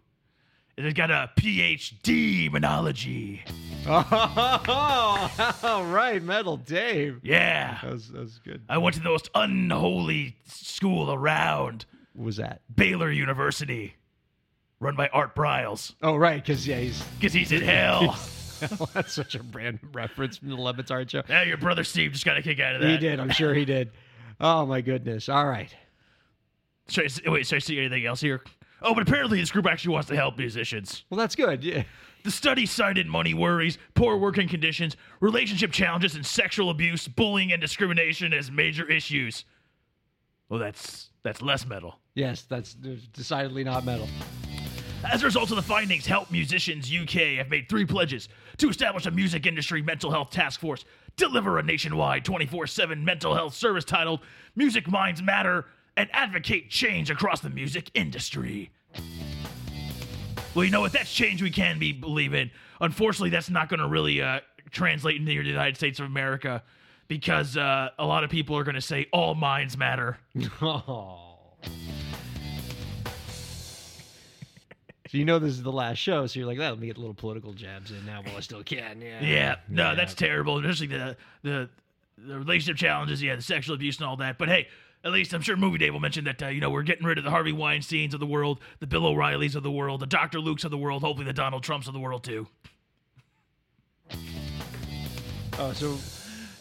And 0.78 0.88
I've 0.88 0.96
got 0.96 1.12
a 1.12 1.30
PhD 1.38 2.46
in 2.46 2.52
monology. 2.54 3.44
Oh, 3.86 5.56
all 5.64 5.84
right, 5.86 6.22
Metal 6.24 6.56
Dave. 6.58 7.20
Yeah. 7.24 7.80
That 7.82 7.92
was, 7.92 8.10
that 8.12 8.20
was 8.20 8.40
good. 8.40 8.62
I 8.70 8.78
went 8.78 8.96
to 8.96 9.02
the 9.02 9.10
most 9.10 9.30
unholy 9.36 10.38
school 10.46 11.12
around, 11.12 11.86
was 12.16 12.38
that? 12.38 12.62
Baylor 12.74 13.12
University, 13.12 13.96
run 14.80 14.96
by 14.96 15.08
Art 15.10 15.36
Briles, 15.36 15.94
Oh, 16.02 16.16
right, 16.16 16.42
because 16.44 16.68
yeah, 16.68 16.78
he's 16.80 17.02
because 17.20 17.34
he's 17.34 17.52
in 17.52 17.62
hell. 17.62 18.18
that's 18.94 19.14
such 19.14 19.36
a 19.36 19.42
random 19.54 19.90
reference 19.94 20.38
from 20.38 20.50
the 20.50 20.56
Levitt's 20.56 20.92
Art 20.92 21.10
Show. 21.10 21.24
Yeah, 21.30 21.44
your 21.44 21.58
brother 21.58 21.84
Steve 21.84 22.12
just 22.12 22.26
got 22.26 22.38
a 22.38 22.42
kick 22.42 22.60
out 22.60 22.76
of 22.76 22.82
that. 22.82 22.90
He 22.90 22.98
did. 22.98 23.20
I'm 23.20 23.30
sure 23.30 23.54
he 23.54 23.66
did. 23.66 23.92
Oh 24.40 24.66
my 24.66 24.82
goodness. 24.82 25.30
All 25.30 25.46
right. 25.48 25.74
Should 26.88 27.12
I, 27.26 27.30
wait, 27.30 27.48
should 27.48 27.58
I 27.58 27.60
see 27.60 27.78
anything 27.78 28.06
else 28.06 28.20
here? 28.22 28.42
Oh, 28.82 28.94
but 28.94 29.08
apparently 29.08 29.40
this 29.40 29.52
group 29.52 29.68
actually 29.68 29.94
wants 29.94 30.10
to 30.10 30.16
help 30.16 30.38
musicians. 30.38 31.04
Well, 31.10 31.18
that's 31.18 31.36
good. 31.36 31.64
Yeah. 31.64 31.84
The 32.24 32.32
study 32.32 32.66
cited 32.66 33.08
money 33.08 33.34
worries, 33.34 33.78
poor 33.94 34.18
working 34.18 34.48
conditions, 34.48 34.98
relationship 35.20 35.72
challenges, 35.72 36.16
and 36.16 36.26
sexual 36.26 36.70
abuse, 36.70 37.08
bullying, 37.08 37.52
and 37.52 37.62
discrimination 37.62 38.34
as 38.34 38.52
major 38.52 38.90
issues. 38.90 39.46
Well, 40.50 40.60
that's 40.60 41.09
that's 41.24 41.42
less 41.42 41.66
metal. 41.66 42.00
Yes, 42.16 42.44
that's 42.44 42.74
decidedly 42.74 43.64
not 43.64 43.86
metal. 43.86 44.08
As 45.04 45.22
a 45.22 45.26
result 45.26 45.50
of 45.50 45.56
the 45.56 45.62
findings, 45.62 46.06
Help 46.06 46.30
Musicians 46.30 46.92
UK 46.94 47.38
have 47.38 47.50
made 47.50 47.70
three 47.70 47.86
pledges 47.86 48.28
to 48.58 48.70
establish 48.70 49.06
a 49.06 49.12
music 49.12 49.46
industry 49.46 49.82
mental 49.82 50.12
health 50.12 50.30
task 50.30 50.60
force, 50.60 50.84
deliver 51.16 51.58
a 51.58 51.64
nationwide 51.64 52.26
24 52.26 52.68
7 52.68 53.06
mental 53.06 53.34
health 53.34 53.54
service 53.54 53.86
titled 53.86 54.20
Music 54.56 54.90
Minds 54.90 55.22
Matter, 55.22 55.66
and 55.96 56.10
advocate 56.12 56.70
change 56.70 57.10
across 57.10 57.40
the 57.40 57.50
music 57.50 57.90
industry. 57.94 58.72
Well, 60.54 60.66
you 60.66 60.72
know 60.72 60.82
what? 60.82 60.92
That's 60.92 61.14
change 61.14 61.42
we 61.42 61.52
can 61.52 61.80
be 61.80 61.94
believe 61.94 62.34
in. 62.34 62.52
Unfortunately, 62.82 63.30
that's 63.30 63.50
not 63.50 63.70
going 63.70 63.80
to 63.80 63.88
really 63.88 64.22
uh, 64.22 64.42
translate 64.72 65.16
into 65.16 65.28
the 65.28 65.44
United 65.44 65.78
States 65.78 66.00
of 66.00 66.06
America 66.06 66.64
because 67.10 67.58
uh, 67.58 67.90
a 68.00 68.06
lot 68.06 68.24
of 68.24 68.30
people 68.30 68.56
are 68.58 68.64
going 68.64 68.76
to 68.76 68.82
say 68.82 69.08
all 69.12 69.36
minds 69.36 69.78
matter. 69.78 70.18
Oh. 70.62 71.26
So 75.12 75.18
you 75.18 75.26
know 75.26 75.40
this 75.40 75.54
is 75.54 75.64
the 75.64 75.72
last 75.72 75.98
show, 75.98 76.28
so 76.28 76.38
you're 76.40 76.48
like, 76.48 76.60
"Let 76.60 76.78
me 76.78 76.86
get 76.86 77.00
little 77.00 77.16
political 77.16 77.52
jabs 77.54 77.90
in 77.90 78.06
now 78.06 78.22
while 78.22 78.38
I 78.38 78.42
still 78.42 78.62
can." 78.64 79.02
Yeah. 79.02 79.24
Yeah, 79.24 79.56
no, 79.68 79.90
Yeah. 79.90 79.96
that's 79.96 80.14
terrible. 80.14 80.60
Especially 80.60 80.86
the 80.86 81.18
the 81.42 81.68
the 82.16 82.38
relationship 82.38 82.78
challenges, 82.78 83.20
yeah, 83.20 83.36
the 83.36 83.42
sexual 83.42 83.74
abuse 83.74 83.98
and 83.98 84.06
all 84.06 84.18
that. 84.18 84.38
But 84.38 84.50
hey, 84.50 84.68
at 85.04 85.12
least 85.12 85.34
I'm 85.34 85.42
sure 85.42 85.58
Movie 85.58 85.80
Dave 85.80 85.94
will 85.94 86.00
mention 86.00 86.26
that 86.26 86.44
uh, 86.44 86.48
you 86.50 86.62
know 86.62 86.70
we're 86.70 86.84
getting 86.84 87.08
rid 87.08 87.18
of 87.18 87.24
the 87.24 87.32
Harvey 87.32 87.52
Weinstein's 87.52 88.14
of 88.14 88.20
the 88.20 88.28
world, 88.28 88.60
the 88.82 88.86
Bill 88.86 89.08
O'Reillys 89.08 89.56
of 89.56 89.64
the 89.64 89.72
world, 89.72 90.02
the 90.02 90.06
Dr. 90.06 90.40
Luke's 90.40 90.64
of 90.64 90.70
the 90.70 90.78
world, 90.78 91.02
hopefully 91.02 91.26
the 91.26 91.34
Donald 91.34 91.64
Trumps 91.64 91.88
of 91.88 91.94
the 91.96 92.00
world 92.00 92.24
too. 92.24 92.46
Oh, 95.58 95.74
so 95.74 95.98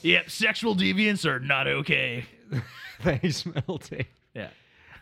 Yep, 0.02 0.30
sexual 0.30 0.76
deviants 0.76 1.24
are 1.24 1.40
not 1.40 1.66
okay. 1.66 2.24
thanks, 3.02 3.42
Melty. 3.42 4.06
Yeah. 4.34 4.48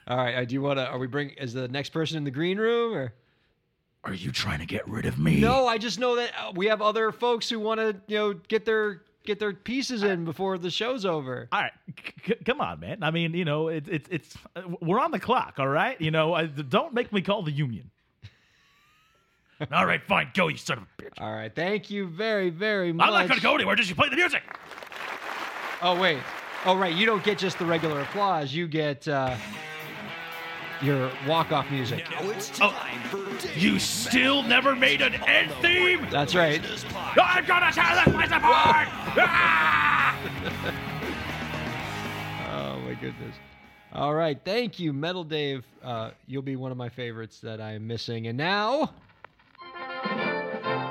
All 0.08 0.16
right. 0.16 0.34
Uh, 0.36 0.44
do 0.44 0.54
you 0.54 0.62
want 0.62 0.78
to? 0.78 0.86
Are 0.86 0.98
we 0.98 1.06
bring? 1.06 1.30
Is 1.30 1.52
the 1.52 1.68
next 1.68 1.90
person 1.90 2.16
in 2.16 2.24
the 2.24 2.30
green 2.30 2.58
room 2.58 2.94
or? 2.94 3.12
Are 4.04 4.14
you 4.14 4.30
trying 4.30 4.60
to 4.60 4.66
get 4.66 4.88
rid 4.88 5.04
of 5.04 5.18
me? 5.18 5.40
No, 5.40 5.66
I 5.66 5.78
just 5.78 5.98
know 5.98 6.14
that 6.16 6.30
uh, 6.38 6.52
we 6.54 6.66
have 6.66 6.80
other 6.80 7.10
folks 7.10 7.50
who 7.50 7.58
want 7.58 7.80
to, 7.80 7.96
you 8.06 8.16
know, 8.16 8.32
get 8.34 8.64
their 8.64 9.02
get 9.24 9.40
their 9.40 9.52
pieces 9.52 10.04
in 10.04 10.24
before 10.24 10.58
the 10.58 10.70
show's 10.70 11.04
over. 11.04 11.48
All 11.50 11.60
right, 11.60 11.72
c- 11.98 12.12
c- 12.24 12.44
come 12.44 12.60
on, 12.60 12.78
man. 12.78 13.02
I 13.02 13.10
mean, 13.10 13.34
you 13.34 13.44
know, 13.44 13.66
it's 13.66 13.88
it's 13.88 14.08
it's 14.08 14.36
uh, 14.54 14.62
we're 14.80 15.00
on 15.00 15.10
the 15.10 15.18
clock, 15.18 15.56
all 15.58 15.66
right. 15.66 16.00
You 16.00 16.12
know, 16.12 16.34
I, 16.34 16.46
don't 16.46 16.94
make 16.94 17.12
me 17.12 17.20
call 17.20 17.42
the 17.42 17.50
union. 17.50 17.90
All 19.72 19.86
right, 19.86 20.02
fine, 20.02 20.30
go, 20.34 20.48
you 20.48 20.58
son 20.58 20.76
of 20.76 20.84
a 20.84 21.02
bitch. 21.02 21.18
All 21.18 21.32
right. 21.32 21.50
Thank 21.54 21.90
you 21.90 22.06
very, 22.06 22.50
very 22.50 22.92
much. 22.92 23.06
I'm 23.06 23.14
not 23.14 23.26
gonna 23.26 23.40
go 23.40 23.54
anywhere. 23.54 23.74
Just 23.74 23.88
you 23.88 23.94
play 23.94 24.10
the 24.10 24.16
music. 24.16 24.42
Oh 25.82 25.98
wait. 26.00 26.18
Oh 26.64 26.76
right. 26.76 26.94
You 26.94 27.06
don't 27.06 27.22
get 27.24 27.38
just 27.38 27.58
the 27.58 27.66
regular 27.66 28.00
applause. 28.00 28.52
You 28.54 28.66
get 28.66 29.06
uh, 29.06 29.36
your 30.82 31.10
walk-off 31.26 31.70
music. 31.70 32.04
Now 32.10 32.28
it's 32.30 32.50
Oh. 32.60 32.70
time 32.70 33.00
for 33.08 33.18
You 33.58 33.78
still 33.78 34.42
never 34.42 34.74
made 34.74 35.02
an 35.02 35.14
end 35.26 35.52
theme. 35.62 36.06
That's 36.10 36.34
right. 36.34 36.60
I'm 37.16 37.44
gonna 37.46 37.72
tear 37.72 37.94
this 38.04 38.14
place 38.14 38.30
apart. 38.30 38.88
Ah! 39.18 40.18
Oh 42.54 42.78
my 42.80 42.94
goodness. 42.94 43.34
All 43.92 44.14
right. 44.14 44.38
Thank 44.44 44.78
you, 44.78 44.92
Metal 44.92 45.24
Dave. 45.24 45.64
Uh, 45.82 46.10
you'll 46.26 46.42
be 46.42 46.56
one 46.56 46.70
of 46.72 46.76
my 46.78 46.88
favorites 46.88 47.40
that 47.40 47.60
I 47.60 47.72
am 47.72 47.86
missing. 47.86 48.26
And 48.26 48.36
now. 48.36 48.92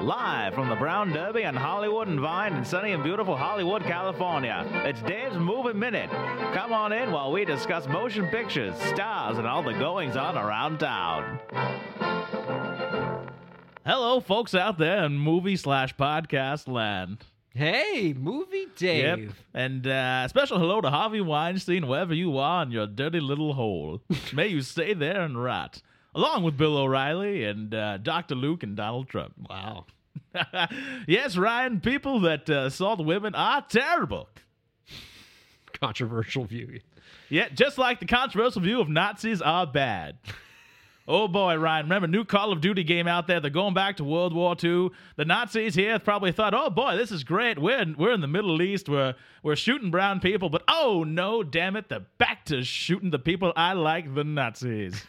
Live 0.06 0.54
from 0.54 0.70
the 0.70 0.76
Brown 0.76 1.12
Derby 1.12 1.46
on 1.46 1.56
Hollywood 1.56 2.08
and 2.08 2.20
Vine 2.20 2.54
in 2.54 2.64
sunny 2.64 2.92
and 2.92 3.04
beautiful 3.04 3.36
Hollywood, 3.36 3.82
California. 3.82 4.64
It's 4.86 5.02
Dave's 5.02 5.36
Movie 5.36 5.74
Minute. 5.74 6.12
Come 6.54 6.74
on 6.74 6.94
in 6.94 7.12
while 7.12 7.32
we 7.32 7.44
discuss 7.44 7.88
motion 7.88 8.28
pictures, 8.28 8.78
stars, 8.94 9.40
and 9.40 9.48
all 9.48 9.64
the 9.64 9.74
goings 9.74 10.16
on 10.16 10.38
around 10.38 10.78
town. 10.78 11.40
Hello, 13.84 14.20
folks 14.20 14.54
out 14.54 14.78
there 14.78 15.06
in 15.06 15.18
movie 15.18 15.56
slash 15.56 15.96
podcast 15.96 16.68
land. 16.68 17.26
Hey, 17.56 18.14
movie 18.16 18.68
Dave. 18.76 19.24
Yep. 19.24 19.34
And 19.56 19.88
uh, 19.88 20.28
special 20.28 20.60
hello 20.60 20.82
to 20.82 20.92
Harvey 20.92 21.22
Weinstein, 21.22 21.88
wherever 21.88 22.14
you 22.14 22.38
are 22.38 22.62
in 22.62 22.70
your 22.70 22.86
dirty 22.86 23.20
little 23.20 23.54
hole. 23.56 24.04
May 24.34 24.50
you 24.50 24.62
stay 24.62 24.94
there 24.94 25.22
and 25.22 25.44
rot. 25.44 25.82
Along 26.14 26.44
with 26.44 26.58
Bill 26.58 26.78
O'Reilly 26.78 27.44
and 27.44 27.74
uh, 27.74 27.98
Dr. 27.98 28.36
Luke 28.36 28.62
and 28.62 28.76
Donald 28.78 29.10
Trump. 29.10 29.34
Wow. 29.50 29.88
yes, 31.08 31.38
Ryan, 31.38 31.80
people 31.82 32.22
that 32.22 32.50
uh, 32.50 32.66
assault 32.66 33.04
women 33.04 33.36
are 33.36 33.64
terrible. 33.68 34.30
Controversial 35.80 36.46
view. 36.46 36.80
Yeah, 37.30 37.50
just 37.50 37.78
like 37.78 38.00
the 38.00 38.06
controversial 38.06 38.62
view 38.62 38.80
of 38.80 38.90
Nazis 38.90 39.42
are 39.42 39.68
bad. 39.68 40.18
Oh 41.08 41.28
boy, 41.28 41.56
Ryan, 41.56 41.86
remember 41.86 42.08
new 42.08 42.26
Call 42.26 42.52
of 42.52 42.62
Duty 42.62 42.84
game 42.84 43.08
out 43.08 43.28
there? 43.28 43.40
They're 43.40 43.52
going 43.52 43.76
back 43.76 43.98
to 43.98 44.04
World 44.04 44.34
War 44.34 44.56
II. 44.62 44.90
The 45.18 45.26
Nazis 45.26 45.76
here 45.76 46.00
probably 46.00 46.32
thought, 46.32 46.56
"Oh 46.56 46.72
boy, 46.72 46.98
this 46.98 47.12
is 47.12 47.24
great. 47.24 47.60
We're 47.60 47.80
in, 47.80 47.96
we're 47.96 48.14
in 48.14 48.22
the 48.22 48.28
Middle 48.28 48.60
East. 48.62 48.90
We're 48.90 49.14
we're 49.44 49.56
shooting 49.56 49.92
brown 49.92 50.20
people." 50.20 50.50
But 50.50 50.64
oh 50.68 51.04
no, 51.04 51.44
damn 51.44 51.76
it, 51.76 51.90
they're 51.90 52.08
back 52.18 52.46
to 52.46 52.64
shooting 52.64 53.12
the 53.12 53.20
people 53.20 53.54
I 53.56 53.74
like, 53.74 54.16
the 54.16 54.24
Nazis. 54.24 55.06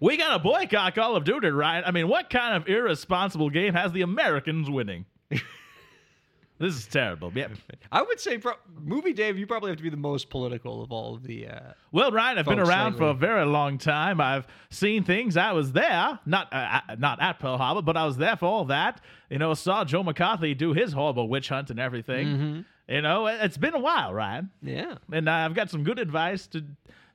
We 0.00 0.16
got 0.16 0.32
to 0.34 0.38
boycott 0.38 0.94
Call 0.94 1.16
of 1.16 1.24
Duty, 1.24 1.48
Ryan. 1.48 1.84
I 1.84 1.90
mean, 1.90 2.08
what 2.08 2.30
kind 2.30 2.56
of 2.56 2.68
irresponsible 2.68 3.50
game 3.50 3.74
has 3.74 3.92
the 3.92 4.02
Americans 4.02 4.68
winning? 4.70 5.06
this 5.30 6.74
is 6.74 6.86
terrible. 6.86 7.32
Yep. 7.34 7.52
I 7.90 8.02
would 8.02 8.20
say, 8.20 8.38
pro- 8.38 8.54
movie 8.80 9.12
Dave, 9.12 9.38
you 9.38 9.46
probably 9.46 9.70
have 9.70 9.76
to 9.78 9.82
be 9.82 9.90
the 9.90 9.96
most 9.96 10.30
political 10.30 10.82
of 10.82 10.92
all 10.92 11.14
of 11.14 11.22
the. 11.24 11.48
Uh, 11.48 11.60
Well, 11.92 12.10
Ryan, 12.12 12.38
I've 12.38 12.46
been 12.46 12.60
around 12.60 12.96
for 12.96 13.08
a 13.08 13.14
very 13.14 13.44
long 13.44 13.78
time. 13.78 14.20
I've 14.20 14.46
seen 14.70 15.04
things. 15.04 15.36
I 15.36 15.52
was 15.52 15.72
there, 15.72 16.18
not 16.26 16.52
uh, 16.52 16.80
uh, 16.88 16.96
not 16.98 17.20
at 17.20 17.38
Pearl 17.40 17.58
Harbor, 17.58 17.82
but 17.82 17.96
I 17.96 18.04
was 18.06 18.16
there 18.16 18.36
for 18.36 18.46
all 18.46 18.64
that. 18.66 19.00
You 19.30 19.38
know, 19.38 19.52
saw 19.54 19.84
Joe 19.84 20.02
McCarthy 20.02 20.54
do 20.54 20.72
his 20.72 20.92
horrible 20.92 21.28
witch 21.28 21.48
hunt 21.48 21.70
and 21.70 21.80
everything. 21.80 22.26
Mm-hmm. 22.26 22.60
You 22.94 23.00
know, 23.02 23.26
it's 23.26 23.56
been 23.56 23.74
a 23.74 23.78
while, 23.80 24.12
Ryan, 24.12 24.50
yeah. 24.60 24.96
and 25.10 25.28
I've 25.28 25.54
got 25.54 25.70
some 25.70 25.84
good 25.84 25.98
advice 25.98 26.46
to. 26.48 26.62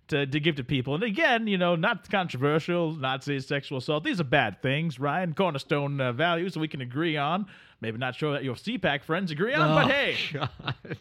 To, 0.10 0.26
to 0.26 0.40
give 0.40 0.56
to 0.56 0.64
people. 0.64 0.95
And 0.95 1.03
again, 1.03 1.45
you 1.45 1.57
know, 1.57 1.76
not 1.76 2.10
controversial, 2.10 2.94
Nazi 2.94 3.40
sexual 3.40 3.77
assault. 3.77 4.03
These 4.03 4.19
are 4.19 4.23
bad 4.23 4.60
things, 4.61 4.99
Ryan. 4.99 5.34
Cornerstone 5.36 6.02
uh, 6.02 6.11
values 6.14 6.53
that 6.56 6.60
we 6.60 6.68
can 6.68 6.81
agree 6.81 7.15
on. 7.15 7.45
Maybe 7.80 7.98
not 7.99 8.15
sure 8.15 8.34
that 8.34 8.44
your 8.44 8.56
CPAC 8.56 9.03
friends 9.03 9.30
agree 9.31 9.53
on, 9.53 9.69
but 9.76 9.86
Oh, 9.86 9.88
hey, 9.88 10.18
God. 10.34 10.98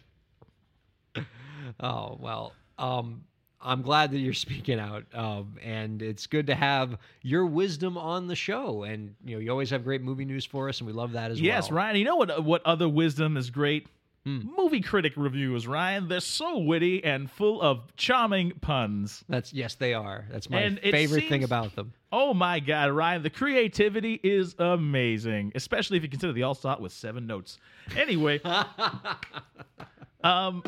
oh 1.80 2.18
well. 2.20 2.52
Um, 2.78 3.24
I'm 3.60 3.82
glad 3.82 4.12
that 4.12 4.18
you're 4.18 4.35
speaking 4.35 4.78
out, 4.78 5.05
um, 5.14 5.56
and 5.62 6.01
it's 6.01 6.26
good 6.28 6.47
to 6.47 6.55
have 6.55 6.97
your 7.22 7.44
wisdom 7.47 7.98
on 7.98 8.28
the 8.28 8.36
show. 8.36 8.85
And 8.85 9.14
you 9.24 9.35
know, 9.35 9.40
you 9.40 9.51
always 9.51 9.70
have 9.70 9.82
great 9.85 10.01
movie 10.02 10.24
news 10.24 10.44
for 10.44 10.68
us, 10.68 10.78
and 10.78 10.86
we 10.86 10.93
love 10.93 11.12
that 11.12 11.30
as 11.32 11.40
Yes, 11.40 11.52
well. 11.52 11.56
Yes, 11.56 11.70
Ryan. 11.72 11.97
You 11.97 12.05
know 12.05 12.16
what? 12.16 12.44
What 12.44 12.62
other 12.64 12.89
wisdom 12.89 13.36
is 13.36 13.51
great? 13.51 13.89
Hmm. 14.24 14.40
Movie 14.57 14.81
critic 14.81 15.12
reviews, 15.16 15.66
Ryan. 15.66 16.09
They're 16.09 16.20
so 16.20 16.59
witty 16.59 17.03
and 17.05 17.31
full 17.31 17.62
of 17.62 17.95
charming 17.97 18.53
puns. 18.61 19.24
That's 19.28 19.53
yes, 19.53 19.74
they 19.77 19.95
are. 19.95 20.27
That's 20.31 20.51
my 20.51 20.61
And 20.61 20.81
it 20.82 20.90
favorite 20.90 21.28
thing 21.28 21.45
about 21.45 21.74
them. 21.77 21.93
Oh 22.12 22.35
my 22.35 22.61
God, 22.61 22.90
Ryan! 22.90 23.23
The 23.23 23.31
creativity 23.31 24.19
is 24.23 24.55
amazing, 24.59 25.53
especially 25.55 25.97
if 25.99 26.03
you 26.03 26.09
consider 26.09 26.32
the 26.32 26.43
all 26.43 26.55
start 26.55 26.81
with 26.81 26.93
seven 26.93 27.27
notes. 27.27 27.59
Anyway, 27.97 28.40
um, 30.24 30.62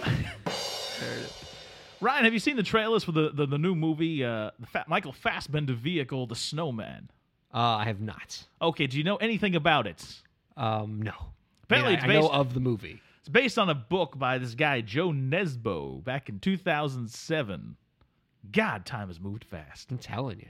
Ryan, 2.01 2.25
have 2.25 2.33
you 2.33 2.39
seen 2.39 2.57
the 2.57 2.63
trailers 2.63 3.05
for 3.05 3.13
the 3.13 3.31
the, 3.31 3.47
the 3.47 3.59
new 3.59 3.75
movie, 3.75 4.25
uh, 4.25 4.51
the 4.59 4.67
Fa- 4.67 4.85
Michael 4.89 5.13
Fassbender 5.13 5.75
vehicle, 5.75 6.27
The 6.27 6.37
Snowman? 6.37 7.11
Uh, 7.53 7.59
I 7.59 7.85
have 7.85 8.01
not. 8.01 8.45
Okay, 8.63 8.87
do 8.87 8.97
you 8.97 9.05
know 9.05 9.17
anything 9.17 9.57
about 9.57 9.87
it? 9.87 10.05
Um, 10.57 11.03
no. 11.03 11.13
Apparently 11.65 11.95
I, 11.95 11.97
it's 11.97 12.05
I 12.05 12.07
know 12.07 12.29
of 12.29 12.55
the 12.55 12.61
movie. 12.61 13.01
It's 13.21 13.29
based 13.29 13.59
on 13.59 13.69
a 13.69 13.75
book 13.75 14.19
by 14.19 14.39
this 14.39 14.55
guy, 14.55 14.81
Jo 14.81 15.11
Nesbø, 15.13 16.03
back 16.03 16.29
in 16.29 16.41
2007. 16.41 17.77
God, 18.51 18.87
time 18.87 19.09
has 19.09 19.21
moved 19.21 19.45
fast. 19.45 19.91
I'm 19.91 19.99
telling 19.99 20.41
you. 20.41 20.49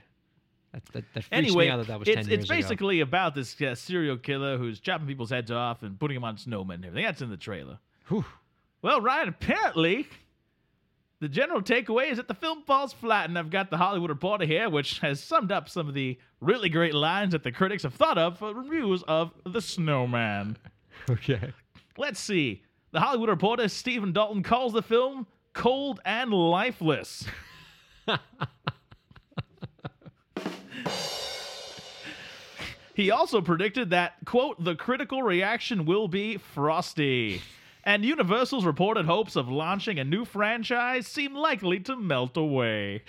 That, 0.73 0.85
that, 0.93 1.05
that 1.15 1.25
Anyway, 1.33 1.65
me 1.67 1.71
out 1.71 1.79
that 1.79 1.89
that 1.89 1.99
was 1.99 2.09
it's, 2.09 2.15
10 2.15 2.29
years 2.29 2.41
it's 2.41 2.49
basically 2.49 3.01
about 3.01 3.35
this 3.35 3.61
uh, 3.61 3.75
serial 3.75 4.17
killer 4.17 4.57
who's 4.57 4.79
chopping 4.79 5.09
people's 5.09 5.31
heads 5.31 5.51
off 5.51 5.83
and 5.83 5.99
putting 5.99 6.15
them 6.15 6.23
on 6.23 6.37
snowmen 6.37 6.75
and 6.75 6.85
everything. 6.85 7.05
That's 7.05 7.21
in 7.21 7.31
the 7.31 7.37
trailer. 7.37 7.81
Whew. 8.09 8.25
Well, 8.81 9.01
Ryan, 9.01 9.29
apparently, 9.29 10.07
the 11.19 11.29
general 11.29 11.61
takeaway 11.61 12.11
is 12.13 12.19
that 12.19 12.29
the 12.29 12.35
film 12.35 12.63
falls 12.63 12.93
flat, 12.93 13.29
and 13.29 13.37
I've 13.37 13.51
got 13.51 13.71
the 13.71 13.77
Hollywood 13.79 14.11
Reporter 14.11 14.47
here, 14.47 14.71
which 14.71 15.01
has 15.01 15.21
summed 15.21 15.51
up 15.51 15.69
some 15.69 15.89
of 15.89 15.95
the 15.95 16.19
really 16.41 16.69
great 16.69 16.95
lines 16.95 17.33
that 17.33 17.43
the 17.43 17.53
critics 17.53 17.83
have 17.83 17.95
thought 17.95 18.17
of 18.17 18.39
for 18.39 18.55
reviews 18.55 19.03
of 19.09 19.33
The 19.45 19.61
Snowman. 19.61 20.57
Okay. 21.09 21.55
Let's 22.01 22.19
see. 22.19 22.63
The 22.93 23.01
Hollywood 23.01 23.29
Reporter 23.29 23.69
Stephen 23.69 24.15
Dalton 24.15 24.43
calls 24.43 24.73
the 24.73 24.81
film 24.81 25.27
cold 25.53 26.01
and 26.03 26.33
lifeless. 26.33 27.27
he 32.95 33.11
also 33.11 33.43
predicted 33.43 33.91
that, 33.91 34.15
quote, 34.25 34.65
the 34.65 34.77
critical 34.77 35.23
reaction 35.23 35.85
will 35.85 36.09
be 36.09 36.39
frosty. 36.39 37.43
And 37.85 38.03
Universal's 38.03 38.65
reported 38.65 39.05
hopes 39.05 39.37
of 39.37 39.51
launching 39.51 39.99
a 39.99 40.05
new 40.05 40.25
franchise 40.25 41.07
seem 41.07 41.35
likely 41.35 41.81
to 41.81 41.97
melt 41.97 42.35
away. 42.39 43.03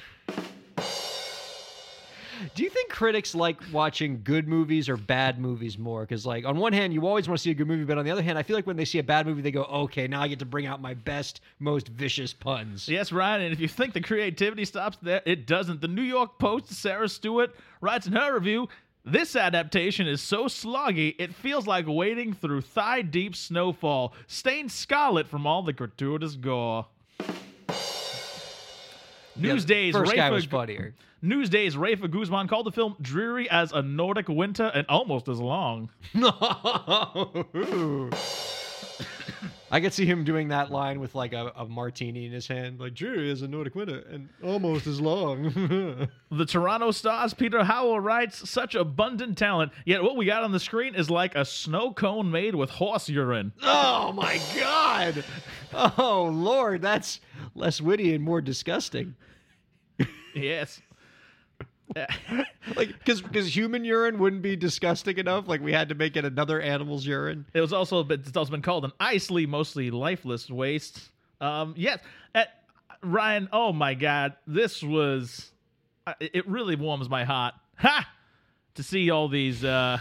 Do 2.55 2.63
you 2.63 2.69
think 2.69 2.89
critics 2.89 3.35
like 3.35 3.59
watching 3.71 4.21
good 4.23 4.47
movies 4.47 4.89
or 4.89 4.97
bad 4.97 5.39
movies 5.39 5.77
more? 5.77 6.01
Because, 6.01 6.25
like, 6.25 6.45
on 6.45 6.57
one 6.57 6.73
hand, 6.73 6.93
you 6.93 7.05
always 7.07 7.27
want 7.27 7.37
to 7.37 7.43
see 7.43 7.51
a 7.51 7.53
good 7.53 7.67
movie, 7.67 7.83
but 7.83 7.97
on 7.97 8.05
the 8.05 8.11
other 8.11 8.21
hand, 8.21 8.37
I 8.37 8.43
feel 8.43 8.55
like 8.55 8.67
when 8.67 8.77
they 8.77 8.85
see 8.85 8.99
a 8.99 9.03
bad 9.03 9.25
movie, 9.25 9.41
they 9.41 9.51
go, 9.51 9.63
"Okay, 9.63 10.07
now 10.07 10.21
I 10.21 10.27
get 10.27 10.39
to 10.39 10.45
bring 10.45 10.65
out 10.65 10.81
my 10.81 10.93
best, 10.93 11.41
most 11.59 11.87
vicious 11.87 12.33
puns." 12.33 12.87
Yes, 12.87 13.11
Ryan, 13.11 13.41
and 13.41 13.53
if 13.53 13.59
you 13.59 13.67
think 13.67 13.93
the 13.93 14.01
creativity 14.01 14.65
stops 14.65 14.97
there, 15.01 15.21
it 15.25 15.45
doesn't. 15.45 15.81
The 15.81 15.87
New 15.87 16.01
York 16.01 16.39
Post, 16.39 16.71
Sara 16.73 17.09
Stewart, 17.09 17.55
writes 17.81 18.07
in 18.07 18.13
her 18.13 18.33
review 18.33 18.67
this 19.03 19.35
adaptation 19.35 20.07
is 20.07 20.21
so 20.21 20.45
sloggy, 20.45 21.15
it 21.17 21.33
feels 21.33 21.65
like 21.65 21.85
wading 21.87 22.33
through 22.33 22.61
thigh 22.61 23.01
deep 23.01 23.35
snowfall, 23.35 24.13
stained 24.27 24.71
scarlet 24.71 25.27
from 25.27 25.47
all 25.47 25.63
the 25.63 25.73
gratuitous 25.73 26.35
gore. 26.35 26.85
Newsday's 29.35 29.95
First 29.95 30.15
guy 30.15 30.29
Rafer- 30.29 30.33
was 30.33 30.45
funnier. 30.45 30.93
Newsday's 31.21 31.75
Rafer 31.75 32.09
Guzman 32.09 32.47
called 32.47 32.65
the 32.65 32.71
film 32.71 32.95
dreary 32.99 33.49
as 33.49 33.71
a 33.71 33.81
Nordic 33.81 34.27
winter 34.27 34.71
and 34.73 34.87
almost 34.89 35.27
as 35.27 35.39
long. 35.39 35.89
I 39.73 39.79
could 39.79 39.93
see 39.93 40.05
him 40.05 40.25
doing 40.25 40.49
that 40.49 40.69
line 40.69 40.99
with 40.99 41.15
like 41.15 41.31
a, 41.31 41.53
a 41.55 41.65
martini 41.65 42.25
in 42.25 42.31
his 42.33 42.45
hand, 42.47 42.79
like 42.79 42.93
"Dreary 42.93 43.31
as 43.31 43.41
a 43.41 43.47
Nordic 43.47 43.73
winter 43.75 44.03
and 44.11 44.27
almost 44.43 44.85
as 44.87 44.99
long." 44.99 46.09
The 46.33 46.45
Toronto 46.45 46.91
Stars 46.91 47.33
Peter 47.33 47.63
Howell 47.65 47.99
writes, 47.99 48.49
such 48.49 48.73
abundant 48.73 49.37
talent, 49.37 49.73
yet 49.85 50.01
what 50.01 50.15
we 50.15 50.25
got 50.25 50.43
on 50.43 50.53
the 50.53 50.61
screen 50.61 50.95
is 50.95 51.09
like 51.09 51.35
a 51.35 51.43
snow 51.43 51.91
cone 51.93 52.31
made 52.31 52.55
with 52.55 52.69
horse 52.69 53.09
urine. 53.09 53.51
oh 53.61 54.13
my 54.13 54.39
god! 54.57 55.25
Oh 55.73 56.29
lord, 56.33 56.81
that's 56.81 57.19
less 57.53 57.81
witty 57.81 58.15
and 58.15 58.23
more 58.23 58.39
disgusting. 58.41 59.15
Yes. 60.33 60.81
Like, 62.75 62.89
because 62.99 63.21
because 63.21 63.53
human 63.55 63.83
urine 63.83 64.17
wouldn't 64.19 64.41
be 64.43 64.55
disgusting 64.55 65.17
enough. 65.17 65.47
Like 65.47 65.61
we 65.61 65.73
had 65.73 65.89
to 65.89 65.95
make 65.95 66.15
it 66.15 66.23
another 66.25 66.61
animal's 66.61 67.05
urine. 67.05 67.45
It 67.53 67.59
was 67.59 67.73
also 67.73 68.03
been, 68.03 68.21
it's 68.21 68.37
also 68.37 68.51
been 68.51 68.61
called 68.61 68.85
an 68.85 68.91
icely, 68.99 69.45
mostly 69.45 69.91
lifeless 69.91 70.49
waste. 70.49 71.09
Um, 71.41 71.73
yes, 71.75 71.99
Uh, 72.35 72.43
Ryan. 73.03 73.49
Oh 73.51 73.73
my 73.73 73.93
God, 73.95 74.35
this 74.47 74.81
was. 74.83 75.51
It 76.19 76.47
really 76.47 76.75
warms 76.75 77.09
my 77.09 77.23
heart. 77.25 77.55
Ha! 77.77 78.07
To 78.75 78.83
see 78.83 79.09
all 79.09 79.27
these, 79.27 79.63
uh, 79.65 79.99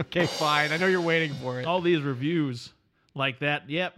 Okay, 0.00 0.26
fine. 0.26 0.72
I 0.72 0.76
know 0.76 0.86
you're 0.86 1.00
waiting 1.00 1.32
for 1.34 1.60
it. 1.60 1.66
all 1.66 1.80
these 1.80 2.00
reviews 2.02 2.72
like 3.14 3.38
that. 3.40 3.68
Yep. 3.70 3.94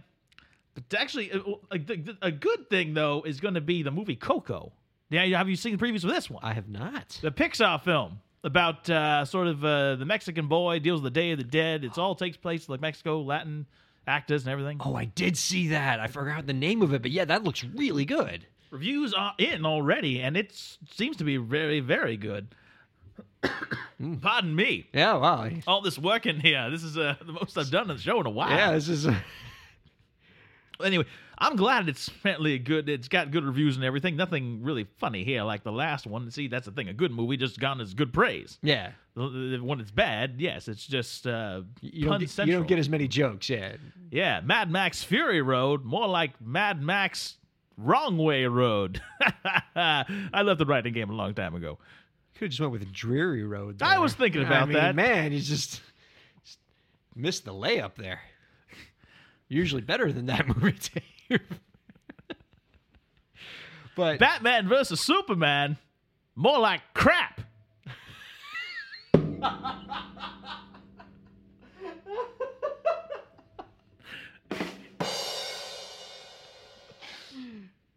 But 0.75 0.83
actually, 0.99 1.31
uh, 1.31 1.39
like 1.71 1.87
the, 1.87 1.97
the- 1.97 2.17
a 2.21 2.31
good 2.31 2.69
thing 2.69 2.93
though 2.93 3.23
is 3.25 3.39
going 3.39 3.55
to 3.55 3.61
be 3.61 3.83
the 3.83 3.91
movie 3.91 4.15
Coco. 4.15 4.71
Yeah, 5.09 5.25
have 5.37 5.49
you 5.49 5.55
seen 5.55 5.75
the 5.75 5.83
previews 5.83 6.01
for 6.01 6.07
this 6.07 6.29
one? 6.29 6.43
I 6.43 6.53
have 6.53 6.69
not. 6.69 7.17
the 7.21 7.31
Pixar 7.31 7.81
film 7.81 8.19
about 8.43 8.89
uh, 8.89 9.25
sort 9.25 9.47
of 9.47 9.65
uh, 9.65 9.95
the 9.95 10.05
Mexican 10.05 10.47
boy 10.47 10.79
deals 10.79 11.01
with 11.01 11.13
the 11.13 11.19
Day 11.19 11.31
of 11.31 11.37
the 11.39 11.43
Dead. 11.43 11.83
It's 11.83 11.97
all 11.97 12.15
takes 12.15 12.37
place 12.37 12.69
like 12.69 12.79
Mexico, 12.79 13.21
Latin 13.21 13.65
actors 14.07 14.43
and 14.43 14.51
everything. 14.51 14.77
Oh, 14.83 14.95
I 14.95 15.05
did 15.05 15.37
see 15.37 15.69
that. 15.69 15.99
I 15.99 16.07
forgot 16.07 16.45
the 16.45 16.53
name 16.53 16.81
of 16.81 16.93
it, 16.93 17.01
but 17.01 17.11
yeah, 17.11 17.25
that 17.25 17.43
looks 17.43 17.63
really 17.63 18.05
good. 18.05 18.45
Reviews 18.71 19.13
are 19.13 19.33
in 19.39 19.65
already, 19.65 20.21
and 20.21 20.37
it 20.37 20.53
seems 20.91 21.17
to 21.17 21.23
be 21.23 21.37
very, 21.37 21.79
very 21.79 22.17
good. 22.17 22.47
Pardon 24.21 24.55
me. 24.55 24.87
Yeah, 24.93 25.15
wow. 25.15 25.49
All 25.65 25.81
this 25.81 25.97
work 25.97 26.25
in 26.27 26.39
here. 26.39 26.69
This 26.69 26.83
is 26.83 26.97
uh, 26.97 27.15
the 27.25 27.33
most 27.33 27.57
I've 27.57 27.71
done 27.71 27.89
on 27.89 27.95
the 27.97 28.01
show 28.01 28.19
in 28.19 28.27
a 28.27 28.29
while. 28.29 28.49
Yeah, 28.51 28.71
this 28.73 28.89
is. 28.89 29.07
Anyway, 30.81 31.05
I'm 31.41 31.55
glad 31.55 31.87
it's 31.87 32.07
apparently 32.09 32.59
good. 32.59 32.89
It's 32.89 33.07
got 33.07 33.31
good 33.31 33.45
reviews 33.45 33.77
and 33.77 33.85
everything. 33.85 34.17
Nothing 34.17 34.61
really 34.61 34.85
funny 34.97 35.23
here 35.23 35.43
like 35.43 35.63
the 35.63 35.71
last 35.71 36.05
one. 36.05 36.29
See, 36.31 36.47
that's 36.49 36.65
the 36.65 36.71
thing. 36.71 36.89
A 36.89 36.93
good 36.93 37.11
movie 37.11 37.37
just 37.37 37.59
gone 37.59 37.79
as 37.79 37.93
good 37.93 38.11
praise. 38.13 38.57
yeah. 38.61 38.91
When 39.15 39.79
it's 39.81 39.91
bad, 39.91 40.35
yes, 40.37 40.67
it's 40.69 40.85
just 40.85 41.27
uh, 41.27 41.61
You 41.81 42.03
don't, 42.05 42.11
pun 42.11 42.19
get, 42.21 42.47
you 42.47 42.53
don't 42.53 42.67
get 42.67 42.79
as 42.79 42.87
many 42.87 43.07
jokes. 43.07 43.49
Yeah. 43.49 43.73
Yeah, 44.11 44.39
Mad 44.41 44.71
Max 44.71 45.03
Fury 45.03 45.41
Road, 45.41 45.83
more 45.83 46.07
like 46.07 46.39
Mad 46.41 46.81
Max 46.81 47.35
Wrong 47.77 48.17
Way 48.17 48.45
Road. 48.45 49.01
I 49.75 50.41
left 50.41 50.59
the 50.59 50.65
writing 50.65 50.93
game 50.93 51.09
a 51.09 51.13
long 51.13 51.33
time 51.33 51.53
ago. 51.53 51.79
Could 52.35 52.45
have 52.45 52.49
just 52.51 52.61
went 52.61 52.71
with 52.71 52.91
Dreary 52.93 53.43
Road. 53.43 53.81
I 53.81 53.99
was 53.99 54.13
thinking 54.13 54.43
I 54.43 54.47
about 54.47 54.67
mean, 54.69 54.77
that. 54.77 54.95
Man, 54.95 55.33
you 55.33 55.39
just, 55.39 55.81
just 56.45 56.59
missed 57.13 57.43
the 57.43 57.53
layup 57.53 57.95
there. 57.95 58.21
Usually 59.49 59.81
better 59.81 60.13
than 60.13 60.27
that 60.27 60.47
movie, 60.55 60.77
But 63.95 64.17
Batman 64.17 64.69
versus 64.69 65.01
Superman, 65.01 65.77
more 66.33 66.57
like 66.57 66.79
crap. 66.93 67.41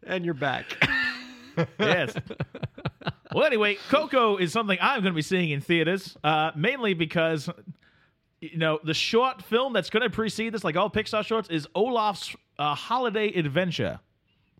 and 0.05 0.25
you're 0.25 0.33
back. 0.33 0.65
Yes. 1.77 2.15
well, 3.31 3.45
anyway, 3.45 3.77
Coco 3.87 4.37
is 4.37 4.51
something 4.51 4.79
I'm 4.81 5.01
going 5.01 5.13
to 5.13 5.15
be 5.15 5.21
seeing 5.21 5.51
in 5.51 5.61
theaters, 5.61 6.17
uh, 6.23 6.49
mainly 6.55 6.95
because, 6.95 7.47
you 8.41 8.57
know, 8.57 8.79
the 8.83 8.95
short 8.95 9.43
film 9.43 9.71
that's 9.71 9.91
going 9.91 10.01
to 10.01 10.09
precede 10.09 10.51
this, 10.55 10.63
like 10.63 10.75
all 10.75 10.89
Pixar 10.89 11.23
shorts, 11.23 11.49
is 11.49 11.67
Olaf's 11.75 12.35
uh, 12.59 12.75
Holiday 12.75 13.27
Adventure. 13.33 13.99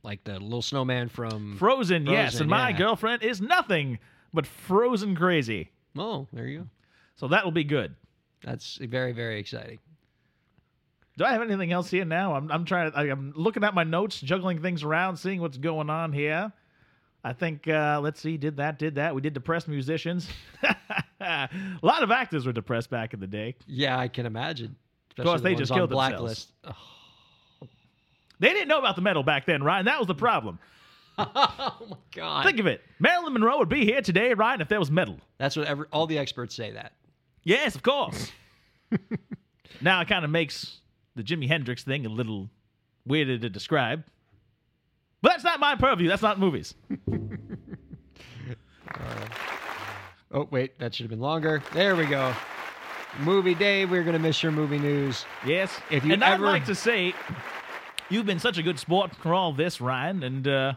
like 0.03 0.23
the 0.23 0.33
little 0.39 0.61
snowman 0.61 1.09
from. 1.09 1.57
Frozen, 1.57 2.05
yes. 2.05 2.33
Frozen, 2.33 2.41
And 2.41 2.49
my 2.49 2.69
yeah. 2.69 2.77
girlfriend 2.77 3.23
is 3.23 3.41
nothing 3.41 3.99
but 4.33 4.45
frozen 4.45 5.15
crazy. 5.15 5.69
oh, 5.97 6.27
there 6.33 6.47
you 6.47 6.59
go. 6.59 6.67
So 7.15 7.27
that 7.29 7.43
will 7.45 7.51
be 7.51 7.63
good. 7.63 7.95
That's 8.43 8.77
very 8.77 9.13
very 9.13 9.39
exciting. 9.39 9.79
Do 11.17 11.25
I 11.25 11.31
have 11.31 11.41
anything 11.43 11.71
else 11.71 11.91
here 11.91 12.05
now? 12.05 12.33
I'm, 12.33 12.51
I'm 12.51 12.65
trying 12.65 12.91
to, 12.91 12.97
I, 12.97 13.03
I'm 13.03 13.33
looking 13.35 13.63
at 13.63 13.75
my 13.75 13.83
notes, 13.83 14.19
juggling 14.19 14.61
things 14.63 14.81
around, 14.83 15.17
seeing 15.17 15.41
what's 15.41 15.57
going 15.57 15.91
on 15.91 16.11
here. 16.11 16.51
I 17.23 17.33
think, 17.33 17.67
uh, 17.67 17.99
let's 18.01 18.19
see, 18.19 18.35
did 18.35 18.57
that, 18.57 18.79
did 18.79 18.95
that. 18.95 19.13
We 19.13 19.21
did 19.21 19.33
depressed 19.33 19.67
musicians. 19.67 20.27
a 21.21 21.49
lot 21.83 22.01
of 22.01 22.09
actors 22.09 22.47
were 22.47 22.51
depressed 22.51 22.89
back 22.89 23.13
in 23.13 23.19
the 23.19 23.27
day. 23.27 23.55
Yeah, 23.67 23.97
I 23.97 24.07
can 24.07 24.25
imagine. 24.25 24.75
Of 25.17 25.23
course, 25.23 25.41
the 25.41 25.49
they 25.49 25.55
just 25.55 25.71
killed 25.71 25.91
blacklist. 25.91 26.51
They 28.43 28.51
didn't 28.51 28.67
know 28.67 28.77
about 28.77 28.97
the 28.97 29.01
metal 29.01 29.23
back 29.23 29.45
then, 29.45 29.63
Ryan. 29.63 29.85
That 29.85 29.99
was 29.99 30.07
the 30.07 30.15
problem. 30.15 30.59
Oh 31.17 31.85
my 31.89 31.97
god. 32.13 32.43
Think 32.43 32.59
of 32.59 32.65
it. 32.65 32.81
Marilyn 32.99 33.33
Monroe 33.33 33.59
would 33.59 33.69
be 33.69 33.85
here 33.85 34.01
today, 34.01 34.33
Ryan, 34.33 34.61
if 34.61 34.67
there 34.67 34.79
was 34.79 34.89
metal. 34.89 35.17
That's 35.37 35.55
what 35.55 35.67
every, 35.67 35.85
all 35.93 36.07
the 36.07 36.17
experts 36.17 36.55
say. 36.55 36.71
That. 36.71 36.93
Yes, 37.43 37.75
of 37.75 37.83
course. 37.83 38.31
now 39.81 40.01
it 40.01 40.07
kind 40.07 40.25
of 40.25 40.31
makes 40.31 40.79
the 41.15 41.21
Jimi 41.21 41.47
Hendrix 41.47 41.83
thing 41.83 42.07
a 42.07 42.09
little 42.09 42.49
weirder 43.05 43.37
to 43.37 43.49
describe. 43.49 44.03
But 45.21 45.33
that's 45.33 45.43
not 45.43 45.59
my 45.59 45.75
purview. 45.75 46.09
That's 46.09 46.23
not 46.23 46.39
movies. 46.39 46.73
Oh 50.35 50.47
wait, 50.49 50.79
that 50.79 50.95
should 50.95 51.03
have 51.03 51.11
been 51.11 51.19
longer. 51.19 51.61
There 51.73 51.95
we 51.95 52.07
go. 52.07 52.33
Movie 53.19 53.53
Dave, 53.53 53.91
we're 53.91 54.03
gonna 54.03 54.17
miss 54.17 54.41
your 54.41 54.51
movie 54.51 54.79
news. 54.79 55.25
Yes. 55.45 55.79
If 55.91 56.03
you 56.03 56.13
and 56.13 56.23
ever- 56.23 56.47
I'd 56.47 56.51
like 56.51 56.65
to 56.65 56.73
say, 56.75 57.13
you've 58.13 58.25
been 58.25 58.39
such 58.39 58.57
a 58.57 58.63
good 58.63 58.79
sport 58.79 59.15
for 59.15 59.33
all 59.33 59.51
this, 59.53 59.81
Ryan, 59.81 60.23
and 60.23 60.47
uh, 60.47 60.73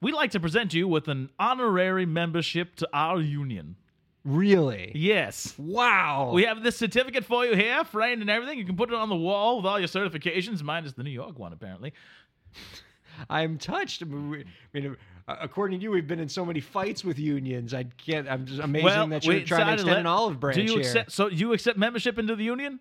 we'd 0.00 0.14
like 0.14 0.30
to 0.32 0.40
present 0.40 0.74
you 0.74 0.86
with 0.86 1.08
an 1.08 1.30
honorary 1.38 2.06
membership 2.06 2.76
to 2.76 2.88
our 2.92 3.20
union. 3.20 3.76
Really? 4.24 4.90
Yes. 4.94 5.54
Wow. 5.56 6.32
We 6.34 6.44
have 6.44 6.62
this 6.62 6.76
certificate 6.76 7.24
for 7.24 7.46
you 7.46 7.54
here, 7.54 7.84
framed 7.84 8.22
and 8.22 8.30
everything. 8.30 8.58
You 8.58 8.64
can 8.64 8.76
put 8.76 8.88
it 8.90 8.94
on 8.96 9.08
the 9.08 9.14
wall 9.16 9.58
with 9.58 9.66
all 9.66 9.78
your 9.78 9.88
certifications, 9.88 10.62
minus 10.62 10.92
the 10.94 11.04
New 11.04 11.10
York 11.10 11.38
one, 11.38 11.52
apparently. 11.52 11.92
I'm 13.30 13.56
touched. 13.56 14.02
I 14.02 14.06
mean, 14.06 14.30
we- 14.30 14.40
I 14.40 14.44
mean, 14.80 14.96
uh, 15.28 15.36
according 15.40 15.78
to 15.78 15.82
you, 15.84 15.90
we've 15.90 16.06
been 16.06 16.20
in 16.20 16.28
so 16.28 16.44
many 16.44 16.60
fights 16.60 17.02
with 17.04 17.18
unions. 17.18 17.72
I 17.72 17.84
can't. 17.84 18.28
I'm 18.28 18.46
just 18.46 18.60
amazing 18.60 19.08
that 19.10 19.24
you're 19.24 19.40
trying 19.42 19.66
to 19.66 19.72
extend 19.74 19.90
let- 19.90 20.00
an 20.00 20.06
olive 20.06 20.38
branch 20.38 20.56
Do 20.56 20.62
you 20.62 20.70
here. 20.72 20.80
accept? 20.80 21.12
So 21.12 21.28
you 21.28 21.52
accept 21.52 21.78
membership 21.78 22.18
into 22.18 22.36
the 22.36 22.44
union? 22.44 22.78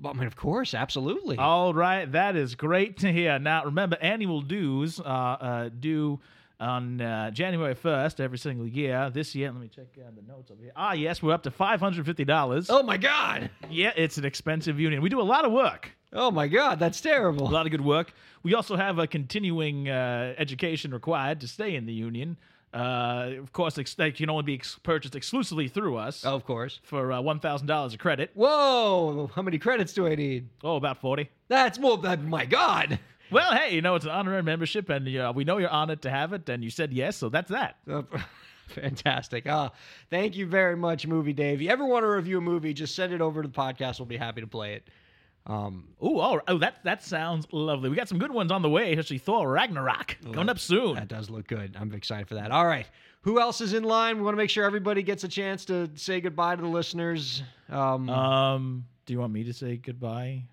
Well, 0.00 0.12
I 0.14 0.16
mean, 0.18 0.26
of 0.26 0.36
course, 0.36 0.74
absolutely. 0.74 1.36
All 1.38 1.72
right, 1.74 2.10
that 2.12 2.36
is 2.36 2.54
great 2.54 2.98
to 2.98 3.12
hear. 3.12 3.38
Now, 3.38 3.64
remember, 3.64 3.96
annual 4.00 4.40
dues 4.42 4.98
are 5.00 5.38
uh, 5.40 5.68
due 5.68 6.20
on 6.60 7.00
uh, 7.00 7.30
January 7.30 7.74
1st 7.74 8.20
every 8.20 8.38
single 8.38 8.66
year. 8.66 9.10
This 9.12 9.34
year, 9.34 9.50
let 9.52 9.60
me 9.60 9.68
check 9.68 9.86
uh, 9.98 10.10
the 10.14 10.22
notes 10.32 10.50
over 10.50 10.62
here. 10.62 10.72
Ah, 10.76 10.92
yes, 10.92 11.22
we're 11.22 11.32
up 11.32 11.42
to 11.44 11.50
$550. 11.50 12.66
oh 12.70 12.82
my 12.82 12.96
god. 12.96 13.50
Yeah, 13.70 13.92
it's 13.96 14.18
an 14.18 14.24
expensive 14.24 14.78
union. 14.80 15.02
We 15.02 15.08
do 15.08 15.20
a 15.20 15.22
lot 15.22 15.44
of 15.44 15.52
work, 15.52 15.90
Oh 16.12 16.30
my 16.30 16.46
god, 16.46 16.78
that's 16.78 17.00
terrible. 17.00 17.48
a 17.48 17.50
lot 17.50 17.66
of 17.66 17.72
good 17.72 17.80
work. 17.84 18.12
We 18.44 18.54
also 18.54 18.76
have 18.76 18.98
a 18.98 19.06
continuing 19.06 19.88
uh, 19.88 20.34
education 20.38 20.92
required 20.92 21.40
to 21.40 21.48
stay 21.48 21.74
in 21.74 21.86
the 21.86 21.92
union. 21.92 22.36
Uh, 22.74 23.30
of 23.38 23.52
course, 23.52 23.78
ex- 23.78 23.94
they 23.94 24.10
can 24.10 24.28
only 24.28 24.42
be 24.42 24.54
ex- 24.54 24.78
purchased 24.82 25.14
exclusively 25.14 25.68
through 25.68 25.96
us 25.96 26.24
Of 26.24 26.44
course. 26.44 26.80
for 26.82 27.12
uh, 27.12 27.20
one 27.20 27.38
thousand 27.38 27.68
dollars 27.68 27.94
a 27.94 27.98
credit. 27.98 28.32
Whoa! 28.34 29.30
How 29.34 29.42
many 29.42 29.58
credits 29.58 29.92
do 29.92 30.06
I 30.08 30.16
need? 30.16 30.48
Oh, 30.64 30.76
about 30.76 31.00
forty. 31.00 31.30
That's 31.48 31.78
more 31.78 31.96
than 31.98 32.28
my 32.28 32.44
God. 32.46 32.98
Well, 33.30 33.52
hey, 33.54 33.74
you 33.74 33.80
know 33.80 33.94
it's 33.94 34.04
an 34.04 34.10
honorary 34.10 34.42
membership, 34.42 34.88
and 34.90 35.06
uh, 35.16 35.32
we 35.34 35.44
know 35.44 35.58
you're 35.58 35.68
honored 35.70 36.02
to 36.02 36.10
have 36.10 36.32
it, 36.32 36.48
and 36.48 36.62
you 36.64 36.70
said 36.70 36.92
yes, 36.92 37.16
so 37.16 37.28
that's 37.28 37.50
that. 37.50 37.76
Uh, 37.88 38.02
Fantastic. 38.68 39.44
Ah, 39.48 39.70
thank 40.10 40.36
you 40.36 40.46
very 40.46 40.76
much, 40.76 41.06
Movie 41.06 41.32
Dave. 41.32 41.56
If 41.56 41.62
you 41.62 41.68
ever 41.70 41.84
want 41.84 42.02
to 42.04 42.08
review 42.08 42.38
a 42.38 42.40
movie, 42.40 42.72
just 42.74 42.94
send 42.96 43.12
it 43.12 43.20
over 43.20 43.42
to 43.42 43.48
the 43.48 43.54
podcast. 43.54 43.98
We'll 44.00 44.06
be 44.06 44.16
happy 44.16 44.40
to 44.40 44.46
play 44.46 44.74
it. 44.74 44.88
Um, 45.46 45.88
Ooh, 46.02 46.18
all 46.20 46.36
right. 46.36 46.44
oh, 46.48 46.56
that 46.58 46.76
that 46.84 47.02
sounds 47.02 47.46
lovely. 47.52 47.90
We 47.90 47.96
got 47.96 48.08
some 48.08 48.18
good 48.18 48.30
ones 48.32 48.50
on 48.50 48.62
the 48.62 48.70
way, 48.70 48.92
especially 48.92 49.18
Thor 49.18 49.50
Ragnarok 49.50 50.16
coming 50.32 50.48
up 50.48 50.58
soon. 50.58 50.94
that 50.94 51.08
does 51.08 51.28
look 51.28 51.46
good. 51.46 51.76
I'm 51.78 51.92
excited 51.92 52.28
for 52.28 52.34
that. 52.36 52.50
All 52.50 52.66
right. 52.66 52.86
Who 53.22 53.38
else 53.40 53.60
is 53.60 53.74
in 53.74 53.84
line? 53.84 54.16
We 54.16 54.22
want 54.22 54.34
to 54.34 54.38
make 54.38 54.48
sure 54.50 54.64
everybody 54.64 55.02
gets 55.02 55.22
a 55.24 55.28
chance 55.28 55.64
to 55.66 55.90
say 55.96 56.20
goodbye 56.22 56.56
to 56.56 56.62
the 56.62 56.68
listeners. 56.68 57.42
Um, 57.68 58.08
Um, 58.08 58.84
do 59.06 59.12
you 59.12 59.18
want 59.20 59.32
me 59.34 59.44
to 59.44 59.52
say 59.52 59.76
goodbye? 59.76 60.44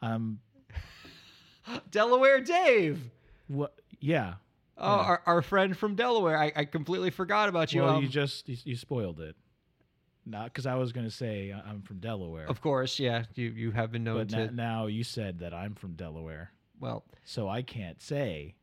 Um, 0.00 0.38
Delaware 1.90 2.40
Dave. 2.40 3.00
what? 3.48 3.74
Yeah. 4.00 4.34
Oh, 4.80 4.86
our, 4.86 5.22
our 5.26 5.42
friend 5.42 5.76
from 5.76 5.96
Delaware. 5.96 6.38
I, 6.38 6.52
I 6.54 6.64
completely 6.64 7.10
forgot 7.10 7.48
about 7.48 7.72
you. 7.72 7.82
well, 7.82 7.96
Um, 7.96 8.02
you 8.04 8.08
just 8.08 8.48
you, 8.48 8.56
you 8.64 8.76
spoiled 8.76 9.18
it. 9.20 9.34
Not 10.28 10.46
because 10.46 10.66
I 10.66 10.74
was 10.74 10.92
gonna 10.92 11.10
say 11.10 11.52
I- 11.52 11.60
I'm 11.60 11.82
from 11.82 11.98
Delaware, 11.98 12.46
of 12.46 12.60
course, 12.60 12.98
yeah. 12.98 13.24
You 13.34 13.48
you 13.50 13.70
have 13.72 13.92
been 13.92 14.04
known 14.04 14.26
but 14.26 14.28
to. 14.30 14.50
now 14.54 14.86
you 14.86 15.04
said 15.04 15.38
that 15.40 15.54
I'm 15.54 15.74
from 15.74 15.94
Delaware, 15.94 16.52
well, 16.80 17.04
so 17.24 17.48
I 17.48 17.62
can't 17.62 18.00
say 18.00 18.54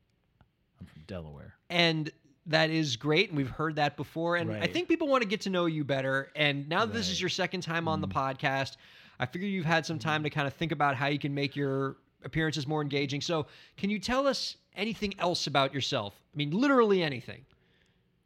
I'm 0.79 0.85
from 0.85 1.03
Delaware. 1.07 1.55
and 1.69 2.11
that 2.47 2.69
is 2.69 2.95
great 2.95 3.29
and 3.29 3.37
we've 3.37 3.49
heard 3.49 3.75
that 3.77 3.97
before 3.97 4.35
and 4.35 4.51
i 4.51 4.67
think 4.67 4.87
people 4.87 5.07
want 5.07 5.23
to 5.23 5.27
get 5.27 5.41
to 5.41 5.49
know 5.49 5.65
you 5.65 5.83
better 5.83 6.31
and 6.35 6.69
now 6.69 6.85
that 6.85 6.93
this 6.93 7.09
is 7.09 7.19
your 7.19 7.27
second 7.27 7.61
time 7.61 7.87
on 7.87 8.01
the 8.01 8.07
mm-hmm. 8.07 8.19
podcast 8.19 8.77
i 9.19 9.25
figure 9.25 9.47
you've 9.47 9.65
had 9.65 9.83
some 9.83 9.97
time 9.97 10.19
mm-hmm. 10.19 10.25
to 10.25 10.29
kind 10.29 10.45
of 10.45 10.53
think 10.53 10.71
about 10.71 10.95
how 10.95 11.07
you 11.07 11.17
can 11.17 11.33
make 11.33 11.55
your 11.55 11.95
appearances 12.25 12.67
more 12.67 12.81
engaging. 12.81 13.21
So 13.21 13.45
can 13.77 13.89
you 13.89 13.99
tell 13.99 14.27
us 14.27 14.57
anything 14.75 15.13
else 15.19 15.47
about 15.47 15.73
yourself? 15.73 16.15
I 16.33 16.37
mean 16.37 16.51
literally 16.51 17.01
anything. 17.01 17.45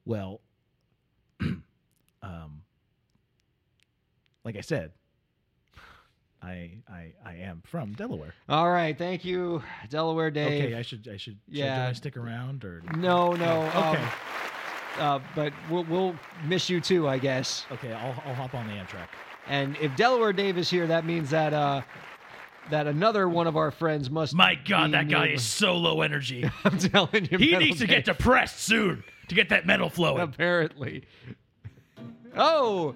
Well, 0.05 0.41
um, 2.23 2.61
like 4.49 4.57
I 4.57 4.61
said, 4.61 4.91
I 6.41 6.71
I 6.91 7.13
I 7.23 7.33
am 7.35 7.61
from 7.67 7.93
Delaware. 7.93 8.33
all 8.47 8.71
right 8.71 8.97
thank 8.97 9.23
you 9.23 9.61
delaware 9.91 10.31
dave 10.31 10.63
Okay, 10.63 10.73
I 10.75 10.81
should 10.81 11.07
I 11.07 11.17
should 11.17 11.37
should 11.47 11.55
Yeah. 11.55 11.87
I 11.87 11.93
stick 11.93 12.17
around 12.17 12.65
or 12.65 12.81
no 12.97 13.33
no 13.33 13.67
Okay. 13.67 14.01
um, 14.01 14.09
uh, 14.97 15.19
but 15.35 15.53
we'll, 15.69 15.83
we'll 15.83 16.15
miss 16.47 16.67
you 16.67 16.81
too 16.81 17.07
i 17.07 17.19
guess 17.19 17.65
okay 17.71 17.93
I'll 17.93 18.15
I'll 18.25 18.33
hop 18.33 18.55
on 18.55 18.65
the 18.67 18.73
Amtrak. 18.73 19.07
and 19.47 19.77
if 19.77 19.95
delaware 19.95 20.33
dave 20.33 20.57
is 20.57 20.67
here 20.67 20.87
that 20.87 21.05
means 21.05 21.29
that 21.29 21.53
uh 21.53 21.81
that 22.71 22.87
another 22.87 23.29
one 23.29 23.45
of 23.45 23.55
our 23.55 23.69
friends 23.69 24.09
must 24.09 24.33
My 24.33 24.55
God, 24.55 24.93
that 24.93 25.09
guy 25.09 25.27
is 25.29 25.43
so 25.43 25.75
low 25.75 26.01
energy. 26.01 26.49
I'm 26.63 26.77
telling 26.79 27.27
you, 27.29 27.37
He 27.37 27.55
needs 27.57 27.79
to 27.79 27.87
get 27.87 28.05
depressed 28.05 28.59
soon 28.61 29.03
to 29.27 29.35
get 29.35 29.49
that 29.49 29.65
metal 29.65 29.89
flowing. 29.89 30.21
apparently. 30.21 31.03
Oh. 32.37 32.95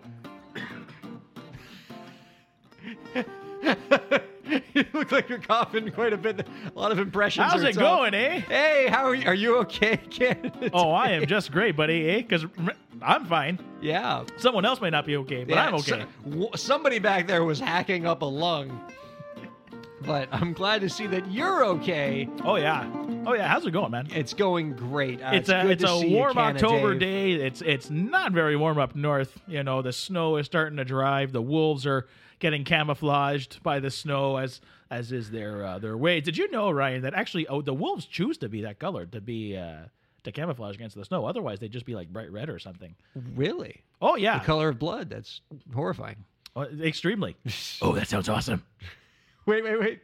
you 4.73 4.85
look 4.93 5.11
like 5.11 5.29
you're 5.29 5.39
coughing 5.39 5.89
quite 5.91 6.13
a 6.13 6.17
bit. 6.17 6.45
A 6.75 6.79
lot 6.79 6.91
of 6.91 6.99
impressions. 6.99 7.49
How's 7.51 7.63
it 7.63 7.73
tough. 7.73 7.81
going, 7.81 8.13
eh? 8.13 8.39
Hey, 8.41 8.87
how 8.89 9.05
are 9.05 9.15
you? 9.15 9.27
Are 9.27 9.33
you 9.35 9.57
okay, 9.59 9.97
Ken? 10.09 10.51
Oh, 10.73 10.91
I 10.91 11.09
am 11.11 11.25
just 11.25 11.51
great, 11.51 11.75
buddy. 11.75 12.09
Eh? 12.09 12.17
Because 12.21 12.45
I'm 13.01 13.25
fine. 13.25 13.59
Yeah, 13.81 14.23
Someone 14.37 14.65
else 14.65 14.79
may 14.81 14.89
not 14.89 15.05
be 15.05 15.17
okay, 15.17 15.43
but 15.43 15.55
Yeah, 15.55 15.65
I'm 15.67 15.75
okay. 15.75 16.05
so- 16.23 16.29
w- 16.29 16.49
somebody 16.55 16.99
back 16.99 17.27
there 17.27 17.43
was 17.43 17.59
hacking 17.59 18.05
up 18.05 18.21
a 18.21 18.25
lung, 18.25 18.79
but 20.05 20.27
I'm 20.31 20.53
glad 20.53 20.81
to 20.81 20.89
see 20.89 21.07
that 21.07 21.31
you're 21.31 21.65
okay. 21.65 22.27
oh 22.43 22.55
yeah. 22.55 22.89
Oh 23.25 23.33
yeah. 23.33 23.47
How's 23.47 23.65
it 23.65 23.71
going, 23.71 23.91
man? 23.91 24.07
It's 24.11 24.33
going 24.33 24.73
great. 24.73 25.21
Uh, 25.21 25.31
it's 25.33 25.49
a 25.49 25.69
it's 25.69 25.83
a 25.83 25.87
see 25.99 26.07
you, 26.09 26.17
warm 26.17 26.37
October 26.37 26.93
Dave. 26.95 27.39
day. 27.39 27.45
It's 27.45 27.61
it's 27.61 27.89
not 27.89 28.33
very 28.33 28.55
warm 28.57 28.77
up 28.77 28.95
north. 28.95 29.37
You 29.47 29.63
know, 29.63 29.81
the 29.81 29.93
snow 29.93 30.35
is 30.37 30.45
starting 30.45 30.77
to 30.77 30.85
drive. 30.85 31.31
The 31.31 31.41
wolves 31.41 31.85
are 31.85 32.07
getting 32.39 32.63
camouflaged 32.63 33.61
by 33.63 33.79
the 33.79 33.91
snow 33.91 34.37
as 34.37 34.61
as 34.91 35.11
is 35.11 35.31
their 35.31 35.65
uh, 35.65 35.79
their 35.79 35.97
way. 35.97 36.21
Did 36.21 36.37
you 36.37 36.49
know, 36.51 36.69
Ryan, 36.71 37.01
that 37.01 37.13
actually 37.13 37.47
oh 37.47 37.61
the 37.61 37.73
wolves 37.73 38.05
choose 38.05 38.37
to 38.39 38.49
be 38.49 38.61
that 38.61 38.79
color 38.79 39.05
to 39.07 39.21
be 39.21 39.57
uh, 39.57 39.85
to 40.23 40.31
camouflage 40.31 40.75
against 40.75 40.95
the 40.95 41.05
snow. 41.05 41.25
Otherwise, 41.25 41.59
they'd 41.59 41.71
just 41.71 41.85
be 41.85 41.95
like 41.95 42.11
bright 42.11 42.31
red 42.31 42.49
or 42.49 42.59
something. 42.59 42.95
Really? 43.35 43.81
Oh 44.01 44.15
yeah, 44.15 44.39
The 44.39 44.45
color 44.45 44.69
of 44.69 44.79
blood. 44.79 45.09
That's 45.09 45.41
horrifying. 45.73 46.17
Oh, 46.55 46.63
extremely. 46.81 47.35
Oh, 47.81 47.93
that 47.93 48.07
sounds 48.07 48.29
awesome. 48.29 48.63
Wait, 49.45 49.63
wait, 49.63 49.79
wait. 49.79 50.01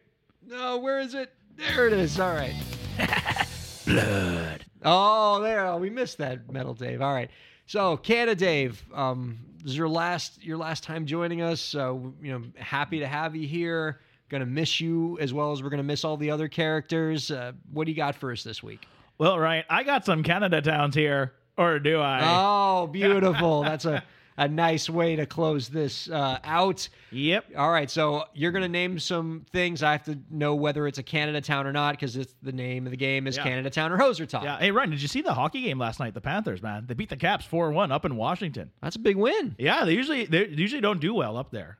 No, 0.47 0.77
where 0.79 0.99
is 0.99 1.13
it? 1.13 1.31
There 1.55 1.87
it 1.87 1.93
is. 1.93 2.19
All 2.19 2.33
right. 2.33 2.55
Blood. 3.85 4.65
Oh, 4.83 5.41
there. 5.41 5.65
Oh, 5.67 5.77
we 5.77 5.89
missed 5.89 6.17
that, 6.19 6.51
Metal 6.51 6.73
Dave. 6.73 7.01
All 7.01 7.13
right. 7.13 7.29
So, 7.67 7.97
Canada 7.97 8.35
Dave, 8.35 8.83
um, 8.93 9.39
this 9.61 9.71
is 9.71 9.77
your 9.77 9.89
last 9.89 10.43
your 10.43 10.57
last 10.57 10.83
time 10.83 11.05
joining 11.05 11.41
us. 11.41 11.61
So, 11.61 12.13
you 12.21 12.31
know, 12.31 12.43
happy 12.57 12.99
to 12.99 13.07
have 13.07 13.35
you 13.35 13.47
here. 13.47 13.99
Gonna 14.29 14.45
miss 14.45 14.79
you 14.79 15.17
as 15.19 15.33
well 15.33 15.51
as 15.51 15.63
we're 15.63 15.69
gonna 15.69 15.83
miss 15.83 16.03
all 16.03 16.17
the 16.17 16.31
other 16.31 16.47
characters. 16.47 17.31
Uh, 17.31 17.53
what 17.71 17.85
do 17.85 17.91
you 17.91 17.97
got 17.97 18.15
for 18.15 18.31
us 18.31 18.43
this 18.43 18.61
week? 18.61 18.87
Well, 19.17 19.37
right, 19.37 19.65
I 19.69 19.83
got 19.83 20.05
some 20.05 20.23
Canada 20.23 20.61
towns 20.61 20.95
here, 20.95 21.33
or 21.57 21.79
do 21.79 21.99
I? 21.99 22.21
Oh, 22.23 22.87
beautiful. 22.87 23.61
That's 23.63 23.85
a 23.85 24.03
a 24.39 24.47
nice 24.47 24.89
way 24.89 25.15
to 25.17 25.25
close 25.25 25.67
this 25.67 26.09
uh, 26.09 26.39
out. 26.43 26.87
yep. 27.11 27.45
All 27.57 27.69
right, 27.69 27.89
so 27.91 28.23
you're 28.33 28.51
gonna 28.51 28.67
name 28.69 28.97
some 28.97 29.45
things. 29.51 29.83
I 29.83 29.91
have 29.91 30.03
to 30.05 30.17
know 30.31 30.55
whether 30.55 30.87
it's 30.87 30.97
a 30.97 31.03
Canada 31.03 31.41
town 31.41 31.67
or 31.67 31.71
not 31.73 31.91
because 31.93 32.15
it's 32.15 32.33
the 32.41 32.51
name 32.53 32.87
of 32.87 32.91
the 32.91 32.97
game 32.97 33.27
is 33.27 33.35
Yeah. 33.37 33.43
Canada 33.43 33.69
Town 33.69 33.91
or 33.91 33.97
Hoser 33.97 34.27
town. 34.27 34.43
Yeah. 34.45 34.57
Hey, 34.57 34.71
Ryan, 34.71 34.91
did 34.91 35.01
you 35.01 35.07
see 35.07 35.21
the 35.21 35.33
hockey 35.33 35.61
game 35.61 35.77
last 35.77 35.99
night? 35.99 36.13
The 36.13 36.21
Panthers, 36.21 36.61
man, 36.63 36.85
they 36.87 36.93
beat 36.93 37.09
the 37.09 37.17
Caps 37.17 37.45
four 37.45 37.71
one 37.71 37.91
up 37.91 38.05
in 38.05 38.15
Washington. 38.15 38.71
That's 38.81 38.95
a 38.95 38.99
big 38.99 39.17
win. 39.17 39.55
Yeah, 39.59 39.83
they 39.85 39.93
usually 39.93 40.25
they 40.25 40.47
usually 40.47 40.81
don't 40.81 41.01
do 41.01 41.13
well 41.13 41.35
up 41.37 41.51
there. 41.51 41.77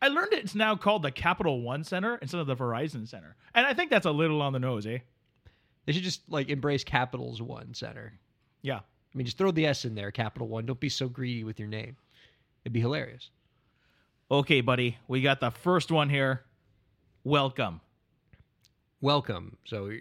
I 0.00 0.08
learned 0.08 0.32
it's 0.32 0.54
now 0.54 0.76
called 0.76 1.02
the 1.02 1.10
Capital 1.10 1.60
One 1.60 1.82
Center 1.82 2.16
instead 2.22 2.40
of 2.40 2.46
the 2.46 2.54
Verizon 2.56 3.08
Center, 3.08 3.36
and 3.54 3.66
I 3.66 3.74
think 3.74 3.90
that's 3.90 4.06
a 4.06 4.10
little 4.12 4.42
on 4.42 4.52
the 4.52 4.58
nose, 4.60 4.86
eh? 4.86 4.98
They 5.86 5.92
should 5.92 6.02
just 6.04 6.22
like 6.30 6.48
embrace 6.50 6.84
Capitals 6.84 7.42
One 7.42 7.74
Center. 7.74 8.12
Yeah. 8.62 8.80
I 9.14 9.18
mean, 9.18 9.26
just 9.26 9.38
throw 9.38 9.52
the 9.52 9.66
S 9.66 9.84
in 9.84 9.94
there, 9.94 10.10
Capital 10.10 10.48
One. 10.48 10.66
Don't 10.66 10.80
be 10.80 10.88
so 10.88 11.08
greedy 11.08 11.44
with 11.44 11.60
your 11.60 11.68
name. 11.68 11.96
It'd 12.64 12.72
be 12.72 12.80
hilarious. 12.80 13.30
Okay, 14.30 14.60
buddy, 14.60 14.98
we 15.06 15.22
got 15.22 15.38
the 15.38 15.50
first 15.50 15.92
one 15.92 16.08
here. 16.08 16.42
Welcome. 17.22 17.80
Welcome. 19.00 19.56
So 19.64 19.92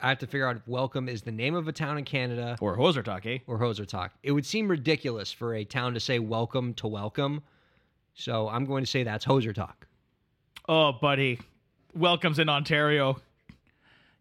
I 0.00 0.08
have 0.10 0.18
to 0.18 0.26
figure 0.26 0.46
out 0.46 0.56
if 0.56 0.68
Welcome 0.68 1.08
is 1.08 1.22
the 1.22 1.32
name 1.32 1.56
of 1.56 1.66
a 1.66 1.72
town 1.72 1.98
in 1.98 2.04
Canada 2.04 2.56
Or 2.60 2.76
Hoser 2.76 3.02
Talk, 3.02 3.26
eh? 3.26 3.38
or 3.48 3.58
Hoser 3.58 3.86
Talk. 3.86 4.12
It 4.22 4.30
would 4.30 4.46
seem 4.46 4.68
ridiculous 4.68 5.32
for 5.32 5.54
a 5.54 5.64
town 5.64 5.94
to 5.94 6.00
say 6.00 6.20
Welcome 6.20 6.74
to 6.74 6.86
Welcome. 6.86 7.42
So 8.14 8.48
I'm 8.48 8.66
going 8.66 8.84
to 8.84 8.90
say 8.90 9.02
that's 9.02 9.24
Hoser 9.24 9.54
Talk. 9.54 9.88
Oh, 10.68 10.92
buddy, 10.92 11.40
welcome's 11.94 12.38
in 12.38 12.48
Ontario. 12.48 13.20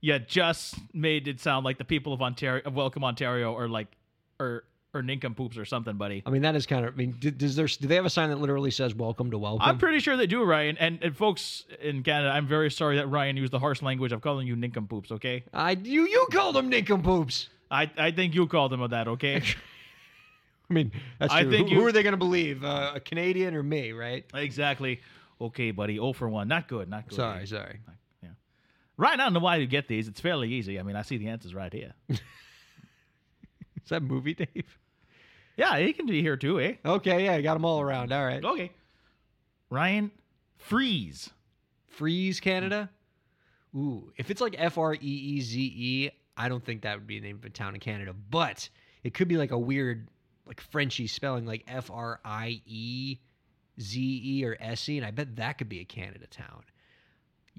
You 0.01 0.17
just 0.19 0.75
made 0.93 1.27
it 1.27 1.39
sound 1.39 1.65
like 1.65 1.77
the 1.77 1.85
people 1.85 2.13
of 2.13 2.21
Ontario, 2.21 2.63
of 2.65 2.75
Welcome 2.75 3.03
Ontario, 3.03 3.55
are 3.55 3.67
like, 3.67 3.89
or 4.39 4.63
or 4.93 5.01
nincompoops 5.01 5.57
or 5.57 5.65
something, 5.65 5.97
buddy. 5.97 6.23
I 6.25 6.29
mean, 6.29 6.41
that 6.43 6.55
is 6.55 6.65
kind 6.65 6.85
of. 6.85 6.93
I 6.93 6.97
mean, 6.97 7.15
d- 7.19 7.29
does 7.31 7.55
there? 7.55 7.67
Do 7.67 7.87
they 7.87 7.95
have 7.95 8.05
a 8.05 8.09
sign 8.09 8.29
that 8.29 8.37
literally 8.39 8.71
says 8.71 8.95
"Welcome 8.95 9.31
to 9.31 9.37
Welcome"? 9.37 9.67
I'm 9.67 9.77
pretty 9.77 9.99
sure 9.99 10.15
they 10.17 10.27
do, 10.27 10.43
Ryan. 10.43 10.77
And, 10.77 10.99
and 11.03 11.15
folks 11.15 11.65
in 11.81 12.03
Canada, 12.03 12.29
I'm 12.31 12.47
very 12.47 12.71
sorry 12.71 12.95
that 12.97 13.07
Ryan 13.07 13.37
used 13.37 13.51
the 13.51 13.59
harsh 13.59 13.81
language 13.81 14.11
of 14.11 14.21
calling 14.21 14.47
you 14.47 14.55
nincompoops. 14.55 15.11
Okay, 15.11 15.43
I 15.53 15.71
you 15.71 16.07
you 16.07 16.27
called 16.31 16.55
them 16.55 16.69
nincompoops. 16.69 17.49
I 17.69 17.91
I 17.97 18.11
think 18.11 18.33
you 18.33 18.47
called 18.47 18.71
them 18.71 18.87
that. 18.89 19.07
Okay. 19.07 19.41
I 20.69 20.73
mean, 20.73 20.91
that's 21.19 21.33
I 21.33 21.43
think 21.45 21.69
who, 21.69 21.75
you- 21.75 21.81
who 21.81 21.87
are 21.87 21.91
they 21.93 22.03
going 22.03 22.11
to 22.13 22.17
believe? 22.17 22.63
Uh, 22.63 22.91
a 22.95 22.99
Canadian 22.99 23.55
or 23.55 23.63
me? 23.63 23.91
Right? 23.93 24.25
Exactly. 24.33 24.99
Okay, 25.39 25.71
buddy. 25.71 25.99
Oh 25.99 26.11
for 26.13 26.27
one. 26.27 26.47
Not 26.47 26.67
good. 26.67 26.89
Not 26.89 27.07
good. 27.07 27.15
Sorry, 27.15 27.45
sorry. 27.45 27.79
Yeah. 28.23 28.29
Ryan, 28.97 29.19
I 29.19 29.23
don't 29.25 29.33
know 29.33 29.39
why 29.39 29.57
you 29.57 29.67
get 29.67 29.87
these. 29.87 30.07
It's 30.07 30.19
fairly 30.19 30.51
easy. 30.53 30.79
I 30.79 30.83
mean, 30.83 30.95
I 30.95 31.03
see 31.03 31.17
the 31.17 31.27
answers 31.27 31.53
right 31.53 31.71
here. 31.71 31.93
Is 33.87 33.91
that 33.91 34.03
movie, 34.03 34.33
Dave? 34.35 34.77
yeah, 35.55 35.77
he 35.77 35.93
can 35.93 36.07
be 36.07 36.21
here 36.21 36.35
too, 36.35 36.59
eh? 36.59 36.73
Okay, 36.85 37.23
yeah, 37.23 37.35
I 37.35 37.41
got 37.41 37.53
them 37.53 37.63
all 37.63 37.79
around. 37.79 38.11
All 38.11 38.25
right. 38.25 38.43
Okay. 38.43 38.69
Ryan, 39.69 40.11
freeze. 40.57 41.29
Freeze 41.87 42.41
Canada. 42.41 42.89
Ooh, 43.73 44.11
if 44.17 44.29
it's 44.29 44.41
like 44.41 44.55
F 44.57 44.77
R 44.77 44.93
E 44.93 44.97
E 45.01 45.39
Z 45.39 45.57
E, 45.73 46.09
I 46.35 46.49
don't 46.49 46.63
think 46.63 46.81
that 46.81 46.97
would 46.97 47.07
be 47.07 47.19
the 47.19 47.27
name 47.27 47.37
of 47.37 47.45
a 47.45 47.49
town 47.49 47.75
in 47.75 47.79
Canada. 47.79 48.13
But 48.29 48.67
it 49.03 49.13
could 49.13 49.29
be 49.29 49.37
like 49.37 49.51
a 49.51 49.57
weird, 49.57 50.09
like 50.45 50.59
Frenchy 50.59 51.07
spelling, 51.07 51.45
like 51.45 51.63
F 51.65 51.89
R 51.89 52.19
I 52.25 52.61
E 52.65 53.19
Z 53.79 54.21
E 54.23 54.43
or 54.45 54.57
S 54.59 54.89
E, 54.89 54.97
and 54.97 55.05
I 55.05 55.11
bet 55.11 55.37
that 55.37 55.57
could 55.57 55.69
be 55.69 55.79
a 55.79 55.85
Canada 55.85 56.27
town. 56.27 56.63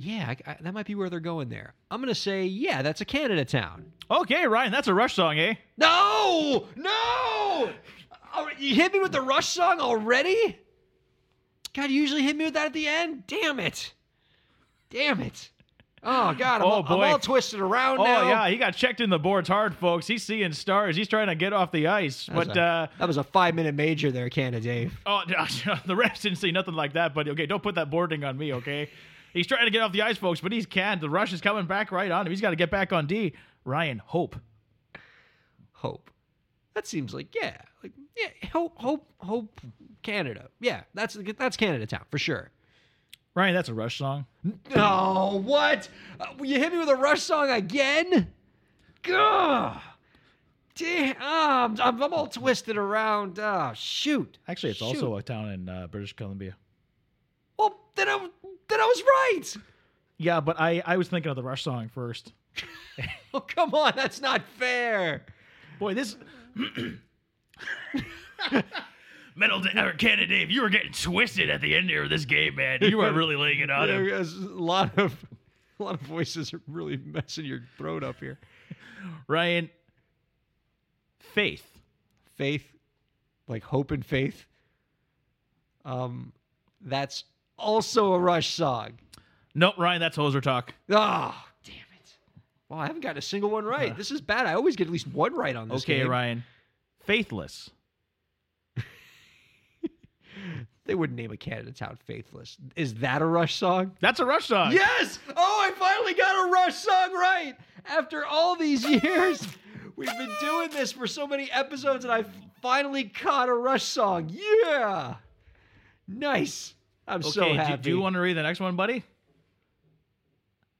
Yeah, 0.00 0.26
I, 0.46 0.50
I, 0.52 0.56
that 0.60 0.72
might 0.72 0.86
be 0.86 0.94
where 0.94 1.10
they're 1.10 1.18
going 1.18 1.48
there. 1.48 1.74
I'm 1.90 2.00
gonna 2.00 2.14
say, 2.14 2.44
yeah, 2.44 2.82
that's 2.82 3.00
a 3.00 3.04
Canada 3.04 3.44
town. 3.44 3.86
Okay, 4.10 4.46
Ryan, 4.46 4.70
that's 4.70 4.86
a 4.88 4.94
Rush 4.94 5.14
song, 5.14 5.38
eh? 5.38 5.54
No, 5.76 6.66
no! 6.76 7.70
Oh, 8.34 8.48
you 8.58 8.74
hit 8.76 8.92
me 8.92 9.00
with 9.00 9.10
the 9.12 9.20
Rush 9.20 9.48
song 9.48 9.80
already? 9.80 10.56
God, 11.74 11.90
you 11.90 12.00
usually 12.00 12.22
hit 12.22 12.36
me 12.36 12.44
with 12.44 12.54
that 12.54 12.66
at 12.66 12.72
the 12.72 12.86
end. 12.86 13.24
Damn 13.26 13.58
it! 13.60 13.92
Damn 14.90 15.20
it! 15.20 15.50
Oh 16.04 16.32
God, 16.38 16.60
I'm, 16.60 16.62
Oh, 16.62 16.70
all, 16.70 17.02
I'm 17.02 17.10
all 17.12 17.18
twisted 17.18 17.58
around 17.58 17.98
Oh 17.98 18.04
now. 18.04 18.28
yeah, 18.28 18.48
he 18.48 18.56
got 18.56 18.74
checked 18.76 19.00
in 19.00 19.10
the 19.10 19.18
boards 19.18 19.48
hard, 19.48 19.74
folks. 19.74 20.06
He's 20.06 20.22
seeing 20.22 20.52
stars. 20.52 20.94
He's 20.94 21.08
trying 21.08 21.26
to 21.26 21.34
get 21.34 21.52
off 21.52 21.72
the 21.72 21.88
ice. 21.88 22.26
That 22.26 22.36
was 22.36 22.46
But 22.48 22.56
a- 22.56 22.62
uh, 22.62 22.86
that 23.00 23.08
was 23.08 23.16
a 23.16 23.24
five 23.24 23.56
minute 23.56 23.74
major 23.74 24.12
there, 24.12 24.30
Canada 24.30 24.60
Dave. 24.62 24.96
oh, 25.06 25.22
the 25.26 25.94
refs 25.96 26.20
didn't 26.22 26.38
see 26.38 26.52
nothing 26.52 26.74
like 26.74 26.92
that. 26.92 27.14
But 27.14 27.26
okay, 27.30 27.46
don't 27.46 27.62
put 27.64 27.74
that 27.74 27.90
boarding 27.90 28.22
on 28.22 28.38
me, 28.38 28.54
okay? 28.54 28.90
He's 29.38 29.46
trying 29.46 29.64
to 29.64 29.70
get 29.70 29.80
off 29.82 29.92
the 29.92 30.02
ice, 30.02 30.18
folks, 30.18 30.40
but 30.40 30.52
he 30.52 30.64
can't. 30.64 31.00
The 31.00 31.08
rush 31.08 31.32
is 31.32 31.40
coming 31.40 31.66
back 31.66 31.92
right 31.92 32.10
on 32.10 32.26
him. 32.26 32.30
He's 32.30 32.40
got 32.40 32.50
to 32.50 32.56
get 32.56 32.70
back 32.70 32.92
on 32.92 33.06
D. 33.06 33.34
Ryan, 33.64 34.02
hope. 34.04 34.36
Hope. 35.72 36.10
That 36.74 36.86
seems 36.86 37.14
like 37.14 37.34
yeah, 37.34 37.56
like 37.82 37.92
yeah. 38.16 38.48
Hope, 38.52 38.76
hope, 38.76 39.06
hope. 39.18 39.60
Canada. 40.02 40.48
Yeah, 40.60 40.82
that's 40.94 41.16
that's 41.38 41.56
Canada 41.56 41.86
town 41.86 42.04
for 42.10 42.18
sure. 42.18 42.50
Ryan, 43.34 43.54
that's 43.54 43.68
a 43.68 43.74
Rush 43.74 43.98
song. 43.98 44.26
Oh, 44.74 45.36
what? 45.36 45.88
Uh, 46.18 46.26
you 46.42 46.58
hit 46.58 46.72
me 46.72 46.78
with 46.78 46.88
a 46.88 46.96
Rush 46.96 47.22
song 47.22 47.50
again? 47.50 48.28
Gah. 49.02 49.80
Damn, 50.74 51.16
I'm, 51.20 51.80
I'm, 51.80 52.02
I'm 52.02 52.12
all 52.12 52.26
twisted 52.28 52.76
around. 52.76 53.38
Oh, 53.38 53.72
shoot. 53.74 54.38
Actually, 54.46 54.70
it's 54.70 54.78
Shoot. 54.78 54.86
also 54.86 55.16
a 55.16 55.22
town 55.22 55.50
in 55.50 55.68
uh, 55.68 55.88
British 55.88 56.12
Columbia. 56.14 56.56
Well, 57.58 57.78
then 57.96 58.08
I, 58.08 58.12
w- 58.12 58.32
then 58.68 58.80
I 58.80 58.84
was 58.84 59.02
right. 59.02 59.56
Yeah, 60.18 60.40
but 60.40 60.60
I, 60.60 60.82
I 60.84 60.96
was 60.96 61.08
thinking 61.08 61.30
of 61.30 61.36
the 61.36 61.42
Rush 61.42 61.62
song 61.64 61.88
first. 61.88 62.32
Oh, 63.34 63.40
come 63.40 63.74
on. 63.74 63.92
That's 63.94 64.22
not 64.22 64.40
fair. 64.58 65.26
Boy, 65.78 65.92
this 65.94 66.16
Metal 69.36 69.60
Da- 69.60 69.84
or 69.84 69.92
Canada 69.92 70.26
Dave, 70.26 70.50
you 70.50 70.62
were 70.62 70.70
getting 70.70 70.92
twisted 70.92 71.50
at 71.50 71.60
the 71.60 71.74
end 71.76 71.88
here 71.90 72.04
of 72.04 72.10
this 72.10 72.24
game, 72.24 72.56
man. 72.56 72.78
You 72.82 72.98
were 72.98 73.12
really 73.12 73.36
laying 73.36 73.60
it 73.60 73.70
on 73.70 73.88
him. 73.88 74.04
There's 74.08 74.34
a 74.34 74.40
lot 74.48 74.98
of, 74.98 75.14
a 75.78 75.82
lot 75.84 75.94
of 75.94 76.00
voices 76.00 76.52
are 76.54 76.60
really 76.66 76.96
messing 76.96 77.44
your 77.44 77.60
throat 77.76 78.02
up 78.02 78.16
here. 78.18 78.38
Ryan, 79.28 79.70
faith. 81.18 81.66
Faith, 82.36 82.64
like 83.46 83.62
hope 83.62 83.90
and 83.90 84.04
faith. 84.04 84.46
Um, 85.84 86.32
that's 86.80 87.24
also 87.58 88.12
a 88.14 88.18
Rush 88.18 88.54
song. 88.54 88.92
Nope, 89.54 89.74
Ryan, 89.78 90.00
that's 90.00 90.16
Hoser 90.16 90.42
talk. 90.42 90.72
Oh, 90.90 91.34
damn 91.64 91.74
it. 91.74 92.16
Well, 92.68 92.78
I 92.80 92.86
haven't 92.86 93.02
got 93.02 93.16
a 93.16 93.22
single 93.22 93.50
one 93.50 93.64
right. 93.64 93.96
This 93.96 94.10
is 94.10 94.20
bad. 94.20 94.46
I 94.46 94.54
always 94.54 94.76
get 94.76 94.86
at 94.86 94.92
least 94.92 95.08
one 95.08 95.34
right 95.34 95.56
on 95.56 95.68
this 95.68 95.82
Okay, 95.82 95.98
game. 95.98 96.08
Ryan, 96.08 96.44
faithless. 97.04 97.70
They 100.84 100.94
wouldn't 100.94 101.18
name 101.18 101.30
a 101.32 101.36
Canada 101.36 101.70
town 101.70 101.98
Faithless. 102.06 102.56
Is 102.74 102.94
that 102.94 103.20
a 103.20 103.26
Rush 103.26 103.56
song? 103.56 103.92
That's 104.00 104.20
a 104.20 104.24
Rush 104.24 104.46
song. 104.46 104.72
Yes! 104.72 105.18
Oh, 105.36 105.60
I 105.62 105.70
finally 105.78 106.14
got 106.14 106.46
a 106.48 106.50
Rush 106.50 106.76
song 106.76 107.12
right! 107.12 107.54
After 107.84 108.24
all 108.24 108.56
these 108.56 108.82
years, 108.88 109.46
we've 109.96 110.08
been 110.16 110.32
doing 110.40 110.70
this 110.70 110.90
for 110.92 111.06
so 111.06 111.26
many 111.26 111.50
episodes, 111.52 112.06
and 112.06 112.12
I 112.12 112.24
finally 112.62 113.04
caught 113.04 113.50
a 113.50 113.54
Rush 113.54 113.84
song. 113.84 114.30
Yeah! 114.32 115.16
Nice. 116.06 116.72
I'm 117.08 117.20
Okay, 117.20 117.30
so 117.30 117.54
happy. 117.54 117.82
Do, 117.82 117.90
you 117.90 118.00
want 118.00 118.14
to 118.14 118.20
read 118.20 118.36
the 118.36 118.42
next 118.42 118.60
one, 118.60 118.76
buddy? 118.76 119.02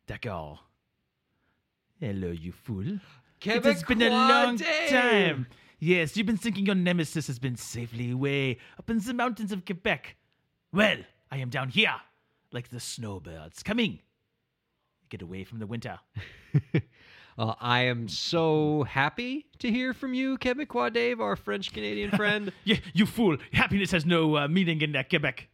D'accord. 0.07 0.59
Hello, 1.99 2.31
you 2.31 2.53
fool. 2.53 2.99
It 3.43 3.65
has 3.65 3.83
been 3.83 4.03
a 4.03 4.11
long 4.11 4.59
time. 4.59 5.47
Yes, 5.81 6.17
you've 6.17 6.27
been 6.27 6.37
thinking 6.37 6.67
your 6.67 6.75
nemesis 6.75 7.29
has 7.29 7.39
been 7.39 7.57
safely 7.57 8.11
away 8.11 8.59
up 8.79 8.91
in 8.91 8.99
the 8.99 9.15
mountains 9.15 9.53
of 9.53 9.65
Quebec. 9.65 10.17
Well, 10.73 10.99
I 11.31 11.39
am 11.39 11.51
down 11.51 11.69
here, 11.69 11.95
like 12.53 12.69
the 12.69 12.81
snowbirds 12.81 13.63
coming. 13.63 14.01
Get 15.09 15.23
away 15.23 15.45
from 15.45 15.61
the 15.61 15.67
winter. 15.67 15.99
Uh, 17.39 17.55
I 17.61 17.83
am 17.83 18.09
so 18.09 18.83
happy 18.83 19.47
to 19.61 19.71
hear 19.71 19.95
from 19.95 20.13
you, 20.13 20.39
Quebecois 20.39 20.93
Dave, 20.93 21.21
our 21.21 21.37
French 21.37 21.73
Canadian 21.73 22.11
friend. 22.11 22.53
You, 22.65 22.79
you 22.93 23.07
fool. 23.07 23.37
Happiness 23.53 23.93
has 23.93 24.05
no 24.05 24.37
uh, 24.37 24.49
meaning 24.49 24.83
in 24.83 24.97
uh, 24.97 25.05
Quebec. 25.09 25.49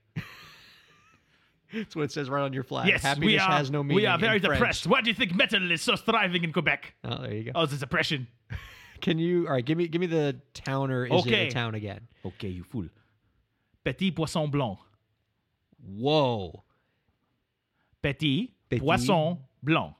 That's 1.82 1.96
what 1.96 2.02
it 2.04 2.12
says 2.12 2.28
right 2.30 2.42
on 2.42 2.52
your 2.52 2.62
flag. 2.64 2.88
Yes, 2.88 3.02
Happiness 3.02 3.26
we 3.26 3.38
are, 3.38 3.50
has 3.50 3.70
no 3.70 3.82
meaning. 3.82 3.96
we 3.96 4.06
are 4.06 4.18
very 4.18 4.38
depressed. 4.40 4.86
Why 4.86 5.00
do 5.00 5.08
you 5.10 5.14
think 5.14 5.34
metal 5.34 5.70
is 5.70 5.82
so 5.82 5.96
thriving 5.96 6.44
in 6.44 6.52
Quebec? 6.52 6.94
Oh, 7.04 7.22
there 7.22 7.34
you 7.34 7.44
go. 7.44 7.52
Oh, 7.54 7.66
the 7.66 7.76
depression. 7.76 8.26
Can 9.00 9.18
you? 9.18 9.46
All 9.46 9.52
right, 9.54 9.64
give 9.64 9.76
me 9.76 9.88
give 9.88 10.00
me 10.00 10.06
the 10.06 10.36
town 10.54 10.90
or 10.90 11.04
is 11.06 11.12
Okay. 11.12 11.46
it 11.46 11.48
a 11.48 11.54
town 11.54 11.74
again? 11.74 12.00
Okay, 12.24 12.48
you 12.48 12.64
fool. 12.64 12.86
Petit 13.84 14.10
poisson 14.12 14.50
blanc. 14.50 14.78
Whoa, 15.86 16.62
Petit, 18.02 18.54
Petit. 18.70 18.80
poisson 18.80 19.38
blanc. 19.62 19.94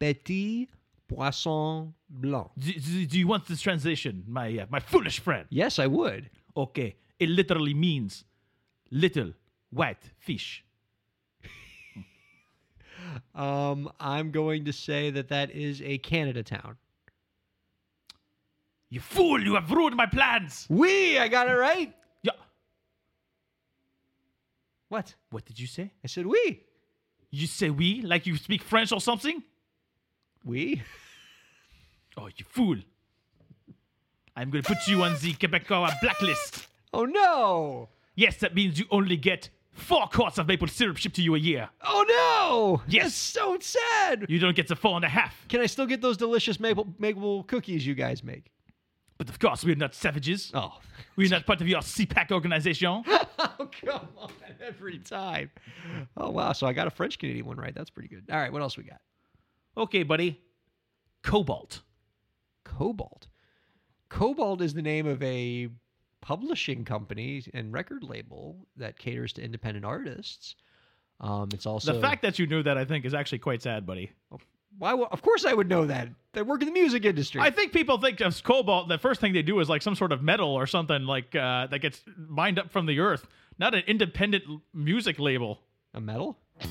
petit 0.00 0.68
poisson 1.08 1.94
blanc. 2.10 2.50
Do, 2.58 2.72
do- 2.72 3.06
do 3.06 3.18
you 3.18 3.28
want 3.28 3.46
this 3.46 3.60
translation, 3.60 4.24
my 4.26 4.58
uh, 4.58 4.66
my 4.70 4.80
foolish 4.80 5.20
friend? 5.20 5.46
Yes, 5.50 5.78
I 5.78 5.86
would. 5.86 6.30
Okay, 6.56 6.96
it 7.20 7.28
literally 7.28 7.74
means 7.74 8.24
little 8.90 9.32
white 9.70 10.02
fish. 10.18 10.64
Um, 13.34 13.90
I'm 14.00 14.30
going 14.30 14.64
to 14.64 14.72
say 14.72 15.10
that 15.10 15.28
that 15.28 15.50
is 15.50 15.82
a 15.82 15.98
Canada 15.98 16.42
town. 16.42 16.76
You 18.88 19.00
fool! 19.00 19.42
You 19.42 19.54
have 19.54 19.70
ruined 19.70 19.96
my 19.96 20.06
plans. 20.06 20.66
We, 20.70 21.18
I 21.18 21.28
got 21.28 21.48
it 21.48 21.54
right. 21.54 21.92
Yeah. 22.22 22.32
What? 24.88 25.14
What 25.30 25.44
did 25.44 25.58
you 25.58 25.66
say? 25.66 25.92
I 26.04 26.06
said 26.06 26.26
we. 26.26 26.62
You 27.30 27.46
say 27.46 27.70
we 27.70 28.02
like 28.02 28.26
you 28.26 28.36
speak 28.36 28.62
French 28.62 28.92
or 28.92 29.00
something? 29.00 29.42
We. 30.44 30.82
Oh, 32.18 32.28
you 32.34 32.46
fool! 32.48 32.78
I'm 34.34 34.48
going 34.48 34.62
to 34.62 34.68
put 34.74 34.88
you 34.88 35.02
on 35.02 35.12
the 35.20 35.34
Quebecois 35.34 36.00
blacklist. 36.00 36.66
Oh 36.94 37.04
no. 37.04 37.90
Yes, 38.14 38.38
that 38.38 38.54
means 38.54 38.78
you 38.78 38.86
only 38.90 39.18
get 39.18 39.50
four 39.76 40.06
quarts 40.08 40.38
of 40.38 40.48
maple 40.48 40.68
syrup 40.68 40.96
shipped 40.96 41.16
to 41.16 41.22
you 41.22 41.34
a 41.34 41.38
year. 41.38 41.68
Oh 41.82 42.04
no. 42.08 42.82
Yes. 42.88 43.04
That's 43.04 43.14
so 43.14 43.56
sad. 43.60 44.26
You 44.28 44.38
don't 44.38 44.56
get 44.56 44.68
to 44.68 44.76
fall 44.76 44.94
on 44.94 45.02
the 45.02 45.06
four 45.08 45.14
and 45.14 45.18
a 45.18 45.20
half. 45.20 45.48
Can 45.48 45.60
I 45.60 45.66
still 45.66 45.86
get 45.86 46.00
those 46.00 46.16
delicious 46.16 46.58
maple 46.58 46.88
maple 46.98 47.44
cookies 47.44 47.86
you 47.86 47.94
guys 47.94 48.24
make? 48.24 48.50
But 49.18 49.28
of 49.30 49.38
course, 49.38 49.64
we're 49.64 49.76
not 49.76 49.94
savages. 49.94 50.50
Oh. 50.52 50.78
We're 51.16 51.30
not 51.30 51.46
part 51.46 51.60
of 51.60 51.68
your 51.68 51.80
CPAC 51.80 52.32
organization. 52.32 53.04
Oh, 53.58 53.68
come 53.84 54.08
on. 54.18 54.30
Every 54.66 54.98
time. 54.98 55.50
Oh, 56.16 56.30
wow. 56.30 56.52
So 56.52 56.66
I 56.66 56.72
got 56.72 56.86
a 56.86 56.90
French 56.90 57.18
Canadian 57.18 57.46
one 57.46 57.56
right. 57.58 57.74
That's 57.74 57.90
pretty 57.90 58.08
good. 58.08 58.24
All 58.30 58.36
right. 58.38 58.52
What 58.52 58.62
else 58.62 58.76
we 58.76 58.84
got? 58.84 59.00
Okay, 59.76 60.02
buddy. 60.02 60.40
Cobalt. 61.22 61.82
Cobalt. 62.64 63.28
Kobalt 64.08 64.60
is 64.62 64.74
the 64.74 64.82
name 64.82 65.06
of 65.06 65.22
a 65.22 65.68
publishing 66.26 66.84
company 66.84 67.44
and 67.54 67.72
record 67.72 68.02
label 68.02 68.56
that 68.76 68.98
caters 68.98 69.32
to 69.34 69.42
independent 69.44 69.84
artists. 69.84 70.56
Um, 71.20 71.48
it's 71.54 71.66
also 71.66 71.92
the 71.92 72.00
fact 72.00 72.22
that 72.22 72.36
you 72.40 72.48
knew 72.48 72.64
that, 72.64 72.76
I 72.76 72.84
think, 72.84 73.04
is 73.04 73.14
actually 73.14 73.38
quite 73.38 73.62
sad, 73.62 73.86
buddy. 73.86 74.10
why? 74.76 74.92
wo- 74.94 75.06
Of 75.12 75.22
course, 75.22 75.44
I 75.44 75.54
would 75.54 75.68
know 75.68 75.86
that. 75.86 76.08
They 76.32 76.42
work 76.42 76.62
in 76.62 76.66
the 76.66 76.72
music 76.72 77.04
industry. 77.04 77.40
I 77.40 77.50
think 77.50 77.72
people 77.72 77.98
think 77.98 78.20
of 78.20 78.42
cobalt. 78.42 78.88
The 78.88 78.98
first 78.98 79.20
thing 79.20 79.34
they 79.34 79.42
do 79.42 79.60
is 79.60 79.68
like 79.68 79.82
some 79.82 79.94
sort 79.94 80.10
of 80.10 80.20
metal 80.20 80.50
or 80.50 80.66
something 80.66 81.04
like 81.04 81.34
uh, 81.36 81.68
that 81.68 81.78
gets 81.78 82.02
mined 82.16 82.58
up 82.58 82.72
from 82.72 82.86
the 82.86 82.98
earth, 82.98 83.24
not 83.60 83.74
an 83.76 83.84
independent 83.86 84.42
music 84.74 85.20
label. 85.20 85.60
a 85.94 86.00
metal. 86.00 86.36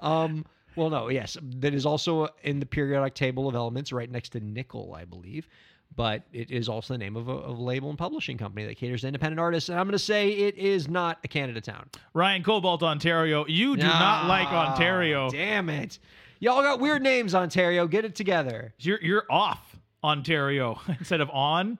um. 0.00 0.44
Well, 0.78 0.90
no. 0.90 1.08
Yes, 1.08 1.36
that 1.42 1.74
is 1.74 1.84
also 1.84 2.28
in 2.42 2.60
the 2.60 2.66
periodic 2.66 3.14
table 3.14 3.48
of 3.48 3.54
elements, 3.54 3.92
right 3.92 4.10
next 4.10 4.30
to 4.30 4.40
nickel, 4.40 4.94
I 4.94 5.04
believe. 5.04 5.48
But 5.96 6.22
it 6.32 6.50
is 6.50 6.68
also 6.68 6.94
the 6.94 6.98
name 6.98 7.16
of 7.16 7.28
a, 7.28 7.32
of 7.32 7.58
a 7.58 7.62
label 7.62 7.88
and 7.88 7.98
publishing 7.98 8.38
company 8.38 8.66
that 8.66 8.76
caters 8.76 9.00
to 9.00 9.08
independent 9.08 9.40
artists. 9.40 9.68
And 9.70 9.78
I'm 9.80 9.86
going 9.86 9.92
to 9.92 9.98
say 9.98 10.30
it 10.30 10.56
is 10.56 10.86
not 10.88 11.18
a 11.24 11.28
Canada 11.28 11.60
town. 11.60 11.88
Ryan 12.14 12.42
Cobalt, 12.42 12.82
Ontario. 12.82 13.44
You 13.48 13.76
do 13.76 13.82
not 13.82 14.26
like 14.28 14.48
Ah, 14.50 14.72
Ontario. 14.72 15.28
Damn 15.30 15.68
it! 15.70 15.98
Y'all 16.40 16.62
got 16.62 16.78
weird 16.78 17.02
names, 17.02 17.34
Ontario. 17.34 17.86
Get 17.88 18.04
it 18.04 18.14
together. 18.14 18.72
You're 18.78 19.00
you're 19.02 19.24
off 19.28 19.76
Ontario 20.04 20.78
instead 20.98 21.20
of 21.20 21.30
on. 21.30 21.78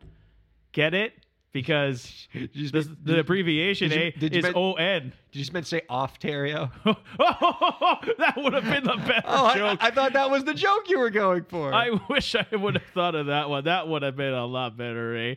Get 0.72 0.94
it? 0.94 1.12
Because 1.50 2.28
just 2.52 2.90
the, 3.04 3.18
abbreviation 3.20 3.88
did 3.88 3.96
you- 3.96 4.02
A 4.02 4.10
did 4.20 4.34
you 4.34 4.38
is 4.40 4.54
O 4.54 4.74
N. 4.74 5.02
Did 5.04 5.12
you 5.32 5.40
just 5.40 5.52
meant 5.54 5.64
to 5.64 5.70
say 5.70 5.82
off-tario? 5.88 6.70
that 6.84 8.34
would 8.36 8.52
have 8.52 8.64
been 8.64 8.84
the 8.84 8.96
better 9.06 9.22
Oh, 9.24 9.46
I, 9.46 9.54
joke. 9.56 9.78
I 9.82 9.90
thought 9.90 10.12
that 10.12 10.30
was 10.30 10.44
the 10.44 10.52
joke 10.54 10.88
you 10.90 10.98
were 10.98 11.08
going 11.10 11.44
for. 11.44 11.72
I 11.72 11.90
wish 12.10 12.34
I 12.34 12.46
would 12.54 12.74
have 12.74 12.86
thought 12.92 13.14
of 13.14 13.26
that 13.26 13.48
one. 13.48 13.64
That 13.64 13.88
would 13.88 14.02
have 14.02 14.14
been 14.16 14.34
a 14.34 14.44
lot 14.46 14.76
better, 14.76 15.16
eh? 15.16 15.34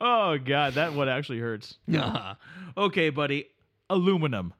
Oh 0.00 0.36
god, 0.38 0.74
that 0.74 0.92
one 0.92 1.08
actually 1.08 1.38
hurts. 1.38 1.76
Nah. 1.86 2.34
Okay, 2.76 3.08
buddy. 3.10 3.48
aluminum. 3.88 4.52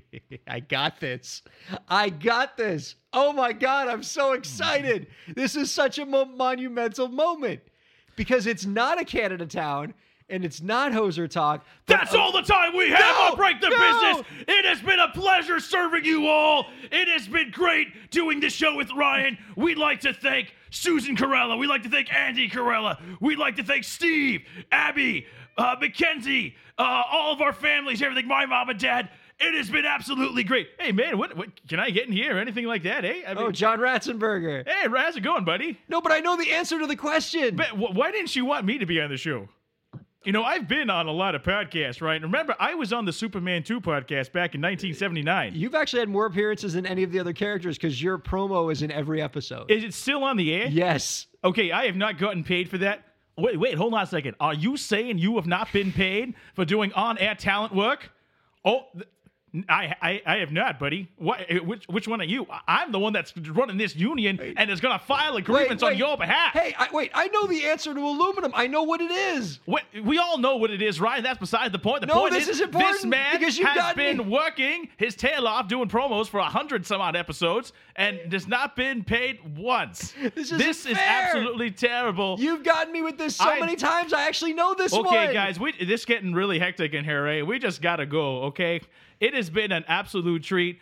I 0.48 0.60
got 0.60 1.00
this. 1.00 1.42
I 1.88 2.08
got 2.08 2.56
this. 2.56 2.96
Oh 3.12 3.32
my 3.32 3.52
God, 3.52 3.88
I'm 3.88 4.02
so 4.02 4.32
excited. 4.32 5.08
This 5.34 5.56
is 5.56 5.70
such 5.70 5.98
a 5.98 6.06
mo- 6.06 6.24
monumental 6.26 7.08
moment 7.08 7.60
because 8.16 8.46
it's 8.46 8.64
not 8.66 9.00
a 9.00 9.04
Canada 9.04 9.46
town 9.46 9.94
and 10.28 10.44
it's 10.44 10.60
not 10.60 10.90
Hoser 10.92 11.30
Talk. 11.30 11.64
That's 11.86 12.12
a- 12.12 12.18
all 12.18 12.32
the 12.32 12.42
time 12.42 12.76
we 12.76 12.90
have 12.90 12.98
No, 13.00 13.22
on 13.30 13.36
Break 13.36 13.60
the 13.60 13.68
no. 13.68 13.78
Business. 14.16 14.26
It 14.48 14.64
has 14.64 14.80
been 14.82 14.98
a 14.98 15.08
pleasure 15.08 15.60
serving 15.60 16.04
you 16.04 16.26
all. 16.26 16.66
It 16.90 17.08
has 17.08 17.28
been 17.28 17.50
great 17.50 18.10
doing 18.10 18.40
this 18.40 18.52
show 18.52 18.74
with 18.76 18.90
Ryan. 18.96 19.38
We'd 19.56 19.78
like 19.78 20.00
to 20.00 20.12
thank 20.12 20.52
Susan 20.70 21.16
Kairalla. 21.16 21.56
We'd 21.58 21.68
like 21.68 21.84
to 21.84 21.88
thank 21.88 22.12
Andy 22.12 22.48
Kairalla. 22.48 22.98
We'd 23.20 23.38
like 23.38 23.56
to 23.56 23.62
thank 23.64 23.84
Steve, 23.84 24.42
Abby, 24.72 25.26
uh, 25.56 25.76
Mackenzie, 25.80 26.54
uh, 26.76 27.02
all 27.10 27.32
of 27.32 27.40
our 27.40 27.52
families, 27.52 28.02
everything, 28.02 28.26
my 28.26 28.44
mom 28.46 28.68
and 28.68 28.78
dad. 28.78 29.08
It 29.38 29.54
has 29.54 29.68
been 29.68 29.84
absolutely 29.84 30.44
great. 30.44 30.68
Hey, 30.78 30.92
man, 30.92 31.18
what, 31.18 31.36
what 31.36 31.48
can 31.68 31.78
I 31.78 31.90
get 31.90 32.06
in 32.06 32.12
here 32.12 32.38
anything 32.38 32.64
like 32.64 32.84
that, 32.84 33.04
eh? 33.04 33.22
I 33.26 33.34
mean, 33.34 33.44
Oh, 33.44 33.50
John 33.52 33.78
Ratzenberger. 33.80 34.66
hey, 34.66 34.88
how's 34.88 35.16
it 35.16 35.20
going, 35.22 35.44
buddy? 35.44 35.78
No, 35.88 36.00
but 36.00 36.10
I 36.12 36.20
know 36.20 36.36
the 36.36 36.52
answer 36.52 36.78
to 36.78 36.86
the 36.86 36.96
question. 36.96 37.54
But 37.56 37.66
wh- 37.68 37.94
why 37.94 38.10
didn't 38.12 38.34
you 38.34 38.46
want 38.46 38.64
me 38.64 38.78
to 38.78 38.86
be 38.86 39.00
on 39.00 39.10
the 39.10 39.16
show? 39.18 39.48
You 40.24 40.32
know, 40.32 40.42
I've 40.42 40.66
been 40.66 40.90
on 40.90 41.06
a 41.06 41.12
lot 41.12 41.34
of 41.36 41.42
podcasts, 41.42 42.00
right? 42.00 42.20
Remember, 42.20 42.56
I 42.58 42.74
was 42.74 42.92
on 42.92 43.04
the 43.04 43.12
Superman 43.12 43.62
2 43.62 43.80
podcast 43.80 44.32
back 44.32 44.54
in 44.56 44.60
1979. 44.62 45.52
You've 45.54 45.74
actually 45.76 46.00
had 46.00 46.08
more 46.08 46.26
appearances 46.26 46.72
than 46.72 46.84
any 46.86 47.02
of 47.04 47.12
the 47.12 47.20
other 47.20 47.32
characters 47.32 47.76
because 47.76 48.02
your 48.02 48.18
promo 48.18 48.72
is 48.72 48.82
in 48.82 48.90
every 48.90 49.22
episode. 49.22 49.70
Is 49.70 49.84
it 49.84 49.94
still 49.94 50.24
on 50.24 50.36
the 50.36 50.52
air? 50.54 50.66
yes. 50.68 51.26
Okay, 51.44 51.70
I 51.70 51.86
have 51.86 51.94
not 51.94 52.18
gotten 52.18 52.42
paid 52.42 52.68
for 52.68 52.78
that. 52.78 53.04
Wait, 53.38 53.60
wait, 53.60 53.74
hold 53.74 53.94
on 53.94 54.02
a 54.02 54.06
second. 54.06 54.34
Are 54.40 54.54
you 54.54 54.76
saying 54.76 55.18
you 55.18 55.36
have 55.36 55.46
not 55.46 55.70
been 55.72 55.92
paid 55.92 56.34
for 56.54 56.64
doing 56.64 56.92
on-air 56.94 57.36
talent 57.36 57.72
work? 57.72 58.10
Oh, 58.64 58.86
th- 58.94 59.06
I, 59.70 59.94
I, 60.02 60.22
I 60.26 60.36
have 60.38 60.52
not, 60.52 60.78
buddy. 60.78 61.08
What? 61.16 61.40
eh, 61.48 61.58
Which, 61.60 61.86
which 61.88 62.06
one 62.06 62.20
are 62.20 62.24
you? 62.24 62.46
I'm 62.68 62.92
the 62.92 62.98
one 62.98 63.12
that's 63.14 63.34
running 63.38 63.78
this 63.78 63.96
union 63.96 64.38
and 64.56 64.70
is 64.70 64.80
going 64.80 64.98
to 64.98 65.02
file 65.02 65.36
a 65.36 65.40
grievance 65.40 65.82
on 65.82 65.90
wait. 65.90 65.98
your 65.98 66.16
behalf. 66.18 66.52
Hey, 66.52 66.74
I, 66.78 66.88
wait, 66.92 67.10
I 67.14 67.28
know 67.28 67.46
the 67.46 67.64
answer 67.64 67.94
to 67.94 68.00
aluminum. 68.00 68.52
I 68.54 68.66
know 68.66 68.82
what 68.82 69.00
it 69.00 69.10
is. 69.10 69.60
Wait, 69.64 69.84
we 70.04 70.18
all 70.18 70.36
know 70.36 70.56
what 70.56 70.70
it 70.70 70.82
is, 70.82 71.00
Ryan. 71.00 71.22
That's 71.22 71.38
beside 71.38 71.72
the 71.72 71.78
point. 71.78 72.02
The 72.02 72.06
No, 72.08 72.14
point 72.14 72.32
this 72.34 72.48
is, 72.48 72.56
is 72.56 72.60
important 72.62 72.96
this 72.96 73.04
man 73.06 73.38
because 73.38 73.56
you've 73.56 73.68
has 73.68 73.94
been 73.96 74.18
me- 74.18 74.24
working 74.24 74.88
his 74.98 75.14
tail 75.14 75.46
off 75.46 75.68
doing 75.68 75.88
promos 75.88 76.28
for 76.28 76.38
a 76.40 76.44
hundred 76.44 76.84
some 76.84 77.00
odd 77.00 77.16
episodes 77.16 77.72
and 77.94 78.18
has 78.32 78.46
not 78.46 78.76
been 78.76 79.04
paid 79.04 79.56
once. 79.56 80.12
This 80.34 80.50
this 80.50 80.84
is 80.86 80.98
absolutely 80.98 81.70
terrible. 81.70 82.36
You've 82.38 82.62
gotten 82.64 82.92
me 82.92 83.00
with 83.00 83.16
this 83.16 83.36
so 83.36 83.48
I- 83.48 83.60
many 83.60 83.76
times. 83.76 84.12
I 84.12 84.26
actually 84.26 84.52
know 84.52 84.74
this 84.74 84.92
one. 84.92 85.06
Okay, 85.06 85.32
guys, 85.32 85.58
we 85.58 85.72
this 85.84 86.04
getting 86.04 86.34
really 86.34 86.58
hectic 86.58 86.92
in 86.92 87.04
here, 87.04 87.26
eh? 87.26 87.42
We 87.42 87.58
just 87.58 87.80
gotta 87.80 88.04
go, 88.04 88.42
okay? 88.44 88.80
It 89.20 89.34
has 89.34 89.50
been 89.50 89.72
an 89.72 89.84
absolute 89.88 90.42
treat. 90.42 90.80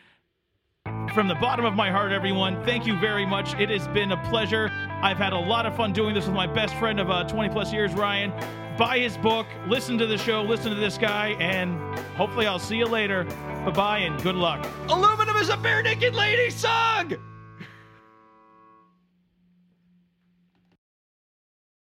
From 1.15 1.29
the 1.29 1.35
bottom 1.37 1.65
of 1.65 1.75
my 1.75 1.91
heart, 1.91 2.13
everyone, 2.13 2.63
thank 2.65 2.87
you 2.87 2.99
very 2.99 3.25
much. 3.25 3.55
It 3.55 3.71
has 3.71 3.87
been 3.89 4.13
a 4.13 4.23
pleasure. 4.25 4.71
I've 5.03 5.17
had 5.17 5.33
a 5.33 5.39
lot 5.39 5.65
of 5.65 5.77
fun 5.77 5.93
doing 5.93 6.15
this 6.15 6.27
with 6.27 6.35
my 6.35 6.47
best 6.47 6.75
friend 6.75 6.99
of 6.99 7.11
uh, 7.11 7.25
20 7.25 7.51
plus 7.51 7.73
years, 7.73 7.93
Ryan. 7.95 8.33
Buy 8.77 8.99
his 8.99 9.17
book, 9.19 9.47
listen 9.69 9.97
to 9.99 10.07
the 10.07 10.19
show, 10.19 10.43
listen 10.43 10.75
to 10.75 10.81
this 10.81 10.99
guy, 10.99 11.29
and 11.39 11.79
hopefully 12.17 12.47
I'll 12.47 12.59
see 12.59 12.77
you 12.77 12.87
later. 12.87 13.25
Bye 13.65 13.71
bye 13.71 13.99
and 13.99 14.21
good 14.23 14.35
luck. 14.35 14.67
Aluminum 14.89 15.37
is 15.37 15.49
a 15.49 15.57
bare 15.57 15.83
naked 15.83 16.15
lady 16.15 16.51
song. 16.51 17.13